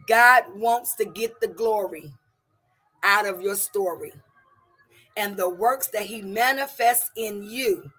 God 0.08 0.44
wants 0.56 0.96
to 0.96 1.06
get 1.06 1.40
the 1.40 1.48
glory 1.48 2.12
out 3.04 3.28
of 3.28 3.42
your 3.42 3.56
story. 3.56 4.14
And 5.18 5.38
the 5.38 5.50
works 5.50 5.88
that 5.88 6.04
He 6.04 6.22
manifests 6.22 7.12
in 7.16 7.44
you 7.44 7.92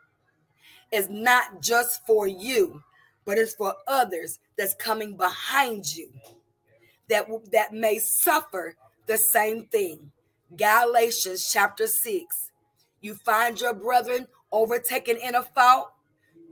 is 0.93 1.09
not 1.09 1.63
just 1.63 2.07
for 2.07 2.27
you, 2.27 2.83
but 3.25 3.39
it's 3.39 3.55
for 3.55 3.75
others 3.87 4.39
that's 4.57 4.75
coming 4.75 5.17
behind 5.17 5.95
you 5.97 6.11
that, 7.09 7.27
that 7.53 7.73
may 7.73 7.99
suffer 7.99 8.75
the 9.07 9.19
same 9.19 9.67
thing. 9.67 10.11
Galatians 10.57 11.51
chapter 11.53 11.87
6. 11.87 12.51
You 13.01 13.15
find 13.15 13.61
your 13.61 13.75
brethren 13.75 14.27
overtaken 14.53 15.17
in 15.17 15.35
a 15.35 15.43
fault, 15.43 15.91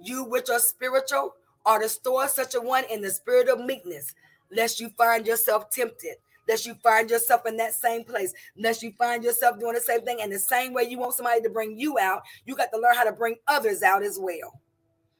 you 0.03 0.25
which 0.25 0.51
are 0.51 0.59
spiritual 0.59 1.35
are 1.65 1.79
to 1.79 1.89
store 1.89 2.29
such 2.29 2.55
a 2.55 2.61
one 2.61 2.85
in 2.91 3.01
the 3.01 3.11
spirit 3.11 3.49
of 3.49 3.65
meekness, 3.65 4.15
lest 4.55 4.81
you 4.81 4.91
find 4.97 5.27
yourself 5.27 5.71
tempted, 5.71 6.17
lest 6.49 6.67
you 6.67 6.75
find 6.83 7.11
yourself 7.11 7.47
in 7.47 7.57
that 7.57 7.75
same 7.75 8.05
place, 8.05 8.33
lest 8.57 8.83
you 8.83 8.93
find 8.99 9.25
yourself 9.25 9.59
doing 9.59 9.75
the 9.75 9.81
same 9.81 10.03
thing. 10.03 10.19
And 10.23 10.33
the 10.33 10.39
same 10.39 10.73
way 10.73 10.85
you 10.85 10.99
want 10.99 11.15
somebody 11.15 11.43
to 11.43 11.51
bring 11.51 11.79
you 11.79 11.99
out, 11.99 12.23
you 12.45 12.55
got 12.55 12.73
to 12.73 12.81
learn 12.81 12.95
how 12.95 13.05
to 13.05 13.13
bring 13.13 13.37
others 13.47 13.83
out 13.83 14.03
as 14.03 14.19
well. 14.21 14.61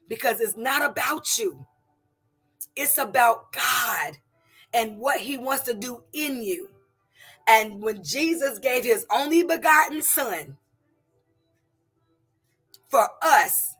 Because 0.07 0.39
it's 0.39 0.57
not 0.57 0.87
about 0.87 1.37
you, 1.37 1.65
it's 2.75 2.97
about 2.97 3.51
God 3.51 4.17
and 4.73 4.97
what 4.97 5.19
he 5.19 5.37
wants 5.37 5.63
to 5.63 5.73
do 5.73 6.03
in 6.13 6.41
you. 6.43 6.69
And 7.47 7.81
when 7.81 8.03
Jesus 8.03 8.59
gave 8.59 8.83
his 8.83 9.05
only 9.11 9.43
begotten 9.43 10.01
son 10.01 10.57
for 12.89 13.07
us, 13.21 13.75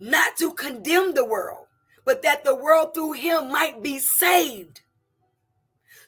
not 0.00 0.36
to 0.36 0.52
condemn 0.52 1.14
the 1.14 1.24
world, 1.24 1.66
but 2.04 2.22
that 2.22 2.44
the 2.44 2.54
world 2.54 2.92
through 2.94 3.12
him 3.12 3.50
might 3.50 3.82
be 3.82 3.98
saved. 3.98 4.82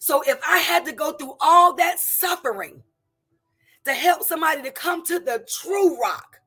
So 0.07 0.23
if 0.25 0.39
I 0.47 0.59
had 0.59 0.85
to 0.85 0.93
go 0.93 1.15
through 1.15 1.35
all 1.41 1.75
that 1.75 1.99
suffering 1.99 2.81
to 3.85 3.93
help 3.93 4.23
somebody 4.23 4.63
to 4.63 4.71
come 4.71 5.05
to 5.07 5.19
the 5.19 5.45
true 5.61 6.01
rock, 6.01 6.39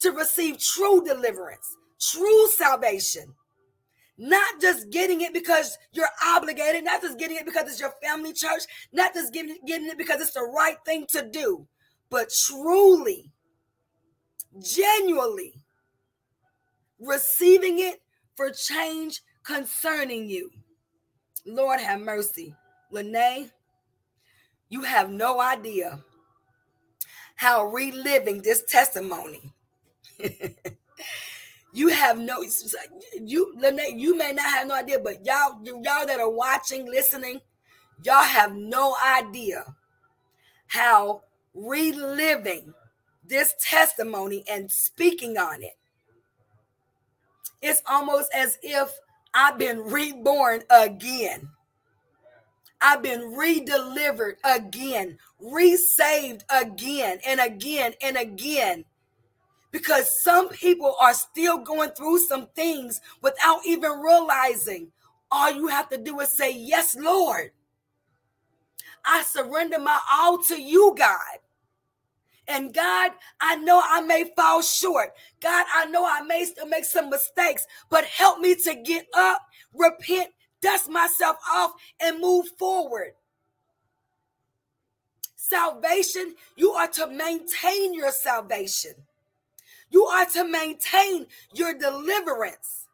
to 0.00 0.10
receive 0.10 0.58
true 0.58 1.04
deliverance, 1.04 1.76
true 2.00 2.48
salvation, 2.48 3.32
not 4.18 4.60
just 4.60 4.90
getting 4.90 5.20
it 5.20 5.32
because 5.32 5.78
you're 5.92 6.08
obligated, 6.26 6.82
not 6.82 7.00
just 7.00 7.16
getting 7.16 7.36
it 7.36 7.46
because 7.46 7.70
it's 7.70 7.78
your 7.78 7.94
family 8.02 8.32
church, 8.32 8.64
not 8.92 9.14
just 9.14 9.32
getting, 9.32 9.56
getting 9.64 9.86
it 9.86 9.98
because 9.98 10.20
it's 10.20 10.34
the 10.34 10.42
right 10.42 10.78
thing 10.84 11.06
to 11.10 11.30
do, 11.30 11.64
but 12.10 12.28
truly, 12.44 13.30
genuinely 14.60 15.60
receiving 16.98 17.78
it 17.78 18.02
for 18.34 18.50
change 18.50 19.22
concerning 19.44 20.28
you. 20.28 20.50
Lord 21.46 21.78
have 21.78 22.00
mercy. 22.00 22.56
Lene, 22.90 23.50
you 24.68 24.82
have 24.82 25.10
no 25.10 25.40
idea 25.40 26.00
how 27.36 27.64
reliving 27.64 28.42
this 28.42 28.62
testimony 28.64 29.52
You 31.76 31.88
have 31.88 32.18
no 32.18 32.42
you 33.22 33.52
Lynette, 33.58 33.92
you 33.92 34.16
may 34.16 34.32
not 34.32 34.46
have 34.46 34.66
no 34.66 34.74
idea, 34.76 34.98
but 34.98 35.26
y'all 35.26 35.60
y'all 35.62 36.06
that 36.06 36.18
are 36.18 36.30
watching, 36.30 36.86
listening, 36.86 37.42
y'all 38.02 38.22
have 38.22 38.54
no 38.54 38.96
idea 39.06 39.74
how 40.68 41.20
reliving 41.52 42.72
this 43.26 43.54
testimony 43.60 44.42
and 44.50 44.72
speaking 44.72 45.36
on 45.36 45.62
it. 45.62 45.76
It's 47.60 47.82
almost 47.86 48.30
as 48.34 48.56
if 48.62 48.90
I've 49.34 49.58
been 49.58 49.80
reborn 49.80 50.62
again. 50.70 51.50
I've 52.80 53.02
been 53.02 53.20
redelivered 53.36 54.34
again, 54.44 55.18
resaved 55.40 56.44
again 56.50 57.18
and 57.26 57.40
again 57.40 57.94
and 58.02 58.16
again 58.16 58.84
because 59.72 60.22
some 60.22 60.48
people 60.48 60.96
are 61.00 61.14
still 61.14 61.58
going 61.58 61.90
through 61.90 62.18
some 62.20 62.46
things 62.54 63.00
without 63.22 63.60
even 63.66 63.92
realizing. 64.00 64.88
All 65.30 65.50
you 65.50 65.68
have 65.68 65.88
to 65.90 65.98
do 65.98 66.18
is 66.20 66.30
say, 66.30 66.52
Yes, 66.52 66.96
Lord. 66.96 67.50
I 69.04 69.22
surrender 69.22 69.78
my 69.78 69.98
all 70.12 70.42
to 70.44 70.60
you, 70.60 70.94
God. 70.96 71.38
And 72.48 72.72
God, 72.72 73.12
I 73.40 73.56
know 73.56 73.82
I 73.84 74.00
may 74.02 74.30
fall 74.36 74.62
short. 74.62 75.10
God, 75.40 75.66
I 75.74 75.86
know 75.86 76.06
I 76.06 76.22
may 76.22 76.44
still 76.44 76.66
make 76.66 76.84
some 76.84 77.10
mistakes, 77.10 77.66
but 77.90 78.04
help 78.04 78.38
me 78.38 78.54
to 78.54 78.74
get 78.76 79.06
up, 79.14 79.42
repent, 79.74 80.28
dust 80.60 80.88
myself 80.88 81.36
off, 81.50 81.72
and 82.00 82.20
move 82.20 82.48
forward. 82.58 83.12
Salvation, 85.36 86.34
you 86.56 86.72
are 86.72 86.88
to 86.88 87.06
maintain 87.06 87.94
your 87.94 88.10
salvation. 88.10 88.92
You 89.90 90.04
are 90.06 90.26
to 90.26 90.44
maintain 90.44 91.26
your 91.54 91.74
deliverance. 91.74 92.86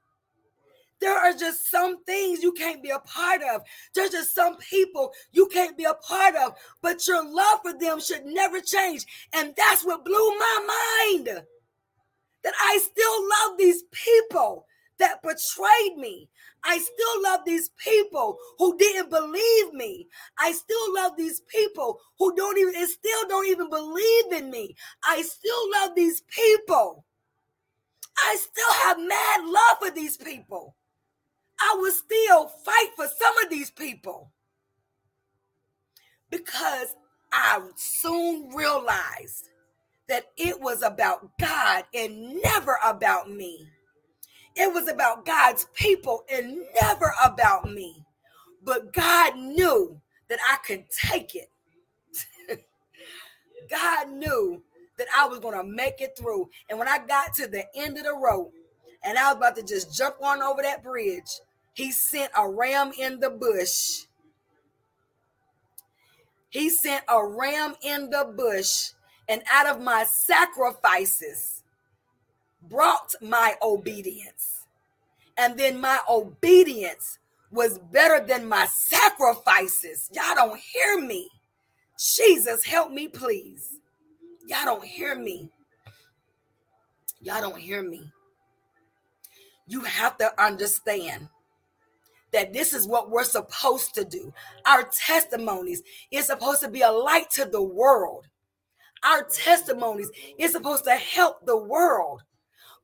There 1.00 1.18
are 1.18 1.32
just 1.32 1.68
some 1.68 2.04
things 2.04 2.42
you 2.42 2.52
can't 2.52 2.82
be 2.82 2.90
a 2.90 2.98
part 3.00 3.40
of. 3.42 3.62
There's 3.94 4.10
just 4.10 4.34
some 4.34 4.56
people 4.58 5.12
you 5.32 5.46
can't 5.48 5.76
be 5.76 5.84
a 5.84 5.94
part 5.94 6.36
of, 6.36 6.54
but 6.80 7.08
your 7.08 7.24
love 7.28 7.60
for 7.62 7.76
them 7.76 8.00
should 8.00 8.24
never 8.24 8.60
change. 8.60 9.04
And 9.32 9.52
that's 9.56 9.84
what 9.84 10.04
blew 10.04 10.38
my 10.38 11.16
mind 11.16 11.42
that 12.44 12.54
I 12.60 12.78
still 12.78 13.28
love 13.28 13.58
these 13.58 13.82
people 13.90 14.66
that 15.02 15.20
betrayed 15.20 15.96
me. 15.98 16.28
I 16.64 16.78
still 16.78 17.22
love 17.24 17.40
these 17.44 17.70
people 17.84 18.38
who 18.58 18.78
didn't 18.78 19.10
believe 19.10 19.72
me. 19.72 20.06
I 20.38 20.52
still 20.52 20.94
love 20.94 21.12
these 21.18 21.40
people 21.40 21.98
who 22.18 22.34
don't 22.36 22.56
even 22.56 22.74
and 22.76 22.88
still 22.88 23.28
don't 23.28 23.48
even 23.48 23.68
believe 23.68 24.32
in 24.32 24.48
me. 24.48 24.76
I 25.04 25.22
still 25.22 25.70
love 25.72 25.96
these 25.96 26.22
people. 26.30 27.04
I 28.16 28.36
still 28.36 28.74
have 28.84 28.98
mad 29.00 29.44
love 29.44 29.78
for 29.80 29.90
these 29.90 30.16
people. 30.16 30.76
I 31.60 31.76
will 31.80 31.92
still 31.92 32.46
fight 32.64 32.90
for 32.94 33.06
some 33.08 33.38
of 33.44 33.50
these 33.50 33.72
people 33.72 34.30
because 36.30 36.94
I 37.32 37.60
soon 37.76 38.54
realized 38.54 39.48
that 40.08 40.26
it 40.36 40.60
was 40.60 40.82
about 40.82 41.28
God 41.40 41.84
and 41.92 42.40
never 42.42 42.78
about 42.84 43.30
me. 43.30 43.66
It 44.54 44.72
was 44.72 44.88
about 44.88 45.24
God's 45.24 45.66
people 45.74 46.24
and 46.32 46.58
never 46.80 47.12
about 47.24 47.70
me. 47.70 48.04
But 48.64 48.92
God 48.92 49.36
knew 49.36 50.00
that 50.28 50.38
I 50.48 50.56
could 50.66 50.84
take 50.90 51.34
it. 51.34 51.50
God 53.70 54.10
knew 54.10 54.62
that 54.98 55.06
I 55.16 55.26
was 55.26 55.38
going 55.40 55.56
to 55.56 55.64
make 55.64 56.00
it 56.00 56.16
through. 56.18 56.48
And 56.68 56.78
when 56.78 56.88
I 56.88 56.98
got 56.98 57.34
to 57.34 57.48
the 57.48 57.64
end 57.74 57.96
of 57.98 58.04
the 58.04 58.14
road 58.14 58.52
and 59.04 59.18
I 59.18 59.28
was 59.28 59.36
about 59.36 59.56
to 59.56 59.62
just 59.62 59.96
jump 59.96 60.16
on 60.22 60.42
over 60.42 60.62
that 60.62 60.82
bridge, 60.82 61.40
he 61.74 61.90
sent 61.90 62.30
a 62.36 62.48
ram 62.48 62.92
in 62.98 63.18
the 63.20 63.30
bush. 63.30 64.04
He 66.50 66.68
sent 66.68 67.02
a 67.08 67.26
ram 67.26 67.74
in 67.82 68.10
the 68.10 68.30
bush, 68.36 68.90
and 69.26 69.42
out 69.50 69.66
of 69.66 69.80
my 69.80 70.04
sacrifices, 70.04 71.61
brought 72.68 73.14
my 73.20 73.54
obedience. 73.62 74.66
And 75.36 75.58
then 75.58 75.80
my 75.80 75.98
obedience 76.08 77.18
was 77.50 77.78
better 77.78 78.24
than 78.24 78.48
my 78.48 78.66
sacrifices. 78.66 80.08
Y'all 80.12 80.34
don't 80.34 80.58
hear 80.58 81.00
me. 81.00 81.28
Jesus, 82.16 82.64
help 82.64 82.90
me, 82.90 83.08
please. 83.08 83.78
Y'all 84.48 84.64
don't 84.64 84.84
hear 84.84 85.14
me. 85.14 85.50
Y'all 87.20 87.40
don't 87.40 87.58
hear 87.58 87.82
me. 87.82 88.10
You 89.66 89.82
have 89.82 90.16
to 90.18 90.42
understand 90.42 91.28
that 92.32 92.52
this 92.52 92.72
is 92.72 92.86
what 92.86 93.10
we're 93.10 93.24
supposed 93.24 93.94
to 93.94 94.04
do. 94.04 94.32
Our 94.66 94.84
testimonies 95.06 95.82
is 96.10 96.26
supposed 96.26 96.60
to 96.62 96.68
be 96.68 96.80
a 96.80 96.90
light 96.90 97.30
to 97.32 97.44
the 97.44 97.62
world. 97.62 98.26
Our 99.04 99.24
testimonies 99.24 100.10
is 100.38 100.52
supposed 100.52 100.84
to 100.84 100.96
help 100.96 101.44
the 101.46 101.56
world. 101.56 102.22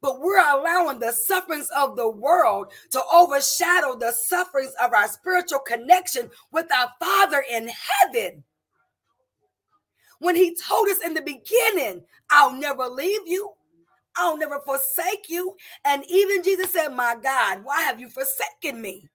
But 0.01 0.21
we're 0.21 0.39
allowing 0.39 1.01
the 1.01 1.13
sufferings 1.13 1.69
of 1.77 1.97
the 1.97 2.09
world 2.09 2.73
to 2.91 3.03
overshadow 3.13 3.97
the 3.97 4.13
sufferings 4.13 4.73
of 4.81 4.93
our 4.93 5.09
spiritual 5.09 5.59
connection 5.61 6.31
with 6.53 6.67
our 6.73 6.93
Father 7.01 7.45
in 7.51 7.69
heaven. 7.69 8.45
When 10.21 10.37
He 10.37 10.57
told 10.57 10.89
us 10.89 10.99
in 11.05 11.15
the 11.15 11.23
beginning, 11.23 12.03
I'll 12.31 12.53
never 12.53 12.87
leave 12.87 13.27
you, 13.27 13.51
I'll 14.17 14.37
never 14.37 14.61
forsake 14.61 15.29
you. 15.29 15.57
And 15.85 16.05
even 16.09 16.43
Jesus 16.43 16.73
said, 16.73 16.89
My 16.89 17.17
God, 17.21 17.65
why 17.65 17.83
have 17.83 18.01
you 18.01 18.09
forsaken 18.09 18.81
me? 18.81 19.09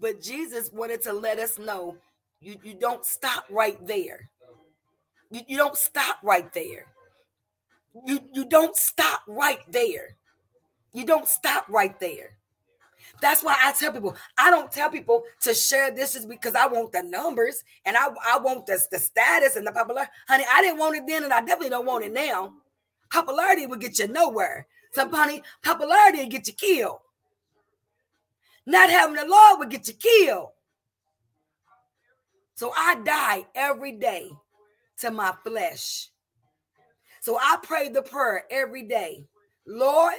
But 0.00 0.20
Jesus 0.20 0.70
wanted 0.72 1.02
to 1.02 1.12
let 1.12 1.38
us 1.38 1.58
know 1.58 1.96
you, 2.40 2.56
you 2.62 2.74
don't 2.74 3.06
stop 3.06 3.46
right 3.50 3.78
there. 3.86 4.28
You, 5.34 5.40
you 5.48 5.56
don't 5.56 5.76
stop 5.76 6.18
right 6.22 6.52
there. 6.52 6.86
You, 8.06 8.20
you 8.32 8.44
don't 8.44 8.76
stop 8.76 9.22
right 9.26 9.58
there. 9.68 10.16
You 10.92 11.04
don't 11.04 11.26
stop 11.26 11.66
right 11.68 11.98
there. 11.98 12.38
That's 13.20 13.42
why 13.42 13.56
I 13.60 13.72
tell 13.72 13.90
people, 13.90 14.14
I 14.38 14.50
don't 14.50 14.70
tell 14.70 14.90
people 14.90 15.24
to 15.40 15.52
share 15.52 15.90
this 15.90 16.14
is 16.14 16.24
because 16.24 16.54
I 16.54 16.68
want 16.68 16.92
the 16.92 17.02
numbers 17.02 17.64
and 17.84 17.96
I, 17.96 18.06
I 18.24 18.38
want 18.38 18.66
the, 18.66 18.78
the 18.92 18.98
status 19.00 19.56
and 19.56 19.66
the 19.66 19.72
popularity. 19.72 20.12
Honey, 20.28 20.44
I 20.48 20.62
didn't 20.62 20.78
want 20.78 20.96
it 20.96 21.02
then 21.08 21.24
and 21.24 21.32
I 21.32 21.40
definitely 21.40 21.70
don't 21.70 21.86
want 21.86 22.04
it 22.04 22.12
now. 22.12 22.52
Popularity 23.10 23.66
will 23.66 23.78
get 23.78 23.98
you 23.98 24.06
nowhere. 24.06 24.68
So, 24.92 25.08
honey, 25.08 25.42
popularity 25.64 26.18
will 26.18 26.30
get 26.30 26.46
you 26.46 26.52
killed. 26.52 26.98
Not 28.66 28.88
having 28.88 29.16
the 29.16 29.26
Lord 29.26 29.58
would 29.58 29.70
get 29.70 29.88
you 29.88 29.94
killed. 29.94 30.50
So 32.54 32.72
I 32.76 32.94
die 33.04 33.46
every 33.56 33.92
day 33.92 34.30
to 34.98 35.10
my 35.10 35.32
flesh. 35.44 36.08
So 37.20 37.38
I 37.40 37.56
pray 37.62 37.88
the 37.88 38.02
prayer 38.02 38.44
every 38.50 38.82
day. 38.82 39.24
Lord, 39.66 40.14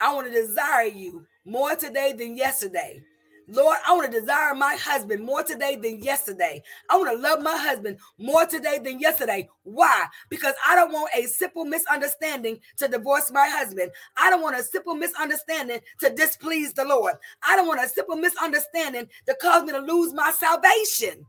I 0.00 0.14
want 0.14 0.26
to 0.26 0.32
desire 0.32 0.88
you 0.88 1.24
more 1.44 1.74
today 1.74 2.12
than 2.12 2.36
yesterday. 2.36 3.02
Lord, 3.48 3.78
I 3.86 3.92
want 3.92 4.10
to 4.10 4.20
desire 4.20 4.54
my 4.54 4.76
husband 4.76 5.24
more 5.24 5.42
today 5.42 5.76
than 5.76 6.00
yesterday. 6.00 6.62
I 6.88 6.96
want 6.96 7.10
to 7.10 7.16
love 7.16 7.42
my 7.42 7.56
husband 7.56 7.98
more 8.18 8.46
today 8.46 8.78
than 8.78 9.00
yesterday. 9.00 9.48
Why? 9.64 10.06
Because 10.30 10.54
I 10.66 10.74
don't 10.74 10.92
want 10.92 11.10
a 11.16 11.26
simple 11.26 11.64
misunderstanding 11.64 12.60
to 12.78 12.88
divorce 12.88 13.30
my 13.32 13.48
husband. 13.48 13.90
I 14.16 14.30
don't 14.30 14.42
want 14.42 14.58
a 14.58 14.62
simple 14.62 14.94
misunderstanding 14.94 15.80
to 16.00 16.10
displease 16.10 16.72
the 16.72 16.84
Lord. 16.84 17.14
I 17.42 17.56
don't 17.56 17.66
want 17.66 17.84
a 17.84 17.88
simple 17.88 18.16
misunderstanding 18.16 19.08
to 19.26 19.36
cause 19.40 19.64
me 19.64 19.72
to 19.72 19.80
lose 19.80 20.14
my 20.14 20.30
salvation. 20.32 21.26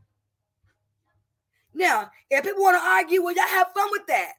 Now, 1.74 2.10
if 2.30 2.44
people 2.44 2.62
want 2.62 2.76
to 2.80 2.88
argue, 2.88 3.22
well, 3.22 3.34
y'all 3.34 3.46
have 3.46 3.72
fun 3.74 3.88
with 3.90 4.06
that. 4.06 4.34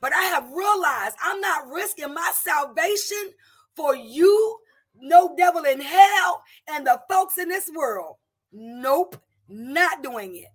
But 0.00 0.14
I 0.14 0.22
have 0.22 0.50
realized 0.50 1.16
I'm 1.22 1.40
not 1.40 1.68
risking 1.68 2.14
my 2.14 2.32
salvation 2.34 3.32
for 3.76 3.94
you 3.94 4.58
no 5.00 5.34
devil 5.36 5.64
in 5.64 5.80
hell 5.80 6.42
and 6.68 6.86
the 6.86 7.00
folks 7.08 7.38
in 7.38 7.48
this 7.48 7.70
world. 7.74 8.16
Nope, 8.52 9.16
not 9.48 10.02
doing 10.02 10.36
it. 10.36 10.48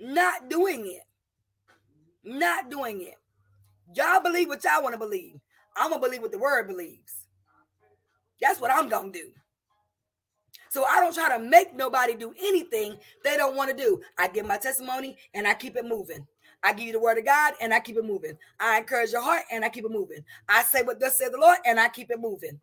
Not 0.00 0.48
doing 0.48 0.86
it. 0.86 1.02
Not 2.24 2.70
doing 2.70 3.02
it. 3.02 3.14
Y'all 3.94 4.22
believe 4.22 4.48
what 4.48 4.62
y'all 4.64 4.82
want 4.82 4.94
to 4.94 4.98
believe. 4.98 5.36
I'm 5.76 5.90
going 5.90 6.02
to 6.02 6.06
believe 6.06 6.22
what 6.22 6.32
the 6.32 6.38
word 6.38 6.66
believes. 6.66 7.26
That's 8.40 8.60
what 8.60 8.70
I'm 8.70 8.88
going 8.88 9.12
to 9.12 9.18
do. 9.18 9.28
So 10.70 10.84
I 10.84 11.00
don't 11.00 11.14
try 11.14 11.36
to 11.36 11.42
make 11.42 11.74
nobody 11.74 12.14
do 12.14 12.34
anything 12.40 12.96
they 13.24 13.36
don't 13.36 13.56
want 13.56 13.70
to 13.70 13.76
do. 13.76 14.00
I 14.18 14.28
give 14.28 14.46
my 14.46 14.58
testimony 14.58 15.16
and 15.34 15.46
I 15.46 15.54
keep 15.54 15.76
it 15.76 15.84
moving. 15.84 16.26
I 16.62 16.72
give 16.72 16.86
you 16.86 16.92
the 16.92 17.00
word 17.00 17.18
of 17.18 17.24
God 17.24 17.54
and 17.60 17.72
I 17.72 17.80
keep 17.80 17.96
it 17.96 18.04
moving. 18.04 18.36
I 18.58 18.78
encourage 18.78 19.12
your 19.12 19.22
heart 19.22 19.42
and 19.50 19.64
I 19.64 19.68
keep 19.68 19.84
it 19.84 19.90
moving. 19.90 20.24
I 20.48 20.62
say 20.62 20.82
what 20.82 21.00
thus 21.00 21.16
said 21.18 21.32
the 21.32 21.38
Lord 21.38 21.58
and 21.64 21.78
I 21.78 21.88
keep 21.88 22.10
it 22.10 22.20
moving. 22.20 22.60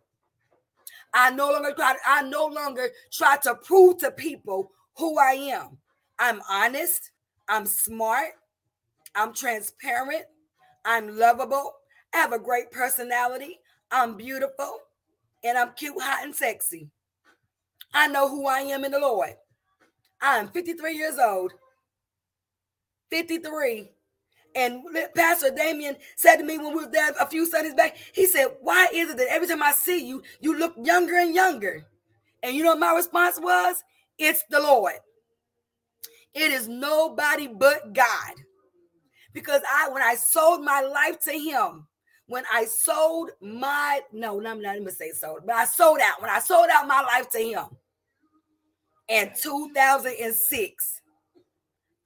I 1.13 1.31
no 1.31 1.51
longer 1.51 1.73
try. 1.73 1.95
I 2.05 2.23
no 2.23 2.45
longer 2.47 2.89
try 3.11 3.37
to 3.43 3.55
prove 3.55 3.99
to 3.99 4.11
people 4.11 4.71
who 4.97 5.17
I 5.17 5.31
am. 5.31 5.77
I'm 6.19 6.41
honest. 6.49 7.11
I'm 7.47 7.65
smart. 7.65 8.31
I'm 9.15 9.33
transparent. 9.33 10.25
I'm 10.83 11.17
lovable. 11.17 11.73
I 12.13 12.17
have 12.17 12.33
a 12.33 12.39
great 12.39 12.71
personality. 12.71 13.59
I'm 13.91 14.17
beautiful, 14.17 14.79
and 15.43 15.57
I'm 15.57 15.71
cute, 15.75 16.01
hot, 16.01 16.23
and 16.23 16.35
sexy. 16.35 16.89
I 17.95 18.07
know 18.07 18.27
who 18.29 18.45
I 18.45 18.59
am 18.59 18.83
in 18.83 18.91
the 18.91 18.99
Lord. 18.99 19.31
I'm 20.21 20.49
53 20.49 20.95
years 20.95 21.17
old. 21.17 21.53
53. 23.09 23.89
And 24.53 24.83
Pastor 25.15 25.49
Damien 25.49 25.95
said 26.17 26.37
to 26.37 26.43
me 26.43 26.57
when 26.57 26.75
we 26.75 26.83
were 26.85 26.91
there 26.91 27.11
a 27.19 27.25
few 27.25 27.45
Sundays 27.45 27.73
back, 27.73 27.97
he 28.13 28.25
said, 28.25 28.47
Why 28.61 28.87
is 28.93 29.09
it 29.09 29.17
that 29.17 29.27
every 29.29 29.47
time 29.47 29.63
I 29.63 29.71
see 29.71 30.05
you, 30.05 30.21
you 30.41 30.57
look 30.57 30.75
younger 30.77 31.15
and 31.17 31.33
younger? 31.33 31.85
And 32.43 32.53
you 32.53 32.63
know 32.63 32.75
my 32.75 32.93
response 32.93 33.39
was? 33.39 33.81
It's 34.17 34.43
the 34.49 34.59
Lord. 34.59 34.93
It 36.33 36.51
is 36.51 36.67
nobody 36.67 37.47
but 37.47 37.93
God. 37.93 38.33
Because 39.33 39.61
I, 39.71 39.89
when 39.89 40.03
I 40.03 40.15
sold 40.15 40.63
my 40.63 40.81
life 40.81 41.19
to 41.21 41.31
Him, 41.31 41.87
when 42.27 42.43
I 42.51 42.65
sold 42.65 43.31
my, 43.41 44.01
no, 44.11 44.39
no, 44.39 44.39
no, 44.39 44.51
I'm 44.51 44.61
not 44.61 44.75
even 44.75 44.91
say 44.91 45.11
sold, 45.11 45.41
but 45.45 45.55
I 45.55 45.65
sold 45.65 45.99
out. 46.01 46.21
When 46.21 46.29
I 46.29 46.39
sold 46.39 46.67
out 46.73 46.87
my 46.87 47.01
life 47.01 47.29
to 47.31 47.39
Him 47.39 47.65
in 49.07 49.31
2006, 49.41 51.01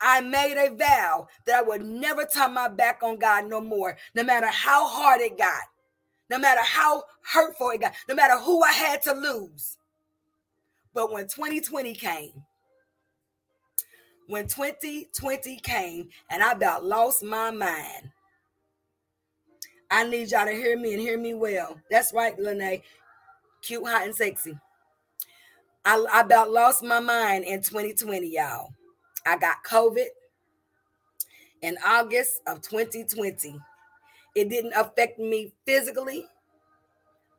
I 0.01 0.21
made 0.21 0.57
a 0.57 0.73
vow 0.73 1.27
that 1.45 1.59
I 1.59 1.61
would 1.61 1.83
never 1.83 2.25
turn 2.25 2.53
my 2.53 2.67
back 2.69 3.01
on 3.03 3.17
God 3.17 3.49
no 3.49 3.59
more, 3.61 3.97
no 4.15 4.23
matter 4.23 4.47
how 4.47 4.87
hard 4.87 5.21
it 5.21 5.37
got, 5.37 5.63
no 6.29 6.37
matter 6.39 6.61
how 6.63 7.03
hurtful 7.21 7.71
it 7.71 7.81
got, 7.81 7.93
no 8.07 8.15
matter 8.15 8.37
who 8.37 8.63
I 8.63 8.71
had 8.71 9.01
to 9.03 9.13
lose. 9.13 9.77
But 10.93 11.11
when 11.11 11.27
2020 11.27 11.93
came, 11.93 12.43
when 14.27 14.47
2020 14.47 15.57
came 15.57 16.09
and 16.29 16.43
I 16.43 16.51
about 16.51 16.85
lost 16.85 17.23
my 17.23 17.51
mind, 17.51 18.11
I 19.91 20.07
need 20.07 20.31
y'all 20.31 20.45
to 20.45 20.51
hear 20.51 20.77
me 20.77 20.93
and 20.93 21.01
hear 21.01 21.17
me 21.17 21.33
well. 21.33 21.79
That's 21.89 22.13
right, 22.13 22.37
Lene. 22.39 22.81
Cute, 23.61 23.87
hot, 23.87 24.05
and 24.05 24.15
sexy. 24.15 24.55
I, 25.89 26.05
I 26.13 26.21
about 26.21 26.51
lost 26.51 26.83
my 26.83 26.99
mind 26.99 27.45
in 27.45 27.63
2020, 27.63 28.27
y'all. 28.27 28.75
I 29.25 29.39
got 29.39 29.63
COVID 29.67 30.05
in 31.63 31.77
August 31.83 32.41
of 32.45 32.61
2020. 32.61 33.59
It 34.35 34.49
didn't 34.49 34.73
affect 34.73 35.17
me 35.17 35.51
physically, 35.65 36.27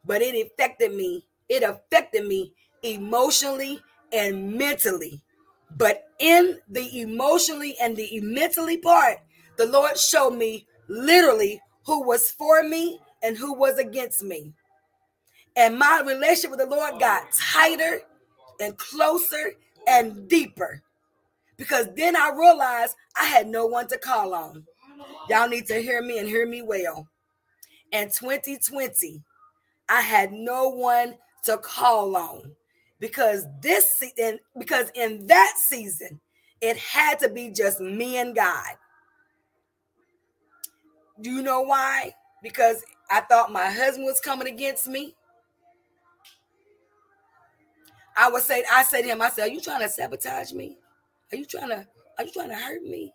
but 0.04 0.20
it 0.20 0.34
affected 0.34 0.96
me. 0.96 1.24
It 1.48 1.62
affected 1.62 2.26
me 2.26 2.52
emotionally 2.82 3.80
and 4.12 4.52
mentally. 4.54 5.22
But 5.76 6.08
in 6.18 6.58
the 6.68 7.02
emotionally 7.02 7.76
and 7.80 7.96
the 7.96 8.18
mentally 8.20 8.78
part, 8.78 9.18
the 9.58 9.66
Lord 9.66 9.96
showed 9.96 10.32
me 10.32 10.66
literally 10.88 11.60
who 11.86 12.04
was 12.04 12.32
for 12.32 12.64
me 12.64 12.98
and 13.22 13.38
who 13.38 13.54
was 13.54 13.78
against 13.78 14.24
me. 14.24 14.52
And 15.54 15.78
my 15.78 16.02
relationship 16.04 16.50
with 16.50 16.58
the 16.60 16.66
Lord 16.66 16.98
got 16.98 17.30
tighter 17.32 18.02
and 18.60 18.76
closer 18.78 19.54
and 19.86 20.28
deeper 20.28 20.82
because 21.56 21.88
then 21.94 22.16
I 22.16 22.30
realized 22.34 22.96
I 23.20 23.26
had 23.26 23.46
no 23.46 23.66
one 23.66 23.86
to 23.88 23.98
call 23.98 24.34
on. 24.34 24.64
Y'all 25.28 25.48
need 25.48 25.66
to 25.66 25.80
hear 25.80 26.02
me 26.02 26.18
and 26.18 26.26
hear 26.26 26.46
me 26.46 26.62
well. 26.62 27.06
In 27.92 28.08
2020, 28.08 29.22
I 29.88 30.00
had 30.00 30.32
no 30.32 30.68
one 30.68 31.16
to 31.44 31.58
call 31.58 32.16
on 32.16 32.52
because 32.98 33.46
this 33.60 33.94
season, 33.96 34.38
because 34.58 34.90
in 34.94 35.26
that 35.26 35.54
season, 35.58 36.20
it 36.62 36.78
had 36.78 37.18
to 37.20 37.28
be 37.28 37.50
just 37.50 37.80
me 37.80 38.18
and 38.18 38.34
God. 38.34 38.76
Do 41.20 41.30
you 41.30 41.42
know 41.42 41.60
why? 41.60 42.14
Because 42.42 42.82
I 43.10 43.20
thought 43.20 43.52
my 43.52 43.70
husband 43.70 44.06
was 44.06 44.20
coming 44.20 44.48
against 44.48 44.86
me. 44.86 45.14
I 48.20 48.30
would 48.30 48.42
say, 48.44 48.64
I 48.72 48.84
said 48.84 49.02
to 49.02 49.08
him, 49.08 49.22
I 49.22 49.30
said, 49.30 49.48
Are 49.48 49.52
you 49.52 49.60
trying 49.60 49.82
to 49.82 49.88
sabotage 49.88 50.52
me? 50.52 50.78
Are 51.32 51.38
you 51.38 51.46
trying 51.46 51.70
to 51.70 51.86
are 52.18 52.24
you 52.24 52.32
trying 52.32 52.50
to 52.50 52.56
hurt 52.56 52.84
me? 52.84 53.12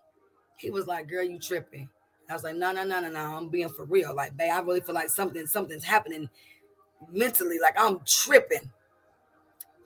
He 0.58 0.72
was 0.72 0.88
like, 0.88 1.10
Girl, 1.10 1.24
you 1.24 1.40
tripping. 1.40 1.90
I 2.30 2.34
was 2.34 2.44
like, 2.44 2.58
no, 2.58 2.72
no, 2.74 2.84
no, 2.86 3.02
no, 3.02 3.10
no. 3.10 3.20
I'm 3.20 3.50
being 3.50 3.70
for 3.70 3.86
real. 3.86 4.16
Like, 4.16 4.38
babe, 4.38 4.52
I 4.54 4.60
really 4.62 4.82
feel 4.82 4.96
like 4.96 5.10
something, 5.10 5.48
something's 5.48 5.84
happening 5.84 6.30
mentally. 7.12 7.60
Like 7.62 7.76
I'm 7.80 8.00
tripping. 8.06 8.72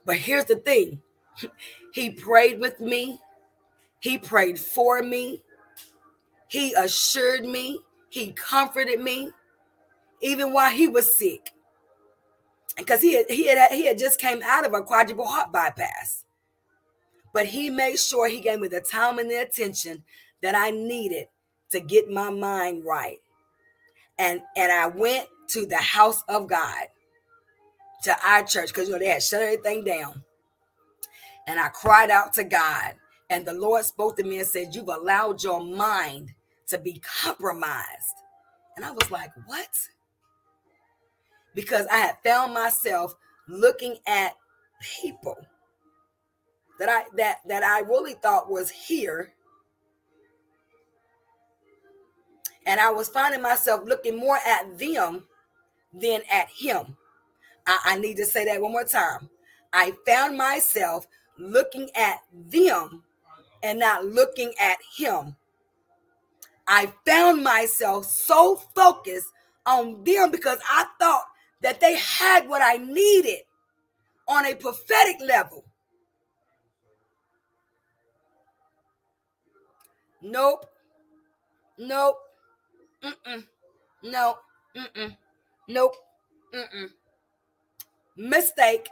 But 0.06 0.16
here's 0.16 0.46
the 0.46 0.56
thing. 0.56 1.02
he 1.94 2.10
prayed 2.10 2.60
with 2.60 2.80
me 2.80 3.18
He 4.00 4.18
prayed 4.18 4.58
for 4.60 5.02
me. 5.02 5.42
He 6.48 6.74
assured 6.74 7.44
me. 7.44 7.80
He 8.10 8.32
comforted 8.32 9.00
me, 9.00 9.30
even 10.22 10.52
while 10.52 10.70
he 10.70 10.88
was 10.88 11.16
sick. 11.16 11.52
Because 12.80 13.00
he 13.00 13.14
had, 13.14 13.26
he 13.30 13.46
had 13.46 13.72
he 13.72 13.86
had 13.86 13.98
just 13.98 14.20
came 14.20 14.42
out 14.42 14.66
of 14.66 14.74
a 14.74 14.82
quadruple 14.82 15.26
heart 15.26 15.52
bypass. 15.52 16.24
But 17.32 17.46
he 17.46 17.70
made 17.70 17.98
sure 17.98 18.28
he 18.28 18.40
gave 18.40 18.60
me 18.60 18.68
the 18.68 18.80
time 18.80 19.18
and 19.18 19.30
the 19.30 19.40
attention 19.40 20.02
that 20.42 20.54
I 20.54 20.70
needed 20.70 21.26
to 21.70 21.80
get 21.80 22.10
my 22.10 22.30
mind 22.30 22.84
right. 22.84 23.18
And 24.18 24.42
and 24.56 24.72
I 24.72 24.88
went 24.88 25.28
to 25.48 25.66
the 25.66 25.76
house 25.76 26.22
of 26.28 26.48
God, 26.48 26.86
to 28.04 28.16
our 28.26 28.44
church, 28.44 28.68
because 28.68 28.88
you 28.88 28.94
know 28.94 28.98
they 28.98 29.08
had 29.08 29.22
shut 29.22 29.42
everything 29.42 29.84
down. 29.84 30.22
And 31.46 31.58
I 31.58 31.68
cried 31.68 32.10
out 32.10 32.32
to 32.34 32.44
God. 32.44 32.94
And 33.28 33.46
the 33.46 33.54
Lord 33.54 33.84
spoke 33.84 34.16
to 34.16 34.24
me 34.24 34.38
and 34.38 34.46
said, 34.46 34.74
You've 34.74 34.88
allowed 34.88 35.42
your 35.42 35.64
mind 35.64 36.32
to 36.68 36.78
be 36.78 37.00
compromised. 37.22 38.16
And 38.76 38.84
I 38.84 38.90
was 38.90 39.10
like, 39.10 39.30
What? 39.46 39.68
Because 41.54 41.86
I 41.90 41.98
had 41.98 42.16
found 42.24 42.54
myself 42.54 43.14
looking 43.48 43.96
at 44.06 44.36
people 44.80 45.36
that 46.78 46.88
I 46.88 47.04
that 47.16 47.38
that 47.46 47.62
I 47.62 47.80
really 47.80 48.14
thought 48.14 48.50
was 48.50 48.70
here. 48.70 49.32
And 52.66 52.80
I 52.80 52.90
was 52.90 53.08
finding 53.08 53.42
myself 53.42 53.82
looking 53.84 54.18
more 54.18 54.38
at 54.46 54.78
them 54.78 55.24
than 55.92 56.20
at 56.30 56.48
him. 56.48 56.96
I, 57.66 57.78
I 57.84 57.98
need 57.98 58.16
to 58.18 58.26
say 58.26 58.44
that 58.44 58.60
one 58.60 58.72
more 58.72 58.84
time. 58.84 59.28
I 59.72 59.92
found 60.06 60.36
myself 60.36 61.06
looking 61.38 61.90
at 61.94 62.20
them 62.32 63.02
and 63.62 63.78
not 63.78 64.04
looking 64.04 64.52
at 64.60 64.78
him. 64.96 65.36
I 66.66 66.92
found 67.06 67.42
myself 67.42 68.06
so 68.06 68.56
focused 68.74 69.28
on 69.66 70.04
them 70.04 70.30
because 70.30 70.58
I 70.70 70.86
thought 70.98 71.24
that 71.62 71.80
they 71.80 71.96
had 71.96 72.48
what 72.48 72.62
I 72.62 72.76
needed 72.76 73.40
on 74.28 74.46
a 74.46 74.54
prophetic 74.54 75.16
level. 75.20 75.64
Nope. 80.22 80.66
Nope. 81.78 82.16
Mm-mm. 83.02 83.46
No. 84.02 84.38
Mm-mm. 84.76 85.16
Nope. 85.68 85.96
Mm-mm. 86.54 86.90
Mistake. 88.16 88.88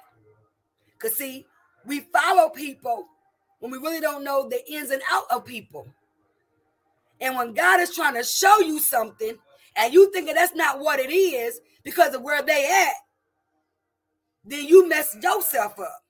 Because, 0.93 1.17
see, 1.17 1.47
we 1.87 2.01
follow 2.01 2.49
people 2.49 3.07
when 3.61 3.71
we 3.71 3.79
really 3.79 4.01
don't 4.01 4.25
know 4.25 4.49
the 4.49 4.71
ins 4.71 4.91
and 4.91 5.03
out 5.11 5.25
of 5.31 5.45
people. 5.45 5.87
And 7.21 7.37
when 7.37 7.53
God 7.53 7.81
is 7.81 7.95
trying 7.95 8.15
to 8.15 8.25
show 8.25 8.61
you 8.61 8.79
something 8.79 9.37
and 9.77 9.93
you 9.93 10.11
thinking 10.13 10.35
that's 10.35 10.55
not 10.55 10.81
what 10.81 11.01
it 11.01 11.13
is 11.13 11.61
because 11.89 12.15
of 12.15 12.21
where 12.21 12.43
they 12.43 12.67
at, 12.67 12.93
then 14.45 14.67
you 14.67 14.87
mess 14.87 15.17
yourself 15.23 15.81
up. 15.81 16.05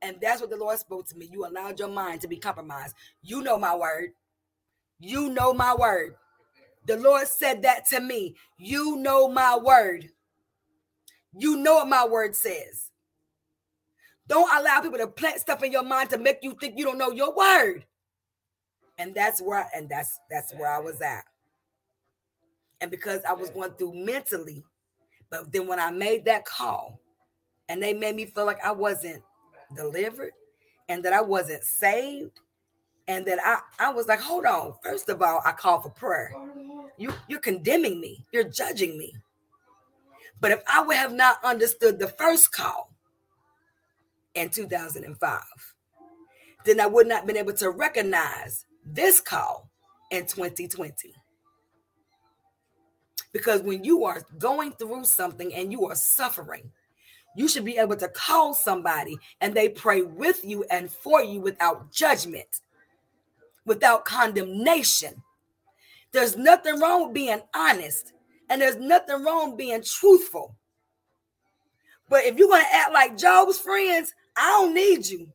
And 0.00 0.16
that's 0.22 0.40
what 0.40 0.48
the 0.48 0.56
Lord 0.56 0.78
spoke 0.78 1.06
to 1.08 1.18
me. 1.18 1.28
You 1.30 1.44
allowed 1.44 1.78
your 1.78 1.90
mind 1.90 2.22
to 2.22 2.28
be 2.28 2.38
compromised. 2.38 2.94
You 3.20 3.42
know 3.42 3.58
my 3.58 3.76
word. 3.76 4.12
You 4.98 5.28
know 5.28 5.52
my 5.52 5.74
word. 5.74 6.14
The 6.86 6.96
Lord 6.96 7.28
said 7.28 7.60
that 7.60 7.86
to 7.90 8.00
me. 8.00 8.36
You 8.56 8.96
know 8.96 9.28
my 9.28 9.54
word. 9.54 10.08
You 11.36 11.58
know 11.58 11.74
what 11.74 11.88
my 11.88 12.06
word 12.06 12.34
says. 12.34 12.90
Don't 14.28 14.50
allow 14.58 14.80
people 14.80 14.96
to 14.96 15.08
plant 15.08 15.40
stuff 15.40 15.62
in 15.62 15.72
your 15.72 15.84
mind 15.84 16.08
to 16.08 16.16
make 16.16 16.38
you 16.40 16.56
think 16.58 16.78
you 16.78 16.86
don't 16.86 16.96
know 16.96 17.10
your 17.10 17.36
word. 17.36 17.84
And 18.96 19.14
that's 19.14 19.42
where 19.42 19.68
and 19.76 19.90
that's 19.90 20.18
that's 20.30 20.54
where 20.54 20.70
I 20.70 20.78
was 20.78 21.02
at. 21.02 21.24
And 22.80 22.90
because 22.90 23.20
I 23.28 23.34
was 23.34 23.50
going 23.50 23.72
through 23.72 23.94
mentally, 23.94 24.64
but 25.32 25.50
then 25.50 25.66
when 25.66 25.80
I 25.80 25.90
made 25.90 26.26
that 26.26 26.44
call 26.44 27.00
and 27.68 27.82
they 27.82 27.94
made 27.94 28.14
me 28.14 28.26
feel 28.26 28.44
like 28.44 28.62
I 28.62 28.70
wasn't 28.70 29.22
delivered 29.74 30.32
and 30.90 31.02
that 31.04 31.14
I 31.14 31.22
wasn't 31.22 31.64
saved 31.64 32.38
and 33.08 33.24
that 33.26 33.38
I 33.42 33.60
I 33.78 33.92
was 33.92 34.06
like, 34.06 34.20
hold 34.20 34.44
on. 34.44 34.74
First 34.84 35.08
of 35.08 35.22
all, 35.22 35.40
I 35.44 35.52
call 35.52 35.80
for 35.80 35.88
prayer. 35.88 36.32
You 36.98 37.14
you're 37.28 37.40
condemning 37.40 37.98
me. 37.98 38.26
You're 38.30 38.44
judging 38.44 38.98
me. 38.98 39.16
But 40.38 40.52
if 40.52 40.62
I 40.68 40.82
would 40.82 40.96
have 40.96 41.12
not 41.12 41.42
understood 41.42 41.98
the 41.98 42.08
first 42.08 42.52
call 42.52 42.92
in 44.34 44.50
2005, 44.50 45.40
then 46.66 46.78
I 46.78 46.86
would 46.86 47.06
not 47.06 47.20
have 47.20 47.26
been 47.26 47.38
able 47.38 47.54
to 47.54 47.70
recognize 47.70 48.66
this 48.84 49.20
call 49.20 49.70
in 50.10 50.26
2020. 50.26 51.14
Because 53.32 53.62
when 53.62 53.84
you 53.84 54.04
are 54.04 54.22
going 54.38 54.72
through 54.72 55.04
something 55.04 55.54
and 55.54 55.72
you 55.72 55.86
are 55.86 55.94
suffering, 55.94 56.70
you 57.34 57.48
should 57.48 57.64
be 57.64 57.78
able 57.78 57.96
to 57.96 58.08
call 58.08 58.52
somebody 58.52 59.16
and 59.40 59.54
they 59.54 59.68
pray 59.68 60.02
with 60.02 60.44
you 60.44 60.64
and 60.70 60.90
for 60.90 61.22
you 61.22 61.40
without 61.40 61.90
judgment 61.90 62.60
without 63.64 64.04
condemnation. 64.04 65.22
There's 66.12 66.36
nothing 66.36 66.78
wrong 66.80 67.06
with 67.06 67.14
being 67.14 67.40
honest, 67.54 68.12
and 68.50 68.60
there's 68.60 68.76
nothing 68.76 69.24
wrong 69.24 69.56
being 69.56 69.82
truthful. 69.82 70.56
But 72.08 72.24
if 72.24 72.36
you're 72.36 72.48
going 72.48 72.64
to 72.64 72.74
act 72.74 72.92
like 72.92 73.16
Job's 73.16 73.58
friends, 73.58 74.12
I 74.36 74.48
don't 74.48 74.74
need 74.74 75.06
you. 75.06 75.28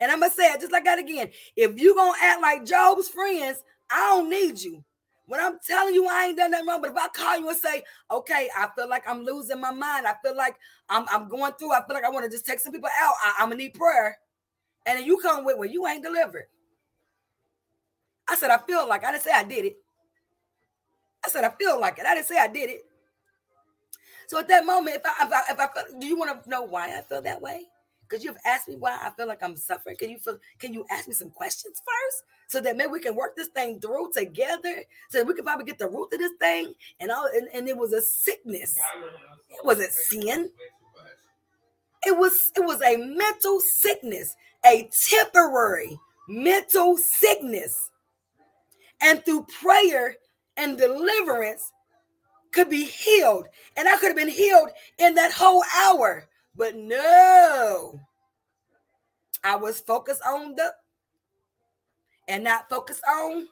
And 0.00 0.10
I'm 0.10 0.20
going 0.20 0.30
to 0.30 0.36
say 0.36 0.46
it 0.46 0.60
just 0.60 0.72
like 0.72 0.84
that 0.84 0.98
again. 0.98 1.30
If 1.56 1.78
you're 1.78 1.94
going 1.94 2.14
to 2.14 2.24
act 2.24 2.40
like 2.40 2.64
Job's 2.64 3.08
friends, 3.08 3.62
I 3.90 4.14
don't 4.14 4.30
need 4.30 4.60
you. 4.60 4.82
When 5.26 5.40
I'm 5.40 5.58
telling 5.66 5.94
you 5.94 6.06
I 6.06 6.26
ain't 6.26 6.36
done 6.36 6.50
nothing 6.50 6.66
wrong, 6.66 6.82
but 6.82 6.90
if 6.90 6.96
I 6.96 7.08
call 7.08 7.38
you 7.38 7.48
and 7.48 7.58
say, 7.58 7.82
okay, 8.10 8.48
I 8.56 8.68
feel 8.76 8.88
like 8.88 9.08
I'm 9.08 9.24
losing 9.24 9.60
my 9.60 9.70
mind, 9.70 10.06
I 10.06 10.14
feel 10.22 10.36
like 10.36 10.56
I'm, 10.88 11.06
I'm 11.10 11.28
going 11.28 11.52
through, 11.54 11.72
I 11.72 11.84
feel 11.86 11.94
like 11.94 12.04
I 12.04 12.10
want 12.10 12.24
to 12.26 12.30
just 12.30 12.46
take 12.46 12.60
some 12.60 12.72
people 12.72 12.90
out, 13.00 13.14
I, 13.24 13.42
am 13.42 13.48
gonna 13.48 13.56
need 13.56 13.74
prayer. 13.74 14.18
And 14.86 14.98
then 14.98 15.06
you 15.06 15.16
come 15.18 15.44
with, 15.44 15.56
well, 15.56 15.68
you 15.68 15.86
ain't 15.86 16.04
delivered. 16.04 16.44
I 18.28 18.36
said, 18.36 18.50
I 18.50 18.58
feel 18.58 18.86
like 18.86 19.04
I 19.04 19.12
didn't 19.12 19.24
say 19.24 19.32
I 19.32 19.44
did 19.44 19.64
it. 19.64 19.76
I 21.24 21.30
said, 21.30 21.44
I 21.44 21.50
feel 21.50 21.80
like 21.80 21.98
it. 21.98 22.04
I 22.04 22.14
didn't 22.14 22.26
say 22.26 22.38
I 22.38 22.48
did 22.48 22.68
it. 22.68 22.84
So 24.26 24.38
at 24.38 24.48
that 24.48 24.66
moment, 24.66 24.96
if 24.96 25.02
I, 25.04 25.26
if 25.26 25.32
I, 25.32 25.52
if 25.52 25.60
I 25.60 25.72
feel, 25.72 26.00
do 26.00 26.06
you 26.06 26.18
want 26.18 26.42
to 26.42 26.50
know 26.50 26.62
why 26.62 26.98
I 26.98 27.00
feel 27.02 27.22
that 27.22 27.40
way? 27.40 27.64
Because 28.08 28.24
you've 28.24 28.38
asked 28.44 28.68
me 28.68 28.76
why 28.76 28.98
I 29.00 29.10
feel 29.10 29.26
like 29.26 29.42
I'm 29.42 29.56
suffering. 29.56 29.96
Can 29.96 30.10
you 30.10 30.18
feel, 30.18 30.38
can 30.58 30.72
you 30.72 30.84
ask 30.90 31.08
me 31.08 31.14
some 31.14 31.30
questions 31.30 31.80
first? 31.84 32.24
So 32.48 32.60
that 32.60 32.76
maybe 32.76 32.90
we 32.90 33.00
can 33.00 33.16
work 33.16 33.36
this 33.36 33.48
thing 33.48 33.80
through 33.80 34.12
together. 34.12 34.82
So 35.10 35.18
that 35.18 35.26
we 35.26 35.34
can 35.34 35.44
probably 35.44 35.64
get 35.64 35.78
the 35.78 35.88
root 35.88 36.12
of 36.12 36.18
this 36.18 36.32
thing. 36.38 36.74
And 37.00 37.10
all 37.10 37.28
and, 37.34 37.48
and 37.54 37.68
it 37.68 37.76
was 37.76 37.92
a 37.92 38.02
sickness. 38.02 38.78
It 39.50 39.64
wasn't 39.64 39.92
sin. 39.92 40.50
It 42.06 42.16
was 42.16 42.52
it 42.54 42.60
was 42.60 42.82
a 42.82 42.96
mental 42.96 43.60
sickness, 43.60 44.34
a 44.64 44.88
temporary 45.08 45.98
mental 46.28 46.96
sickness 46.96 47.90
and 49.04 49.24
through 49.24 49.46
prayer 49.60 50.16
and 50.56 50.78
deliverance 50.78 51.72
could 52.52 52.70
be 52.70 52.84
healed. 52.84 53.46
And 53.76 53.88
I 53.88 53.96
could 53.96 54.08
have 54.08 54.16
been 54.16 54.28
healed 54.28 54.70
in 54.98 55.14
that 55.14 55.32
whole 55.32 55.62
hour. 55.76 56.26
But 56.56 56.76
no, 56.76 58.00
I 59.42 59.56
was 59.56 59.80
focused 59.80 60.22
on 60.26 60.54
the 60.54 60.72
and 62.28 62.44
not 62.44 62.68
focused 62.68 63.02
on. 63.08 63.48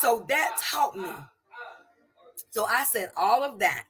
So 0.00 0.24
that 0.28 0.56
taught 0.62 0.96
me. 0.96 1.08
So 2.50 2.64
I 2.64 2.84
said 2.84 3.10
all 3.16 3.42
of 3.42 3.58
that. 3.58 3.86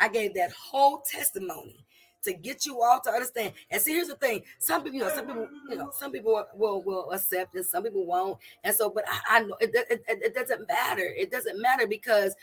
I 0.00 0.08
gave 0.08 0.34
that 0.34 0.52
whole 0.52 1.02
testimony 1.10 1.84
to 2.24 2.32
get 2.32 2.66
you 2.66 2.82
all 2.82 3.00
to 3.00 3.10
understand. 3.10 3.52
And 3.70 3.80
see, 3.80 3.92
here's 3.92 4.08
the 4.08 4.16
thing: 4.16 4.42
some 4.58 4.82
people, 4.82 4.98
you 4.98 5.04
know, 5.04 5.14
some 5.14 5.26
people, 5.26 5.48
you 5.70 5.76
know, 5.76 5.90
some 5.92 6.12
people 6.12 6.44
will 6.54 6.82
will 6.82 7.10
accept, 7.12 7.54
and 7.54 7.64
some 7.64 7.84
people 7.84 8.04
won't. 8.04 8.38
And 8.64 8.74
so, 8.74 8.90
but 8.90 9.04
I, 9.08 9.38
I 9.38 9.40
know 9.40 9.56
it, 9.60 9.70
it, 9.74 10.04
it, 10.08 10.22
it 10.22 10.34
doesn't 10.34 10.66
matter. 10.68 11.04
It 11.16 11.30
doesn't 11.30 11.60
matter 11.60 11.86
because 11.86 12.34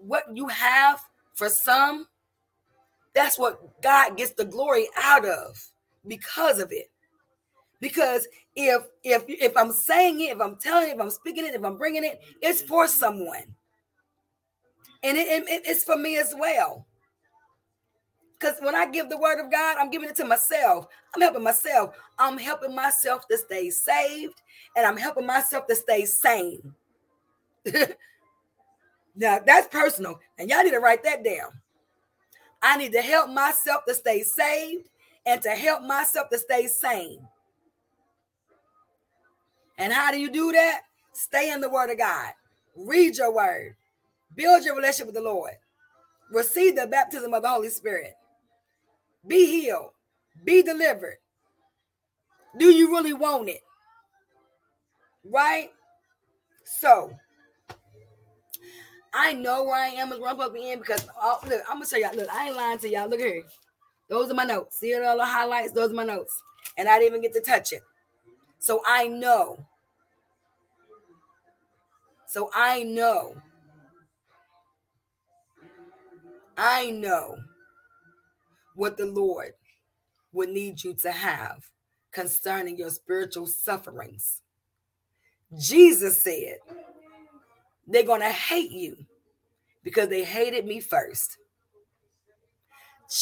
what 0.00 0.24
you 0.34 0.48
have 0.48 1.00
for 1.38 1.48
some, 1.48 2.06
that's 3.14 3.38
what 3.38 3.80
God 3.80 4.16
gets 4.16 4.32
the 4.32 4.44
glory 4.44 4.88
out 5.00 5.24
of 5.24 5.56
because 6.06 6.58
of 6.58 6.72
it. 6.72 6.90
Because 7.80 8.26
if 8.56 8.82
if 9.04 9.24
if 9.28 9.56
I'm 9.56 9.72
saying 9.72 10.20
it, 10.20 10.36
if 10.36 10.40
I'm 10.40 10.56
telling 10.56 10.88
it, 10.88 10.94
if 10.96 11.00
I'm 11.00 11.10
speaking 11.10 11.46
it, 11.46 11.54
if 11.54 11.64
I'm 11.64 11.76
bringing 11.76 12.04
it, 12.04 12.20
it's 12.42 12.60
for 12.62 12.88
someone, 12.88 13.54
and 15.04 15.16
it, 15.16 15.28
it, 15.48 15.62
it's 15.64 15.84
for 15.84 15.96
me 15.96 16.18
as 16.18 16.34
well. 16.36 16.86
Because 18.38 18.56
when 18.60 18.74
I 18.74 18.86
give 18.90 19.08
the 19.08 19.18
word 19.18 19.44
of 19.44 19.50
God, 19.50 19.76
I'm 19.78 19.90
giving 19.90 20.08
it 20.08 20.16
to 20.16 20.24
myself. 20.24 20.86
I'm 21.14 21.22
helping 21.22 21.42
myself. 21.42 21.94
I'm 22.18 22.38
helping 22.38 22.74
myself 22.74 23.26
to 23.28 23.36
stay 23.36 23.68
saved 23.70 24.40
and 24.76 24.86
I'm 24.86 24.96
helping 24.96 25.26
myself 25.26 25.66
to 25.66 25.74
stay 25.74 26.04
sane. 26.04 26.72
now 29.18 29.40
that's 29.44 29.66
personal. 29.68 30.20
And 30.38 30.48
y'all 30.48 30.62
need 30.62 30.70
to 30.70 30.78
write 30.78 31.02
that 31.02 31.24
down. 31.24 31.50
I 32.62 32.76
need 32.76 32.92
to 32.92 33.02
help 33.02 33.30
myself 33.30 33.84
to 33.86 33.94
stay 33.94 34.22
saved 34.22 34.88
and 35.26 35.42
to 35.42 35.50
help 35.50 35.82
myself 35.82 36.28
to 36.30 36.38
stay 36.38 36.68
sane. 36.68 37.20
And 39.76 39.92
how 39.92 40.10
do 40.10 40.18
you 40.18 40.30
do 40.30 40.52
that? 40.52 40.82
Stay 41.12 41.50
in 41.50 41.60
the 41.60 41.68
word 41.68 41.90
of 41.90 41.98
God. 41.98 42.32
Read 42.76 43.16
your 43.16 43.34
word. 43.34 43.74
Build 44.34 44.64
your 44.64 44.76
relationship 44.76 45.06
with 45.06 45.16
the 45.16 45.20
Lord. 45.20 45.52
Receive 46.30 46.76
the 46.76 46.86
baptism 46.86 47.34
of 47.34 47.42
the 47.42 47.48
Holy 47.48 47.70
Spirit. 47.70 48.14
Be 49.26 49.46
healed. 49.46 49.90
Be 50.44 50.62
delivered. 50.62 51.16
Do 52.56 52.66
you 52.66 52.90
really 52.90 53.14
want 53.14 53.48
it? 53.48 53.62
Right? 55.24 55.70
So, 56.80 57.12
I 59.20 59.32
know 59.32 59.64
where 59.64 59.74
I 59.74 59.88
am 59.88 60.12
as 60.12 60.20
where 60.20 60.30
I'm 60.30 60.38
to 60.38 60.48
be 60.50 60.70
in 60.70 60.78
because 60.78 61.04
oh, 61.20 61.40
look, 61.48 61.60
I'm 61.68 61.78
gonna 61.78 61.86
tell 61.86 62.00
y'all. 62.00 62.14
Look, 62.14 62.32
I 62.32 62.46
ain't 62.46 62.56
lying 62.56 62.78
to 62.78 62.88
y'all. 62.88 63.08
Look 63.08 63.18
here. 63.18 63.42
Those 64.08 64.30
are 64.30 64.34
my 64.34 64.44
notes. 64.44 64.78
See 64.78 64.94
all 64.94 65.16
the 65.16 65.26
highlights? 65.26 65.72
Those 65.72 65.90
are 65.90 65.94
my 65.94 66.04
notes. 66.04 66.40
And 66.76 66.88
I 66.88 67.00
didn't 67.00 67.08
even 67.08 67.22
get 67.22 67.34
to 67.34 67.40
touch 67.40 67.72
it. 67.72 67.82
So 68.60 68.80
I 68.86 69.08
know. 69.08 69.66
So 72.28 72.48
I 72.54 72.84
know. 72.84 73.34
I 76.56 76.92
know 76.92 77.38
what 78.76 78.96
the 78.96 79.06
Lord 79.06 79.52
would 80.32 80.50
need 80.50 80.84
you 80.84 80.94
to 80.94 81.10
have 81.10 81.70
concerning 82.12 82.78
your 82.78 82.90
spiritual 82.90 83.46
sufferings. 83.46 84.42
Jesus 85.58 86.22
said, 86.22 86.58
they're 87.88 88.04
going 88.04 88.20
to 88.20 88.28
hate 88.28 88.70
you 88.70 88.96
because 89.82 90.08
they 90.08 90.22
hated 90.22 90.66
me 90.66 90.78
first. 90.80 91.38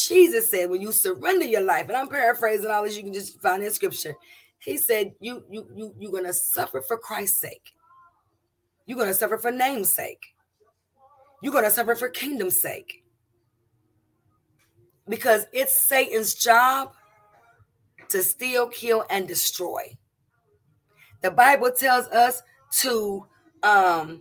Jesus 0.09 0.51
said, 0.51 0.69
when 0.69 0.81
you 0.81 0.91
surrender 0.91 1.45
your 1.45 1.61
life, 1.61 1.87
and 1.87 1.97
I'm 1.97 2.09
paraphrasing 2.09 2.71
all 2.71 2.83
this, 2.83 2.97
you 2.97 3.05
can 3.05 3.13
just 3.13 3.41
find 3.41 3.63
in 3.63 3.71
scripture. 3.71 4.15
He 4.59 4.77
said, 4.77 5.13
you, 5.21 5.45
you, 5.49 5.67
you, 5.77 5.95
you're 5.97 6.23
to 6.23 6.35
suffer 6.35 6.83
for 6.83 6.99
Christ's 6.99 7.41
sake. 7.41 7.73
You're 8.85 9.05
to 9.05 9.15
suffer 9.15 9.39
for 9.39 9.53
name's 9.53 9.93
sake. 9.93 10.35
You're 11.41 11.63
to 11.63 11.71
suffer 11.71 11.95
for 11.95 12.09
kingdom's 12.09 12.61
sake. 12.61 13.05
Because 15.09 15.47
it's 15.53 15.79
Satan's 15.79 16.35
job 16.35 16.93
to 18.09 18.23
steal, 18.25 18.67
kill, 18.69 19.05
and 19.09 19.29
destroy. 19.29 19.97
The 21.23 21.31
Bible 21.31 21.71
tells 21.71 22.07
us 22.09 22.43
to 22.81 23.27
um 23.63 24.21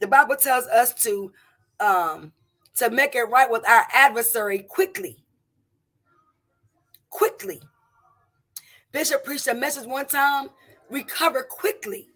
the 0.00 0.06
Bible 0.06 0.36
tells 0.36 0.66
us 0.66 0.94
to 1.04 1.32
um 1.80 2.32
to 2.76 2.90
make 2.90 3.14
it 3.14 3.24
right 3.24 3.50
with 3.50 3.66
our 3.68 3.86
adversary 3.92 4.60
quickly. 4.60 5.16
Quickly. 7.10 7.60
Bishop 8.92 9.24
preached 9.24 9.46
a 9.48 9.54
message 9.54 9.86
one 9.86 10.06
time 10.06 10.50
recover 10.90 11.42
quickly. 11.42 12.08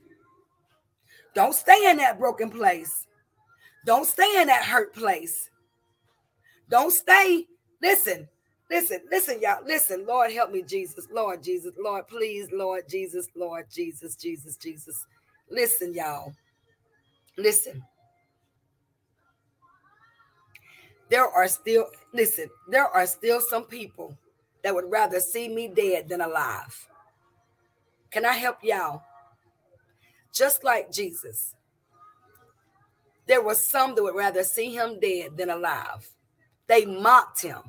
Don't 1.35 1.55
stay 1.55 1.91
in 1.91 1.99
that 1.99 2.19
broken 2.19 2.51
place. 2.51 3.07
Don't 3.87 4.07
stay 4.07 4.41
in 4.41 4.49
that 4.49 4.65
hurt 4.65 4.95
place. 4.95 5.51
Don't 6.69 6.93
stay. 6.93 7.47
Listen, 7.83 8.29
listen, 8.71 9.01
listen, 9.11 9.41
y'all. 9.41 9.65
Listen, 9.65 10.07
Lord, 10.07 10.33
help 10.33 10.53
me, 10.53 10.63
Jesus. 10.63 11.07
Lord, 11.13 11.43
Jesus. 11.43 11.75
Lord, 11.79 12.09
please, 12.09 12.49
Lord, 12.53 12.85
Jesus. 12.89 13.27
Lord, 13.35 13.67
Jesus, 13.71 14.17
Jesus, 14.17 14.57
Jesus. 14.57 15.07
Listen, 15.51 15.95
y'all. 15.95 16.33
Listen. 17.37 17.83
there 21.11 21.29
are 21.29 21.49
still, 21.49 21.87
listen, 22.15 22.49
there 22.69 22.87
are 22.87 23.07
still 23.07 23.41
some 23.41 23.65
people 23.65 24.17
that 24.63 24.75
would 24.75 24.89
rather 24.89 25.21
see 25.21 25.49
me 25.49 25.69
dead 25.69 26.09
than 26.09 26.21
alive. 26.21 26.89
Can 28.11 28.25
I 28.25 28.33
help 28.35 28.59
y'all? 28.63 29.03
Just 30.33 30.63
like 30.63 30.93
Jesus, 30.93 31.55
there 33.27 33.43
were 33.43 33.55
some 33.55 33.95
that 33.97 34.03
would 34.03 34.15
rather 34.15 34.45
see 34.45 34.73
him 34.73 35.01
dead 35.01 35.37
than 35.37 35.51
alive. 35.51 36.09
They 36.69 36.87
mocked 36.87 37.43
him. 37.43 37.61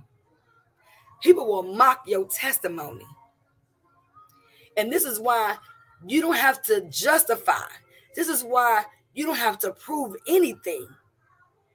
People 1.22 1.48
will 1.48 1.64
mock 1.64 2.04
your 2.06 2.28
testimony. 2.28 3.06
And 4.78 4.92
this 4.92 5.04
is 5.04 5.20
why 5.20 5.58
you 6.06 6.22
don't 6.22 6.38
have 6.38 6.62
to 6.64 6.82
justify. 6.90 7.68
This 8.16 8.28
is 8.28 8.44
why 8.44 8.86
you 9.14 9.26
don't 9.26 9.38
have 9.38 9.60
to 9.60 9.72
prove 9.72 10.16
anything. 10.28 10.88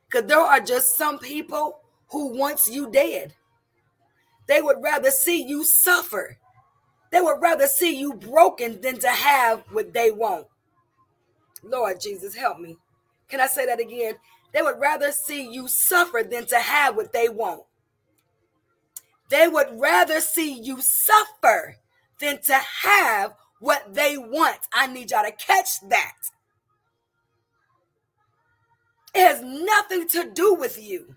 Because 0.08 0.28
there 0.28 0.40
are 0.40 0.60
just 0.60 0.96
some 0.96 1.18
people 1.18 1.80
who 2.08 2.36
wants 2.38 2.68
you 2.68 2.90
dead. 2.90 3.34
They 4.46 4.62
would 4.62 4.76
rather 4.80 5.10
see 5.10 5.42
you 5.42 5.64
suffer. 5.64 6.38
They 7.10 7.20
would 7.20 7.40
rather 7.40 7.66
see 7.66 7.96
you 7.96 8.14
broken 8.14 8.80
than 8.80 8.98
to 9.00 9.08
have 9.08 9.64
what 9.72 9.92
they 9.92 10.10
want. 10.10 10.46
Lord 11.62 12.00
Jesus, 12.00 12.34
help 12.34 12.60
me. 12.60 12.76
Can 13.28 13.40
I 13.40 13.46
say 13.46 13.66
that 13.66 13.80
again? 13.80 14.14
They 14.52 14.62
would 14.62 14.78
rather 14.78 15.12
see 15.12 15.50
you 15.50 15.68
suffer 15.68 16.22
than 16.28 16.46
to 16.46 16.58
have 16.58 16.96
what 16.96 17.12
they 17.12 17.28
want. 17.28 17.62
They 19.28 19.48
would 19.48 19.68
rather 19.72 20.20
see 20.20 20.60
you 20.60 20.78
suffer 20.80 21.76
than 22.20 22.40
to 22.42 22.54
have 22.82 23.34
what 23.58 23.94
they 23.94 24.16
want. 24.16 24.58
I 24.72 24.86
need 24.86 25.10
y'all 25.10 25.24
to 25.24 25.32
catch 25.32 25.80
that. 25.88 26.14
It 29.16 29.26
has 29.28 29.42
nothing 29.42 30.08
to 30.10 30.30
do 30.34 30.54
with 30.54 30.82
you. 30.82 31.16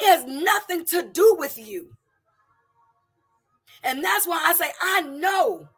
It 0.00 0.06
has 0.06 0.26
nothing 0.26 0.84
to 0.86 1.02
do 1.02 1.36
with 1.38 1.58
you. 1.58 1.90
And 3.82 4.04
that's 4.04 4.26
why 4.26 4.40
I 4.44 4.54
say, 4.54 4.70
I 4.82 5.02
know, 5.02 5.68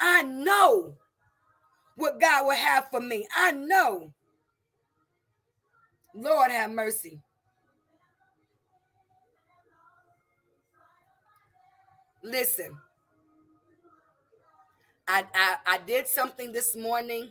I 0.00 0.22
know 0.22 0.96
what 1.96 2.20
God 2.20 2.46
will 2.46 2.56
have 2.56 2.88
for 2.90 3.00
me. 3.00 3.26
I 3.36 3.52
know. 3.52 4.12
Lord 6.14 6.50
have 6.50 6.70
mercy. 6.72 7.20
Listen, 12.22 12.76
I, 15.08 15.24
I, 15.34 15.56
I 15.66 15.78
did 15.86 16.08
something 16.08 16.52
this 16.52 16.76
morning 16.76 17.30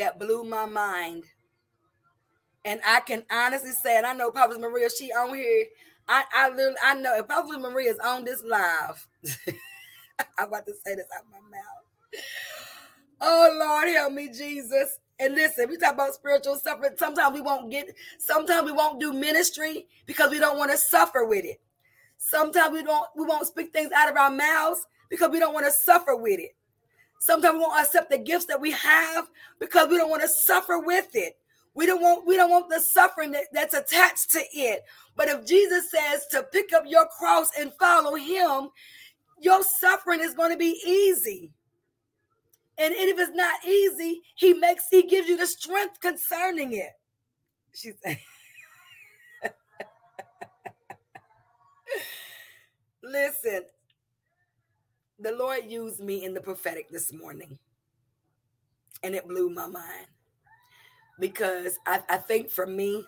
that 0.00 0.18
blew 0.18 0.44
my 0.44 0.66
mind. 0.66 1.24
And 2.64 2.80
I 2.86 3.00
can 3.00 3.24
honestly 3.30 3.72
say, 3.72 3.96
and 3.96 4.06
I 4.06 4.14
know 4.14 4.30
Papa 4.30 4.58
Maria, 4.58 4.88
she 4.90 5.12
on 5.12 5.34
here. 5.34 5.66
I, 6.08 6.24
I 6.34 6.48
literally, 6.50 6.76
I 6.84 6.94
know 6.94 7.16
if 7.18 7.28
Prophet 7.28 7.60
Maria 7.60 7.92
is 7.92 7.98
on 8.00 8.24
this 8.24 8.42
live, 8.44 9.06
I'm 10.38 10.48
about 10.48 10.66
to 10.66 10.72
say 10.84 10.94
this 10.96 11.06
out 11.16 11.24
my 11.30 11.38
mouth. 11.38 11.84
Oh 13.20 13.56
Lord, 13.58 13.88
help 13.88 14.12
me, 14.12 14.28
Jesus. 14.28 14.98
And 15.18 15.34
listen, 15.34 15.68
we 15.68 15.76
talk 15.76 15.94
about 15.94 16.14
spiritual 16.14 16.56
suffering. 16.56 16.92
Sometimes 16.98 17.34
we 17.34 17.42
won't 17.42 17.70
get, 17.70 17.94
sometimes 18.18 18.64
we 18.64 18.72
won't 18.72 19.00
do 19.00 19.12
ministry 19.12 19.86
because 20.06 20.30
we 20.30 20.38
don't 20.40 20.58
want 20.58 20.70
to 20.70 20.78
suffer 20.78 21.24
with 21.24 21.44
it. 21.44 21.60
Sometimes 22.18 22.72
we 22.72 22.82
don't, 22.82 23.06
we 23.16 23.26
won't 23.26 23.46
speak 23.46 23.72
things 23.72 23.92
out 23.92 24.10
of 24.10 24.16
our 24.16 24.30
mouths 24.30 24.86
because 25.10 25.30
we 25.30 25.38
don't 25.38 25.54
want 25.54 25.66
to 25.66 25.72
suffer 25.72 26.16
with 26.16 26.40
it. 26.40 26.56
Sometimes 27.20 27.54
we 27.54 27.60
won't 27.60 27.78
accept 27.78 28.10
the 28.10 28.18
gifts 28.18 28.46
that 28.46 28.60
we 28.60 28.72
have 28.72 29.28
because 29.58 29.88
we 29.88 29.98
don't 29.98 30.10
want 30.10 30.22
to 30.22 30.28
suffer 30.28 30.78
with 30.78 31.14
it. 31.14 31.36
We 31.74 31.86
don't 31.86 32.00
want 32.00 32.26
we 32.26 32.34
don't 32.34 32.50
want 32.50 32.68
the 32.70 32.80
suffering 32.80 33.30
that, 33.32 33.44
that's 33.52 33.74
attached 33.74 34.32
to 34.32 34.40
it. 34.52 34.82
But 35.16 35.28
if 35.28 35.46
Jesus 35.46 35.90
says 35.90 36.26
to 36.32 36.42
pick 36.44 36.72
up 36.72 36.84
your 36.86 37.06
cross 37.06 37.50
and 37.58 37.72
follow 37.78 38.16
him, 38.16 38.70
your 39.38 39.62
suffering 39.62 40.20
is 40.20 40.34
going 40.34 40.50
to 40.50 40.56
be 40.56 40.80
easy. 40.84 41.52
And 42.78 42.94
if 42.94 43.18
it's 43.18 43.36
not 43.36 43.64
easy, 43.66 44.22
he 44.36 44.54
makes 44.54 44.84
he 44.90 45.02
gives 45.02 45.28
you 45.28 45.36
the 45.36 45.46
strength 45.46 46.00
concerning 46.00 46.72
it. 46.72 46.92
She 47.74 47.92
said. 48.02 48.18
Listen, 53.02 53.64
the 55.20 55.32
Lord 55.32 55.60
used 55.68 56.00
me 56.00 56.24
in 56.24 56.34
the 56.34 56.40
prophetic 56.40 56.90
this 56.90 57.12
morning, 57.12 57.58
and 59.02 59.14
it 59.14 59.28
blew 59.28 59.50
my 59.50 59.66
mind 59.66 60.06
because 61.18 61.78
I, 61.86 62.00
I 62.08 62.16
think 62.16 62.50
for 62.50 62.66
me, 62.66 63.04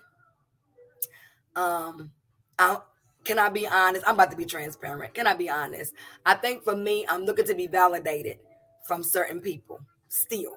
um, 1.57 2.11
I 2.59 2.79
can 3.25 3.39
I 3.39 3.49
be 3.49 3.67
honest? 3.67 4.05
I'm 4.07 4.15
about 4.15 4.31
to 4.33 4.37
be 4.37 4.45
transparent. 4.45 5.15
Can 5.15 5.27
I 5.27 5.35
be 5.35 5.49
honest? 5.49 5.95
I 6.27 6.35
think 6.35 6.65
for 6.65 6.75
me, 6.75 7.07
I'm 7.09 7.25
looking 7.25 7.47
to 7.47 7.55
be 7.55 7.69
validated 7.69 8.39
from 8.87 9.03
certain 9.03 9.41
people 9.41 9.81
still. 10.09 10.57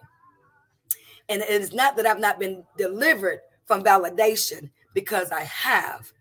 And 1.30 1.41
it 1.41 1.49
is 1.49 1.73
not 1.73 1.95
that 1.98 2.07
I've 2.07 2.19
not 2.19 2.40
been 2.40 2.64
delivered 2.77 3.41
from 3.65 3.84
validation 3.84 4.69
because 4.94 5.32
I 5.32 5.41
have, 5.41 6.11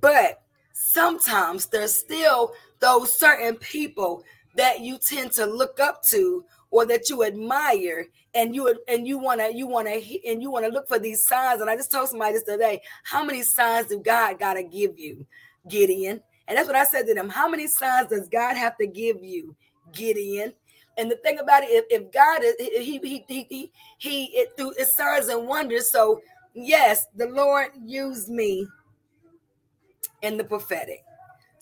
but 0.00 0.42
sometimes 0.72 1.66
there's 1.66 1.96
still 1.96 2.52
those 2.80 3.16
certain 3.18 3.56
people 3.56 4.24
that 4.56 4.80
you 4.80 4.98
tend 4.98 5.32
to 5.32 5.46
look 5.46 5.80
up 5.80 6.00
to 6.10 6.44
or 6.70 6.86
that 6.86 7.08
you 7.08 7.24
admire 7.24 8.06
and 8.34 8.54
you 8.54 8.76
and 8.88 9.06
you 9.06 9.18
want 9.18 9.40
to 9.40 9.54
you 9.54 9.66
want 9.66 9.88
to 9.88 10.28
and 10.28 10.42
you 10.42 10.50
want 10.50 10.64
to 10.64 10.70
look 10.70 10.88
for 10.88 10.98
these 10.98 11.26
signs 11.26 11.60
and 11.60 11.70
i 11.70 11.76
just 11.76 11.90
told 11.92 12.08
somebody 12.08 12.34
this 12.34 12.42
today 12.42 12.80
how 13.04 13.24
many 13.24 13.42
signs 13.42 13.86
do 13.86 13.98
god 14.00 14.38
got 14.38 14.54
to 14.54 14.62
give 14.62 14.98
you 14.98 15.26
gideon 15.68 16.20
and 16.48 16.58
that's 16.58 16.66
what 16.66 16.76
i 16.76 16.84
said 16.84 17.06
to 17.06 17.14
them 17.14 17.28
how 17.28 17.48
many 17.48 17.66
signs 17.66 18.08
does 18.08 18.28
god 18.28 18.56
have 18.56 18.76
to 18.76 18.86
give 18.86 19.22
you 19.22 19.54
gideon 19.92 20.52
And 20.98 21.10
the 21.10 21.16
thing 21.16 21.38
about 21.38 21.62
it, 21.62 21.68
if, 21.70 21.84
if 21.90 22.12
God 22.12 22.42
is 22.42 22.54
he 22.58 22.98
he 22.98 23.24
he 23.28 23.46
he, 23.50 23.72
he 23.98 24.24
it 24.26 24.56
through 24.56 24.72
it 24.78 24.88
signs 24.88 25.28
and 25.28 25.46
wonders. 25.46 25.92
So 25.92 26.22
yes, 26.54 27.06
the 27.14 27.28
Lord 27.28 27.68
used 27.84 28.28
me 28.28 28.66
in 30.22 30.36
the 30.38 30.44
prophetic. 30.44 31.05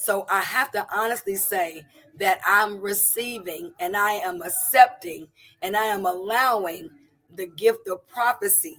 So 0.05 0.27
I 0.31 0.43
have 0.43 0.71
to 0.73 0.87
honestly 0.95 1.35
say 1.35 1.87
that 2.19 2.41
I'm 2.47 2.79
receiving 2.79 3.73
and 3.81 3.97
I 3.97 4.13
am 4.13 4.43
accepting 4.43 5.29
and 5.63 5.75
I 5.75 5.85
am 5.85 6.05
allowing 6.05 6.91
the 7.35 7.47
gift 7.47 7.89
of 7.89 8.07
prophecy 8.07 8.77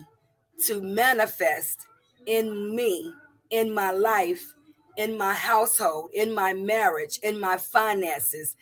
to 0.65 0.81
manifest 0.81 1.87
in 2.27 2.75
me, 2.75 3.11
in 3.49 3.73
my 3.73 3.89
life, 3.89 4.53
in 4.97 5.17
my 5.17 5.33
household, 5.33 6.11
in 6.13 6.31
my 6.31 6.53
marriage, 6.53 7.19
in 7.23 7.39
my 7.39 7.57
finances, 7.57 8.55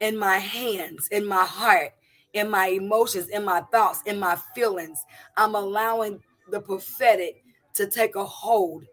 in 0.00 0.16
my 0.16 0.38
hands, 0.38 1.08
in 1.12 1.26
my 1.26 1.44
heart, 1.44 1.92
in 2.32 2.50
my 2.50 2.68
emotions, 2.68 3.28
in 3.28 3.44
my 3.44 3.60
thoughts, 3.70 4.00
in 4.06 4.18
my 4.18 4.36
feelings. 4.54 4.98
I'm 5.36 5.54
allowing 5.54 6.22
the 6.50 6.60
prophetic 6.60 7.44
to 7.74 7.86
take 7.86 8.16
a 8.16 8.24
hold 8.24 8.86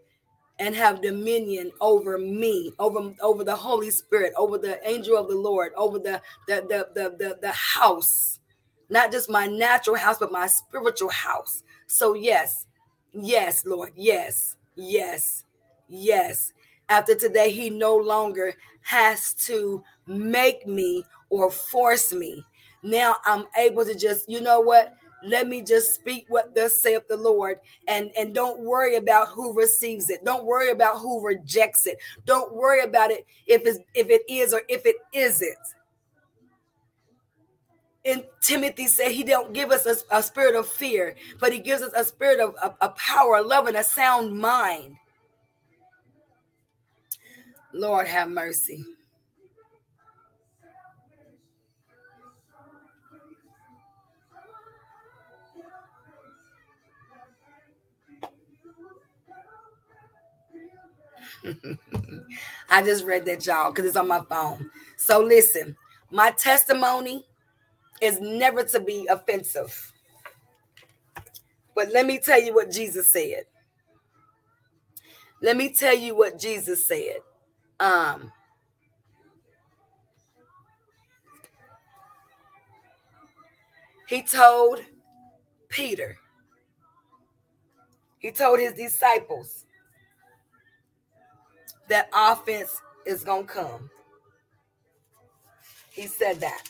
and 0.58 0.74
have 0.74 1.02
dominion 1.02 1.72
over 1.80 2.18
me, 2.18 2.72
over 2.78 3.14
over 3.22 3.44
the 3.44 3.56
Holy 3.56 3.90
Spirit, 3.90 4.32
over 4.36 4.58
the 4.58 4.78
angel 4.88 5.16
of 5.18 5.28
the 5.28 5.36
Lord, 5.36 5.72
over 5.76 5.98
the 5.98 6.20
the 6.48 6.56
the 6.68 6.88
the 6.94 7.16
the, 7.18 7.38
the 7.42 7.52
house, 7.52 8.40
not 8.88 9.12
just 9.12 9.30
my 9.30 9.46
natural 9.46 9.96
house, 9.96 10.18
but 10.18 10.32
my 10.32 10.46
spiritual 10.46 11.10
house. 11.10 11.62
So 11.86 12.14
yes, 12.14 12.66
yes, 13.12 13.66
Lord, 13.66 13.92
yes, 13.96 14.56
yes, 14.76 15.44
yes. 15.88 16.52
After 16.88 17.14
today, 17.14 17.50
He 17.50 17.70
no 17.70 17.96
longer 17.96 18.54
has 18.82 19.34
to 19.46 19.82
make 20.06 20.66
me 20.66 21.04
or 21.30 21.50
force 21.50 22.12
me. 22.12 22.44
Now 22.82 23.16
I'm 23.24 23.46
able 23.58 23.84
to 23.84 23.94
just, 23.94 24.28
you 24.28 24.40
know 24.40 24.60
what? 24.60 24.94
Let 25.26 25.48
me 25.48 25.62
just 25.62 25.94
speak 25.94 26.26
what 26.28 26.54
thus 26.54 26.80
saith 26.80 27.06
the 27.08 27.16
lord 27.16 27.58
and 27.88 28.10
and 28.16 28.34
don't 28.34 28.60
worry 28.60 28.96
about 28.96 29.28
who 29.28 29.52
receives 29.52 30.10
it. 30.10 30.24
Don't 30.24 30.44
worry 30.44 30.70
about 30.70 30.98
who 30.98 31.24
rejects 31.24 31.86
it. 31.86 31.98
Don't 32.24 32.54
worry 32.54 32.82
about 32.82 33.10
it 33.10 33.26
if 33.46 33.62
it's 33.64 33.78
if 33.94 34.10
it 34.10 34.22
is 34.28 34.52
or 34.52 34.62
if 34.68 34.84
it 34.86 34.96
isn't. 35.12 35.56
And 38.04 38.24
timothy 38.42 38.86
said 38.86 39.12
he 39.12 39.24
don't 39.24 39.52
give 39.52 39.70
us 39.70 39.86
a, 39.86 39.96
a 40.16 40.22
spirit 40.22 40.54
of 40.54 40.68
fear 40.68 41.14
but 41.40 41.52
he 41.52 41.58
gives 41.58 41.80
us 41.80 41.92
a 41.96 42.04
spirit 42.04 42.38
of 42.38 42.54
a, 42.62 42.68
power, 42.68 42.76
a 42.82 42.88
power 42.90 43.42
love 43.42 43.66
and 43.66 43.76
a 43.76 43.84
sound 43.84 44.38
mind. 44.38 44.96
Lord 47.72 48.06
have 48.06 48.28
mercy 48.28 48.84
I 62.70 62.82
just 62.82 63.04
read 63.04 63.24
that, 63.26 63.46
y'all, 63.46 63.70
because 63.70 63.86
it's 63.86 63.96
on 63.96 64.08
my 64.08 64.20
phone. 64.28 64.70
So 64.96 65.20
listen, 65.20 65.76
my 66.10 66.30
testimony 66.32 67.24
is 68.00 68.20
never 68.20 68.64
to 68.64 68.80
be 68.80 69.06
offensive. 69.10 69.92
But 71.74 71.90
let 71.92 72.06
me 72.06 72.18
tell 72.18 72.40
you 72.40 72.54
what 72.54 72.70
Jesus 72.70 73.12
said. 73.12 73.44
Let 75.42 75.56
me 75.56 75.72
tell 75.72 75.96
you 75.96 76.16
what 76.16 76.38
Jesus 76.38 76.86
said. 76.86 77.18
Um, 77.80 78.32
he 84.08 84.22
told 84.22 84.80
Peter, 85.68 86.16
he 88.18 88.30
told 88.30 88.60
his 88.60 88.72
disciples, 88.74 89.66
that 91.88 92.08
offense 92.14 92.80
is 93.06 93.24
going 93.24 93.46
to 93.46 93.52
come. 93.52 93.90
He 95.90 96.06
said 96.06 96.40
that. 96.40 96.62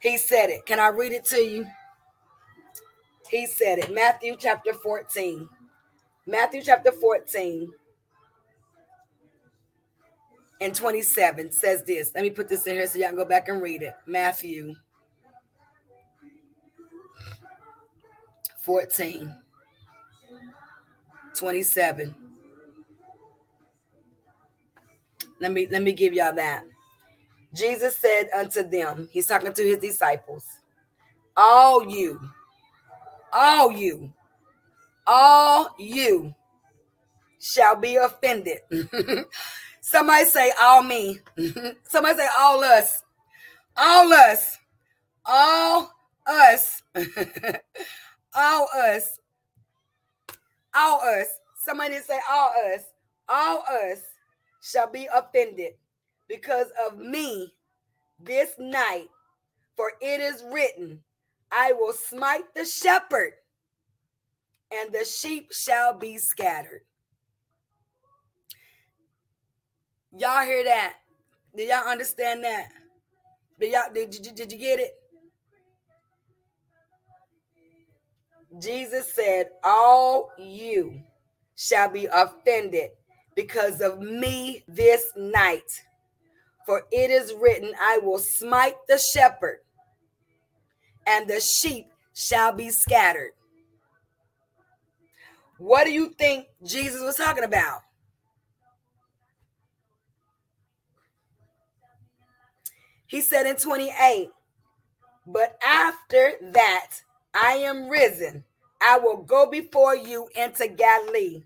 He 0.00 0.16
said 0.16 0.50
it. 0.50 0.64
Can 0.66 0.80
I 0.80 0.88
read 0.88 1.12
it 1.12 1.24
to 1.26 1.36
you? 1.36 1.66
He 3.30 3.46
said 3.46 3.78
it. 3.78 3.92
Matthew 3.92 4.36
chapter 4.38 4.72
14. 4.72 5.48
Matthew 6.26 6.62
chapter 6.62 6.92
14 6.92 7.70
and 10.60 10.74
27 10.74 11.52
says 11.52 11.82
this. 11.84 12.12
Let 12.14 12.24
me 12.24 12.30
put 12.30 12.48
this 12.48 12.66
in 12.66 12.74
here 12.74 12.86
so 12.86 12.98
y'all 12.98 13.08
can 13.08 13.16
go 13.16 13.24
back 13.24 13.48
and 13.48 13.62
read 13.62 13.82
it. 13.82 13.94
Matthew 14.06 14.74
14. 18.62 19.34
27. 21.40 22.14
Let 25.40 25.52
me 25.52 25.66
let 25.70 25.82
me 25.82 25.92
give 25.92 26.12
y'all 26.12 26.34
that. 26.34 26.64
Jesus 27.54 27.96
said 27.96 28.28
unto 28.36 28.62
them, 28.62 29.08
he's 29.10 29.26
talking 29.26 29.52
to 29.54 29.62
his 29.62 29.78
disciples, 29.78 30.44
all 31.34 31.88
you, 31.88 32.20
all 33.32 33.72
you, 33.72 34.12
all 35.06 35.74
you 35.78 36.34
shall 37.40 37.74
be 37.74 37.96
offended. 37.96 38.58
Somebody 39.80 40.26
say 40.26 40.52
all 40.60 40.82
me. 40.82 41.20
Somebody 41.88 42.18
say 42.18 42.28
all 42.38 42.62
us. 42.62 43.02
All 43.78 44.12
us. 44.12 44.58
All 45.24 45.90
us. 46.26 46.82
all 48.34 48.68
us 48.76 49.19
all 50.74 51.00
us, 51.00 51.26
somebody 51.56 51.96
say 51.98 52.18
all 52.30 52.52
us, 52.72 52.82
all 53.28 53.64
us 53.70 54.00
shall 54.62 54.90
be 54.90 55.08
offended 55.14 55.72
because 56.28 56.66
of 56.86 56.98
me 56.98 57.52
this 58.18 58.50
night. 58.58 59.08
For 59.76 59.92
it 60.00 60.20
is 60.20 60.44
written, 60.52 61.00
I 61.50 61.72
will 61.72 61.94
smite 61.94 62.54
the 62.54 62.64
shepherd, 62.64 63.32
and 64.70 64.92
the 64.92 65.04
sheep 65.04 65.52
shall 65.52 65.98
be 65.98 66.18
scattered. 66.18 66.82
Y'all 70.16 70.44
hear 70.44 70.64
that? 70.64 70.96
Did 71.56 71.68
y'all 71.68 71.88
understand 71.88 72.44
that? 72.44 72.68
Did 73.58 73.72
y'all 73.72 73.92
did, 73.92 74.10
did, 74.10 74.34
did 74.34 74.52
you 74.52 74.58
get 74.58 74.80
it? 74.80 74.99
Jesus 78.60 79.12
said, 79.14 79.50
All 79.64 80.30
you 80.38 81.02
shall 81.56 81.88
be 81.88 82.06
offended 82.06 82.90
because 83.34 83.80
of 83.80 84.00
me 84.00 84.62
this 84.68 85.10
night. 85.16 85.70
For 86.66 86.82
it 86.92 87.10
is 87.10 87.34
written, 87.40 87.72
I 87.80 87.98
will 87.98 88.18
smite 88.18 88.76
the 88.86 88.98
shepherd, 88.98 89.58
and 91.06 91.28
the 91.28 91.40
sheep 91.40 91.86
shall 92.14 92.52
be 92.52 92.70
scattered. 92.70 93.32
What 95.58 95.84
do 95.84 95.92
you 95.92 96.10
think 96.10 96.46
Jesus 96.64 97.00
was 97.00 97.16
talking 97.16 97.44
about? 97.44 97.80
He 103.06 103.20
said 103.20 103.46
in 103.46 103.56
28, 103.56 104.30
but 105.26 105.58
after 105.66 106.32
that, 106.52 106.90
I 107.34 107.52
am 107.54 107.88
risen. 107.88 108.44
I 108.82 108.98
will 108.98 109.18
go 109.18 109.50
before 109.50 109.96
you 109.96 110.28
into 110.34 110.68
Galilee. 110.68 111.42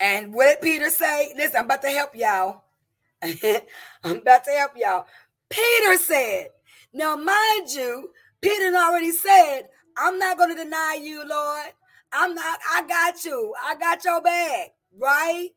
And 0.00 0.34
what 0.34 0.46
did 0.46 0.60
Peter 0.62 0.90
say? 0.90 1.32
Listen, 1.36 1.58
I'm 1.58 1.64
about 1.66 1.82
to 1.82 1.90
help 1.90 2.14
y'all. 2.16 2.64
I'm 3.22 4.16
about 4.16 4.44
to 4.44 4.50
help 4.50 4.72
y'all. 4.76 5.06
Peter 5.48 5.96
said, 5.96 6.48
now 6.92 7.16
mind 7.16 7.70
you, 7.70 8.10
Peter 8.40 8.74
already 8.76 9.12
said, 9.12 9.68
I'm 9.96 10.18
not 10.18 10.38
going 10.38 10.56
to 10.56 10.64
deny 10.64 10.98
you, 11.00 11.26
Lord. 11.26 11.66
I'm 12.12 12.34
not, 12.34 12.58
I 12.72 12.82
got 12.86 13.24
you. 13.24 13.54
I 13.64 13.74
got 13.76 14.04
your 14.04 14.20
back, 14.20 14.74
right? 14.98 15.50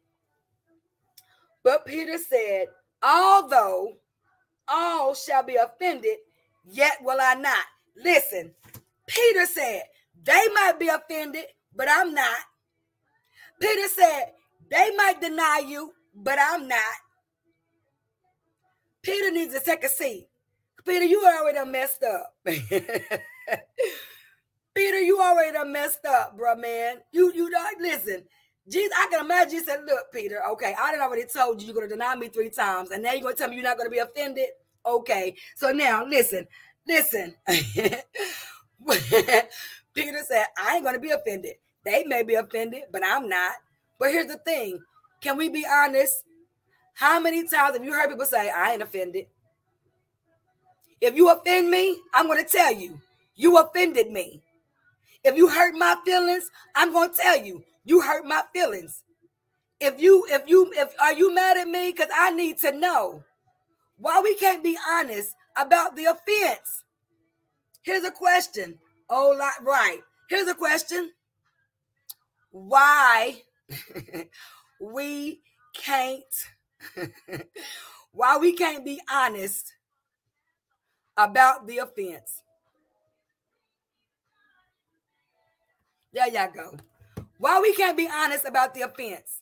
But 1.64 1.86
Peter 1.86 2.18
said, 2.18 2.68
although 3.02 3.94
all 4.68 5.16
shall 5.16 5.44
be 5.44 5.56
offended, 5.56 6.18
yet 6.66 6.98
will 7.02 7.20
I 7.20 7.34
not. 7.36 7.66
Listen, 7.98 8.52
Peter 9.08 9.46
said, 9.46 9.84
they 10.26 10.48
might 10.54 10.74
be 10.80 10.88
offended, 10.90 11.46
but 11.76 11.88
I'm 11.90 12.14
not. 12.14 12.38
Peter 13.62 13.88
said, 13.90 14.26
they 14.70 14.92
might 14.96 15.22
deny 15.22 15.64
you, 15.68 15.92
but 16.16 16.38
I'm 16.42 16.68
not. 16.68 16.80
Peter 19.04 19.32
needs 19.32 19.54
to 19.54 19.60
take 19.62 19.84
a 19.84 19.90
seat. 19.90 20.28
Peter, 20.86 21.06
you 21.06 21.24
already 21.26 21.70
messed 21.70 22.04
up. 22.04 22.36
Peter, 22.46 23.20
you 25.02 25.20
already 25.22 25.70
messed 25.70 26.06
up, 26.06 26.38
bro, 26.38 26.56
man. 26.56 26.98
You 27.12 27.32
you 27.34 27.50
don't 27.50 27.82
listen. 27.82 28.24
Jesus, 28.70 28.92
I 28.98 29.08
can 29.12 29.26
imagine 29.26 29.56
you 29.56 29.64
said, 29.64 29.82
Look, 29.86 30.12
Peter, 30.14 30.42
okay, 30.52 30.76
I 30.80 30.92
did 30.92 31.02
already 31.02 31.26
told 31.26 31.62
you 31.62 31.68
you're 31.68 31.76
gonna 31.76 31.88
deny 31.88 32.16
me 32.16 32.30
three 32.30 32.50
times, 32.50 32.92
and 32.92 33.04
now 33.04 33.14
you're 33.14 33.22
gonna 33.22 33.36
tell 33.36 33.50
me 33.50 33.56
you're 33.56 33.64
not 33.64 33.78
gonna 33.78 33.90
be 33.90 34.00
offended. 34.00 34.48
Okay, 34.86 35.36
so 35.56 35.72
now 35.72 36.06
listen, 36.06 36.48
listen. 36.88 37.36
Peter 39.96 40.20
said, 40.28 40.46
I 40.62 40.76
ain't 40.76 40.86
gonna 40.86 41.00
be 41.00 41.12
offended. 41.12 41.56
They 41.84 42.04
may 42.04 42.24
be 42.24 42.36
offended, 42.36 42.84
but 42.92 43.02
I'm 43.06 43.30
not. 43.30 43.54
But 43.98 44.12
here's 44.12 44.28
the 44.28 44.38
thing: 44.38 44.80
can 45.22 45.38
we 45.38 45.50
be 45.50 45.66
honest? 45.66 46.24
How 46.94 47.20
many 47.20 47.48
times 47.48 47.76
have 47.76 47.84
you 47.84 47.94
heard 47.94 48.10
people 48.10 48.26
say, 48.26 48.50
I 48.50 48.74
ain't 48.74 48.82
offended? 48.82 49.28
If 51.02 51.16
you 51.16 51.30
offend 51.30 51.70
me, 51.70 52.00
I'm 52.14 52.28
gonna 52.28 52.44
tell 52.44 52.74
you, 52.74 53.00
you 53.36 53.58
offended 53.58 54.12
me. 54.12 54.42
If 55.24 55.36
you 55.36 55.50
hurt 55.50 55.76
my 55.76 55.96
feelings, 56.06 56.50
I'm 56.76 56.94
gonna 56.94 57.12
tell 57.14 57.44
you, 57.44 57.64
you 57.84 58.02
hurt 58.02 58.26
my 58.26 58.44
feelings. 58.54 59.04
If 59.80 60.00
you, 60.00 60.26
if 60.30 60.44
you, 60.48 60.72
if 60.76 60.94
are 61.02 61.14
you 61.14 61.34
mad 61.34 61.58
at 61.58 61.68
me? 61.68 61.92
Because 61.92 62.10
I 62.16 62.32
need 62.32 62.58
to 62.60 62.72
know 62.72 63.24
why 63.98 64.22
we 64.24 64.36
can't 64.36 64.64
be 64.64 64.78
honest 64.90 65.34
about 65.58 65.96
the 65.96 66.06
offense. 66.06 66.84
Here's 67.84 68.04
a 68.04 68.12
question. 68.12 68.80
Oh, 69.10 69.38
right. 69.62 70.00
Here's 70.30 70.48
a 70.48 70.56
question. 70.56 71.12
Why 72.52 73.42
we 74.80 75.42
can't 75.76 76.24
why 78.12 78.38
we 78.38 78.54
can't 78.54 78.86
be 78.86 79.02
honest 79.12 79.74
about 81.18 81.68
the 81.68 81.80
offense. 81.80 82.42
There 86.14 86.28
y'all 86.30 86.52
go. 86.54 86.78
Why 87.38 87.60
we 87.60 87.74
can't 87.74 87.98
be 87.98 88.10
honest 88.12 88.46
about 88.46 88.74
the 88.74 88.82
offense? 88.82 89.42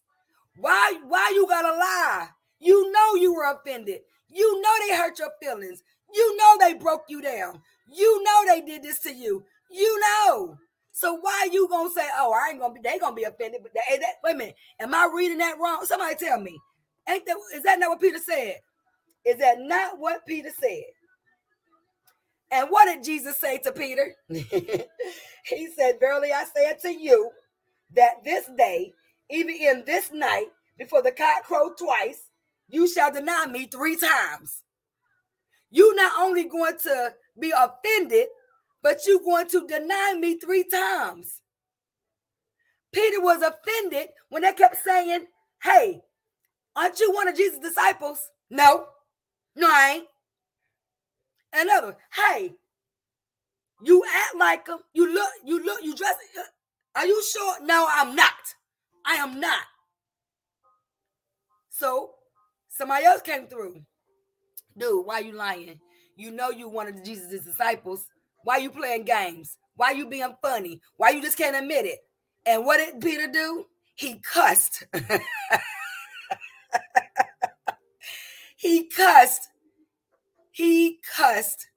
Why 0.57 0.99
why 1.07 1.31
you 1.34 1.48
gotta 1.48 1.76
lie? 1.77 2.30
You 2.60 2.91
know 2.91 3.15
you 3.15 3.34
were 3.34 3.52
offended. 3.52 4.02
You 4.30 4.61
know 4.61 4.73
they 4.88 4.95
hurt 4.95 5.19
your 5.19 5.30
feelings. 5.41 5.84
You 6.14 6.38
know 6.38 6.57
they 6.60 6.73
broke 6.73 7.03
you 7.10 7.22
down. 7.22 7.61
You 7.88 8.23
know 8.23 8.45
they 8.48 8.61
did 8.61 8.84
this 8.84 8.99
to 9.02 9.14
you. 9.14 9.44
You 9.72 9.99
know. 9.99 10.57
So 10.91 11.15
why 11.15 11.49
you 11.52 11.68
gonna 11.69 11.90
say, 11.90 12.07
"Oh, 12.18 12.34
I 12.34 12.52
ain't 12.52 12.60
gonna 12.60 12.73
be"? 12.73 12.81
They 12.84 12.99
gonna 12.99 13.15
be 13.15 13.23
offended. 13.23 13.61
But 13.64 13.73
they, 13.73 13.98
that, 13.98 14.15
wait 14.23 14.35
a 14.35 14.38
minute, 14.38 14.56
am 14.80 14.94
I 14.94 15.10
reading 15.14 15.40
that 15.40 15.57
wrong? 15.60 15.85
Somebody 15.85 16.15
tell 16.15 16.40
me. 16.40 16.60
Ain't 17.10 17.26
that 17.26 17.38
is 17.56 17.64
that 17.64 17.80
not 17.80 17.90
what 17.90 18.02
Peter 18.02 18.19
said? 18.19 18.57
Is 19.26 19.38
that 19.40 19.60
not 19.60 19.98
what 19.99 20.26
Peter 20.26 20.49
said? 20.60 20.84
And 22.52 22.69
what 22.69 22.85
did 22.85 23.03
Jesus 23.03 23.38
say 23.38 23.57
to 23.60 23.72
Peter? 23.72 24.15
he 24.30 25.69
said, 25.76 25.99
Verily 25.99 26.31
I 26.31 26.45
say 26.56 26.69
unto 26.69 26.90
you 26.90 27.31
that 27.95 28.23
this 28.23 28.48
day, 28.57 28.94
even 29.30 29.56
in 29.56 29.84
this 29.85 30.11
night, 30.11 30.48
before 30.77 31.02
the 31.02 31.11
cock 31.11 31.44
crow 31.44 31.73
twice, 31.73 32.30
you 32.68 32.88
shall 32.88 33.11
deny 33.11 33.48
me 33.48 33.65
three 33.65 33.98
times. 33.98 34.61
You 35.72 35.95
not 35.95 36.11
only 36.19 36.45
going 36.45 36.77
to 36.84 37.14
be 37.40 37.52
offended, 37.57 38.27
but 38.84 39.07
you 39.07 39.22
going 39.23 39.47
to 39.49 39.65
deny 39.65 40.15
me 40.19 40.38
three 40.38 40.65
times. 40.65 41.41
Peter 42.91 43.22
was 43.22 43.41
offended 43.41 44.10
when 44.30 44.43
they 44.43 44.53
kept 44.53 44.77
saying, 44.84 45.26
Hey, 45.64 46.01
aren't 46.76 46.99
you 46.99 47.11
one 47.11 47.27
of 47.27 47.35
Jesus' 47.35 47.60
disciples? 47.60 48.19
No, 48.49 48.85
no, 49.55 49.68
I 49.68 49.93
ain't. 49.95 50.07
Another, 51.55 51.97
hey, 52.15 52.53
you 53.84 54.03
act 54.05 54.35
like 54.38 54.68
him. 54.68 54.80
You 54.93 55.14
look, 55.14 55.30
you 55.45 55.64
look, 55.64 55.84
you 55.84 55.95
dress. 55.95 56.15
Uh, 56.38 56.99
are 56.99 57.05
you 57.05 57.23
sure? 57.23 57.65
No, 57.65 57.88
I'm 57.89 58.15
not. 58.15 58.34
I 59.05 59.15
am 59.15 59.39
not. 59.39 59.64
So 61.69 62.11
somebody 62.69 63.05
else 63.05 63.22
came 63.22 63.47
through. 63.47 63.81
Dude, 64.77 65.05
why 65.05 65.19
you 65.19 65.34
lying? 65.34 65.80
You 66.15 66.31
know 66.31 66.49
you 66.49 66.69
one 66.69 66.88
of 66.88 67.03
Jesus' 67.03 67.43
disciples. 67.45 68.05
Why 68.44 68.57
you 68.57 68.70
playing 68.70 69.06
games? 69.06 69.57
Why 69.76 69.91
you 69.91 70.07
being 70.07 70.36
funny? 70.41 70.82
Why 70.98 71.11
you 71.11 71.22
just 71.22 71.38
can't 71.38 71.56
admit 71.56 71.86
it? 71.86 71.99
And 72.45 72.65
what 72.65 72.78
did 72.78 73.02
Peter 73.02 73.28
do? 73.28 73.65
He 73.95 74.20
cussed. 74.20 74.86
he 78.57 78.90
cussed 78.90 79.48
he 80.53 80.99
cussed. 81.15 81.68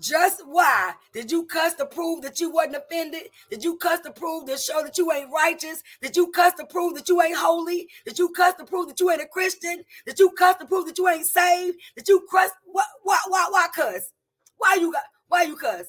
Just 0.00 0.42
why? 0.46 0.94
Did 1.12 1.30
you 1.30 1.46
cuss 1.46 1.74
to 1.74 1.86
prove 1.86 2.22
that 2.22 2.40
you 2.40 2.50
wasn't 2.50 2.76
offended? 2.76 3.28
Did 3.50 3.62
you 3.62 3.76
cuss 3.76 4.00
to 4.00 4.10
prove 4.10 4.46
to 4.46 4.56
show 4.56 4.82
that 4.82 4.98
you 4.98 5.12
ain't 5.12 5.30
righteous? 5.32 5.82
Did 6.00 6.16
you 6.16 6.32
cuss 6.32 6.54
to 6.54 6.66
prove 6.66 6.94
that 6.94 7.08
you 7.08 7.22
ain't 7.22 7.36
holy? 7.36 7.88
Did 8.04 8.18
you 8.18 8.30
cuss 8.30 8.54
to 8.54 8.64
prove 8.64 8.88
that 8.88 8.98
you 8.98 9.10
ain't 9.10 9.22
a 9.22 9.26
Christian? 9.26 9.84
Did 10.06 10.18
you 10.18 10.30
cuss 10.30 10.56
to 10.56 10.66
prove 10.66 10.86
that 10.86 10.98
you 10.98 11.08
ain't 11.08 11.26
saved? 11.26 11.76
Did 11.96 12.08
you 12.08 12.26
cuss? 12.30 12.50
Why? 12.64 12.84
Why? 13.04 13.18
Why? 13.28 13.46
Why 13.50 13.68
cuss? 13.74 14.10
Why 14.56 14.76
you 14.80 14.92
got? 14.92 15.02
Why 15.32 15.44
you 15.44 15.56
cuss? 15.56 15.86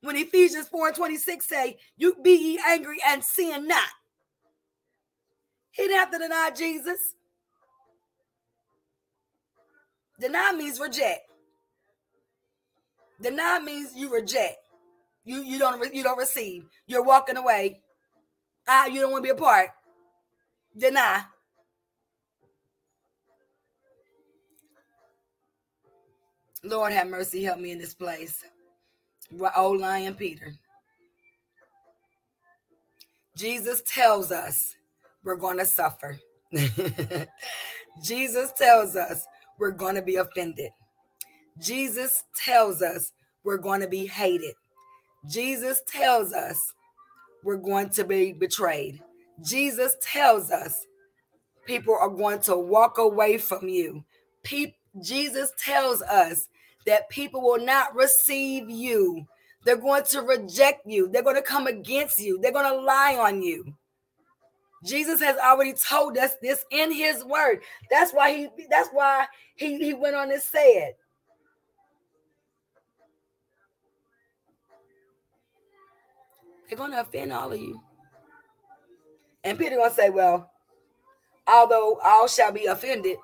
When 0.00 0.16
Ephesians 0.16 0.66
4 0.66 0.88
and 0.88 0.96
26 0.96 1.46
say, 1.46 1.76
You 1.96 2.16
be 2.24 2.32
ye 2.32 2.60
angry 2.66 2.98
and 3.06 3.22
sin 3.22 3.68
not. 3.68 3.88
He 5.70 5.84
didn't 5.84 5.98
have 5.98 6.10
to 6.10 6.18
deny 6.18 6.50
Jesus. 6.56 6.98
Deny 10.20 10.54
means 10.58 10.80
reject. 10.80 11.20
Deny 13.22 13.60
means 13.60 13.92
you 13.94 14.12
reject. 14.12 14.56
You 15.24 15.42
you 15.44 15.60
don't 15.60 15.94
you 15.94 16.02
don't 16.02 16.18
receive. 16.18 16.64
You're 16.88 17.04
walking 17.04 17.36
away. 17.36 17.80
Ah, 18.68 18.86
you 18.86 19.02
don't 19.02 19.12
want 19.12 19.24
to 19.24 19.34
be 19.34 19.38
a 19.38 19.40
part. 19.40 19.70
Deny. 20.76 21.22
Lord 26.62 26.92
have 26.92 27.08
mercy, 27.08 27.42
help 27.42 27.58
me 27.58 27.70
in 27.72 27.78
this 27.78 27.94
place. 27.94 28.44
Old 29.56 29.80
lion 29.80 30.14
Peter. 30.14 30.52
Jesus 33.36 33.82
tells 33.82 34.32
us 34.32 34.74
we're 35.24 35.36
going 35.36 35.58
to 35.58 35.66
suffer. 35.66 36.18
Jesus 38.02 38.52
tells 38.52 38.96
us 38.96 39.26
we're 39.58 39.72
going 39.72 39.94
to 39.94 40.02
be 40.02 40.16
offended. 40.16 40.70
Jesus 41.60 42.24
tells 42.34 42.82
us 42.82 43.12
we're 43.44 43.58
going 43.58 43.80
to 43.80 43.88
be 43.88 44.06
hated. 44.06 44.54
Jesus 45.28 45.82
tells 45.86 46.32
us 46.32 46.72
we're 47.42 47.56
going 47.56 47.90
to 47.90 48.04
be 48.04 48.32
betrayed. 48.32 49.00
Jesus 49.44 49.96
tells 50.00 50.50
us 50.50 50.86
people 51.66 51.96
are 51.98 52.08
going 52.08 52.40
to 52.40 52.56
walk 52.56 52.98
away 52.98 53.38
from 53.38 53.68
you. 53.68 54.04
Pe- 54.42 54.74
Jesus 55.02 55.52
tells 55.58 56.02
us 56.02 56.48
that 56.86 57.08
people 57.08 57.42
will 57.42 57.64
not 57.64 57.94
receive 57.94 58.70
you. 58.70 59.26
They're 59.64 59.76
going 59.76 60.04
to 60.04 60.22
reject 60.22 60.86
you. 60.86 61.08
They're 61.08 61.22
going 61.22 61.36
to 61.36 61.42
come 61.42 61.66
against 61.66 62.20
you. 62.20 62.38
They're 62.40 62.52
going 62.52 62.72
to 62.72 62.80
lie 62.80 63.16
on 63.16 63.42
you. 63.42 63.74
Jesus 64.84 65.20
has 65.20 65.36
already 65.38 65.72
told 65.72 66.16
us 66.16 66.34
this 66.40 66.64
in 66.70 66.92
his 66.92 67.24
word. 67.24 67.60
That's 67.90 68.12
why 68.12 68.32
he 68.32 68.48
that's 68.70 68.88
why 68.92 69.26
he, 69.56 69.78
he 69.78 69.94
went 69.94 70.14
on 70.14 70.30
and 70.30 70.40
said. 70.40 70.94
They're 76.68 76.78
gonna 76.78 77.00
offend 77.00 77.32
all 77.32 77.52
of 77.52 77.60
you. 77.60 77.80
And 79.44 79.58
Peter 79.58 79.76
gonna 79.76 79.94
say, 79.94 80.10
Well, 80.10 80.50
although 81.46 81.98
all 82.04 82.28
shall 82.28 82.52
be 82.52 82.66
offended, 82.66 83.16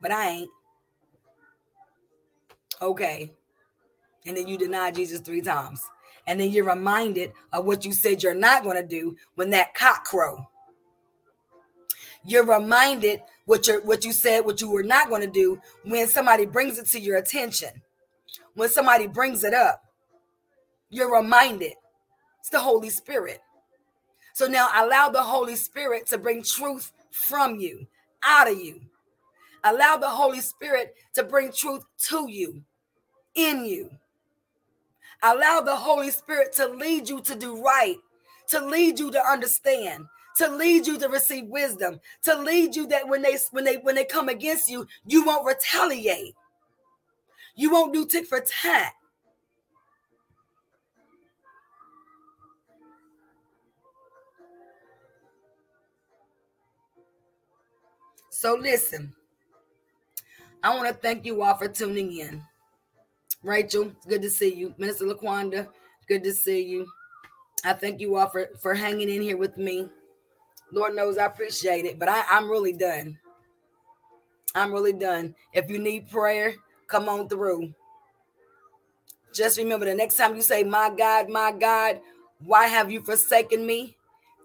but 0.00 0.12
I 0.12 0.28
ain't. 0.28 0.50
Okay. 2.82 3.32
And 4.26 4.36
then 4.36 4.46
you 4.46 4.58
deny 4.58 4.90
Jesus 4.90 5.20
three 5.20 5.40
times. 5.40 5.82
And 6.26 6.38
then 6.38 6.50
you're 6.50 6.68
reminded 6.68 7.32
of 7.52 7.64
what 7.64 7.84
you 7.84 7.92
said 7.92 8.22
you're 8.22 8.34
not 8.34 8.62
going 8.62 8.76
to 8.76 8.86
do 8.86 9.16
when 9.34 9.50
that 9.50 9.74
cock 9.74 10.04
crow 10.04 10.46
you're 12.24 12.46
reminded 12.46 13.20
what 13.44 13.66
you 13.66 13.80
what 13.84 14.04
you 14.04 14.12
said, 14.12 14.44
what 14.44 14.60
you 14.60 14.70
were 14.70 14.82
not 14.82 15.08
going 15.08 15.22
to 15.22 15.30
do 15.30 15.60
when 15.84 16.06
somebody 16.08 16.46
brings 16.46 16.78
it 16.78 16.86
to 16.86 17.00
your 17.00 17.16
attention. 17.16 17.70
When 18.54 18.68
somebody 18.68 19.06
brings 19.06 19.44
it 19.44 19.54
up, 19.54 19.82
you're 20.90 21.12
reminded. 21.12 21.72
It's 22.40 22.50
the 22.50 22.60
Holy 22.60 22.90
Spirit. 22.90 23.40
So 24.34 24.46
now 24.46 24.68
allow 24.74 25.08
the 25.08 25.22
Holy 25.22 25.56
Spirit 25.56 26.06
to 26.08 26.18
bring 26.18 26.42
truth 26.42 26.92
from 27.10 27.56
you, 27.56 27.86
out 28.24 28.50
of 28.50 28.58
you. 28.58 28.80
Allow 29.64 29.96
the 29.96 30.08
Holy 30.08 30.40
Spirit 30.40 30.94
to 31.14 31.22
bring 31.22 31.52
truth 31.52 31.84
to 32.08 32.30
you, 32.30 32.62
in 33.34 33.64
you. 33.64 33.90
Allow 35.22 35.60
the 35.60 35.76
Holy 35.76 36.10
Spirit 36.10 36.52
to 36.54 36.66
lead 36.66 37.08
you 37.08 37.20
to 37.20 37.34
do 37.36 37.62
right, 37.62 37.96
to 38.48 38.64
lead 38.64 38.98
you 38.98 39.10
to 39.12 39.24
understand, 39.24 40.06
to 40.38 40.48
lead 40.48 40.86
you 40.86 40.98
to 40.98 41.08
receive 41.08 41.46
wisdom, 41.46 42.00
to 42.24 42.36
lead 42.38 42.74
you 42.74 42.86
that 42.88 43.06
when 43.06 43.22
they 43.22 43.36
when 43.52 43.64
they 43.64 43.76
when 43.76 43.94
they 43.94 44.04
come 44.04 44.28
against 44.28 44.68
you, 44.68 44.86
you 45.06 45.24
won't 45.24 45.46
retaliate. 45.46 46.34
You 47.54 47.70
won't 47.70 47.92
do 47.92 48.06
tick 48.06 48.26
for 48.26 48.40
tat. 48.40 48.94
So 58.30 58.54
listen, 58.54 59.12
I 60.64 60.74
want 60.74 60.88
to 60.88 60.94
thank 60.94 61.24
you 61.24 61.42
all 61.42 61.54
for 61.56 61.68
tuning 61.68 62.16
in. 62.16 62.42
Rachel, 63.42 63.92
good 64.08 64.22
to 64.22 64.30
see 64.30 64.54
you. 64.54 64.74
Minister 64.78 65.04
Laquanda, 65.04 65.68
good 66.08 66.22
to 66.24 66.32
see 66.32 66.62
you. 66.62 66.86
I 67.64 67.72
thank 67.72 68.00
you 68.00 68.16
all 68.16 68.28
for, 68.28 68.48
for 68.60 68.74
hanging 68.74 69.08
in 69.08 69.22
here 69.22 69.36
with 69.36 69.56
me. 69.56 69.88
Lord 70.72 70.94
knows 70.94 71.18
I 71.18 71.26
appreciate 71.26 71.84
it, 71.84 71.98
but 71.98 72.08
I, 72.08 72.24
I'm 72.30 72.50
really 72.50 72.72
done. 72.72 73.18
I'm 74.54 74.72
really 74.72 74.92
done. 74.92 75.34
If 75.52 75.70
you 75.70 75.78
need 75.78 76.10
prayer, 76.10 76.54
come 76.86 77.08
on 77.08 77.28
through. 77.28 77.74
Just 79.34 79.58
remember 79.58 79.86
the 79.86 79.94
next 79.94 80.16
time 80.16 80.36
you 80.36 80.42
say, 80.42 80.62
My 80.62 80.90
God, 80.96 81.28
my 81.28 81.52
God, 81.52 82.00
why 82.44 82.66
have 82.66 82.90
you 82.90 83.02
forsaken 83.02 83.66
me? 83.66 83.96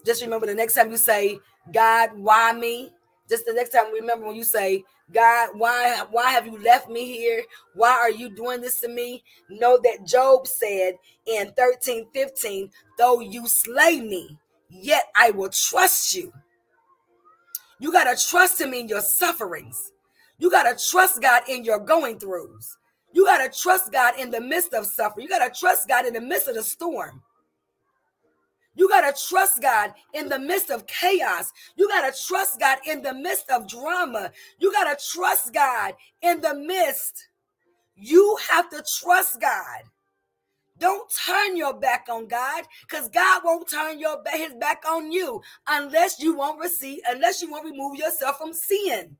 Just 0.06 0.22
remember 0.22 0.46
the 0.46 0.56
next 0.56 0.76
time 0.76 0.92
you 0.92 0.98
say, 0.98 1.40
God, 1.74 2.12
why 2.16 2.54
me? 2.54 2.92
Just 3.30 3.46
the 3.46 3.54
next 3.54 3.72
time, 3.72 3.92
we 3.92 4.00
remember 4.00 4.28
when 4.28 4.36
you 4.36 4.44
say, 4.44 4.84
God, 5.14 5.50
why 5.54 6.04
why 6.12 6.32
have 6.32 6.46
you 6.46 6.62
left 6.64 6.90
me 6.90 7.06
here? 7.06 7.44
Why 7.74 7.92
are 7.92 8.12
you 8.12 8.30
doing 8.30 8.62
this 8.62 8.80
to 8.82 8.88
me? 8.88 9.24
Know 9.50 9.80
that 9.84 10.06
Job 10.06 10.48
said 10.48 10.94
in 11.26 11.52
13 11.58 12.08
15, 12.14 12.70
though 12.98 13.20
you 13.20 13.48
slay 13.48 14.02
me, 14.02 14.38
yet 14.70 15.04
I 15.16 15.32
will 15.32 15.50
trust 15.50 16.16
you. 16.16 16.32
You 17.80 17.92
got 17.92 18.06
to 18.06 18.28
trust 18.28 18.60
him 18.60 18.74
in 18.74 18.88
your 18.88 19.02
sufferings. 19.02 19.92
You 20.40 20.50
got 20.50 20.64
to 20.64 20.86
trust 20.90 21.22
God 21.22 21.44
in 21.48 21.64
your 21.64 21.80
going 21.80 22.20
throughs. 22.20 22.78
You 23.14 23.26
got 23.26 23.40
to 23.40 23.60
trust 23.60 23.92
God 23.92 24.20
in 24.20 24.32
the 24.32 24.42
midst 24.42 24.74
of 24.74 24.86
suffering. 24.86 25.24
You 25.24 25.30
got 25.30 25.52
to 25.52 25.60
trust 25.60 25.88
God 25.88 26.06
in 26.06 26.14
the 26.14 26.22
midst 26.22 26.48
of 26.48 26.56
the 26.56 26.64
storm. 26.64 27.22
You 28.78 28.88
got 28.88 29.02
to 29.02 29.28
trust 29.28 29.60
God 29.62 29.94
in 30.14 30.30
the 30.30 30.38
midst 30.38 30.70
of 30.70 30.86
chaos. 30.86 31.52
You 31.76 31.90
got 31.90 32.14
to 32.14 32.28
trust 32.28 32.60
God 32.60 32.78
in 32.86 33.02
the 33.02 33.14
midst 33.14 33.50
of 33.50 33.68
drama. 33.68 34.32
You 34.60 34.72
got 34.72 34.98
to 34.98 35.06
trust 35.14 35.52
God 35.52 35.96
in 36.22 36.42
the 36.42 36.54
midst. 36.54 37.28
You 37.96 38.38
have 38.52 38.70
to 38.70 38.84
trust 39.00 39.42
God. 39.42 39.82
Don't 40.78 41.12
turn 41.26 41.58
your 41.58 41.74
back 41.74 42.06
on 42.08 42.28
God 42.28 42.66
because 42.88 43.10
God 43.10 43.42
won't 43.44 43.68
turn 43.68 44.00
your 44.00 44.22
back, 44.22 44.36
his 44.36 44.54
back 44.54 44.84
on 44.88 45.12
you 45.12 45.42
unless 45.68 46.20
you 46.20 46.38
won't 46.38 46.60
receive, 46.60 47.00
unless 47.10 47.42
you 47.42 47.50
won't 47.50 47.66
remove 47.66 47.98
yourself 47.98 48.38
from 48.38 48.54
sin. 48.54 49.18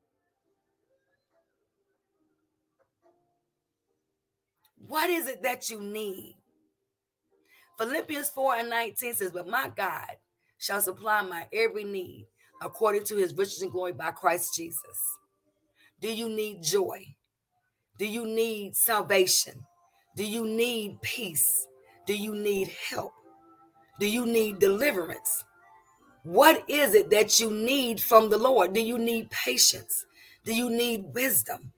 What 4.86 5.10
is 5.10 5.26
it 5.26 5.42
that 5.42 5.68
you 5.68 5.80
need? 5.80 6.37
Philippians 7.78 8.28
4 8.30 8.56
and 8.56 8.70
19 8.70 9.14
says, 9.14 9.30
But 9.30 9.48
my 9.48 9.70
God 9.74 10.16
shall 10.58 10.80
supply 10.80 11.22
my 11.22 11.46
every 11.52 11.84
need 11.84 12.26
according 12.60 13.04
to 13.04 13.16
his 13.16 13.32
riches 13.34 13.62
and 13.62 13.70
glory 13.70 13.92
by 13.92 14.10
Christ 14.10 14.54
Jesus. 14.54 15.16
Do 16.00 16.12
you 16.12 16.28
need 16.28 16.62
joy? 16.62 17.14
Do 17.98 18.06
you 18.06 18.26
need 18.26 18.76
salvation? 18.76 19.64
Do 20.16 20.24
you 20.24 20.44
need 20.44 21.00
peace? 21.02 21.66
Do 22.06 22.16
you 22.16 22.34
need 22.34 22.72
help? 22.90 23.12
Do 24.00 24.06
you 24.08 24.26
need 24.26 24.58
deliverance? 24.58 25.44
What 26.24 26.64
is 26.68 26.94
it 26.94 27.10
that 27.10 27.38
you 27.38 27.50
need 27.50 28.00
from 28.00 28.28
the 28.28 28.38
Lord? 28.38 28.72
Do 28.72 28.80
you 28.80 28.98
need 28.98 29.30
patience? 29.30 30.04
Do 30.44 30.54
you 30.54 30.70
need 30.70 31.14
wisdom? 31.14 31.72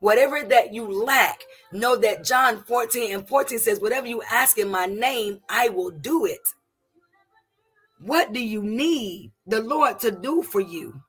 Whatever 0.00 0.42
that 0.44 0.72
you 0.72 0.90
lack, 0.90 1.42
know 1.72 1.94
that 1.96 2.24
John 2.24 2.64
14 2.64 3.14
and 3.14 3.28
14 3.28 3.58
says, 3.58 3.80
Whatever 3.80 4.06
you 4.06 4.22
ask 4.30 4.58
in 4.58 4.70
my 4.70 4.86
name, 4.86 5.40
I 5.48 5.68
will 5.68 5.90
do 5.90 6.24
it. 6.24 6.40
What 8.00 8.32
do 8.32 8.40
you 8.40 8.62
need 8.62 9.32
the 9.46 9.60
Lord 9.60 10.00
to 10.00 10.10
do 10.10 10.42
for 10.42 10.60
you? 10.60 11.02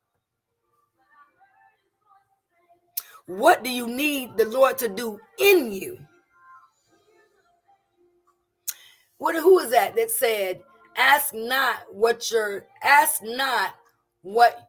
What 3.28 3.64
do 3.64 3.70
you 3.70 3.88
need 3.88 4.36
the 4.36 4.46
Lord 4.46 4.78
to 4.80 4.90
do 4.90 5.18
in 5.40 5.72
you? 5.72 5.98
What 9.18 9.36
who 9.36 9.60
is 9.60 9.72
that 9.72 9.96
that 9.96 10.12
said, 10.12 10.62
ask 10.98 11.34
not 11.34 11.78
what 11.92 12.30
your 12.30 12.66
ask 12.84 13.22
not 13.24 13.76
what 14.22 14.68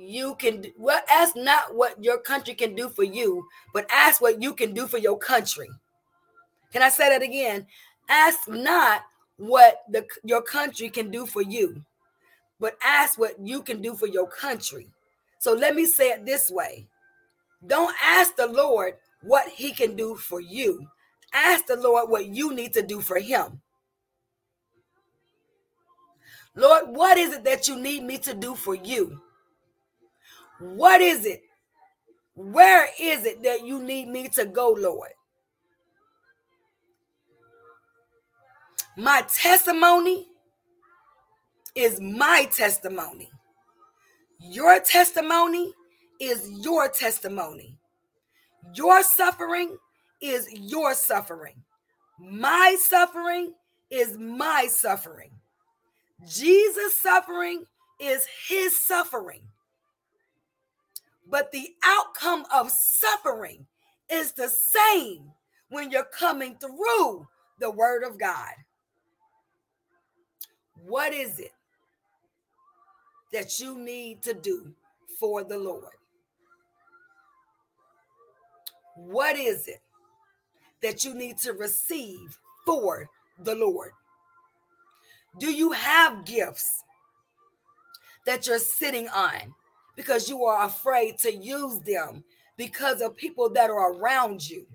you 0.00 0.34
can 0.36 0.64
well 0.78 1.00
ask 1.10 1.36
not 1.36 1.74
what 1.74 2.02
your 2.02 2.18
country 2.18 2.54
can 2.54 2.74
do 2.74 2.88
for 2.88 3.04
you 3.04 3.46
but 3.74 3.86
ask 3.90 4.20
what 4.20 4.40
you 4.42 4.54
can 4.54 4.72
do 4.72 4.86
for 4.86 4.98
your 4.98 5.18
country. 5.18 5.68
Can 6.72 6.82
i 6.82 6.88
say 6.88 7.08
that 7.08 7.22
again? 7.22 7.66
Ask 8.08 8.48
not 8.48 9.02
what 9.36 9.82
the 9.90 10.06
your 10.24 10.42
country 10.42 10.88
can 10.88 11.10
do 11.10 11.26
for 11.26 11.42
you 11.42 11.84
but 12.58 12.76
ask 12.82 13.18
what 13.18 13.34
you 13.42 13.62
can 13.62 13.80
do 13.80 13.94
for 13.94 14.06
your 14.06 14.26
country. 14.26 14.88
So 15.38 15.52
let 15.52 15.74
me 15.74 15.86
say 15.86 16.10
it 16.10 16.26
this 16.26 16.50
way. 16.50 16.86
Don't 17.66 17.94
ask 18.02 18.36
the 18.36 18.46
lord 18.46 18.94
what 19.22 19.48
he 19.48 19.72
can 19.72 19.96
do 19.96 20.16
for 20.16 20.40
you. 20.40 20.86
Ask 21.32 21.66
the 21.66 21.76
lord 21.76 22.08
what 22.10 22.26
you 22.26 22.54
need 22.54 22.72
to 22.72 22.82
do 22.82 23.00
for 23.00 23.18
him. 23.18 23.60
Lord 26.56 26.88
what 26.88 27.18
is 27.18 27.34
it 27.34 27.44
that 27.44 27.68
you 27.68 27.78
need 27.78 28.02
me 28.02 28.18
to 28.18 28.34
do 28.34 28.54
for 28.54 28.74
you 28.74 29.20
what 30.60 31.00
is 31.00 31.24
it? 31.24 31.42
Where 32.34 32.88
is 32.98 33.24
it 33.24 33.42
that 33.42 33.66
you 33.66 33.82
need 33.82 34.08
me 34.08 34.28
to 34.30 34.44
go, 34.44 34.70
Lord? 34.70 35.10
My 38.96 39.24
testimony 39.34 40.26
is 41.74 42.00
my 42.00 42.48
testimony. 42.54 43.30
Your 44.38 44.80
testimony 44.80 45.72
is 46.20 46.50
your 46.62 46.88
testimony. 46.88 47.78
Your 48.74 49.02
suffering 49.02 49.76
is 50.20 50.46
your 50.52 50.94
suffering. 50.94 51.56
My 52.18 52.76
suffering 52.78 53.54
is 53.90 54.18
my 54.18 54.68
suffering. 54.70 55.30
Jesus' 56.28 56.96
suffering 56.96 57.64
is 57.98 58.26
his 58.48 58.78
suffering. 58.86 59.42
But 61.30 61.52
the 61.52 61.74
outcome 61.84 62.44
of 62.52 62.70
suffering 62.70 63.66
is 64.10 64.32
the 64.32 64.48
same 64.48 65.30
when 65.68 65.90
you're 65.90 66.04
coming 66.04 66.56
through 66.56 67.28
the 67.60 67.70
word 67.70 68.02
of 68.02 68.18
God. 68.18 68.52
What 70.84 71.12
is 71.12 71.38
it 71.38 71.52
that 73.32 73.60
you 73.60 73.78
need 73.78 74.22
to 74.22 74.34
do 74.34 74.74
for 75.20 75.44
the 75.44 75.58
Lord? 75.58 75.94
What 78.96 79.36
is 79.36 79.68
it 79.68 79.80
that 80.82 81.04
you 81.04 81.14
need 81.14 81.38
to 81.38 81.52
receive 81.52 82.38
for 82.66 83.08
the 83.38 83.54
Lord? 83.54 83.92
Do 85.38 85.52
you 85.52 85.72
have 85.72 86.24
gifts 86.24 86.82
that 88.26 88.46
you're 88.46 88.58
sitting 88.58 89.08
on 89.08 89.54
because 90.00 90.30
you 90.30 90.46
are 90.46 90.64
afraid 90.64 91.18
to 91.18 91.30
use 91.30 91.78
them 91.80 92.24
because 92.56 93.02
of 93.02 93.14
people 93.14 93.50
that 93.50 93.68
are 93.68 93.92
around 93.92 94.48
you? 94.48 94.66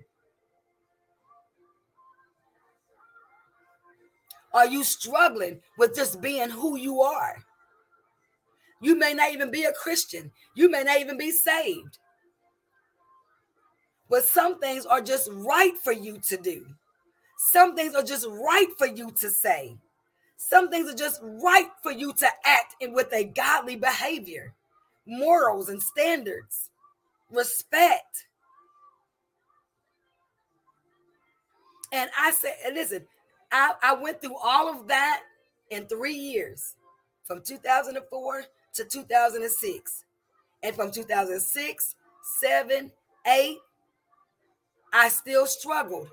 Are 4.54 4.68
you 4.68 4.84
struggling 4.84 5.60
with 5.76 5.96
just 5.96 6.20
being 6.20 6.48
who 6.48 6.76
you 6.76 7.00
are? 7.00 7.38
You 8.80 8.96
may 8.96 9.14
not 9.14 9.32
even 9.32 9.50
be 9.50 9.64
a 9.64 9.72
Christian, 9.72 10.30
you 10.54 10.70
may 10.70 10.84
not 10.84 11.00
even 11.00 11.18
be 11.18 11.32
saved. 11.32 11.98
But 14.08 14.22
some 14.22 14.60
things 14.60 14.86
are 14.86 15.00
just 15.00 15.28
right 15.32 15.76
for 15.76 15.92
you 15.92 16.20
to 16.28 16.36
do. 16.36 16.64
Some 17.36 17.74
things 17.74 17.96
are 17.96 18.04
just 18.04 18.28
right 18.28 18.68
for 18.78 18.86
you 18.86 19.10
to 19.18 19.28
say. 19.28 19.76
Some 20.36 20.70
things 20.70 20.88
are 20.88 20.96
just 20.96 21.20
right 21.42 21.70
for 21.82 21.90
you 21.90 22.12
to 22.12 22.28
act 22.44 22.76
in 22.78 22.92
with 22.92 23.12
a 23.12 23.24
godly 23.24 23.74
behavior 23.74 24.54
morals 25.06 25.68
and 25.68 25.82
standards, 25.82 26.70
respect. 27.30 28.26
And 31.92 32.10
I 32.18 32.32
said, 32.32 32.54
listen, 32.72 33.06
I, 33.52 33.72
I 33.82 33.94
went 33.94 34.20
through 34.20 34.36
all 34.36 34.68
of 34.68 34.88
that 34.88 35.22
in 35.70 35.86
three 35.86 36.14
years 36.14 36.74
from 37.24 37.42
2004 37.42 38.44
to 38.74 38.84
2006. 38.84 40.04
And 40.62 40.74
from 40.74 40.90
2006, 40.90 41.94
7, 42.40 42.90
8, 43.26 43.56
I 44.92 45.08
still 45.08 45.46
struggled. 45.46 46.08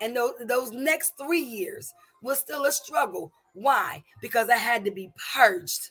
And 0.00 0.14
those, 0.14 0.34
those 0.44 0.70
next 0.70 1.14
three 1.18 1.40
years 1.40 1.92
was 2.22 2.38
still 2.38 2.66
a 2.66 2.72
struggle. 2.72 3.32
Why? 3.54 4.04
Because 4.20 4.48
I 4.48 4.56
had 4.56 4.84
to 4.84 4.90
be 4.90 5.10
purged, 5.34 5.90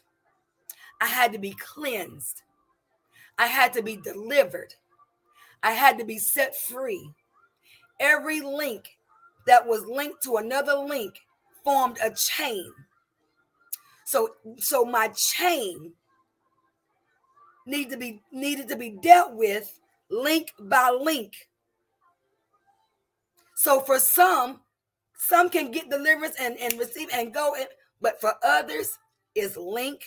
I 1.02 1.08
had 1.08 1.34
to 1.34 1.40
be 1.40 1.52
cleansed, 1.52 2.44
I 3.38 3.48
had 3.48 3.74
to 3.74 3.82
be 3.82 3.98
delivered. 3.98 4.74
I 5.62 5.72
had 5.72 5.98
to 6.00 6.06
be 6.06 6.18
set 6.18 6.56
free. 6.56 7.12
Every 8.00 8.42
link 8.42 8.98
that 9.48 9.68
was 9.68 9.86
linked 9.86 10.24
to 10.24 10.38
another 10.38 10.74
link 10.76 11.16
formed 11.64 11.98
a 12.04 12.12
chain. 12.12 12.72
So 14.06 14.36
so 14.58 14.86
my 14.86 15.10
chain 15.10 15.94
need 17.66 17.90
to 17.90 17.98
be 17.98 18.22
needed 18.32 18.68
to 18.70 18.76
be 18.76 18.92
dealt 18.92 19.34
with 19.34 19.80
link 20.10 20.54
by 20.60 20.90
link. 20.90 21.34
So 23.56 23.80
for 23.80 24.00
some, 24.00 24.62
some 25.18 25.50
can 25.50 25.72
get 25.72 25.90
deliverance 25.90 26.36
and, 26.40 26.58
and 26.60 26.78
receive 26.78 27.10
and 27.12 27.34
go 27.34 27.56
in, 27.56 27.66
but 28.02 28.20
for 28.20 28.34
others, 28.44 29.00
it's 29.34 29.58
link 29.58 30.02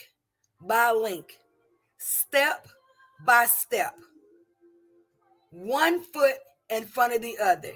by 0.61 0.91
link, 0.91 1.39
step 1.97 2.67
by 3.25 3.45
step, 3.45 3.95
one 5.51 6.01
foot 6.01 6.35
in 6.69 6.85
front 6.85 7.13
of 7.13 7.21
the 7.21 7.37
other, 7.37 7.73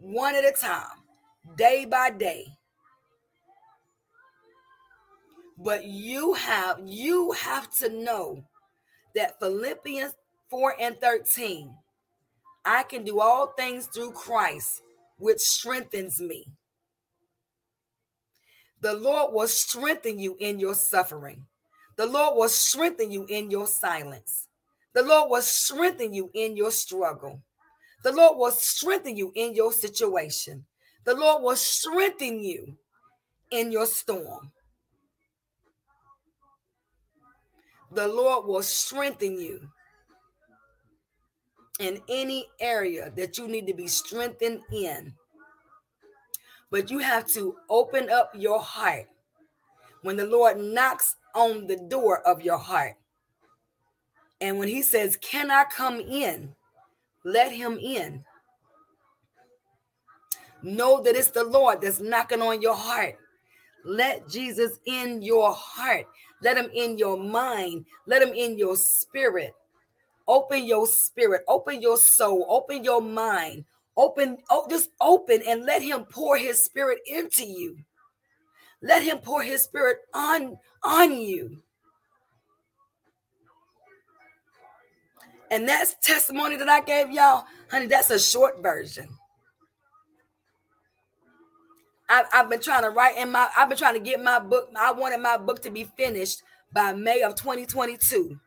one 0.00 0.34
at 0.34 0.44
a 0.44 0.52
time, 0.52 0.86
day 1.56 1.84
by 1.84 2.10
day. 2.10 2.46
But 5.58 5.84
you 5.84 6.34
have 6.34 6.80
you 6.84 7.32
have 7.32 7.70
to 7.76 7.88
know 7.88 8.44
that 9.14 9.38
Philippians 9.38 10.14
4 10.50 10.74
and 10.80 11.00
13, 11.00 11.74
I 12.64 12.82
can 12.84 13.04
do 13.04 13.20
all 13.20 13.48
things 13.48 13.86
through 13.86 14.12
Christ, 14.12 14.82
which 15.18 15.38
strengthens 15.38 16.20
me. 16.20 16.46
The 18.80 18.94
Lord 18.94 19.32
will 19.32 19.46
strengthen 19.46 20.18
you 20.18 20.36
in 20.40 20.58
your 20.58 20.74
suffering. 20.74 21.46
The 21.96 22.06
Lord 22.06 22.36
will 22.36 22.48
strengthen 22.48 23.10
you 23.10 23.26
in 23.28 23.50
your 23.50 23.66
silence. 23.66 24.48
The 24.94 25.02
Lord 25.02 25.30
will 25.30 25.42
strengthen 25.42 26.12
you 26.12 26.30
in 26.34 26.56
your 26.56 26.70
struggle. 26.70 27.40
The 28.02 28.12
Lord 28.12 28.38
will 28.38 28.50
strengthen 28.50 29.16
you 29.16 29.32
in 29.34 29.54
your 29.54 29.72
situation. 29.72 30.64
The 31.04 31.14
Lord 31.14 31.42
will 31.42 31.56
strengthen 31.56 32.42
you 32.42 32.76
in 33.50 33.72
your 33.72 33.86
storm. 33.86 34.52
The 37.92 38.08
Lord 38.08 38.46
will 38.46 38.62
strengthen 38.62 39.38
you 39.38 39.68
in 41.78 42.00
any 42.08 42.46
area 42.60 43.12
that 43.16 43.38
you 43.38 43.48
need 43.48 43.66
to 43.66 43.74
be 43.74 43.86
strengthened 43.86 44.60
in 44.72 45.12
but 46.72 46.90
you 46.90 46.98
have 46.98 47.26
to 47.26 47.54
open 47.68 48.08
up 48.10 48.32
your 48.34 48.58
heart 48.58 49.06
when 50.00 50.16
the 50.16 50.24
Lord 50.24 50.58
knocks 50.58 51.14
on 51.34 51.66
the 51.66 51.76
door 51.76 52.20
of 52.26 52.42
your 52.42 52.58
heart. 52.58 52.94
And 54.40 54.58
when 54.58 54.68
he 54.68 54.82
says, 54.82 55.16
Can 55.16 55.50
I 55.50 55.64
come 55.64 56.00
in? 56.00 56.54
Let 57.24 57.52
him 57.52 57.78
in. 57.78 58.24
Know 60.62 61.02
that 61.02 61.16
it's 61.16 61.30
the 61.30 61.44
Lord 61.44 61.80
that's 61.80 62.00
knocking 62.00 62.42
on 62.42 62.62
your 62.62 62.74
heart. 62.74 63.16
Let 63.84 64.28
Jesus 64.28 64.78
in 64.86 65.22
your 65.22 65.52
heart. 65.52 66.06
Let 66.42 66.56
him 66.56 66.70
in 66.74 66.98
your 66.98 67.16
mind. 67.16 67.86
Let 68.06 68.22
him 68.22 68.34
in 68.34 68.58
your 68.58 68.76
spirit. 68.76 69.54
Open 70.28 70.64
your 70.64 70.86
spirit. 70.86 71.42
Open 71.48 71.80
your 71.80 71.96
soul. 71.96 72.46
Open 72.48 72.84
your 72.84 73.00
mind. 73.00 73.64
Open, 73.96 74.38
oh, 74.50 74.66
just 74.70 74.90
open 75.00 75.42
and 75.46 75.64
let 75.64 75.82
him 75.82 76.04
pour 76.04 76.38
his 76.38 76.64
spirit 76.64 77.00
into 77.06 77.44
you. 77.44 77.76
Let 78.82 79.02
him 79.02 79.18
pour 79.18 79.42
his 79.42 79.62
spirit 79.62 79.98
on, 80.14 80.56
on 80.84 81.12
you. 81.12 81.58
And 85.50 85.68
that's 85.68 85.94
testimony 86.02 86.56
that 86.56 86.68
I 86.68 86.80
gave 86.80 87.10
y'all. 87.10 87.44
Honey, 87.70 87.86
that's 87.86 88.10
a 88.10 88.18
short 88.18 88.62
version. 88.62 89.08
I, 92.08 92.24
I've 92.32 92.50
been 92.50 92.60
trying 92.60 92.82
to 92.82 92.90
write 92.90 93.16
in 93.16 93.30
my, 93.32 93.48
I've 93.56 93.68
been 93.68 93.78
trying 93.78 93.94
to 93.94 94.00
get 94.00 94.22
my 94.22 94.38
book. 94.38 94.70
I 94.78 94.92
wanted 94.92 95.20
my 95.20 95.36
book 95.36 95.62
to 95.62 95.70
be 95.70 95.84
finished 95.96 96.42
by 96.72 96.92
May 96.92 97.22
of 97.22 97.34
2022. 97.34 98.38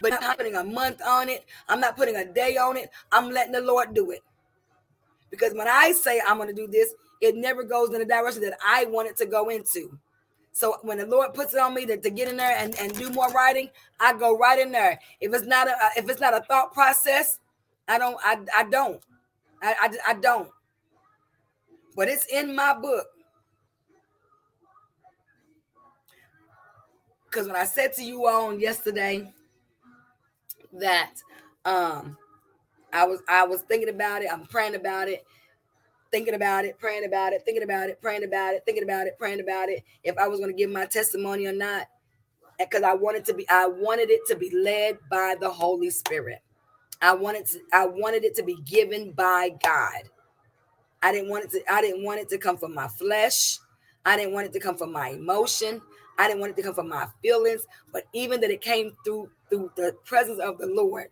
but 0.00 0.12
I'm 0.12 0.20
not 0.20 0.36
putting 0.36 0.54
a 0.54 0.64
month 0.64 1.00
on 1.06 1.28
it. 1.28 1.44
I'm 1.68 1.80
not 1.80 1.96
putting 1.96 2.16
a 2.16 2.24
day 2.24 2.56
on 2.56 2.76
it. 2.76 2.90
I'm 3.12 3.30
letting 3.30 3.52
the 3.52 3.60
Lord 3.60 3.94
do 3.94 4.10
it. 4.10 4.22
Because 5.30 5.54
when 5.54 5.68
I 5.68 5.92
say 5.92 6.20
I'm 6.26 6.36
going 6.36 6.48
to 6.48 6.54
do 6.54 6.66
this, 6.66 6.94
it 7.20 7.36
never 7.36 7.62
goes 7.62 7.92
in 7.92 7.98
the 7.98 8.04
direction 8.04 8.42
that 8.42 8.58
I 8.64 8.84
want 8.86 9.08
it 9.08 9.16
to 9.18 9.26
go 9.26 9.48
into. 9.48 9.98
So 10.52 10.78
when 10.82 10.98
the 10.98 11.06
Lord 11.06 11.34
puts 11.34 11.52
it 11.52 11.60
on 11.60 11.74
me 11.74 11.84
to, 11.86 11.98
to 11.98 12.10
get 12.10 12.28
in 12.28 12.36
there 12.36 12.56
and, 12.56 12.74
and 12.80 12.96
do 12.96 13.10
more 13.10 13.28
writing, 13.30 13.68
I 14.00 14.14
go 14.14 14.38
right 14.38 14.58
in 14.58 14.72
there. 14.72 14.98
If 15.20 15.34
it's 15.34 15.46
not 15.46 15.68
a 15.68 15.74
if 15.96 16.08
it's 16.08 16.20
not 16.20 16.34
a 16.34 16.40
thought 16.40 16.72
process, 16.72 17.38
I 17.88 17.98
don't 17.98 18.16
I, 18.24 18.38
I 18.56 18.64
don't. 18.64 19.02
I, 19.62 19.74
I, 19.80 20.12
I 20.12 20.14
don't. 20.14 20.50
But 21.94 22.08
it's 22.08 22.26
in 22.32 22.54
my 22.54 22.74
book. 22.74 23.06
Because 27.24 27.46
when 27.46 27.56
I 27.56 27.64
said 27.64 27.92
to 27.94 28.02
you 28.02 28.26
on 28.26 28.60
yesterday, 28.60 29.32
that 30.72 31.12
um 31.64 32.16
I 32.92 33.04
was 33.04 33.20
I 33.28 33.44
was 33.44 33.62
thinking 33.62 33.88
about 33.90 34.22
it, 34.22 34.32
I'm 34.32 34.46
praying 34.46 34.74
about 34.74 35.08
it, 35.08 35.26
thinking 36.16 36.34
about 36.34 36.64
it, 36.64 36.78
praying 36.78 37.04
about 37.04 37.34
it, 37.34 37.42
thinking 37.44 37.64
about 37.64 37.90
it, 37.90 38.00
praying 38.00 38.24
about 38.24 38.54
it, 38.54 38.62
thinking 38.64 38.84
about 38.84 39.06
it, 39.06 39.18
praying 39.18 39.40
about 39.40 39.68
it, 39.68 39.84
if 40.02 40.16
I 40.18 40.28
was 40.28 40.40
going 40.40 40.50
to 40.50 40.56
give 40.56 40.70
my 40.70 40.86
testimony 40.86 41.46
or 41.46 41.52
not 41.52 41.86
because 42.58 42.84
I 42.84 42.94
wanted 42.94 43.26
to 43.26 43.34
be 43.34 43.48
I 43.50 43.66
wanted 43.66 44.10
it 44.10 44.22
to 44.28 44.36
be 44.36 44.50
led 44.50 44.98
by 45.10 45.36
the 45.40 45.50
Holy 45.50 45.90
Spirit. 45.90 46.40
I 47.02 47.14
wanted 47.14 47.46
to 47.48 47.60
I 47.72 47.86
wanted 47.86 48.24
it 48.24 48.34
to 48.36 48.44
be 48.44 48.56
given 48.64 49.12
by 49.12 49.50
God. 49.62 50.04
I 51.02 51.12
didn't 51.12 51.30
want 51.30 51.44
it 51.44 51.50
to 51.52 51.72
I 51.72 51.82
didn't 51.82 52.04
want 52.04 52.20
it 52.20 52.28
to 52.30 52.38
come 52.38 52.56
from 52.58 52.74
my 52.74 52.88
flesh. 52.88 53.58
I 54.06 54.16
didn't 54.16 54.34
want 54.34 54.46
it 54.46 54.54
to 54.54 54.60
come 54.60 54.76
from 54.78 54.92
my 54.92 55.10
emotion. 55.10 55.82
I 56.18 56.28
didn't 56.28 56.40
want 56.40 56.52
it 56.52 56.56
to 56.56 56.62
come 56.62 56.74
from 56.74 56.88
my 56.88 57.08
feelings, 57.22 57.66
but 57.92 58.04
even 58.14 58.40
that 58.42 58.50
it 58.50 58.62
came 58.62 58.92
through 59.04 59.30
through 59.50 59.72
the 59.76 59.96
presence 60.06 60.40
of 60.40 60.58
the 60.58 60.66
Lord, 60.68 61.08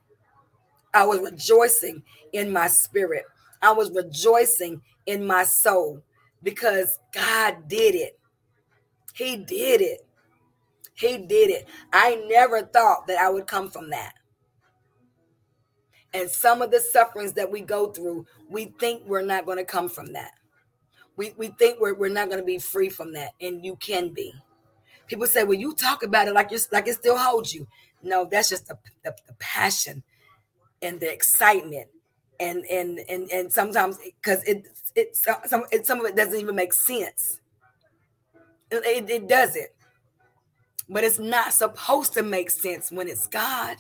I 0.95 1.07
was 1.07 1.21
rejoicing 1.21 2.03
in 2.33 2.53
my 2.53 2.69
spirit. 2.69 3.25
I 3.65 3.73
was 3.73 3.91
rejoicing 3.91 4.83
in 5.07 5.27
my 5.27 5.45
soul 5.45 6.03
because 6.43 6.99
God 7.13 7.67
did 7.67 7.95
it. 7.95 8.19
He 9.15 9.37
did 9.37 9.81
it. 9.81 10.07
He 10.95 11.17
did 11.17 11.51
it. 11.51 11.67
I 11.93 12.23
never 12.29 12.63
thought 12.63 13.07
that 13.07 13.19
I 13.19 13.31
would 13.31 13.47
come 13.47 13.71
from 13.71 13.91
that. 13.91 14.13
And 16.13 16.31
some 16.31 16.63
of 16.63 16.71
the 16.71 16.79
sufferings 16.79 17.33
that 17.33 17.51
we 17.51 17.63
go 17.63 17.91
through, 17.91 18.27
we 18.51 18.67
think 18.79 19.03
we're 19.07 19.23
not 19.23 19.47
going 19.47 19.59
to 19.59 19.65
come 19.65 19.89
from 19.89 20.13
that. 20.13 20.33
We, 21.17 21.33
we 21.37 21.49
think 21.49 21.81
we're, 21.81 21.95
we're 21.95 22.09
not 22.09 22.29
going 22.29 22.41
to 22.41 22.45
be 22.47 22.59
free 22.59 22.91
from 22.91 23.15
that. 23.15 23.31
And 23.41 23.65
you 23.65 23.77
can 23.77 24.13
be. 24.13 24.33
People 25.07 25.27
say, 25.27 25.43
well, 25.43 25.59
you 25.59 25.75
talk 25.75 26.03
about 26.03 26.29
it 26.29 26.35
like 26.35 26.51
you're 26.51 26.61
like 26.71 26.87
it 26.87 26.95
still 26.95 27.17
holds 27.17 27.55
you. 27.55 27.67
No, 28.03 28.29
that's 28.31 28.51
just 28.51 28.69
the, 28.69 28.79
the, 29.03 29.15
the 29.27 29.35
passion 29.39 30.03
and 30.83 31.01
the 31.01 31.11
excitement. 31.11 31.89
And 32.41 32.65
and 32.67 32.99
and 33.09 33.31
and 33.31 33.53
sometimes 33.53 33.99
because 33.99 34.43
it 34.45 34.67
it 34.97 35.17
some 35.17 35.65
it, 35.71 35.87
some 35.87 36.01
of 36.01 36.07
it 36.07 36.17
doesn't 36.17 36.39
even 36.39 36.57
make 36.57 36.73
sense. 36.73 37.41
It, 38.71 39.09
it, 39.09 39.29
doesn't. 39.29 39.69
But 40.89 41.05
it's 41.05 41.21
not 41.21 41.53
supposed 41.53 42.13
to 42.15 42.23
make 42.23 42.51
sense 42.51 42.91
when 42.91 43.09
it's 43.09 43.29
God 43.29 43.77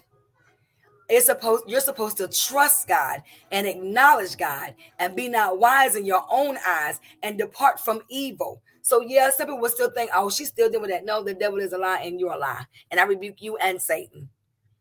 it's 1.08 1.26
supposed 1.26 1.64
you're 1.66 1.80
supposed 1.80 2.16
to 2.16 2.28
trust 2.28 2.88
God 2.88 3.22
and 3.52 3.66
acknowledge 3.66 4.36
God 4.36 4.74
and 4.98 5.14
be 5.14 5.28
not 5.28 5.58
wise 5.58 5.96
in 5.96 6.06
your 6.06 6.24
own 6.30 6.56
eyes 6.66 7.00
and 7.22 7.38
depart 7.38 7.78
from 7.80 8.00
evil. 8.08 8.62
So 8.82 9.00
yeah, 9.00 9.30
some 9.30 9.46
people 9.46 9.60
will 9.60 9.70
still 9.70 9.90
think, 9.90 10.10
oh, 10.14 10.30
she's 10.30 10.48
still 10.48 10.70
doing 10.70 10.90
that. 10.90 11.04
No, 11.04 11.22
the 11.22 11.34
devil 11.34 11.58
is 11.58 11.72
a 11.72 11.78
lie 11.78 12.00
and 12.02 12.18
you're 12.18 12.32
a 12.32 12.38
lie. 12.38 12.64
And 12.90 13.00
I 13.00 13.04
rebuke 13.04 13.40
you 13.42 13.56
and 13.58 13.80
Satan 13.80 14.28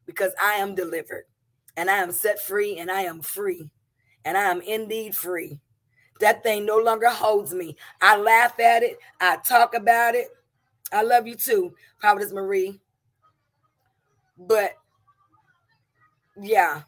because 0.06 0.32
I 0.42 0.54
am 0.56 0.76
delivered 0.76 1.26
and 1.78 1.90
I 1.90 1.98
am 1.98 2.12
set 2.12 2.40
free 2.40 2.78
and 2.78 2.92
I 2.92 3.02
am 3.02 3.22
free 3.22 3.70
and 4.26 4.38
I 4.38 4.44
am 4.44 4.62
indeed 4.62 5.16
free. 5.16 5.60
That 6.20 6.44
thing 6.44 6.66
no 6.66 6.78
longer 6.78 7.10
holds 7.10 7.54
me. 7.54 7.76
I 8.02 8.18
laugh 8.18 8.60
at 8.60 8.84
it. 8.84 8.98
I 9.20 9.38
talk 9.38 9.76
about 9.76 10.16
it. 10.16 10.28
I 10.92 11.02
love 11.02 11.28
you 11.28 11.36
too, 11.36 11.74
Providence 12.00 12.32
Marie. 12.32 12.80
But 14.38 14.74
yeah, 16.40 16.84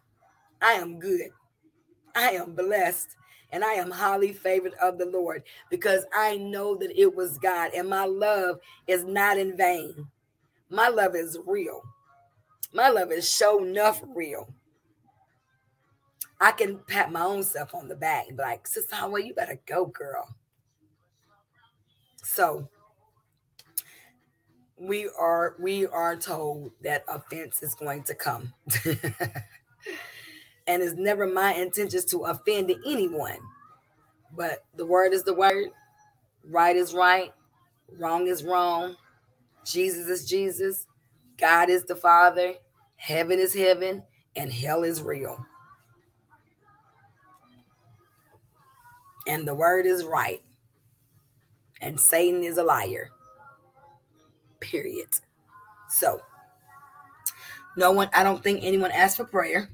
I 0.61 0.73
am 0.73 0.99
good. 0.99 1.29
I 2.15 2.31
am 2.31 2.53
blessed 2.53 3.09
and 3.51 3.63
I 3.63 3.73
am 3.73 3.91
highly 3.91 4.31
favored 4.31 4.73
of 4.81 4.97
the 4.97 5.05
Lord 5.05 5.43
because 5.69 6.05
I 6.13 6.37
know 6.37 6.75
that 6.77 6.97
it 6.97 7.13
was 7.13 7.37
God 7.37 7.71
and 7.75 7.89
my 7.89 8.05
love 8.05 8.59
is 8.87 9.03
not 9.03 9.37
in 9.37 9.57
vain. 9.57 10.07
My 10.69 10.87
love 10.87 11.15
is 11.15 11.37
real. 11.45 11.81
My 12.73 12.89
love 12.89 13.11
is 13.11 13.29
show 13.29 13.63
enough 13.63 14.01
real. 14.15 14.53
I 16.39 16.51
can 16.51 16.79
pat 16.87 17.11
my 17.11 17.21
own 17.21 17.43
self 17.43 17.73
on 17.73 17.87
the 17.87 17.95
back 17.95 18.27
and 18.27 18.37
be 18.37 18.43
like, 18.43 18.67
Sister 18.67 18.95
Howard, 18.95 19.25
you 19.25 19.33
better 19.33 19.59
go, 19.65 19.85
girl. 19.85 20.35
So 22.23 22.67
we 24.77 25.09
are 25.17 25.55
we 25.59 25.87
are 25.87 26.15
told 26.17 26.71
that 26.81 27.05
offense 27.07 27.63
is 27.63 27.75
going 27.75 28.03
to 28.03 28.15
come. 28.15 28.53
and 30.67 30.83
it's 30.83 30.95
never 30.95 31.25
my 31.27 31.53
intentions 31.53 32.05
to 32.05 32.25
offend 32.25 32.71
anyone. 32.85 33.37
But 34.35 34.65
the 34.75 34.85
word 34.85 35.13
is 35.13 35.23
the 35.23 35.33
word, 35.33 35.69
right 36.43 36.75
is 36.75 36.93
right, 36.93 37.31
Wrong 37.97 38.27
is 38.27 38.43
wrong. 38.43 38.95
Jesus 39.65 40.07
is 40.07 40.27
Jesus. 40.27 40.87
God 41.37 41.69
is 41.69 41.83
the 41.83 41.95
Father. 41.95 42.53
Heaven 42.97 43.39
is 43.39 43.53
heaven. 43.53 44.03
And 44.35 44.51
hell 44.51 44.83
is 44.83 45.01
real. 45.01 45.45
And 49.27 49.47
the 49.47 49.55
word 49.55 49.85
is 49.85 50.03
right. 50.03 50.41
And 51.81 51.99
Satan 51.99 52.43
is 52.43 52.57
a 52.57 52.63
liar. 52.63 53.09
Period. 54.59 55.09
So, 55.89 56.21
no 57.77 57.91
one, 57.91 58.09
I 58.13 58.23
don't 58.23 58.43
think 58.43 58.61
anyone 58.63 58.91
asked 58.91 59.17
for 59.17 59.25
prayer. 59.25 59.69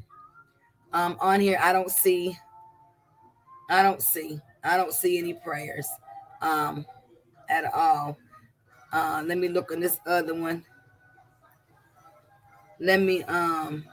Um, 0.93 1.17
on 1.19 1.39
here, 1.39 1.57
I 1.61 1.71
don't 1.71 1.91
see, 1.91 2.37
I 3.69 3.81
don't 3.83 4.01
see, 4.01 4.39
I 4.63 4.75
don't 4.77 4.93
see 4.93 5.17
any 5.17 5.33
prayers 5.33 5.87
um 6.41 6.85
at 7.49 7.65
all. 7.73 8.17
Uh, 8.91 9.23
let 9.25 9.37
me 9.37 9.47
look 9.47 9.71
on 9.71 9.79
this 9.79 9.97
other 10.05 10.33
one. 10.33 10.65
Let 12.79 12.99
me 13.01 13.23
um 13.23 13.85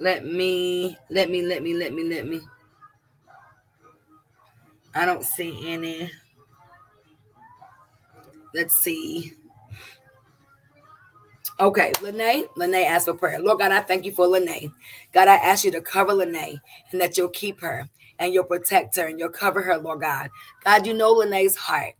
let 0.00 0.24
me 0.24 0.96
let 1.10 1.30
me 1.30 1.42
let 1.42 1.62
me 1.62 1.74
let 1.74 1.92
me 1.92 2.04
let 2.04 2.26
me 2.26 2.40
I 4.94 5.04
don't 5.06 5.24
see 5.24 5.72
any. 5.72 6.10
Let's 8.54 8.76
see. 8.76 9.32
Okay, 11.60 11.92
Lene, 12.02 12.46
Lene 12.56 12.74
asked 12.86 13.06
for 13.06 13.14
prayer. 13.14 13.40
Lord 13.40 13.58
God, 13.58 13.72
I 13.72 13.80
thank 13.80 14.04
you 14.04 14.12
for 14.12 14.26
Lene. 14.26 14.72
God, 15.12 15.28
I 15.28 15.36
ask 15.36 15.64
you 15.64 15.70
to 15.72 15.80
cover 15.80 16.12
Lene 16.12 16.60
and 16.92 17.00
that 17.00 17.16
you'll 17.16 17.28
keep 17.28 17.60
her 17.60 17.88
and 18.18 18.32
you'll 18.34 18.44
protect 18.44 18.96
her 18.96 19.06
and 19.06 19.18
you'll 19.18 19.28
cover 19.30 19.62
her, 19.62 19.76
Lord 19.78 20.00
God. 20.00 20.30
God, 20.64 20.86
you 20.86 20.94
know 20.94 21.12
Lene's 21.12 21.56
heart. 21.56 21.94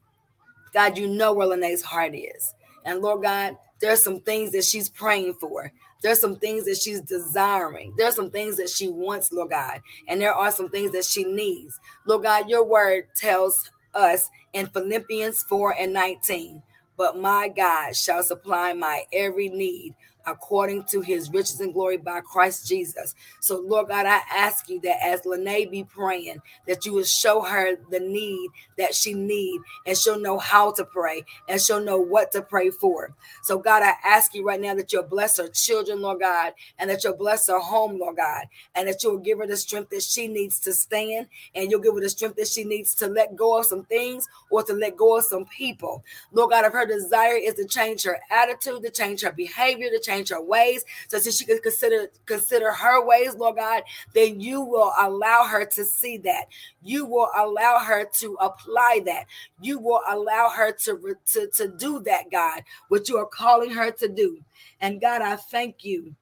God, 0.73 0.99
you 0.99 1.09
know 1.09 1.33
where 1.33 1.47
Lene's 1.49 1.83
heart 1.83 2.15
is. 2.15 2.55
And 2.85 3.01
Lord 3.01 3.23
God, 3.23 3.57
there's 3.81 4.03
some 4.03 4.21
things 4.21 4.53
that 4.53 4.65
she's 4.65 4.89
praying 4.89 5.35
for. 5.35 5.73
There's 6.03 6.21
some 6.21 6.37
things 6.37 6.65
that 6.67 6.79
she's 6.79 7.01
desiring. 7.01 7.95
There's 7.97 8.17
some 8.17 8.31
things 8.31 8.57
that 8.59 8.71
she 8.71 8.89
wants, 8.89 9.33
Lord 9.33 9.51
God. 9.51 9.81
And 10.09 10.21
there 10.21 10.35
are 10.35 10.53
some 10.53 10.69
things 10.71 10.93
that 10.93 11.05
she 11.05 11.25
needs. 11.25 11.81
Lord 12.07 12.25
God, 12.25 12.49
your 12.49 12.65
word 12.65 13.09
tells 13.17 13.71
us 13.95 14.31
in 14.53 14.67
Philippians 14.69 15.43
4 15.45 15.75
and 15.79 15.93
19, 15.93 16.63
but 16.97 17.19
my 17.19 17.49
God 17.49 17.97
shall 17.97 18.23
supply 18.23 18.73
my 18.73 19.05
every 19.13 19.49
need 19.49 19.95
according 20.27 20.85
to 20.85 21.01
his 21.01 21.31
riches 21.31 21.61
and 21.61 21.73
glory 21.73 21.97
by 21.97 22.21
Christ 22.21 22.67
Jesus. 22.67 23.15
So, 23.41 23.61
Lord 23.61 23.89
God, 23.89 24.07
I 24.07 24.21
ask 24.33 24.69
you 24.69 24.81
that 24.83 25.05
as 25.05 25.25
Lene 25.25 25.71
be 25.71 25.85
praying, 25.85 26.43
that 26.67 26.85
you 26.85 26.93
will 26.95 27.05
show 27.05 27.43
her 27.43 27.77
the 27.91 28.01
need 28.01 28.51
that 28.77 28.95
she 28.95 29.15
need, 29.15 29.61
and 29.87 29.97
she'll 29.97 30.21
know 30.21 30.39
how 30.39 30.73
to 30.73 30.85
pray, 30.85 31.25
and 31.49 31.61
she'll 31.61 31.85
know 31.85 31.99
what 31.99 32.33
to 32.33 32.43
pray 32.43 32.71
for. 32.71 33.15
So, 33.43 33.59
God, 33.59 33.83
I 33.83 33.95
ask 34.05 34.35
you 34.35 34.45
right 34.45 34.61
now 34.61 34.75
that 34.75 34.93
you'll 34.93 35.03
bless 35.03 35.39
her 35.39 35.49
children, 35.49 36.01
Lord 36.03 36.21
God, 36.21 36.53
and 36.79 36.91
that 36.91 37.05
you'll 37.05 37.17
bless 37.17 37.49
her 37.49 37.59
home, 37.61 37.99
Lord 37.99 38.17
God, 38.17 38.47
and 38.75 38.89
that 38.89 39.03
you'll 39.03 39.19
give 39.19 39.39
her 39.39 39.47
the 39.47 39.57
strength 39.57 39.91
that 39.91 40.03
she 40.03 40.29
needs 40.29 40.59
to 40.61 40.73
stand, 40.73 41.29
and 41.55 41.71
you'll 41.71 41.81
give 41.81 41.95
her 41.95 42.01
the 42.01 42.09
strength 42.09 42.37
that 42.37 42.49
she 42.49 42.65
needs 42.65 42.95
to 42.97 43.07
let 43.07 43.37
go 43.37 43.59
of 43.59 43.67
some 43.67 43.85
things 43.85 44.29
or 44.51 44.63
to 44.63 44.73
let 44.73 44.97
go 44.97 45.19
of 45.19 45.25
some 45.25 45.47
people. 45.47 46.05
Lord 46.33 46.51
God, 46.51 46.65
if 46.65 46.73
her 46.73 46.87
desire 46.87 47.37
is 47.37 47.55
to 47.55 47.67
change 47.67 48.03
her 48.05 48.19
attitude, 48.31 48.83
to 48.83 48.91
change 48.91 49.23
her 49.23 49.33
behavior, 49.33 49.89
to 49.91 50.01
change 50.01 50.18
change 50.19 50.31
her 50.31 50.43
ways, 50.43 50.85
so 51.09 51.19
that 51.19 51.33
she 51.33 51.45
could 51.45 51.63
consider 51.63 52.09
consider 52.27 52.73
her 52.73 53.05
ways, 53.05 53.35
Lord 53.35 53.57
God, 53.57 53.83
then 54.15 54.41
you 54.41 54.61
will 54.61 54.93
allow 54.99 55.45
her 55.45 55.65
to 55.65 55.85
see 55.85 56.19
that. 56.19 56.47
You 56.83 57.05
will 57.07 57.29
allow 57.37 57.79
her 57.79 58.09
to 58.21 58.35
apply 58.41 59.03
that. 59.07 59.27
You 59.61 59.79
will 59.79 60.01
allow 60.09 60.49
her 60.49 60.73
to, 60.73 61.17
to, 61.33 61.49
to 61.49 61.69
do 61.69 62.01
that, 62.01 62.31
God, 62.31 62.63
what 62.89 63.09
you 63.09 63.17
are 63.19 63.27
calling 63.27 63.71
her 63.71 63.91
to 63.93 64.09
do. 64.09 64.39
And 64.81 65.01
God, 65.01 65.23
I 65.23 65.37
thank 65.37 65.85
you. 65.85 66.15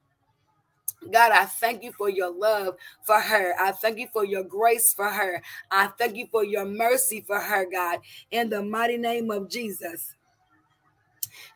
God, 1.11 1.31
I 1.31 1.45
thank 1.45 1.83
you 1.83 1.93
for 1.93 2.09
your 2.09 2.31
love 2.31 2.75
for 3.03 3.19
her. 3.19 3.53
I 3.59 3.71
thank 3.71 3.99
you 3.99 4.07
for 4.11 4.25
your 4.25 4.43
grace 4.43 4.93
for 4.93 5.07
her. 5.07 5.41
I 5.71 5.87
thank 5.87 6.17
you 6.17 6.27
for 6.31 6.43
your 6.43 6.65
mercy 6.65 7.23
for 7.25 7.39
her, 7.39 7.65
God, 7.71 7.99
in 8.31 8.49
the 8.49 8.63
mighty 8.63 8.97
name 8.97 9.29
of 9.31 9.49
Jesus. 9.49 10.15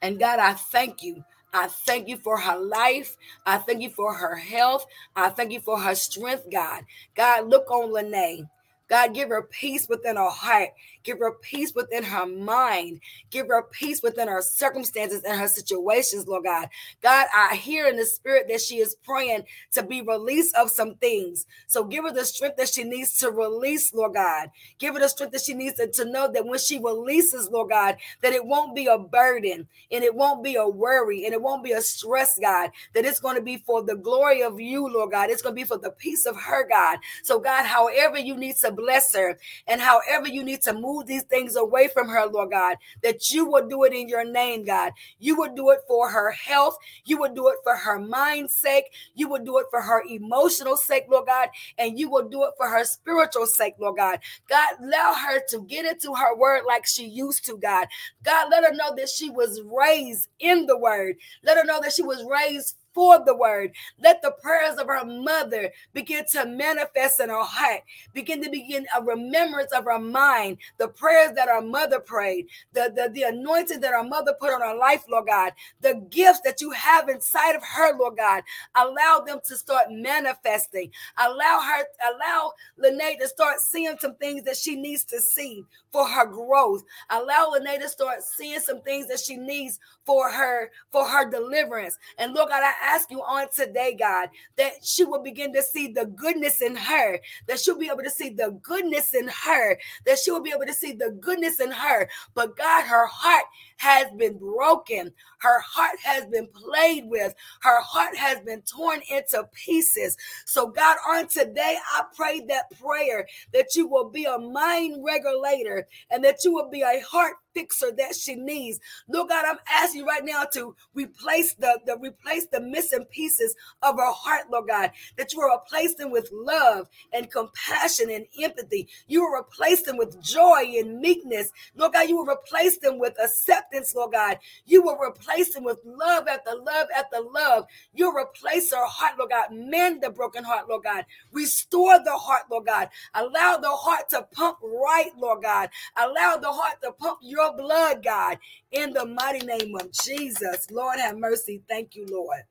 And 0.02 0.20
God, 0.20 0.40
I 0.40 0.54
thank 0.54 1.04
you 1.04 1.24
I 1.54 1.68
thank 1.68 2.08
you 2.08 2.18
for 2.18 2.38
her 2.38 2.58
life. 2.58 3.18
I 3.46 3.58
thank 3.58 3.82
you 3.82 3.90
for 3.90 4.14
her 4.14 4.36
health. 4.36 4.86
I 5.16 5.30
thank 5.30 5.52
you 5.52 5.62
for 5.62 5.80
her 5.80 5.96
strength, 5.96 6.48
God. 6.52 6.86
God, 7.16 7.50
look 7.50 7.70
on 7.72 7.94
Lene. 7.94 8.50
God, 8.90 9.14
give 9.14 9.30
her 9.30 9.44
peace 9.44 9.88
within 9.90 10.18
her 10.18 10.30
heart. 10.30 10.70
Give 11.04 11.20
her 11.20 11.34
peace 11.34 11.74
within 11.76 12.04
her 12.04 12.26
mind. 12.26 13.02
Give 13.30 13.48
her 13.48 13.64
peace 13.64 14.02
within 14.04 14.28
her 14.28 14.42
circumstances 14.42 15.24
and 15.24 15.40
her 15.40 15.48
situations, 15.48 16.28
Lord 16.28 16.46
God. 16.46 16.70
God, 17.02 17.28
I 17.36 17.56
hear 17.56 17.88
in 17.88 17.98
the 17.98 18.06
spirit 18.06 18.48
that 18.50 18.62
she 18.62 18.78
is 18.78 18.96
praying 19.04 19.44
to 19.74 19.84
be 19.84 20.02
released 20.02 20.56
of 20.56 20.72
some 20.72 20.96
things. 20.96 21.46
So 21.68 21.84
give 21.84 22.06
her 22.06 22.12
the 22.12 22.26
strength 22.26 22.58
that 22.58 22.70
she 22.70 22.84
needs 22.84 23.18
to 23.20 23.32
release, 23.32 23.94
Lord 23.94 24.14
God. 24.16 24.50
Give 24.80 24.94
her 24.94 25.00
the 25.00 25.10
strength 25.10 25.34
that 25.34 25.42
she 25.42 25.54
needs 25.54 25.76
to, 25.78 25.88
to 25.88 26.06
know 26.06 26.32
that 26.32 26.46
when 26.46 26.60
she 26.60 26.80
releases, 26.80 27.50
Lord 27.50 27.70
God, 27.70 27.98
that 28.22 28.34
it 28.34 28.46
won't 28.46 28.76
be 28.76 28.88
a 28.88 28.98
burden 28.98 29.68
and 29.92 30.04
it 30.04 30.16
won't 30.16 30.44
be 30.44 30.56
a 30.56 30.68
worry 30.68 31.26
and 31.26 31.34
it 31.34 31.42
won't 31.42 31.64
be 31.64 31.72
a 31.72 31.82
stress, 31.82 32.38
God, 32.40 32.72
that 32.94 33.06
it's 33.06 33.20
going 33.20 33.36
to 33.36 33.42
be 33.42 33.58
for 33.58 33.84
the 33.84 33.96
glory 33.96 34.44
of 34.44 34.60
you, 34.60 34.88
Lord 34.88 35.12
God. 35.12 35.30
It's 35.30 35.42
going 35.42 35.56
to 35.56 35.62
be 35.62 35.68
for 35.68 35.78
the 35.78 35.92
peace 35.92 36.26
of 36.26 36.36
her, 36.38 36.68
God. 36.68 37.00
So, 37.24 37.40
God, 37.40 37.66
however 37.66 38.20
you 38.20 38.36
need 38.36 38.56
to 38.58 38.72
bless 38.72 39.16
her 39.16 39.38
and 39.68 39.82
however 39.82 40.28
you 40.28 40.44
need 40.44 40.62
to 40.64 40.74
move 40.74 40.91
move 40.92 41.08
these 41.08 41.24
things 41.24 41.56
away 41.56 41.88
from 41.88 42.10
her, 42.10 42.26
Lord 42.28 42.52
God, 42.52 42.78
that 43.04 43.32
you 43.32 43.46
will 43.46 43.68
do 43.68 43.84
it 43.84 43.94
in 43.94 44.08
your 44.10 44.26
name, 44.26 44.66
God. 44.66 44.94
You 45.20 45.38
would 45.38 45.56
do 45.56 45.70
it 45.72 45.80
for 45.88 46.10
her 46.10 46.32
health. 46.32 46.78
You 47.06 47.20
would 47.20 47.36
do 47.36 47.48
it 47.50 47.58
for 47.64 47.76
her 47.76 48.00
mind's 48.00 48.54
sake. 48.54 48.86
You 49.16 49.30
would 49.30 49.46
do 49.46 49.58
it 49.60 49.68
for 49.70 49.82
her 49.82 50.04
emotional 50.10 50.78
sake, 50.78 51.06
Lord 51.10 51.28
God. 51.28 51.50
And 51.78 52.00
you 52.00 52.10
will 52.10 52.28
do 52.28 52.44
it 52.44 52.52
for 52.58 52.68
her 52.68 52.84
spiritual 52.84 53.46
sake, 53.46 53.76
Lord 53.80 53.98
God. 53.98 54.20
God, 54.50 54.76
allow 54.82 55.14
her 55.14 55.42
to 55.50 55.62
get 55.64 55.86
into 55.86 56.14
her 56.14 56.36
word 56.36 56.64
like 56.68 56.86
she 56.86 57.06
used 57.06 57.46
to, 57.46 57.58
God. 57.58 57.88
God, 58.24 58.50
let 58.52 58.64
her 58.64 58.74
know 58.74 58.96
that 58.96 59.10
she 59.10 59.30
was 59.30 59.62
raised 59.64 60.28
in 60.40 60.66
the 60.66 60.78
word. 60.78 61.16
Let 61.44 61.58
her 61.58 61.64
know 61.64 61.82
that 61.82 61.94
she 61.94 62.04
was 62.04 62.24
raised 62.30 62.76
for 62.94 63.24
the 63.26 63.36
word. 63.36 63.72
Let 64.02 64.22
the 64.22 64.36
prayers 64.42 64.78
of 64.78 64.88
her 64.88 65.06
mother 65.06 65.72
begin 65.94 66.26
to 66.32 66.46
manifest 66.46 67.20
in 67.20 67.30
her 67.30 67.44
heart, 67.44 67.82
begin 68.14 68.44
to 68.44 68.50
begin 68.50 68.86
a 68.98 69.04
remembrance 69.04 69.72
of 69.72 69.86
her 69.86 70.00
mind, 70.00 70.58
the 70.78 70.88
prayers 70.88 71.32
that 71.36 71.50
our 71.50 71.62
mother 71.62 72.00
prayed, 72.00 72.48
the, 72.74 72.92
the, 72.96 73.10
the 73.14 73.24
anointing 73.24 73.80
that 73.82 73.94
our 73.94 74.04
mother 74.04 74.34
put 74.40 74.54
on 74.54 74.62
her 74.62 74.76
life, 74.78 75.04
Lord 75.10 75.28
God, 75.28 75.54
the 75.82 76.06
gifts 76.10 76.42
that 76.44 76.62
you 76.62 76.72
have 76.72 77.10
inside 77.10 77.56
of 77.56 77.64
her, 77.64 77.98
Lord 77.98 78.18
God. 78.18 78.44
Allow 78.76 79.24
them 79.26 79.40
to 79.46 79.58
start 79.58 79.88
manifesting. 79.92 80.92
Allow 81.18 81.62
her, 81.62 81.84
allow 82.14 82.54
Lene 82.78 83.20
to 83.20 83.28
start 83.28 83.60
seeing 83.60 83.96
some 84.00 84.16
things 84.16 84.44
that 84.44 84.58
she 84.58 84.76
needs 84.76 85.04
to 85.06 85.20
see 85.20 85.66
for 85.92 86.08
her 86.08 86.26
growth. 86.26 86.84
Allow 87.10 87.52
Lene 87.52 87.80
to 87.82 87.90
start 87.90 88.24
seeing 88.24 88.60
some 88.60 88.82
things 88.82 89.08
that 89.08 89.20
she 89.20 89.38
needs 89.38 89.80
for 90.06 90.30
her, 90.30 90.72
for 90.92 91.08
her 91.08 91.30
deliverance. 91.30 91.98
And 92.18 92.34
Lord 92.34 92.50
God, 92.50 92.64
I 92.64 92.74
ask 92.82 93.12
you 93.12 93.22
on 93.22 93.48
today, 93.56 93.96
God, 93.98 94.30
that 94.58 94.84
she 94.84 95.04
will 95.06 95.22
begin 95.24 95.54
to 95.54 95.62
see 95.64 95.92
the 95.92 96.06
goodness 96.06 96.62
in 96.62 96.76
her, 96.76 97.20
that 97.48 97.60
she'll 97.60 97.78
be 97.78 97.88
able 97.88 98.04
to 98.04 98.10
see 98.10 98.30
the 98.30 98.52
goodness 98.62 99.14
in 99.14 99.30
her, 99.30 99.78
that 100.06 100.20
she 100.20 100.32
will 100.32 100.42
be 100.42 100.52
able 100.52 100.66
to 100.66 100.74
see 100.74 100.94
the 100.94 101.12
goodness 101.20 101.60
in 101.60 101.72
her. 101.72 102.10
But 102.34 102.58
God, 102.58 102.84
her 102.86 103.08
heart 103.08 103.46
has 103.78 104.08
been 104.18 104.38
broken. 104.38 105.12
Her 105.42 105.60
heart 105.62 106.00
has 106.04 106.26
been 106.26 106.48
played 106.48 107.06
with. 107.08 107.34
Her 107.62 107.82
heart 107.82 108.16
has 108.18 108.40
been 108.42 108.62
torn 108.64 109.02
into 109.10 109.48
pieces. 109.54 110.18
So, 110.46 110.68
God, 110.68 110.98
on 111.08 111.28
today, 111.28 111.78
I 111.94 112.04
pray 112.16 112.42
that 112.50 112.72
prayer 112.80 113.28
that 113.54 113.76
you 113.76 113.88
will 113.88 114.10
be 114.10 114.26
a 114.26 114.38
mind 114.38 115.04
regulator 115.04 115.88
and 116.10 116.24
that 116.24 116.44
you 116.44 116.54
will 116.54 116.70
be 116.70 116.82
a 116.82 117.02
heart 117.02 117.36
fixer 117.54 117.92
that 117.98 118.16
she 118.16 118.36
needs. 118.36 118.80
Lord 119.08 119.30
God, 119.30 119.46
I'm 119.46 119.58
asking 119.70 120.02
you 120.02 120.08
right 120.08 120.24
now 120.24 120.46
to 120.54 120.76
replace 120.94 121.54
the, 121.56 121.80
the 121.86 121.98
replace 121.98 122.48
the 122.48 122.62
missing 122.62 123.06
pieces 123.12 123.56
of 123.82 123.96
her 123.98 124.12
heart, 124.12 124.50
Lord 124.52 124.68
God, 124.68 124.92
that 125.18 125.34
you 125.34 125.40
will 125.40 125.56
replace 125.56 125.96
them 125.96 126.12
with 126.12 126.30
love 126.32 126.88
and 127.14 127.30
compassion 127.32 128.10
and 128.10 128.26
empathy. 128.42 128.88
You 129.08 129.22
will 129.22 129.40
replace 129.40 129.84
them 129.84 129.98
with 129.98 130.22
joy 130.22 130.64
and 130.78 131.00
meekness. 131.00 131.52
Lord 131.76 131.94
God, 131.94 132.10
you 132.10 132.18
will 132.18 132.34
replace 132.34 132.78
them 132.78 133.00
with 133.00 133.14
acceptance, 133.22 133.94
Lord 133.96 134.14
God. 134.14 134.40
You 134.66 134.82
will 134.82 134.98
replace 134.98 135.31
them 135.54 135.64
with 135.64 135.80
love 135.86 136.28
after 136.28 136.52
love 136.56 136.88
after 136.96 137.18
love. 137.22 137.66
You'll 137.94 138.14
replace 138.14 138.72
her 138.72 138.86
heart, 138.86 139.18
Lord 139.18 139.32
God. 139.32 139.48
Mend 139.52 140.02
the 140.02 140.10
broken 140.10 140.44
heart, 140.44 140.70
Lord 140.70 140.84
God. 140.84 141.06
Restore 141.32 142.00
the 142.04 142.14
heart, 142.18 142.44
Lord 142.52 142.66
God. 142.66 142.90
Allow 143.14 143.58
the 143.58 143.70
heart 143.70 144.10
to 144.10 144.28
pump 144.34 144.58
right, 144.64 145.12
Lord 145.18 145.44
God. 145.44 145.70
Allow 145.98 146.38
the 146.38 146.52
heart 146.52 146.82
to 146.84 146.92
pump 146.94 147.20
your 147.22 147.56
blood, 147.56 148.04
God, 148.04 148.38
in 148.72 148.94
the 148.94 149.06
mighty 149.06 149.46
name 149.46 149.76
of 149.76 149.92
Jesus. 149.92 150.70
Lord, 150.72 151.00
have 151.00 151.18
mercy. 151.18 151.62
Thank 151.68 151.96
you, 151.96 152.06
Lord. 152.10 152.42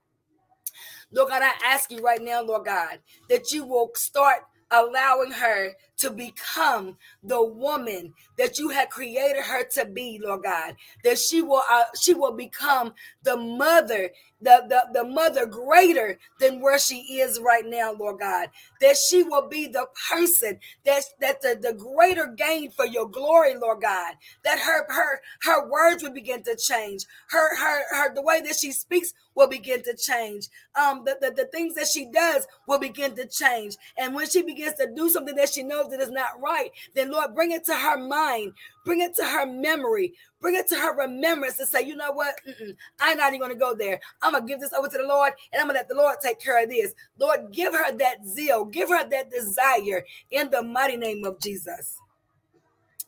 Lord 1.12 1.30
God, 1.30 1.42
I 1.42 1.52
ask 1.64 1.90
you 1.90 2.00
right 2.00 2.22
now, 2.22 2.42
Lord 2.42 2.66
God, 2.66 3.00
that 3.28 3.52
you 3.52 3.64
will 3.64 3.90
start 3.94 4.42
allowing 4.70 5.32
her 5.32 5.72
to 6.00 6.10
become 6.10 6.96
the 7.22 7.42
woman 7.42 8.14
that 8.38 8.58
you 8.58 8.70
had 8.70 8.90
created 8.90 9.42
her 9.42 9.64
to 9.64 9.84
be, 9.86 10.20
Lord 10.22 10.42
God. 10.44 10.76
That 11.04 11.18
she 11.18 11.42
will 11.42 11.62
uh, 11.70 11.84
she 12.00 12.14
will 12.14 12.32
become 12.32 12.94
the 13.22 13.36
mother 13.36 14.10
the, 14.40 14.64
the, 14.68 15.00
the 15.00 15.04
mother 15.04 15.46
greater 15.46 16.18
than 16.38 16.60
where 16.60 16.78
she 16.78 17.20
is 17.20 17.38
right 17.40 17.64
now, 17.66 17.92
Lord 17.92 18.20
God. 18.20 18.48
That 18.80 18.96
she 18.96 19.22
will 19.22 19.48
be 19.48 19.66
the 19.66 19.86
person 20.10 20.58
that's 20.84 21.12
that 21.20 21.42
the, 21.42 21.58
the 21.60 21.74
greater 21.74 22.26
gain 22.26 22.70
for 22.70 22.86
your 22.86 23.08
glory, 23.08 23.56
Lord 23.56 23.82
God. 23.82 24.14
That 24.44 24.58
her 24.58 24.86
her 24.92 25.20
her 25.42 25.68
words 25.68 26.02
will 26.02 26.12
begin 26.12 26.42
to 26.44 26.56
change. 26.56 27.04
Her 27.28 27.56
her 27.56 27.82
her 27.94 28.14
the 28.14 28.22
way 28.22 28.40
that 28.40 28.56
she 28.56 28.72
speaks 28.72 29.12
will 29.34 29.48
begin 29.48 29.82
to 29.82 29.96
change. 29.96 30.48
Um, 30.78 31.04
the, 31.04 31.16
the, 31.20 31.30
the 31.30 31.44
things 31.46 31.74
that 31.74 31.86
she 31.86 32.06
does 32.06 32.46
will 32.66 32.78
begin 32.78 33.14
to 33.16 33.26
change. 33.26 33.76
And 33.96 34.14
when 34.14 34.28
she 34.28 34.42
begins 34.42 34.74
to 34.74 34.88
do 34.94 35.08
something 35.08 35.36
that 35.36 35.50
she 35.50 35.62
knows 35.62 35.89
that 35.90 36.00
is 36.00 36.10
not 36.10 36.40
right, 36.40 36.70
then 36.94 37.10
Lord, 37.10 37.34
bring 37.34 37.52
it 37.52 37.64
to 37.64 37.74
her 37.74 37.98
mind, 37.98 38.52
bring 38.84 39.00
it 39.00 39.14
to 39.16 39.24
her 39.24 39.46
memory, 39.46 40.14
bring 40.40 40.54
it 40.54 40.68
to 40.68 40.76
her 40.76 40.96
remembrance 40.96 41.58
and 41.58 41.68
say, 41.68 41.82
you 41.82 41.96
know 41.96 42.12
what? 42.12 42.34
Mm-mm, 42.48 42.76
I'm 43.00 43.18
not 43.18 43.28
even 43.28 43.40
going 43.40 43.52
to 43.52 43.58
go 43.58 43.74
there. 43.74 44.00
I'm 44.22 44.32
going 44.32 44.46
to 44.46 44.48
give 44.48 44.60
this 44.60 44.72
over 44.72 44.88
to 44.88 44.98
the 44.98 45.06
Lord 45.06 45.32
and 45.52 45.60
I'm 45.60 45.66
going 45.66 45.74
to 45.74 45.80
let 45.80 45.88
the 45.88 45.94
Lord 45.94 46.16
take 46.22 46.40
care 46.40 46.62
of 46.62 46.70
this. 46.70 46.94
Lord, 47.18 47.52
give 47.52 47.74
her 47.74 47.92
that 47.98 48.26
zeal, 48.26 48.64
give 48.64 48.88
her 48.88 49.08
that 49.08 49.30
desire 49.30 50.04
in 50.30 50.50
the 50.50 50.62
mighty 50.62 50.96
name 50.96 51.24
of 51.24 51.40
Jesus. 51.40 51.98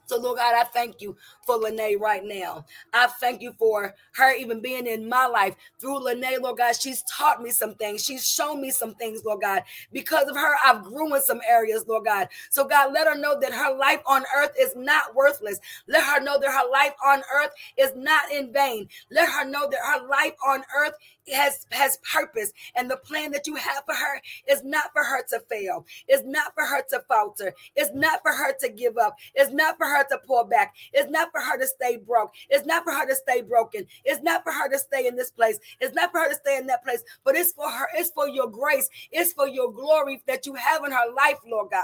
So, 0.07 0.19
Lord 0.19 0.39
God, 0.39 0.55
I 0.55 0.65
thank 0.65 1.01
you 1.01 1.17
for 1.47 1.57
Lene 1.57 1.99
right 1.99 2.25
now. 2.25 2.65
I 2.93 3.07
thank 3.07 3.43
you 3.43 3.53
for 3.59 3.95
her 4.15 4.35
even 4.37 4.61
being 4.61 4.87
in 4.87 5.09
my 5.09 5.27
life 5.27 5.57
through 5.81 6.05
Lene, 6.05 6.41
Lord 6.43 6.59
God. 6.59 6.75
She's 6.77 7.03
taught 7.05 7.43
me 7.43 7.51
some 7.51 7.75
things. 7.75 8.05
She's 8.05 8.29
shown 8.29 8.61
me 8.61 8.71
some 8.71 8.95
things, 8.95 9.25
Lord 9.25 9.43
God. 9.43 9.63
Because 9.93 10.29
of 10.29 10.37
her, 10.37 10.55
I've 10.65 10.85
grew 10.85 11.15
in 11.15 11.23
some 11.23 11.41
areas, 11.49 11.85
Lord 11.89 12.05
God. 12.05 12.29
So, 12.51 12.65
God, 12.67 12.93
let 12.93 13.07
her 13.07 13.17
know 13.17 13.39
that 13.41 13.53
her 13.53 13.77
life 13.77 14.03
on 14.07 14.25
earth 14.37 14.53
is 14.61 14.75
not 14.77 15.15
worthless. 15.15 15.59
Let 15.89 16.05
her 16.05 16.21
know 16.23 16.39
that 16.41 16.51
her 16.51 16.71
life 16.71 16.95
on 17.05 17.23
earth 17.35 17.51
is 17.79 17.93
not 17.97 18.31
in 18.33 18.53
vain. 18.53 18.89
Let 19.11 19.29
her 19.31 19.45
know 19.45 19.69
that 19.71 19.81
her 19.85 20.07
life 20.09 20.35
on 20.47 20.63
earth 20.79 20.95
has 21.31 21.67
has 21.71 21.99
purpose 21.99 22.53
and 22.75 22.91
the 22.91 22.97
plan 22.97 23.31
that 23.31 23.47
you 23.47 23.55
have 23.55 23.85
for 23.85 23.95
her 23.95 24.21
is 24.49 24.65
not 24.65 24.93
for 24.93 25.05
her 25.05 25.23
to 25.29 25.39
fail 25.49 25.87
it's 26.09 26.25
not 26.27 26.53
for 26.55 26.65
her 26.65 26.83
to 26.89 27.01
falter 27.09 27.55
it's 27.77 27.91
not 27.95 28.21
for 28.23 28.33
her 28.33 28.53
to 28.59 28.69
give 28.69 28.99
up 28.99 29.17
it's 29.35 29.53
not 29.53 29.77
for 29.77 29.87
her 29.87 30.05
to 30.05 30.19
pull 30.27 30.45
back 30.45 30.75
it's 30.93 31.11
not 31.11 31.31
for 31.31 31.41
her 31.41 31.57
to 31.59 31.67
stay 31.67 31.97
broke 31.97 32.33
it's 32.51 32.67
not 32.67 32.83
for 32.83 32.93
her 32.93 33.07
to 33.07 33.15
stay 33.15 33.41
broken 33.41 33.87
it's 34.05 34.23
not 34.23 34.43
for 34.43 34.53
her 34.53 34.69
to 34.69 34.79
stay 34.79 35.07
in 35.07 35.15
this 35.15 35.31
place 35.31 35.59
it's 35.81 35.95
not 35.95 36.11
for 36.11 36.21
her 36.21 36.29
to 36.29 36.35
stay 36.35 36.57
in 36.57 36.67
that 36.67 36.83
place 36.83 37.03
but 37.25 37.37
it's 37.37 37.53
for 37.53 37.71
her 37.71 37.87
it's 37.95 38.11
for 38.11 38.29
your 38.29 38.49
grace 38.49 38.89
it's 39.13 39.33
for 39.33 39.49
your 39.49 39.73
glory 39.73 40.23
that 40.27 40.45
you 40.47 40.55
have 40.55 40.85
in 40.85 40.91
her 40.91 41.13
life 41.17 41.39
lord 41.47 41.71
god 41.71 41.83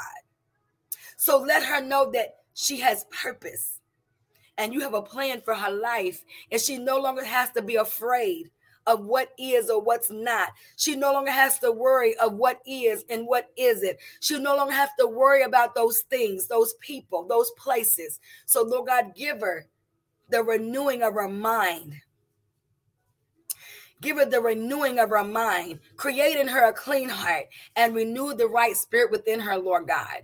so 1.17 1.39
let 1.39 1.63
her 1.63 1.81
know 1.81 2.11
that 2.11 2.37
she 2.55 2.81
has 2.81 3.05
purpose 3.23 3.81
and 4.57 4.75
you 4.75 4.81
have 4.81 4.95
a 4.95 5.03
plan 5.03 5.41
for 5.41 5.55
her 5.55 5.71
life 5.71 6.25
and 6.51 6.61
she 6.61 6.79
no 6.79 6.99
longer 6.99 7.25
has 7.25 7.51
to 7.53 7.63
be 7.63 7.77
afraid 7.77 8.51
of 8.89 9.05
what 9.05 9.29
is 9.39 9.69
or 9.69 9.81
what's 9.81 10.11
not. 10.11 10.49
She 10.77 10.97
no 10.97 11.13
longer 11.13 11.31
has 11.31 11.59
to 11.59 11.71
worry 11.71 12.17
of 12.17 12.33
what 12.33 12.61
is 12.67 13.05
and 13.11 13.27
what 13.27 13.51
isn't. 13.57 13.99
She 14.21 14.39
no 14.39 14.57
longer 14.57 14.73
has 14.73 14.89
to 14.99 15.07
worry 15.07 15.43
about 15.43 15.75
those 15.75 16.01
things, 16.11 16.49
those 16.49 16.75
people, 16.81 17.27
those 17.29 17.51
places. 17.59 18.19
So, 18.47 18.63
Lord 18.63 18.89
God, 18.89 19.15
give 19.15 19.41
her 19.43 19.67
the 20.31 20.43
renewing 20.43 21.03
of 21.03 21.13
her 21.15 21.29
mind. 21.29 21.95
Give 24.01 24.17
her 24.17 24.27
the 24.27 24.41
renewing 24.41 24.99
of 25.01 25.11
her 25.11 25.25
mind, 25.25 25.81
create 25.97 26.37
in 26.37 26.49
her 26.49 26.69
a 26.69 26.73
clean 26.73 27.09
heart, 27.09 27.47
and 27.77 27.95
renew 27.95 28.33
the 28.33 28.47
right 28.47 28.77
spirit 28.77 29.11
within 29.11 29.41
her, 29.41 29.59
Lord 29.59 29.89
God, 29.89 30.23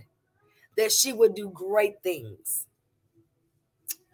that 0.77 0.93
she 0.93 1.11
would 1.13 1.35
do 1.35 1.49
great 1.49 2.01
things. 2.01 2.65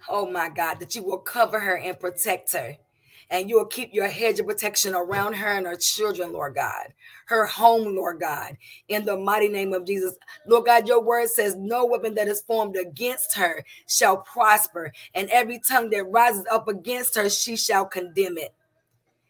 Oh 0.10 0.30
my 0.30 0.49
God, 0.49 0.80
that 0.80 0.95
you 0.95 1.03
will 1.03 1.19
cover 1.19 1.60
her 1.60 1.78
and 1.78 1.99
protect 1.99 2.52
her 2.53 2.76
and 3.31 3.49
you 3.49 3.55
will 3.57 3.65
keep 3.65 3.93
your 3.93 4.07
hedge 4.07 4.39
of 4.39 4.47
protection 4.47 4.93
around 4.93 5.33
her 5.33 5.53
and 5.53 5.65
her 5.65 5.77
children, 5.77 6.33
Lord 6.33 6.53
God, 6.55 6.93
her 7.27 7.45
home, 7.45 7.95
Lord 7.95 8.19
God, 8.19 8.57
in 8.89 9.05
the 9.05 9.17
mighty 9.17 9.47
name 9.47 9.73
of 9.73 9.85
Jesus. 9.85 10.13
Lord 10.45 10.65
God, 10.65 10.87
your 10.87 11.01
word 11.01 11.29
says, 11.29 11.55
No 11.55 11.85
weapon 11.85 12.13
that 12.15 12.27
is 12.27 12.41
formed 12.41 12.75
against 12.75 13.35
her 13.37 13.63
shall 13.87 14.17
prosper, 14.17 14.91
and 15.15 15.29
every 15.29 15.59
tongue 15.59 15.89
that 15.91 16.03
rises 16.03 16.45
up 16.51 16.67
against 16.67 17.15
her, 17.15 17.29
she 17.29 17.55
shall 17.55 17.85
condemn 17.85 18.37
it. 18.37 18.53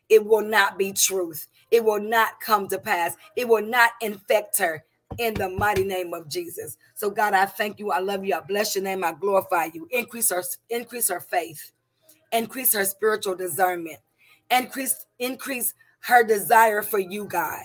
It 0.10 0.26
will 0.26 0.44
not 0.44 0.78
be 0.78 0.92
truth. 0.92 1.48
It 1.70 1.86
will 1.86 2.02
not 2.02 2.42
come 2.42 2.68
to 2.70 2.80
pass. 2.80 3.16
It 3.38 3.48
will 3.48 3.66
not 3.66 3.92
infect 4.02 4.58
her 4.60 4.84
in 5.18 5.36
the 5.36 5.50
mighty 5.50 5.84
name 5.84 6.14
of 6.14 6.28
Jesus. 6.28 6.78
So 6.96 7.10
God, 7.10 7.34
I 7.34 7.46
thank 7.46 7.80
you. 7.80 7.92
I 7.92 8.00
love 8.00 8.26
you. 8.26 8.34
I 8.36 8.42
bless 8.42 8.76
your 8.76 8.84
name. 8.84 9.04
I 9.04 9.14
glorify 9.14 9.70
you. 9.74 9.88
Increase 9.92 10.30
her, 10.30 10.44
increase 10.70 11.08
her 11.10 11.22
faith 11.22 11.72
increase 12.32 12.74
her 12.74 12.86
spiritual 12.86 13.36
discernment, 13.36 14.00
increase, 14.50 15.06
increase 15.20 15.74
her 16.02 16.24
desire 16.24 16.82
for 16.82 17.00
you, 17.00 17.26
God. 17.26 17.64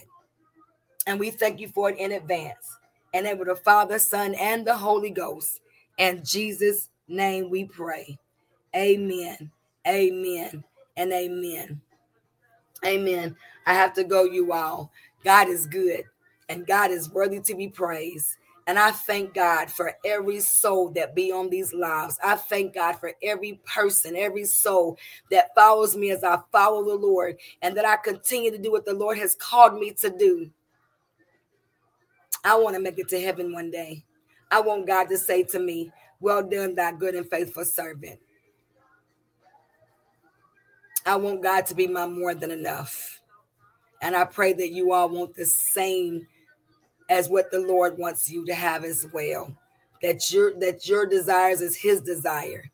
And 1.06 1.20
we 1.20 1.30
thank 1.30 1.60
you 1.60 1.68
for 1.68 1.90
it 1.90 1.98
in 1.98 2.12
advance. 2.12 2.76
And 3.14 3.26
with 3.38 3.48
the 3.48 3.56
Father, 3.56 3.98
Son, 3.98 4.34
and 4.34 4.66
the 4.66 4.76
Holy 4.76 5.10
Ghost. 5.10 5.60
In 5.98 6.22
Jesus' 6.24 6.90
name 7.08 7.48
we 7.48 7.64
pray. 7.64 8.18
Amen. 8.74 9.50
Amen. 9.86 10.64
And 10.96 11.12
amen. 11.12 11.80
Amen. 12.84 13.36
I 13.66 13.74
have 13.74 13.94
to 13.94 14.04
go, 14.04 14.24
you 14.24 14.52
all. 14.52 14.90
God 15.24 15.48
is 15.48 15.66
good 15.66 16.04
and 16.48 16.66
God 16.66 16.90
is 16.90 17.10
worthy 17.10 17.40
to 17.40 17.54
be 17.54 17.68
praised. 17.68 18.36
And 18.66 18.78
I 18.78 18.90
thank 18.90 19.32
God 19.32 19.70
for 19.70 19.92
every 20.04 20.40
soul 20.40 20.90
that 20.90 21.14
be 21.14 21.30
on 21.30 21.50
these 21.50 21.72
lives. 21.72 22.18
I 22.22 22.34
thank 22.34 22.74
God 22.74 22.94
for 22.94 23.12
every 23.22 23.60
person, 23.64 24.16
every 24.16 24.44
soul 24.44 24.98
that 25.30 25.54
follows 25.54 25.96
me 25.96 26.10
as 26.10 26.24
I 26.24 26.38
follow 26.50 26.84
the 26.84 26.94
Lord, 26.94 27.36
and 27.62 27.76
that 27.76 27.84
I 27.84 27.96
continue 27.96 28.50
to 28.50 28.58
do 28.58 28.72
what 28.72 28.84
the 28.84 28.94
Lord 28.94 29.18
has 29.18 29.36
called 29.36 29.78
me 29.78 29.92
to 30.00 30.10
do. 30.10 30.50
I 32.44 32.56
want 32.56 32.74
to 32.74 32.82
make 32.82 32.98
it 32.98 33.08
to 33.08 33.20
heaven 33.20 33.52
one 33.52 33.70
day. 33.70 34.04
I 34.50 34.60
want 34.60 34.86
God 34.86 35.08
to 35.10 35.18
say 35.18 35.44
to 35.44 35.60
me, 35.60 35.92
Well 36.20 36.42
done, 36.42 36.74
thy 36.74 36.92
good 36.92 37.14
and 37.14 37.28
faithful 37.28 37.64
servant. 37.64 38.18
I 41.04 41.14
want 41.16 41.40
God 41.40 41.66
to 41.66 41.74
be 41.76 41.86
my 41.86 42.06
more 42.06 42.34
than 42.34 42.50
enough. 42.50 43.20
And 44.02 44.16
I 44.16 44.24
pray 44.24 44.52
that 44.54 44.72
you 44.72 44.92
all 44.92 45.08
want 45.08 45.36
the 45.36 45.46
same 45.46 46.26
as 47.08 47.28
what 47.28 47.50
the 47.50 47.60
Lord 47.60 47.98
wants 47.98 48.30
you 48.30 48.44
to 48.46 48.54
have 48.54 48.84
as 48.84 49.06
well. 49.12 49.52
That 50.02 50.30
your 50.30 50.58
that 50.58 50.86
your 50.88 51.06
desires 51.06 51.60
is 51.60 51.76
his 51.76 52.00
desire 52.00 52.70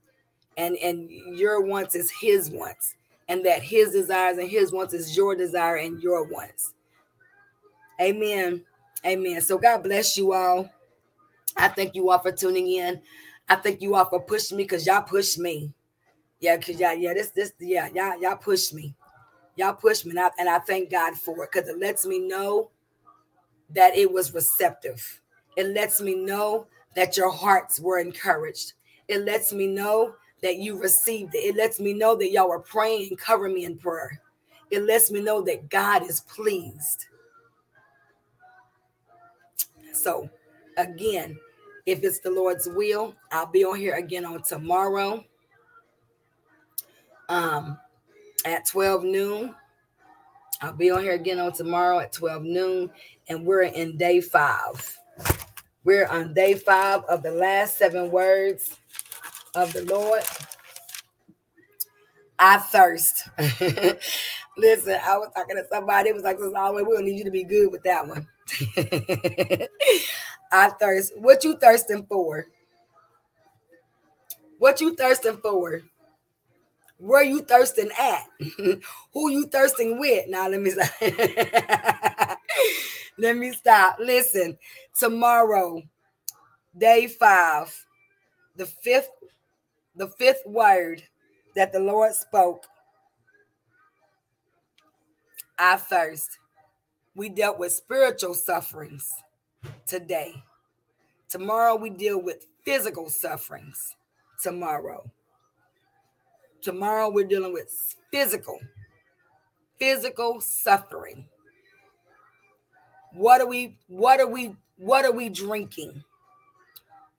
and 0.56 0.76
and 0.76 1.10
your 1.10 1.62
wants 1.62 1.94
is 1.94 2.10
his 2.10 2.50
wants 2.50 2.94
and 3.28 3.44
that 3.46 3.62
his 3.62 3.92
desires 3.92 4.38
and 4.38 4.48
his 4.48 4.72
wants 4.72 4.92
is 4.94 5.16
your 5.16 5.34
desire 5.34 5.76
and 5.76 6.02
your 6.02 6.24
wants. 6.24 6.74
Amen. 8.00 8.64
Amen. 9.06 9.40
So 9.40 9.58
God 9.58 9.82
bless 9.82 10.16
you 10.16 10.32
all. 10.32 10.68
I 11.56 11.68
thank 11.68 11.94
you 11.94 12.10
all 12.10 12.18
for 12.18 12.32
tuning 12.32 12.70
in. 12.72 13.00
I 13.48 13.56
thank 13.56 13.82
you 13.82 13.94
all 13.94 14.04
for 14.04 14.20
pushing 14.20 14.56
me 14.56 14.64
because 14.64 14.86
y'all 14.86 15.02
pushed 15.02 15.38
me. 15.38 15.72
Yeah, 16.40 16.56
because 16.56 16.80
y'all, 16.80 16.94
yeah, 16.94 17.14
this, 17.14 17.30
this, 17.30 17.52
yeah, 17.60 17.88
y'all, 17.94 18.20
y'all 18.20 18.36
pushed 18.36 18.74
me. 18.74 18.94
Y'all 19.56 19.74
pushed 19.74 20.06
me, 20.06 20.10
and 20.10 20.20
I, 20.20 20.30
and 20.38 20.48
I 20.48 20.58
thank 20.58 20.90
God 20.90 21.14
for 21.14 21.44
it 21.44 21.50
because 21.52 21.68
it 21.68 21.78
lets 21.78 22.06
me 22.06 22.18
know 22.18 22.70
that 23.74 23.96
it 23.96 24.10
was 24.10 24.34
receptive. 24.34 25.20
It 25.56 25.68
lets 25.68 26.00
me 26.00 26.14
know 26.14 26.66
that 26.94 27.16
your 27.16 27.30
hearts 27.30 27.80
were 27.80 27.98
encouraged. 27.98 28.74
It 29.08 29.24
lets 29.24 29.52
me 29.52 29.66
know 29.66 30.14
that 30.42 30.56
you 30.56 30.80
received 30.80 31.34
it. 31.34 31.38
It 31.38 31.56
lets 31.56 31.80
me 31.80 31.92
know 31.92 32.16
that 32.16 32.30
y'all 32.30 32.48
were 32.48 32.60
praying 32.60 33.08
and 33.08 33.18
covering 33.18 33.54
me 33.54 33.64
in 33.64 33.78
prayer. 33.78 34.20
It 34.70 34.82
lets 34.82 35.10
me 35.10 35.20
know 35.20 35.42
that 35.42 35.68
God 35.68 36.08
is 36.08 36.20
pleased. 36.20 37.06
So, 39.92 40.28
again, 40.78 41.38
if 41.86 42.02
it's 42.02 42.20
the 42.20 42.30
Lord's 42.30 42.66
will, 42.66 43.14
I'll 43.30 43.46
be 43.46 43.64
on 43.64 43.76
here 43.76 43.94
again 43.94 44.24
on 44.24 44.42
tomorrow 44.42 45.24
um, 47.28 47.78
at 48.44 48.66
12 48.66 49.04
noon. 49.04 49.54
I'll 50.60 50.72
be 50.72 50.90
on 50.90 51.02
here 51.02 51.14
again 51.14 51.40
on 51.40 51.52
tomorrow 51.52 51.98
at 51.98 52.12
12 52.12 52.44
noon 52.44 52.90
and 53.32 53.46
we're 53.46 53.62
in 53.62 53.96
day 53.96 54.20
five. 54.20 54.98
We're 55.84 56.06
on 56.06 56.34
day 56.34 56.54
five 56.54 57.02
of 57.08 57.22
the 57.22 57.30
last 57.32 57.78
seven 57.78 58.10
words 58.10 58.76
of 59.54 59.72
the 59.72 59.84
Lord. 59.86 60.22
I 62.38 62.58
thirst. 62.58 63.28
Listen, 64.56 64.98
I 65.02 65.16
was 65.16 65.30
talking 65.34 65.56
to 65.56 65.64
somebody. 65.70 66.10
It 66.10 66.14
was 66.14 66.24
like, 66.24 66.38
this 66.38 66.52
always 66.54 66.84
we'll 66.86 67.02
need 67.02 67.18
you 67.18 67.24
to 67.24 67.30
be 67.30 67.44
good 67.44 67.72
with 67.72 67.82
that 67.84 68.06
one. 68.06 68.28
I 70.52 70.68
thirst. 70.78 71.16
What 71.16 71.42
you 71.42 71.56
thirsting 71.56 72.04
for? 72.06 72.46
What 74.58 74.80
you 74.80 74.94
thirsting 74.94 75.38
for? 75.38 75.82
Where 76.98 77.24
you 77.24 77.40
thirsting 77.40 77.90
at? 77.98 78.28
Who 79.12 79.30
you 79.30 79.46
thirsting 79.46 79.98
with? 79.98 80.28
Now 80.28 80.48
let 80.48 80.60
me 80.60 80.70
say. 80.70 82.36
Let 83.18 83.36
me 83.36 83.52
stop. 83.52 83.96
Listen, 83.98 84.58
tomorrow, 84.98 85.82
day 86.76 87.06
five, 87.06 87.74
the 88.56 88.66
fifth, 88.66 89.10
the 89.96 90.08
fifth 90.08 90.42
word 90.46 91.02
that 91.54 91.72
the 91.72 91.80
Lord 91.80 92.12
spoke. 92.14 92.66
I 95.58 95.76
first. 95.76 96.38
We 97.14 97.28
dealt 97.28 97.58
with 97.58 97.72
spiritual 97.72 98.34
sufferings 98.34 99.12
today. 99.86 100.42
Tomorrow 101.28 101.76
we 101.76 101.90
deal 101.90 102.20
with 102.20 102.46
physical 102.64 103.10
sufferings. 103.10 103.94
Tomorrow. 104.42 105.10
Tomorrow 106.62 107.10
we're 107.10 107.26
dealing 107.26 107.52
with 107.52 107.94
physical, 108.10 108.58
physical 109.78 110.40
suffering. 110.40 111.26
What 113.14 113.40
are 113.40 113.46
we, 113.46 113.76
what 113.88 114.20
are 114.20 114.26
we, 114.26 114.54
what 114.76 115.04
are 115.04 115.12
we 115.12 115.28
drinking? 115.28 116.02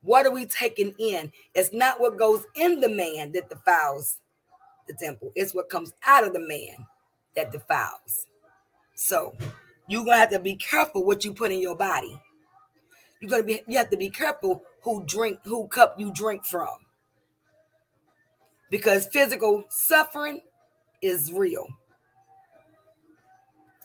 What 0.02 0.26
are 0.26 0.32
we 0.32 0.46
taking 0.46 0.94
in? 1.00 1.32
It's 1.54 1.72
not 1.72 2.00
what 2.00 2.18
goes 2.18 2.46
in 2.56 2.82
the 2.82 2.90
man 2.90 3.32
that 3.34 3.50
defiles 3.50 4.18
the 4.88 4.94
temple, 4.94 5.32
it's 5.36 5.54
what 5.56 5.70
comes 5.70 5.94
out 6.06 6.26
of 6.26 6.34
the 6.34 6.46
man 6.46 6.86
that 7.36 7.52
defiles. 7.52 8.28
So 8.96 9.34
you're 9.88 10.04
gonna 10.04 10.18
have 10.18 10.30
to 10.32 10.40
be 10.40 10.56
careful 10.56 11.06
what 11.06 11.24
you 11.24 11.34
put 11.34 11.52
in 11.52 11.60
your 11.60 11.76
body. 11.76 12.20
You're 13.22 13.30
gonna 13.30 13.44
be 13.44 13.62
you 13.68 13.78
have 13.78 13.90
to 13.92 13.98
be 13.98 14.10
careful 14.10 14.64
who 14.82 15.06
drink, 15.06 15.40
who 15.46 15.68
cup 15.68 15.96
you 15.98 16.12
drink 16.12 16.46
from. 16.46 16.68
Because 18.70 19.08
physical 19.08 19.64
suffering 19.70 20.42
is 21.02 21.32
real. 21.32 21.68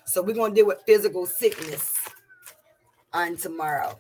So 0.09 0.23
we're 0.23 0.35
gonna 0.35 0.55
deal 0.55 0.67
with 0.67 0.83
physical 0.87 1.27
sickness 1.27 1.95
on 3.13 3.37
tomorrow. 3.37 3.99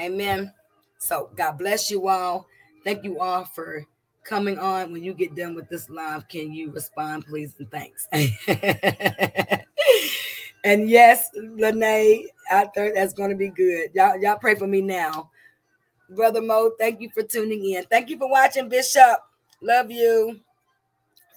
Amen. 0.00 0.52
So 0.98 1.28
God 1.36 1.58
bless 1.58 1.90
you 1.90 2.08
all. 2.08 2.46
Thank 2.82 3.04
you 3.04 3.20
all 3.20 3.44
for 3.44 3.86
coming 4.24 4.58
on. 4.58 4.90
When 4.90 5.04
you 5.04 5.12
get 5.12 5.34
done 5.34 5.54
with 5.54 5.68
this 5.68 5.90
live, 5.90 6.26
can 6.28 6.52
you 6.52 6.70
respond, 6.70 7.26
please, 7.26 7.54
and 7.58 7.70
thanks. 7.70 8.08
and 10.64 10.88
yes, 10.88 11.28
Lene, 11.34 12.28
I 12.50 12.64
think 12.74 12.94
that's 12.94 13.12
going 13.12 13.30
to 13.30 13.36
be 13.36 13.50
good. 13.50 13.90
Y'all, 13.94 14.18
y'all 14.18 14.38
pray 14.38 14.54
for 14.54 14.66
me 14.66 14.80
now. 14.80 15.30
Brother 16.10 16.40
Mo, 16.40 16.72
thank 16.78 17.00
you 17.00 17.10
for 17.10 17.22
tuning 17.22 17.64
in. 17.70 17.84
Thank 17.84 18.08
you 18.08 18.18
for 18.18 18.30
watching, 18.30 18.68
Bishop. 18.68 19.18
Love 19.60 19.90
you. 19.90 20.40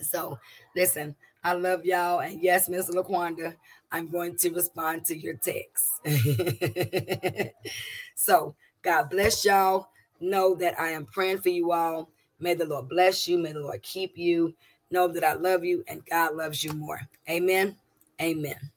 So, 0.01 0.39
listen, 0.75 1.15
I 1.43 1.53
love 1.53 1.85
y'all. 1.85 2.19
And 2.19 2.41
yes, 2.41 2.67
Miss 2.69 2.89
Laquanda, 2.89 3.55
I'm 3.91 4.09
going 4.09 4.35
to 4.37 4.49
respond 4.49 5.05
to 5.05 5.17
your 5.17 5.35
text. 5.35 5.85
so, 8.15 8.55
God 8.81 9.09
bless 9.09 9.45
y'all. 9.45 9.89
Know 10.19 10.55
that 10.55 10.79
I 10.79 10.89
am 10.89 11.05
praying 11.05 11.39
for 11.39 11.49
you 11.49 11.71
all. 11.71 12.09
May 12.39 12.53
the 12.53 12.65
Lord 12.65 12.89
bless 12.89 13.27
you. 13.27 13.37
May 13.37 13.53
the 13.53 13.59
Lord 13.59 13.81
keep 13.83 14.17
you. 14.17 14.53
Know 14.91 15.07
that 15.07 15.23
I 15.23 15.33
love 15.33 15.63
you 15.65 15.83
and 15.87 16.05
God 16.05 16.35
loves 16.35 16.63
you 16.63 16.73
more. 16.73 17.01
Amen. 17.29 17.75
Amen. 18.21 18.71